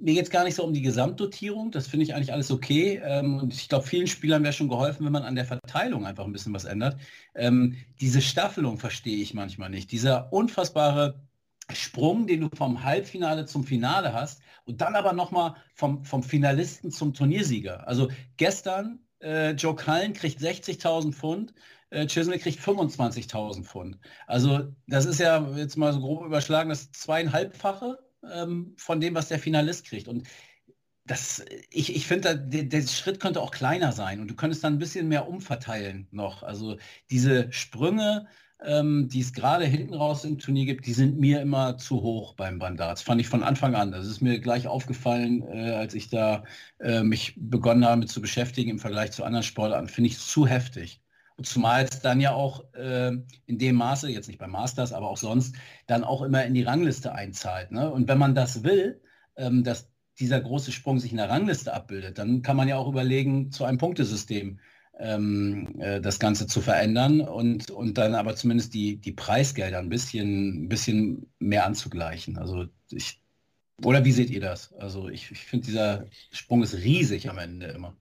mir 0.00 0.14
geht 0.14 0.24
es 0.24 0.30
gar 0.30 0.44
nicht 0.44 0.54
so 0.54 0.64
um 0.64 0.72
die 0.72 0.82
Gesamtdotierung, 0.82 1.72
das 1.72 1.88
finde 1.88 2.04
ich 2.04 2.14
eigentlich 2.14 2.32
alles 2.32 2.50
okay. 2.50 3.00
Ähm, 3.04 3.38
und 3.38 3.52
ich 3.52 3.68
glaube, 3.68 3.86
vielen 3.86 4.06
Spielern 4.06 4.42
wäre 4.42 4.52
schon 4.52 4.68
geholfen, 4.68 5.04
wenn 5.04 5.12
man 5.12 5.24
an 5.24 5.34
der 5.34 5.44
Verteilung 5.44 6.06
einfach 6.06 6.24
ein 6.24 6.32
bisschen 6.32 6.54
was 6.54 6.64
ändert. 6.64 6.96
Ähm, 7.34 7.76
diese 8.00 8.20
Staffelung 8.22 8.78
verstehe 8.78 9.18
ich 9.18 9.34
manchmal 9.34 9.68
nicht. 9.68 9.90
Dieser 9.92 10.32
unfassbare 10.32 11.20
Sprung, 11.74 12.26
den 12.26 12.42
du 12.42 12.48
vom 12.54 12.84
Halbfinale 12.84 13.46
zum 13.46 13.64
Finale 13.64 14.12
hast 14.12 14.42
und 14.64 14.80
dann 14.80 14.94
aber 14.96 15.12
nochmal 15.12 15.54
vom, 15.74 16.04
vom 16.04 16.22
Finalisten 16.22 16.90
zum 16.90 17.14
Turniersieger. 17.14 17.86
Also 17.86 18.08
gestern, 18.36 19.00
äh, 19.20 19.52
Joe 19.52 19.74
Cullen 19.74 20.12
kriegt 20.12 20.40
60.000 20.40 21.12
Pfund, 21.12 21.54
äh, 21.90 22.06
Chisney 22.06 22.38
kriegt 22.38 22.60
25.000 22.60 23.64
Pfund. 23.64 23.98
Also 24.26 24.72
das 24.86 25.06
ist 25.06 25.20
ja 25.20 25.46
jetzt 25.56 25.76
mal 25.76 25.92
so 25.92 26.00
grob 26.00 26.24
überschlagen, 26.24 26.70
das 26.70 26.92
zweieinhalbfache 26.92 27.98
ähm, 28.32 28.74
von 28.76 29.00
dem, 29.00 29.14
was 29.14 29.28
der 29.28 29.38
Finalist 29.38 29.86
kriegt. 29.86 30.08
Und 30.08 30.26
das, 31.04 31.44
ich, 31.70 31.96
ich 31.96 32.06
finde, 32.06 32.38
der, 32.38 32.64
der, 32.64 32.86
Schritt 32.86 33.18
könnte 33.20 33.40
auch 33.40 33.50
kleiner 33.50 33.92
sein 33.92 34.20
und 34.20 34.28
du 34.28 34.36
könntest 34.36 34.62
dann 34.62 34.74
ein 34.74 34.78
bisschen 34.78 35.08
mehr 35.08 35.28
umverteilen 35.28 36.06
noch. 36.12 36.42
Also 36.42 36.76
diese 37.10 37.52
Sprünge, 37.52 38.28
ähm, 38.64 39.08
die 39.08 39.20
es 39.20 39.32
gerade 39.32 39.64
hinten 39.64 39.94
raus 39.94 40.24
im 40.24 40.38
Turnier 40.38 40.66
gibt, 40.66 40.86
die 40.86 40.92
sind 40.92 41.18
mir 41.18 41.40
immer 41.40 41.78
zu 41.78 42.02
hoch 42.02 42.34
beim 42.34 42.58
Bandarts. 42.58 43.02
Fand 43.02 43.20
ich 43.20 43.28
von 43.28 43.42
Anfang 43.42 43.74
an. 43.74 43.92
Das 43.92 44.06
ist 44.06 44.20
mir 44.20 44.40
gleich 44.40 44.66
aufgefallen, 44.66 45.42
äh, 45.42 45.72
als 45.72 45.94
ich 45.94 46.08
da 46.08 46.44
äh, 46.78 47.02
mich 47.02 47.34
begonnen 47.36 47.84
habe 47.84 48.06
zu 48.06 48.20
beschäftigen 48.20 48.70
im 48.70 48.78
Vergleich 48.78 49.12
zu 49.12 49.24
anderen 49.24 49.42
Sportarten. 49.44 49.88
Finde 49.88 50.08
ich 50.08 50.18
zu 50.18 50.46
heftig. 50.46 51.02
Zumal 51.42 51.84
es 51.84 52.00
dann 52.00 52.20
ja 52.20 52.32
auch 52.32 52.64
äh, 52.74 53.12
in 53.46 53.58
dem 53.58 53.76
Maße, 53.76 54.10
jetzt 54.10 54.28
nicht 54.28 54.38
beim 54.38 54.50
Masters, 54.50 54.92
aber 54.92 55.08
auch 55.08 55.16
sonst, 55.16 55.56
dann 55.86 56.04
auch 56.04 56.22
immer 56.22 56.44
in 56.44 56.52
die 56.52 56.62
Rangliste 56.62 57.12
einzahlt. 57.12 57.72
Ne? 57.72 57.90
Und 57.90 58.08
wenn 58.08 58.18
man 58.18 58.34
das 58.34 58.62
will, 58.62 59.00
ähm, 59.36 59.64
dass 59.64 59.90
dieser 60.18 60.40
große 60.40 60.70
Sprung 60.70 60.98
sich 60.98 61.12
in 61.12 61.16
der 61.16 61.30
Rangliste 61.30 61.72
abbildet, 61.72 62.18
dann 62.18 62.42
kann 62.42 62.56
man 62.56 62.68
ja 62.68 62.76
auch 62.76 62.88
überlegen, 62.88 63.50
zu 63.52 63.64
einem 63.64 63.78
Punktesystem 63.78 64.60
ähm, 65.00 65.76
äh, 65.78 66.00
das 66.00 66.18
Ganze 66.18 66.46
zu 66.46 66.60
verändern 66.60 67.20
und, 67.20 67.70
und 67.70 67.98
dann 67.98 68.14
aber 68.14 68.36
zumindest 68.36 68.74
die, 68.74 68.96
die 68.96 69.12
Preisgelder 69.12 69.78
ein 69.78 69.88
bisschen, 69.88 70.64
ein 70.64 70.68
bisschen 70.68 71.30
mehr 71.38 71.66
anzugleichen. 71.66 72.38
Also 72.38 72.66
ich, 72.90 73.20
oder 73.84 74.04
wie 74.04 74.12
seht 74.12 74.30
ihr 74.30 74.40
das? 74.40 74.72
Also 74.74 75.08
ich, 75.08 75.30
ich 75.30 75.44
finde, 75.44 75.66
dieser 75.66 76.06
Sprung 76.32 76.62
ist 76.62 76.76
riesig 76.76 77.30
am 77.30 77.38
Ende 77.38 77.66
immer. 77.66 77.96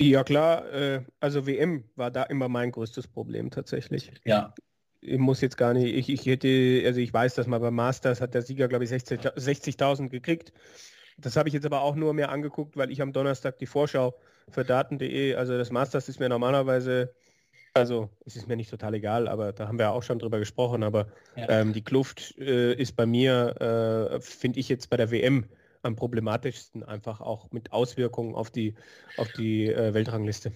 Ja 0.00 0.24
klar, 0.24 0.72
äh, 0.72 1.02
also 1.20 1.46
WM 1.46 1.84
war 1.94 2.10
da 2.10 2.22
immer 2.22 2.48
mein 2.48 2.72
größtes 2.72 3.06
Problem 3.06 3.50
tatsächlich. 3.50 4.12
Ja. 4.24 4.54
Ich 5.02 5.18
muss 5.18 5.40
jetzt 5.40 5.56
gar 5.56 5.74
nicht, 5.74 5.94
ich, 5.94 6.08
ich 6.08 6.26
hätte, 6.26 6.82
also 6.86 7.00
ich 7.00 7.12
weiß, 7.12 7.34
dass 7.34 7.46
mal 7.46 7.60
beim 7.60 7.74
Masters 7.74 8.20
hat 8.20 8.34
der 8.34 8.42
Sieger, 8.42 8.68
glaube 8.68 8.84
ich, 8.84 8.90
60.000 8.90 9.38
60 9.38 10.10
gekriegt. 10.10 10.52
Das 11.18 11.36
habe 11.36 11.48
ich 11.48 11.54
jetzt 11.54 11.66
aber 11.66 11.82
auch 11.82 11.96
nur 11.96 12.14
mehr 12.14 12.30
angeguckt, 12.30 12.76
weil 12.76 12.90
ich 12.90 13.02
am 13.02 13.12
Donnerstag 13.12 13.58
die 13.58 13.66
Vorschau 13.66 14.14
für 14.50 14.64
Daten.de, 14.64 15.34
also 15.34 15.56
das 15.56 15.70
Masters 15.70 16.08
ist 16.08 16.20
mir 16.20 16.28
normalerweise, 16.28 17.14
also 17.74 18.10
es 18.24 18.36
ist 18.36 18.48
mir 18.48 18.56
nicht 18.56 18.70
total 18.70 18.94
egal, 18.94 19.28
aber 19.28 19.52
da 19.52 19.68
haben 19.68 19.78
wir 19.78 19.90
auch 19.92 20.02
schon 20.02 20.18
drüber 20.18 20.38
gesprochen, 20.38 20.82
aber 20.82 21.06
ja. 21.36 21.48
ähm, 21.48 21.72
die 21.72 21.82
Kluft 21.82 22.36
äh, 22.38 22.74
ist 22.74 22.96
bei 22.96 23.06
mir, 23.06 24.10
äh, 24.16 24.20
finde 24.20 24.60
ich 24.60 24.68
jetzt 24.68 24.90
bei 24.90 24.96
der 24.96 25.10
WM 25.10 25.44
am 25.82 25.96
problematischsten, 25.96 26.82
einfach 26.82 27.20
auch 27.20 27.50
mit 27.52 27.72
Auswirkungen 27.72 28.34
auf 28.34 28.50
die, 28.50 28.74
auf 29.16 29.32
die 29.32 29.66
äh, 29.66 29.94
Weltrangliste. 29.94 30.52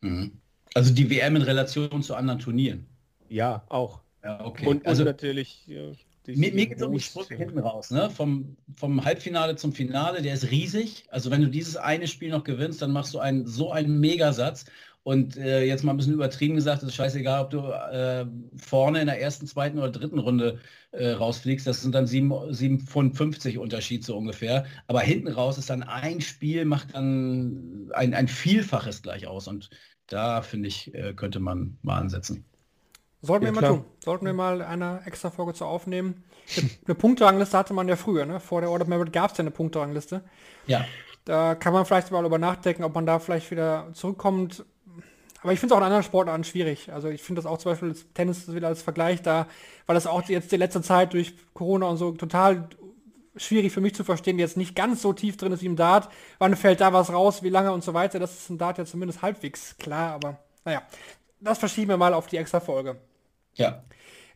Mhm. 0.00 0.32
Also 0.74 0.92
die 0.92 1.08
WM 1.10 1.36
in 1.36 1.42
Relation 1.42 2.02
zu 2.02 2.14
anderen 2.14 2.38
Turnieren. 2.38 2.86
Ja, 3.28 3.64
auch. 3.68 4.00
Ja, 4.22 4.44
okay. 4.44 4.66
Und, 4.66 4.86
also, 4.86 5.04
natürlich. 5.04 5.66
Ja, 5.66 5.92
mir, 6.36 6.52
mir 6.52 6.66
geht 6.66 6.78
es 6.78 6.82
um 6.82 6.92
die 6.92 7.00
Sprünge 7.00 7.36
hinten 7.36 7.58
raus, 7.58 7.90
ne? 7.90 8.10
Vom, 8.10 8.56
vom 8.74 9.04
Halbfinale 9.04 9.56
zum 9.56 9.72
Finale, 9.72 10.22
der 10.22 10.34
ist 10.34 10.50
riesig. 10.50 11.04
Also 11.10 11.30
wenn 11.30 11.40
du 11.40 11.48
dieses 11.48 11.76
eine 11.76 12.06
Spiel 12.06 12.30
noch 12.30 12.44
gewinnst, 12.44 12.82
dann 12.82 12.92
machst 12.92 13.14
du 13.14 13.18
einen, 13.18 13.46
so 13.46 13.72
einen 13.72 13.98
Megasatz. 14.00 14.66
Und 15.04 15.38
äh, 15.38 15.64
jetzt 15.64 15.84
mal 15.84 15.94
ein 15.94 15.96
bisschen 15.96 16.12
übertrieben 16.12 16.54
gesagt, 16.54 16.82
es 16.82 16.90
ist 16.90 16.94
scheißegal, 16.94 17.44
ob 17.44 17.50
du 17.50 17.60
äh, 17.60 18.26
vorne 18.56 19.00
in 19.00 19.06
der 19.06 19.20
ersten, 19.20 19.46
zweiten 19.46 19.78
oder 19.78 19.90
dritten 19.90 20.18
Runde 20.18 20.58
äh, 20.90 21.12
rausfliegst. 21.12 21.66
Das 21.66 21.80
sind 21.80 21.94
dann 21.94 22.06
7 22.06 22.80
Pfund 22.80 23.16
50 23.16 23.56
Unterschied 23.56 24.04
so 24.04 24.18
ungefähr. 24.18 24.66
Aber 24.86 25.00
hinten 25.00 25.28
raus 25.28 25.56
ist 25.56 25.70
dann 25.70 25.82
ein 25.82 26.20
Spiel, 26.20 26.66
macht 26.66 26.94
dann 26.94 27.90
ein, 27.94 28.12
ein 28.12 28.28
Vielfaches 28.28 29.00
gleich 29.00 29.26
aus. 29.26 29.48
Und 29.48 29.70
da, 30.08 30.42
finde 30.42 30.68
ich, 30.68 30.92
äh, 30.94 31.14
könnte 31.14 31.40
man 31.40 31.78
mal 31.80 31.98
ansetzen. 31.98 32.44
Sollten 33.20 33.46
ja, 33.46 33.54
wir 33.54 33.60
mal 33.60 33.68
tun. 33.68 33.84
Sollten 34.04 34.26
wir 34.26 34.32
mal 34.32 34.62
eine 34.62 35.02
extra 35.04 35.30
Folge 35.30 35.54
zu 35.54 35.64
aufnehmen. 35.64 36.22
Eine, 36.56 36.70
eine 36.86 36.94
Punkterangliste 36.94 37.58
hatte 37.58 37.74
man 37.74 37.88
ja 37.88 37.96
früher, 37.96 38.26
ne? 38.26 38.40
Vor 38.40 38.60
der 38.60 38.70
Order 38.70 38.82
of 38.82 38.88
Merit 38.88 39.12
gab 39.12 39.32
es 39.32 39.38
ja 39.38 39.42
eine 39.42 39.50
Punkterangliste. 39.50 40.22
Ja. 40.66 40.84
Da 41.24 41.54
kann 41.54 41.72
man 41.72 41.84
vielleicht 41.84 42.10
mal 42.10 42.24
über 42.24 42.38
nachdenken, 42.38 42.84
ob 42.84 42.94
man 42.94 43.06
da 43.06 43.18
vielleicht 43.18 43.50
wieder 43.50 43.88
zurückkommt. 43.92 44.64
Aber 45.42 45.52
ich 45.52 45.60
finde 45.60 45.74
es 45.74 45.76
auch 45.76 45.80
in 45.80 45.84
anderen 45.84 46.04
Sportarten 46.04 46.44
schwierig. 46.44 46.90
Also 46.92 47.08
ich 47.08 47.22
finde 47.22 47.42
das 47.42 47.50
auch 47.50 47.58
zum 47.58 47.72
Beispiel 47.72 47.90
das 47.90 48.06
Tennis 48.14 48.52
wieder 48.52 48.68
als 48.68 48.82
Vergleich 48.82 49.22
da, 49.22 49.46
weil 49.86 49.94
das 49.94 50.06
auch 50.06 50.22
jetzt 50.28 50.50
die 50.52 50.56
letzte 50.56 50.82
Zeit 50.82 51.12
durch 51.12 51.34
Corona 51.54 51.86
und 51.86 51.96
so 51.96 52.12
total 52.12 52.68
schwierig 53.36 53.72
für 53.72 53.80
mich 53.80 53.94
zu 53.94 54.04
verstehen, 54.04 54.36
die 54.36 54.42
jetzt 54.42 54.56
nicht 54.56 54.74
ganz 54.74 55.02
so 55.02 55.12
tief 55.12 55.36
drin 55.36 55.52
ist 55.52 55.62
wie 55.62 55.66
im 55.66 55.76
Dart. 55.76 56.08
Wann 56.38 56.56
fällt 56.56 56.80
da 56.80 56.92
was 56.92 57.12
raus, 57.12 57.42
wie 57.42 57.50
lange 57.50 57.72
und 57.72 57.84
so 57.84 57.94
weiter. 57.94 58.18
Das 58.18 58.32
ist 58.32 58.50
im 58.50 58.58
Dart 58.58 58.78
ja 58.78 58.84
zumindest 58.84 59.22
halbwegs 59.22 59.76
klar, 59.78 60.14
aber 60.14 60.38
naja, 60.64 60.82
das 61.40 61.58
verschieben 61.58 61.90
wir 61.90 61.96
mal 61.96 62.14
auf 62.14 62.26
die 62.26 62.36
extra 62.36 62.60
Folge. 62.60 62.96
Ja. 63.54 63.82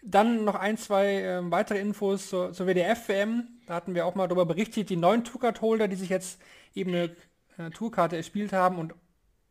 Dann 0.03 0.45
noch 0.45 0.57
ein, 0.57 0.77
zwei 0.77 1.23
äh, 1.23 1.51
weitere 1.51 1.79
Infos 1.79 2.29
zur, 2.29 2.53
zur 2.53 2.67
WDF-WM. 2.67 3.47
Da 3.67 3.75
hatten 3.75 3.95
wir 3.95 4.05
auch 4.07 4.15
mal 4.15 4.27
darüber 4.27 4.47
berichtet, 4.47 4.91
die 4.91 4.97
neuen 4.97 5.23
Tourcard-Holder, 5.23 5.87
die 5.87 5.97
sich 5.97 6.09
jetzt 6.09 6.41
eben 6.75 6.91
eine 6.91 7.17
äh, 7.59 7.71
Tourkarte 7.71 8.17
erspielt 8.17 8.53
haben 8.53 8.79
und 8.79 8.95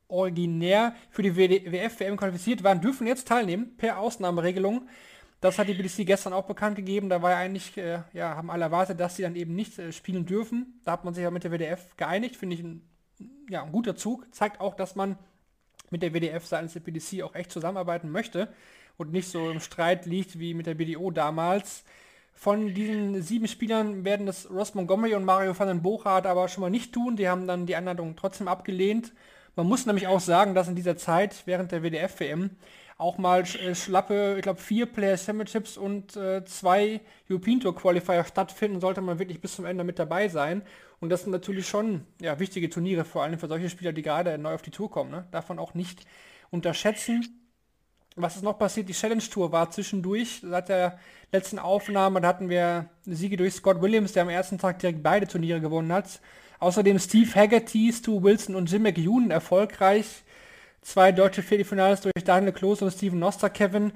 originär 0.10 0.94
für 1.10 1.24
die 1.24 1.36
WF-WM 1.38 2.18
qualifiziert 2.18 2.64
waren, 2.64 2.82
dürfen 2.82 3.08
jetzt 3.08 3.30
teilnehmen, 3.30 3.78
per 3.78 3.98
Ausnahmeregelung. 3.98 4.90
Das 5.40 5.58
hat 5.58 5.70
die 5.70 5.74
BDC 5.74 6.06
gestern 6.06 6.34
auch 6.34 6.46
bekannt 6.46 6.76
gegeben. 6.76 7.10
Da 7.10 7.22
war 7.22 7.32
ja 7.32 7.38
eigentlich, 7.38 7.76
äh, 7.78 8.02
ja, 8.14 8.36
haben 8.36 8.52
alle 8.52 8.66
erwartet, 8.66 9.00
dass 9.00 9.16
sie 9.16 9.24
dann 9.24 9.36
eben 9.36 9.56
nicht 9.56 9.80
äh, 9.80 9.92
spielen 9.92 10.26
dürfen. 10.26 10.82
Da 10.84 10.92
hat 10.92 11.06
man 11.06 11.14
sich 11.14 11.24
ja 11.24 11.32
mit 11.32 11.44
der 11.44 11.52
WDF 11.52 11.96
geeinigt, 11.98 12.36
finde 12.36 12.56
ich 12.56 12.62
ein, 12.62 12.88
ja, 13.50 13.64
ein 13.64 13.72
guter 13.72 13.96
Zug. 13.96 14.28
Zeigt 14.36 14.60
auch, 14.60 14.76
dass 14.76 14.96
man 14.96 15.18
mit 15.92 16.02
der 16.02 16.14
WDF 16.14 16.46
seitens 16.46 16.74
der 16.74 16.80
BDC 16.80 17.22
auch 17.24 17.36
echt 17.36 17.52
zusammenarbeiten 17.52 18.10
möchte 18.10 18.48
und 18.98 19.12
nicht 19.12 19.30
so 19.30 19.52
im 19.52 19.60
Streit 19.60 20.06
liegt 20.06 20.40
wie 20.40 20.54
mit 20.54 20.66
der 20.66 20.76
BDO 20.76 21.12
damals. 21.12 21.84
Von 22.34 22.74
diesen 22.74 23.22
sieben 23.22 23.48
Spielern 23.48 24.04
werden 24.04 24.26
das 24.26 24.50
Ross 24.50 24.74
Montgomery 24.74 25.14
und 25.14 25.26
Mario 25.26 25.58
van 25.58 25.68
den 25.68 25.84
Bochart 25.84 26.26
aber 26.26 26.48
schon 26.48 26.62
mal 26.62 26.70
nicht 26.72 26.94
tun. 26.94 27.16
Die 27.16 27.30
haben 27.30 27.46
dann 27.46 27.68
die 27.68 27.76
Einladung 27.76 28.16
trotzdem 28.16 28.48
abgelehnt. 28.48 29.14
Man 29.56 29.68
muss 29.68 29.86
nämlich 29.86 30.08
auch 30.08 30.22
sagen, 30.22 30.56
dass 30.56 30.68
in 30.68 30.76
dieser 30.76 30.98
Zeit 30.98 31.44
während 31.46 31.72
der 31.72 31.84
WDF-WM 31.84 32.52
auch 33.02 33.18
mal 33.18 33.42
äh, 33.42 33.74
schlappe, 33.74 34.36
ich 34.38 34.44
glaube, 34.44 34.60
vier 34.60 34.86
Player 34.86 35.18
Championships 35.18 35.76
und 35.76 36.16
äh, 36.16 36.46
zwei 36.46 37.02
European 37.30 37.60
Tour 37.60 37.76
Qualifier 37.76 38.24
stattfinden, 38.24 38.80
sollte 38.80 39.02
man 39.02 39.18
wirklich 39.18 39.42
bis 39.42 39.56
zum 39.56 39.66
Ende 39.66 39.84
mit 39.84 39.98
dabei 39.98 40.28
sein. 40.28 40.62
Und 41.00 41.10
das 41.10 41.24
sind 41.24 41.32
natürlich 41.32 41.68
schon 41.68 42.06
ja, 42.22 42.40
wichtige 42.40 42.70
Turniere, 42.70 43.04
vor 43.04 43.24
allem 43.24 43.40
für 43.40 43.48
solche 43.48 43.70
Spieler, 43.70 43.92
die 43.92 44.04
gerade 44.04 44.38
neu 44.38 44.54
auf 44.54 44.62
die 44.62 44.70
Tour 44.70 44.92
kommen. 44.92 45.10
Ne? 45.10 45.26
Davon 45.32 45.58
auch 45.58 45.74
nicht 45.74 46.06
unterschätzen. 46.52 47.42
Was 48.16 48.36
ist 48.36 48.44
noch 48.44 48.60
passiert? 48.60 48.88
Die 48.88 48.94
Challenge 48.94 49.24
Tour 49.24 49.52
war 49.52 49.72
zwischendurch. 49.72 50.42
Seit 50.44 50.70
der 50.70 51.00
letzten 51.32 51.58
Aufnahme 51.58 52.22
da 52.22 52.28
hatten 52.28 52.50
wir 52.50 52.90
Siege 53.06 53.36
durch 53.36 53.56
Scott 53.56 53.82
Williams, 53.82 54.14
der 54.14 54.24
am 54.24 54.30
ersten 54.30 54.60
Tag 54.60 54.78
direkt 54.78 55.02
beide 55.02 55.28
Turniere 55.28 55.60
gewonnen 55.60 55.92
hat. 55.92 56.22
Außerdem 56.60 57.00
Steve 57.00 57.34
Haggerty, 57.34 57.92
Stu 57.92 58.22
Wilson 58.22 58.54
und 58.54 58.72
Jim 58.72 58.84
McEwen 58.84 59.32
erfolgreich. 59.32 60.24
Zwei 60.82 61.12
deutsche 61.12 61.44
Viertelfinals 61.44 62.02
durch 62.02 62.24
Daniel 62.26 62.54
Klose 62.54 62.86
und 62.86 62.92
Steven 62.92 63.20
Noster 63.20 63.50
Kevin. 63.50 63.94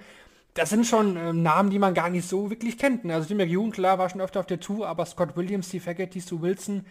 Das 0.54 0.70
sind 0.70 0.86
schon 0.86 1.18
äh, 1.18 1.34
Namen, 1.34 1.70
die 1.70 1.80
man 1.80 1.94
gar 1.94 2.10
nicht 2.10 2.28
so 2.28 2.50
wirklich 2.50 2.78
kennt. 2.78 3.06
Ne? 3.06 3.14
Also 3.16 3.28
Jim 3.28 3.38
McEwen, 3.38 3.72
klar, 3.72 3.98
war 3.98 4.10
schon 4.10 4.22
öfter 4.22 4.40
auf 4.40 4.46
der 4.46 4.60
Tour, 4.60 4.88
aber 4.88 5.06
Scott 5.06 5.36
Williams, 5.36 5.68
Steve 5.68 5.86
Haggerty, 5.86 6.22
Stu 6.22 6.42
Wilson, 6.42 6.86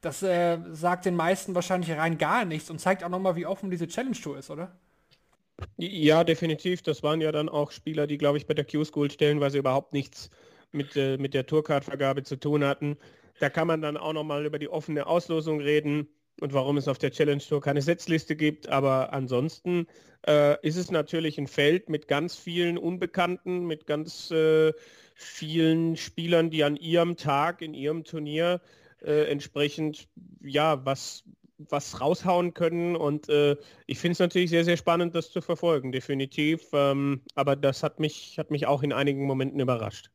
das 0.00 0.22
äh, 0.22 0.58
sagt 0.72 1.06
den 1.06 1.16
meisten 1.16 1.54
wahrscheinlich 1.54 1.90
rein 1.90 2.18
gar 2.18 2.44
nichts 2.44 2.70
und 2.70 2.78
zeigt 2.78 3.02
auch 3.02 3.08
nochmal, 3.08 3.34
wie 3.34 3.46
offen 3.46 3.70
diese 3.70 3.88
Challenge 3.88 4.16
Tour 4.16 4.38
ist, 4.38 4.50
oder? 4.50 4.76
Ja, 5.76 6.22
definitiv. 6.22 6.82
Das 6.82 7.02
waren 7.02 7.20
ja 7.20 7.32
dann 7.32 7.48
auch 7.48 7.72
Spieler, 7.72 8.06
die, 8.06 8.18
glaube 8.18 8.38
ich, 8.38 8.46
bei 8.46 8.54
der 8.54 8.64
Q-School 8.64 9.10
stellenweise 9.10 9.58
überhaupt 9.58 9.92
nichts 9.92 10.30
mit, 10.70 10.96
äh, 10.96 11.16
mit 11.18 11.34
der 11.34 11.46
Tourcard-Vergabe 11.46 12.22
zu 12.22 12.36
tun 12.36 12.64
hatten. 12.64 12.96
Da 13.40 13.50
kann 13.50 13.66
man 13.66 13.82
dann 13.82 13.96
auch 13.96 14.12
nochmal 14.12 14.46
über 14.46 14.58
die 14.58 14.68
offene 14.68 15.06
Auslosung 15.06 15.60
reden. 15.60 16.08
Und 16.40 16.52
warum 16.52 16.76
es 16.76 16.88
auf 16.88 16.98
der 16.98 17.10
Challenge 17.10 17.42
Tour 17.42 17.60
keine 17.60 17.82
Setzliste 17.82 18.36
gibt. 18.36 18.68
Aber 18.68 19.12
ansonsten 19.12 19.86
äh, 20.26 20.56
ist 20.66 20.76
es 20.76 20.90
natürlich 20.90 21.38
ein 21.38 21.46
Feld 21.46 21.88
mit 21.88 22.08
ganz 22.08 22.36
vielen 22.36 22.78
Unbekannten, 22.78 23.66
mit 23.66 23.86
ganz 23.86 24.30
äh, 24.30 24.72
vielen 25.14 25.96
Spielern, 25.96 26.50
die 26.50 26.64
an 26.64 26.76
ihrem 26.76 27.16
Tag, 27.16 27.62
in 27.62 27.74
ihrem 27.74 28.04
Turnier 28.04 28.60
äh, 29.02 29.30
entsprechend 29.30 30.08
ja 30.40 30.84
was 30.84 31.24
was 31.58 32.00
raushauen 32.00 32.54
können 32.54 32.94
und 32.94 33.28
äh, 33.28 33.56
ich 33.86 33.98
finde 33.98 34.12
es 34.12 34.18
natürlich 34.20 34.50
sehr, 34.50 34.64
sehr 34.64 34.76
spannend, 34.76 35.14
das 35.14 35.32
zu 35.32 35.40
verfolgen, 35.40 35.90
definitiv. 35.90 36.68
Ähm, 36.72 37.22
aber 37.34 37.56
das 37.56 37.82
hat 37.82 37.98
mich, 37.98 38.38
hat 38.38 38.50
mich 38.52 38.66
auch 38.66 38.82
in 38.82 38.92
einigen 38.92 39.24
Momenten 39.26 39.58
überrascht. 39.58 40.10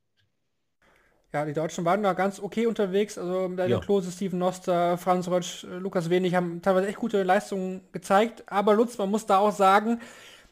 Ja, 1.34 1.46
die 1.46 1.54
Deutschen 1.54 1.84
waren 1.84 2.04
da 2.04 2.14
ganz 2.14 2.40
okay 2.40 2.68
unterwegs. 2.68 3.18
Also 3.18 3.48
Daniel 3.48 3.78
ja. 3.78 3.80
Klose, 3.80 4.12
Steven 4.12 4.38
Noster, 4.38 5.00
Franz 5.00 5.28
Rötsch, 5.28 5.64
Lukas 5.64 6.12
Wenig 6.12 6.36
haben 6.36 6.62
teilweise 6.62 6.88
echt 6.88 7.00
gute 7.00 7.24
Leistungen 7.24 7.82
gezeigt. 7.92 8.44
Aber 8.46 8.76
Lutz, 8.76 9.00
man 9.00 9.10
muss 9.10 9.26
da 9.26 9.40
auch 9.40 9.52
sagen, 9.52 10.00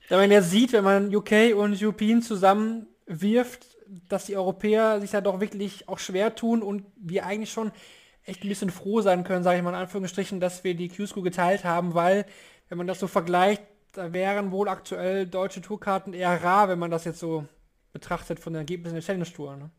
wenn 0.09 0.17
man 0.17 0.31
ja 0.31 0.41
sieht, 0.41 0.73
wenn 0.73 0.83
man 0.83 1.15
UK 1.15 1.55
und 1.55 1.79
European 1.79 2.23
zusammen 2.23 2.87
wirft, 3.05 3.77
dass 4.09 4.25
die 4.25 4.35
Europäer 4.35 4.99
sich 4.99 5.11
da 5.11 5.21
doch 5.21 5.39
wirklich 5.39 5.87
auch 5.87 5.99
schwer 5.99 6.33
tun 6.33 6.63
und 6.63 6.85
wir 6.95 7.27
eigentlich 7.27 7.51
schon 7.51 7.71
echt 8.23 8.43
ein 8.43 8.49
bisschen 8.49 8.71
froh 8.71 9.01
sein 9.01 9.23
können, 9.23 9.43
sage 9.43 9.57
ich 9.57 9.63
mal 9.63 9.71
in 9.71 9.75
Anführungsstrichen, 9.75 10.39
dass 10.39 10.63
wir 10.63 10.73
die 10.75 10.89
Q-School 10.89 11.23
geteilt 11.23 11.63
haben, 11.63 11.93
weil, 11.93 12.25
wenn 12.69 12.77
man 12.77 12.87
das 12.87 12.99
so 12.99 13.07
vergleicht, 13.07 13.61
da 13.91 14.13
wären 14.13 14.51
wohl 14.51 14.67
aktuell 14.67 15.27
deutsche 15.27 15.61
Tourkarten 15.61 16.13
eher 16.13 16.41
rar, 16.43 16.69
wenn 16.69 16.79
man 16.79 16.91
das 16.91 17.03
jetzt 17.03 17.19
so 17.19 17.45
betrachtet 17.93 18.39
von 18.39 18.53
den 18.53 18.61
Ergebnissen 18.61 18.95
der 18.95 19.03
Challenge 19.03 19.25
Tour. 19.25 19.57
Ne? 19.57 19.69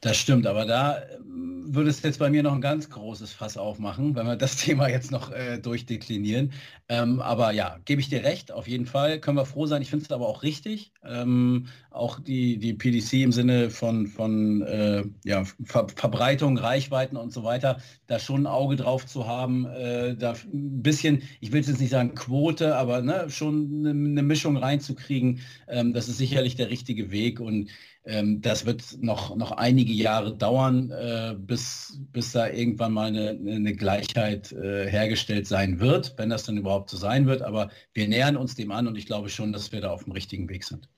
Das 0.00 0.16
stimmt, 0.16 0.46
aber 0.46 0.64
da 0.66 1.02
ähm, 1.02 1.74
würde 1.74 1.90
es 1.90 2.02
jetzt 2.02 2.18
bei 2.18 2.30
mir 2.30 2.42
noch 2.42 2.52
ein 2.54 2.60
ganz 2.60 2.90
großes 2.90 3.32
Fass 3.32 3.56
aufmachen, 3.56 4.14
wenn 4.14 4.26
wir 4.26 4.36
das 4.36 4.56
Thema 4.58 4.88
jetzt 4.88 5.10
noch 5.10 5.30
äh, 5.32 5.58
durchdeklinieren. 5.58 6.52
Ähm, 6.88 7.20
aber 7.20 7.52
ja, 7.52 7.78
gebe 7.84 8.00
ich 8.00 8.08
dir 8.08 8.22
recht, 8.24 8.52
auf 8.52 8.68
jeden 8.68 8.86
Fall. 8.86 9.20
Können 9.20 9.36
wir 9.36 9.46
froh 9.46 9.66
sein. 9.66 9.82
Ich 9.82 9.90
finde 9.90 10.04
es 10.04 10.12
aber 10.12 10.28
auch 10.28 10.42
richtig. 10.42 10.92
Ähm, 11.04 11.68
auch 11.94 12.20
die, 12.20 12.58
die 12.58 12.74
PDC 12.74 13.14
im 13.22 13.32
Sinne 13.32 13.70
von, 13.70 14.06
von 14.06 14.62
äh, 14.62 15.04
ja, 15.24 15.44
Ver 15.64 15.86
Verbreitung, 15.94 16.58
Reichweiten 16.58 17.16
und 17.16 17.32
so 17.32 17.44
weiter, 17.44 17.78
da 18.06 18.18
schon 18.18 18.42
ein 18.42 18.46
Auge 18.46 18.76
drauf 18.76 19.06
zu 19.06 19.26
haben, 19.26 19.66
äh, 19.66 20.16
da 20.16 20.32
ein 20.52 20.82
bisschen, 20.82 21.22
ich 21.40 21.52
will 21.52 21.62
jetzt 21.62 21.80
nicht 21.80 21.90
sagen 21.90 22.14
Quote, 22.14 22.76
aber 22.76 23.02
ne, 23.02 23.30
schon 23.30 23.86
eine, 23.86 23.90
eine 23.90 24.22
Mischung 24.22 24.56
reinzukriegen, 24.56 25.40
ähm, 25.68 25.92
das 25.92 26.08
ist 26.08 26.18
sicherlich 26.18 26.56
der 26.56 26.70
richtige 26.70 27.10
Weg 27.10 27.40
und 27.40 27.70
ähm, 28.04 28.40
das 28.40 28.66
wird 28.66 28.98
noch, 29.00 29.36
noch 29.36 29.52
einige 29.52 29.92
Jahre 29.92 30.36
dauern, 30.36 30.90
äh, 30.90 31.36
bis, 31.38 32.00
bis 32.12 32.32
da 32.32 32.48
irgendwann 32.48 32.92
mal 32.92 33.08
eine, 33.08 33.30
eine 33.30 33.74
Gleichheit 33.74 34.52
äh, 34.52 34.88
hergestellt 34.90 35.46
sein 35.46 35.78
wird, 35.78 36.14
wenn 36.18 36.30
das 36.30 36.44
dann 36.44 36.56
überhaupt 36.56 36.90
so 36.90 36.96
sein 36.96 37.26
wird. 37.26 37.42
Aber 37.42 37.70
wir 37.94 38.08
nähern 38.08 38.36
uns 38.36 38.56
dem 38.56 38.72
an 38.72 38.88
und 38.88 38.96
ich 38.98 39.06
glaube 39.06 39.28
schon, 39.28 39.52
dass 39.52 39.72
wir 39.72 39.80
da 39.80 39.90
auf 39.90 40.04
dem 40.04 40.12
richtigen 40.12 40.48
Weg 40.48 40.64
sind. 40.64 40.88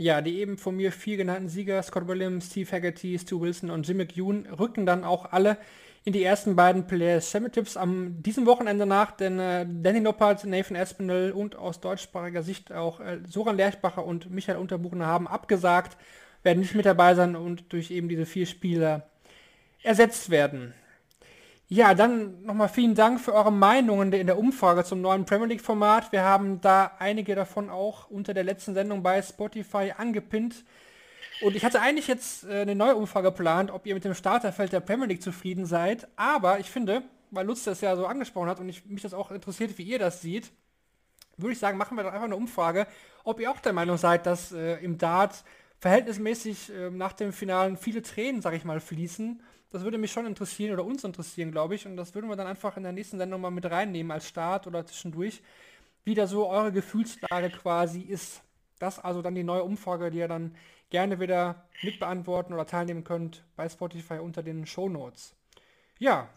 Ja, 0.00 0.20
die 0.20 0.38
eben 0.38 0.58
von 0.58 0.76
mir 0.76 0.92
vier 0.92 1.16
genannten 1.16 1.48
Sieger, 1.48 1.82
Scott 1.82 2.06
Williams, 2.06 2.46
Steve 2.46 2.70
Haggerty, 2.70 3.18
Stu 3.18 3.40
Wilson 3.40 3.68
und 3.68 3.84
Jim 3.84 3.96
McEwen, 3.96 4.46
rücken 4.46 4.86
dann 4.86 5.02
auch 5.02 5.32
alle 5.32 5.58
in 6.04 6.12
die 6.12 6.22
ersten 6.22 6.54
beiden 6.54 6.86
Players 6.86 7.28
Championships 7.32 7.76
am 7.76 8.22
diesem 8.22 8.46
Wochenende 8.46 8.86
nach, 8.86 9.10
denn 9.10 9.40
äh, 9.40 9.66
Danny 9.68 9.98
Noppert, 9.98 10.44
Nathan 10.44 10.76
Espinel 10.76 11.32
und 11.32 11.56
aus 11.56 11.80
deutschsprachiger 11.80 12.44
Sicht 12.44 12.72
auch 12.72 13.00
äh, 13.00 13.18
Soran 13.28 13.56
Lerchbacher 13.56 14.04
und 14.06 14.30
Michael 14.30 14.60
Unterbuchner 14.60 15.06
haben 15.06 15.26
abgesagt, 15.26 15.96
werden 16.44 16.60
nicht 16.60 16.76
mit 16.76 16.86
dabei 16.86 17.16
sein 17.16 17.34
und 17.34 17.72
durch 17.72 17.90
eben 17.90 18.08
diese 18.08 18.24
vier 18.24 18.46
Spieler 18.46 19.10
ersetzt 19.82 20.30
werden. 20.30 20.74
Ja, 21.70 21.92
dann 21.92 22.42
nochmal 22.44 22.70
vielen 22.70 22.94
Dank 22.94 23.20
für 23.20 23.34
eure 23.34 23.52
Meinungen 23.52 24.10
in 24.14 24.26
der 24.26 24.38
Umfrage 24.38 24.84
zum 24.84 25.02
neuen 25.02 25.26
Premier 25.26 25.48
League 25.48 25.60
Format. 25.60 26.12
Wir 26.12 26.22
haben 26.22 26.62
da 26.62 26.92
einige 26.98 27.34
davon 27.34 27.68
auch 27.68 28.08
unter 28.08 28.32
der 28.32 28.42
letzten 28.42 28.72
Sendung 28.72 29.02
bei 29.02 29.20
Spotify 29.20 29.92
angepinnt. 29.94 30.64
Und 31.42 31.54
ich 31.54 31.66
hatte 31.66 31.82
eigentlich 31.82 32.08
jetzt 32.08 32.44
äh, 32.44 32.62
eine 32.62 32.74
neue 32.74 32.96
Umfrage 32.96 33.28
geplant, 33.28 33.70
ob 33.70 33.84
ihr 33.84 33.92
mit 33.92 34.02
dem 34.02 34.14
Starterfeld 34.14 34.72
der 34.72 34.80
Premier 34.80 35.08
League 35.08 35.22
zufrieden 35.22 35.66
seid. 35.66 36.08
Aber 36.16 36.58
ich 36.58 36.70
finde, 36.70 37.02
weil 37.30 37.44
Lutz 37.44 37.64
das 37.64 37.82
ja 37.82 37.94
so 37.96 38.06
angesprochen 38.06 38.48
hat 38.48 38.60
und 38.60 38.70
ich, 38.70 38.86
mich 38.86 39.02
das 39.02 39.12
auch 39.12 39.30
interessiert, 39.30 39.76
wie 39.76 39.82
ihr 39.82 39.98
das 39.98 40.22
seht, 40.22 40.50
würde 41.36 41.52
ich 41.52 41.58
sagen, 41.58 41.76
machen 41.76 41.98
wir 41.98 42.02
doch 42.02 42.12
einfach 42.12 42.24
eine 42.24 42.36
Umfrage, 42.36 42.86
ob 43.24 43.40
ihr 43.40 43.50
auch 43.50 43.60
der 43.60 43.74
Meinung 43.74 43.98
seid, 43.98 44.24
dass 44.24 44.52
äh, 44.52 44.76
im 44.76 44.96
Dart 44.96 45.44
verhältnismäßig 45.80 46.72
äh, 46.72 46.88
nach 46.88 47.12
dem 47.12 47.34
Finalen 47.34 47.76
viele 47.76 48.00
Tränen, 48.00 48.40
sag 48.40 48.54
ich 48.54 48.64
mal, 48.64 48.80
fließen 48.80 49.42
das 49.70 49.82
würde 49.82 49.98
mich 49.98 50.12
schon 50.12 50.26
interessieren 50.26 50.72
oder 50.72 50.84
uns 50.84 51.04
interessieren, 51.04 51.50
glaube 51.52 51.74
ich. 51.74 51.86
Und 51.86 51.96
das 51.96 52.14
würden 52.14 52.28
wir 52.28 52.36
dann 52.36 52.46
einfach 52.46 52.76
in 52.76 52.82
der 52.82 52.92
nächsten 52.92 53.18
Sendung 53.18 53.40
mal 53.40 53.50
mit 53.50 53.66
reinnehmen 53.66 54.10
als 54.10 54.28
Start 54.28 54.66
oder 54.66 54.86
zwischendurch, 54.86 55.42
wie 56.04 56.14
da 56.14 56.26
so 56.26 56.48
eure 56.48 56.72
Gefühlslage 56.72 57.50
quasi 57.50 58.00
ist. 58.00 58.42
Das 58.78 58.98
also 58.98 59.22
dann 59.22 59.34
die 59.34 59.44
neue 59.44 59.64
Umfrage, 59.64 60.10
die 60.10 60.18
ihr 60.18 60.28
dann 60.28 60.54
gerne 60.90 61.20
wieder 61.20 61.66
mitbeantworten 61.82 62.54
oder 62.54 62.66
teilnehmen 62.66 63.04
könnt 63.04 63.44
bei 63.56 63.68
Spotify 63.68 64.14
unter 64.14 64.42
den 64.42 64.66
Show 64.66 64.88
Notes. 64.88 65.34
Ja, 65.98 66.28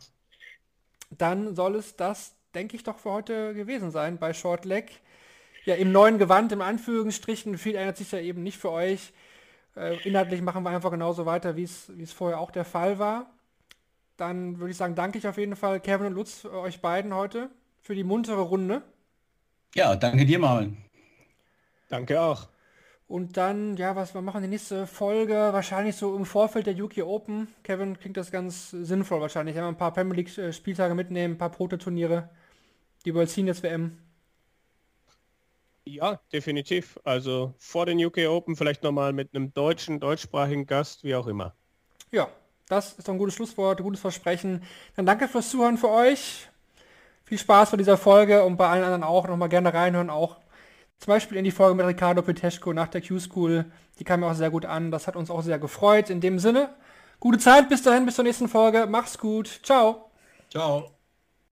dann 1.09 1.55
soll 1.55 1.75
es 1.75 1.95
das, 1.95 2.35
denke 2.53 2.75
ich, 2.75 2.83
doch 2.83 2.97
für 2.97 3.11
heute 3.11 3.53
gewesen 3.53 3.91
sein 3.91 4.17
bei 4.17 4.33
Short 4.33 4.65
Leg. 4.65 5.01
Ja, 5.65 5.75
im 5.75 5.91
neuen 5.91 6.17
Gewand, 6.17 6.51
im 6.51 6.61
Anführungsstrichen, 6.61 7.57
viel 7.57 7.75
ändert 7.75 7.97
sich 7.97 8.11
ja 8.11 8.19
eben 8.19 8.41
nicht 8.43 8.57
für 8.57 8.71
euch. 8.71 9.13
Äh, 9.75 9.97
inhaltlich 10.07 10.41
machen 10.41 10.63
wir 10.63 10.69
einfach 10.69 10.91
genauso 10.91 11.25
weiter, 11.25 11.55
wie 11.55 11.63
es 11.63 12.11
vorher 12.13 12.39
auch 12.39 12.51
der 12.51 12.65
Fall 12.65 12.99
war. 12.99 13.31
Dann 14.17 14.59
würde 14.59 14.71
ich 14.71 14.77
sagen, 14.77 14.95
danke 14.95 15.17
ich 15.17 15.27
auf 15.27 15.37
jeden 15.37 15.55
Fall 15.55 15.79
Kevin 15.79 16.07
und 16.07 16.13
Lutz 16.13 16.45
euch 16.45 16.81
beiden 16.81 17.13
heute 17.13 17.49
für 17.81 17.95
die 17.95 18.03
muntere 18.03 18.41
Runde. 18.41 18.83
Ja, 19.73 19.95
danke 19.95 20.25
dir, 20.25 20.37
Marvin. 20.37 20.77
Danke 21.89 22.21
auch. 22.21 22.47
Und 23.07 23.35
dann, 23.35 23.75
ja, 23.75 23.95
was 23.95 24.13
wir 24.13 24.21
machen, 24.21 24.41
die 24.41 24.47
nächste 24.47 24.87
Folge, 24.87 25.33
wahrscheinlich 25.33 25.97
so 25.97 26.15
im 26.15 26.25
Vorfeld 26.25 26.65
der 26.65 26.81
UK 26.81 26.99
Open. 26.99 27.49
Kevin 27.63 27.99
klingt 27.99 28.15
das 28.15 28.31
ganz 28.31 28.69
sinnvoll 28.71 29.19
wahrscheinlich. 29.19 29.55
Wenn 29.55 29.63
wir 29.63 29.67
ein 29.67 29.77
paar 29.77 29.93
Premier 29.93 30.15
League 30.15 30.37
äh, 30.37 30.53
Spieltage 30.53 30.95
mitnehmen, 30.95 31.33
ein 31.33 31.37
paar 31.37 31.49
Prototurniere, 31.49 32.29
die 33.03 33.13
World 33.13 33.29
Seniors 33.29 33.63
WM. 33.63 33.97
Ja, 35.85 36.19
definitiv. 36.31 36.99
Also 37.03 37.53
vor 37.57 37.85
den 37.85 38.03
UK 38.03 38.19
Open 38.29 38.55
vielleicht 38.55 38.83
nochmal 38.83 39.13
mit 39.13 39.35
einem 39.35 39.53
deutschen, 39.53 39.99
deutschsprachigen 39.99 40.65
Gast, 40.65 41.03
wie 41.03 41.15
auch 41.15 41.27
immer. 41.27 41.55
Ja, 42.11 42.27
das 42.67 42.93
ist 42.93 43.07
doch 43.07 43.13
ein 43.13 43.17
gutes 43.17 43.35
Schlusswort, 43.35 43.79
ein 43.79 43.83
gutes 43.83 44.01
Versprechen. 44.01 44.63
Dann 44.95 45.05
danke 45.05 45.27
fürs 45.27 45.49
Zuhören 45.49 45.77
für 45.77 45.89
euch. 45.89 46.47
Viel 47.25 47.37
Spaß 47.37 47.71
bei 47.71 47.77
dieser 47.77 47.97
Folge 47.97 48.43
und 48.43 48.57
bei 48.57 48.67
allen 48.67 48.83
anderen 48.83 49.03
auch. 49.03 49.27
Nochmal 49.27 49.49
gerne 49.49 49.73
reinhören, 49.73 50.09
auch 50.09 50.37
zum 50.99 51.13
Beispiel 51.13 51.37
in 51.37 51.43
die 51.43 51.51
Folge 51.51 51.75
mit 51.75 51.85
Ricardo 51.85 52.21
Peteschko 52.21 52.73
nach 52.73 52.87
der 52.87 53.01
Q-School. 53.01 53.65
Die 53.97 54.03
kam 54.03 54.19
mir 54.19 54.27
auch 54.27 54.35
sehr 54.35 54.51
gut 54.51 54.65
an. 54.65 54.91
Das 54.91 55.07
hat 55.07 55.15
uns 55.15 55.31
auch 55.31 55.41
sehr 55.41 55.57
gefreut. 55.57 56.09
In 56.09 56.21
dem 56.21 56.37
Sinne, 56.37 56.69
gute 57.19 57.39
Zeit, 57.39 57.69
bis 57.69 57.81
dahin, 57.81 58.05
bis 58.05 58.15
zur 58.15 58.23
nächsten 58.23 58.47
Folge. 58.47 58.85
Mach's 58.87 59.17
gut. 59.17 59.61
Ciao. 59.63 60.11
Ciao. 60.49 61.00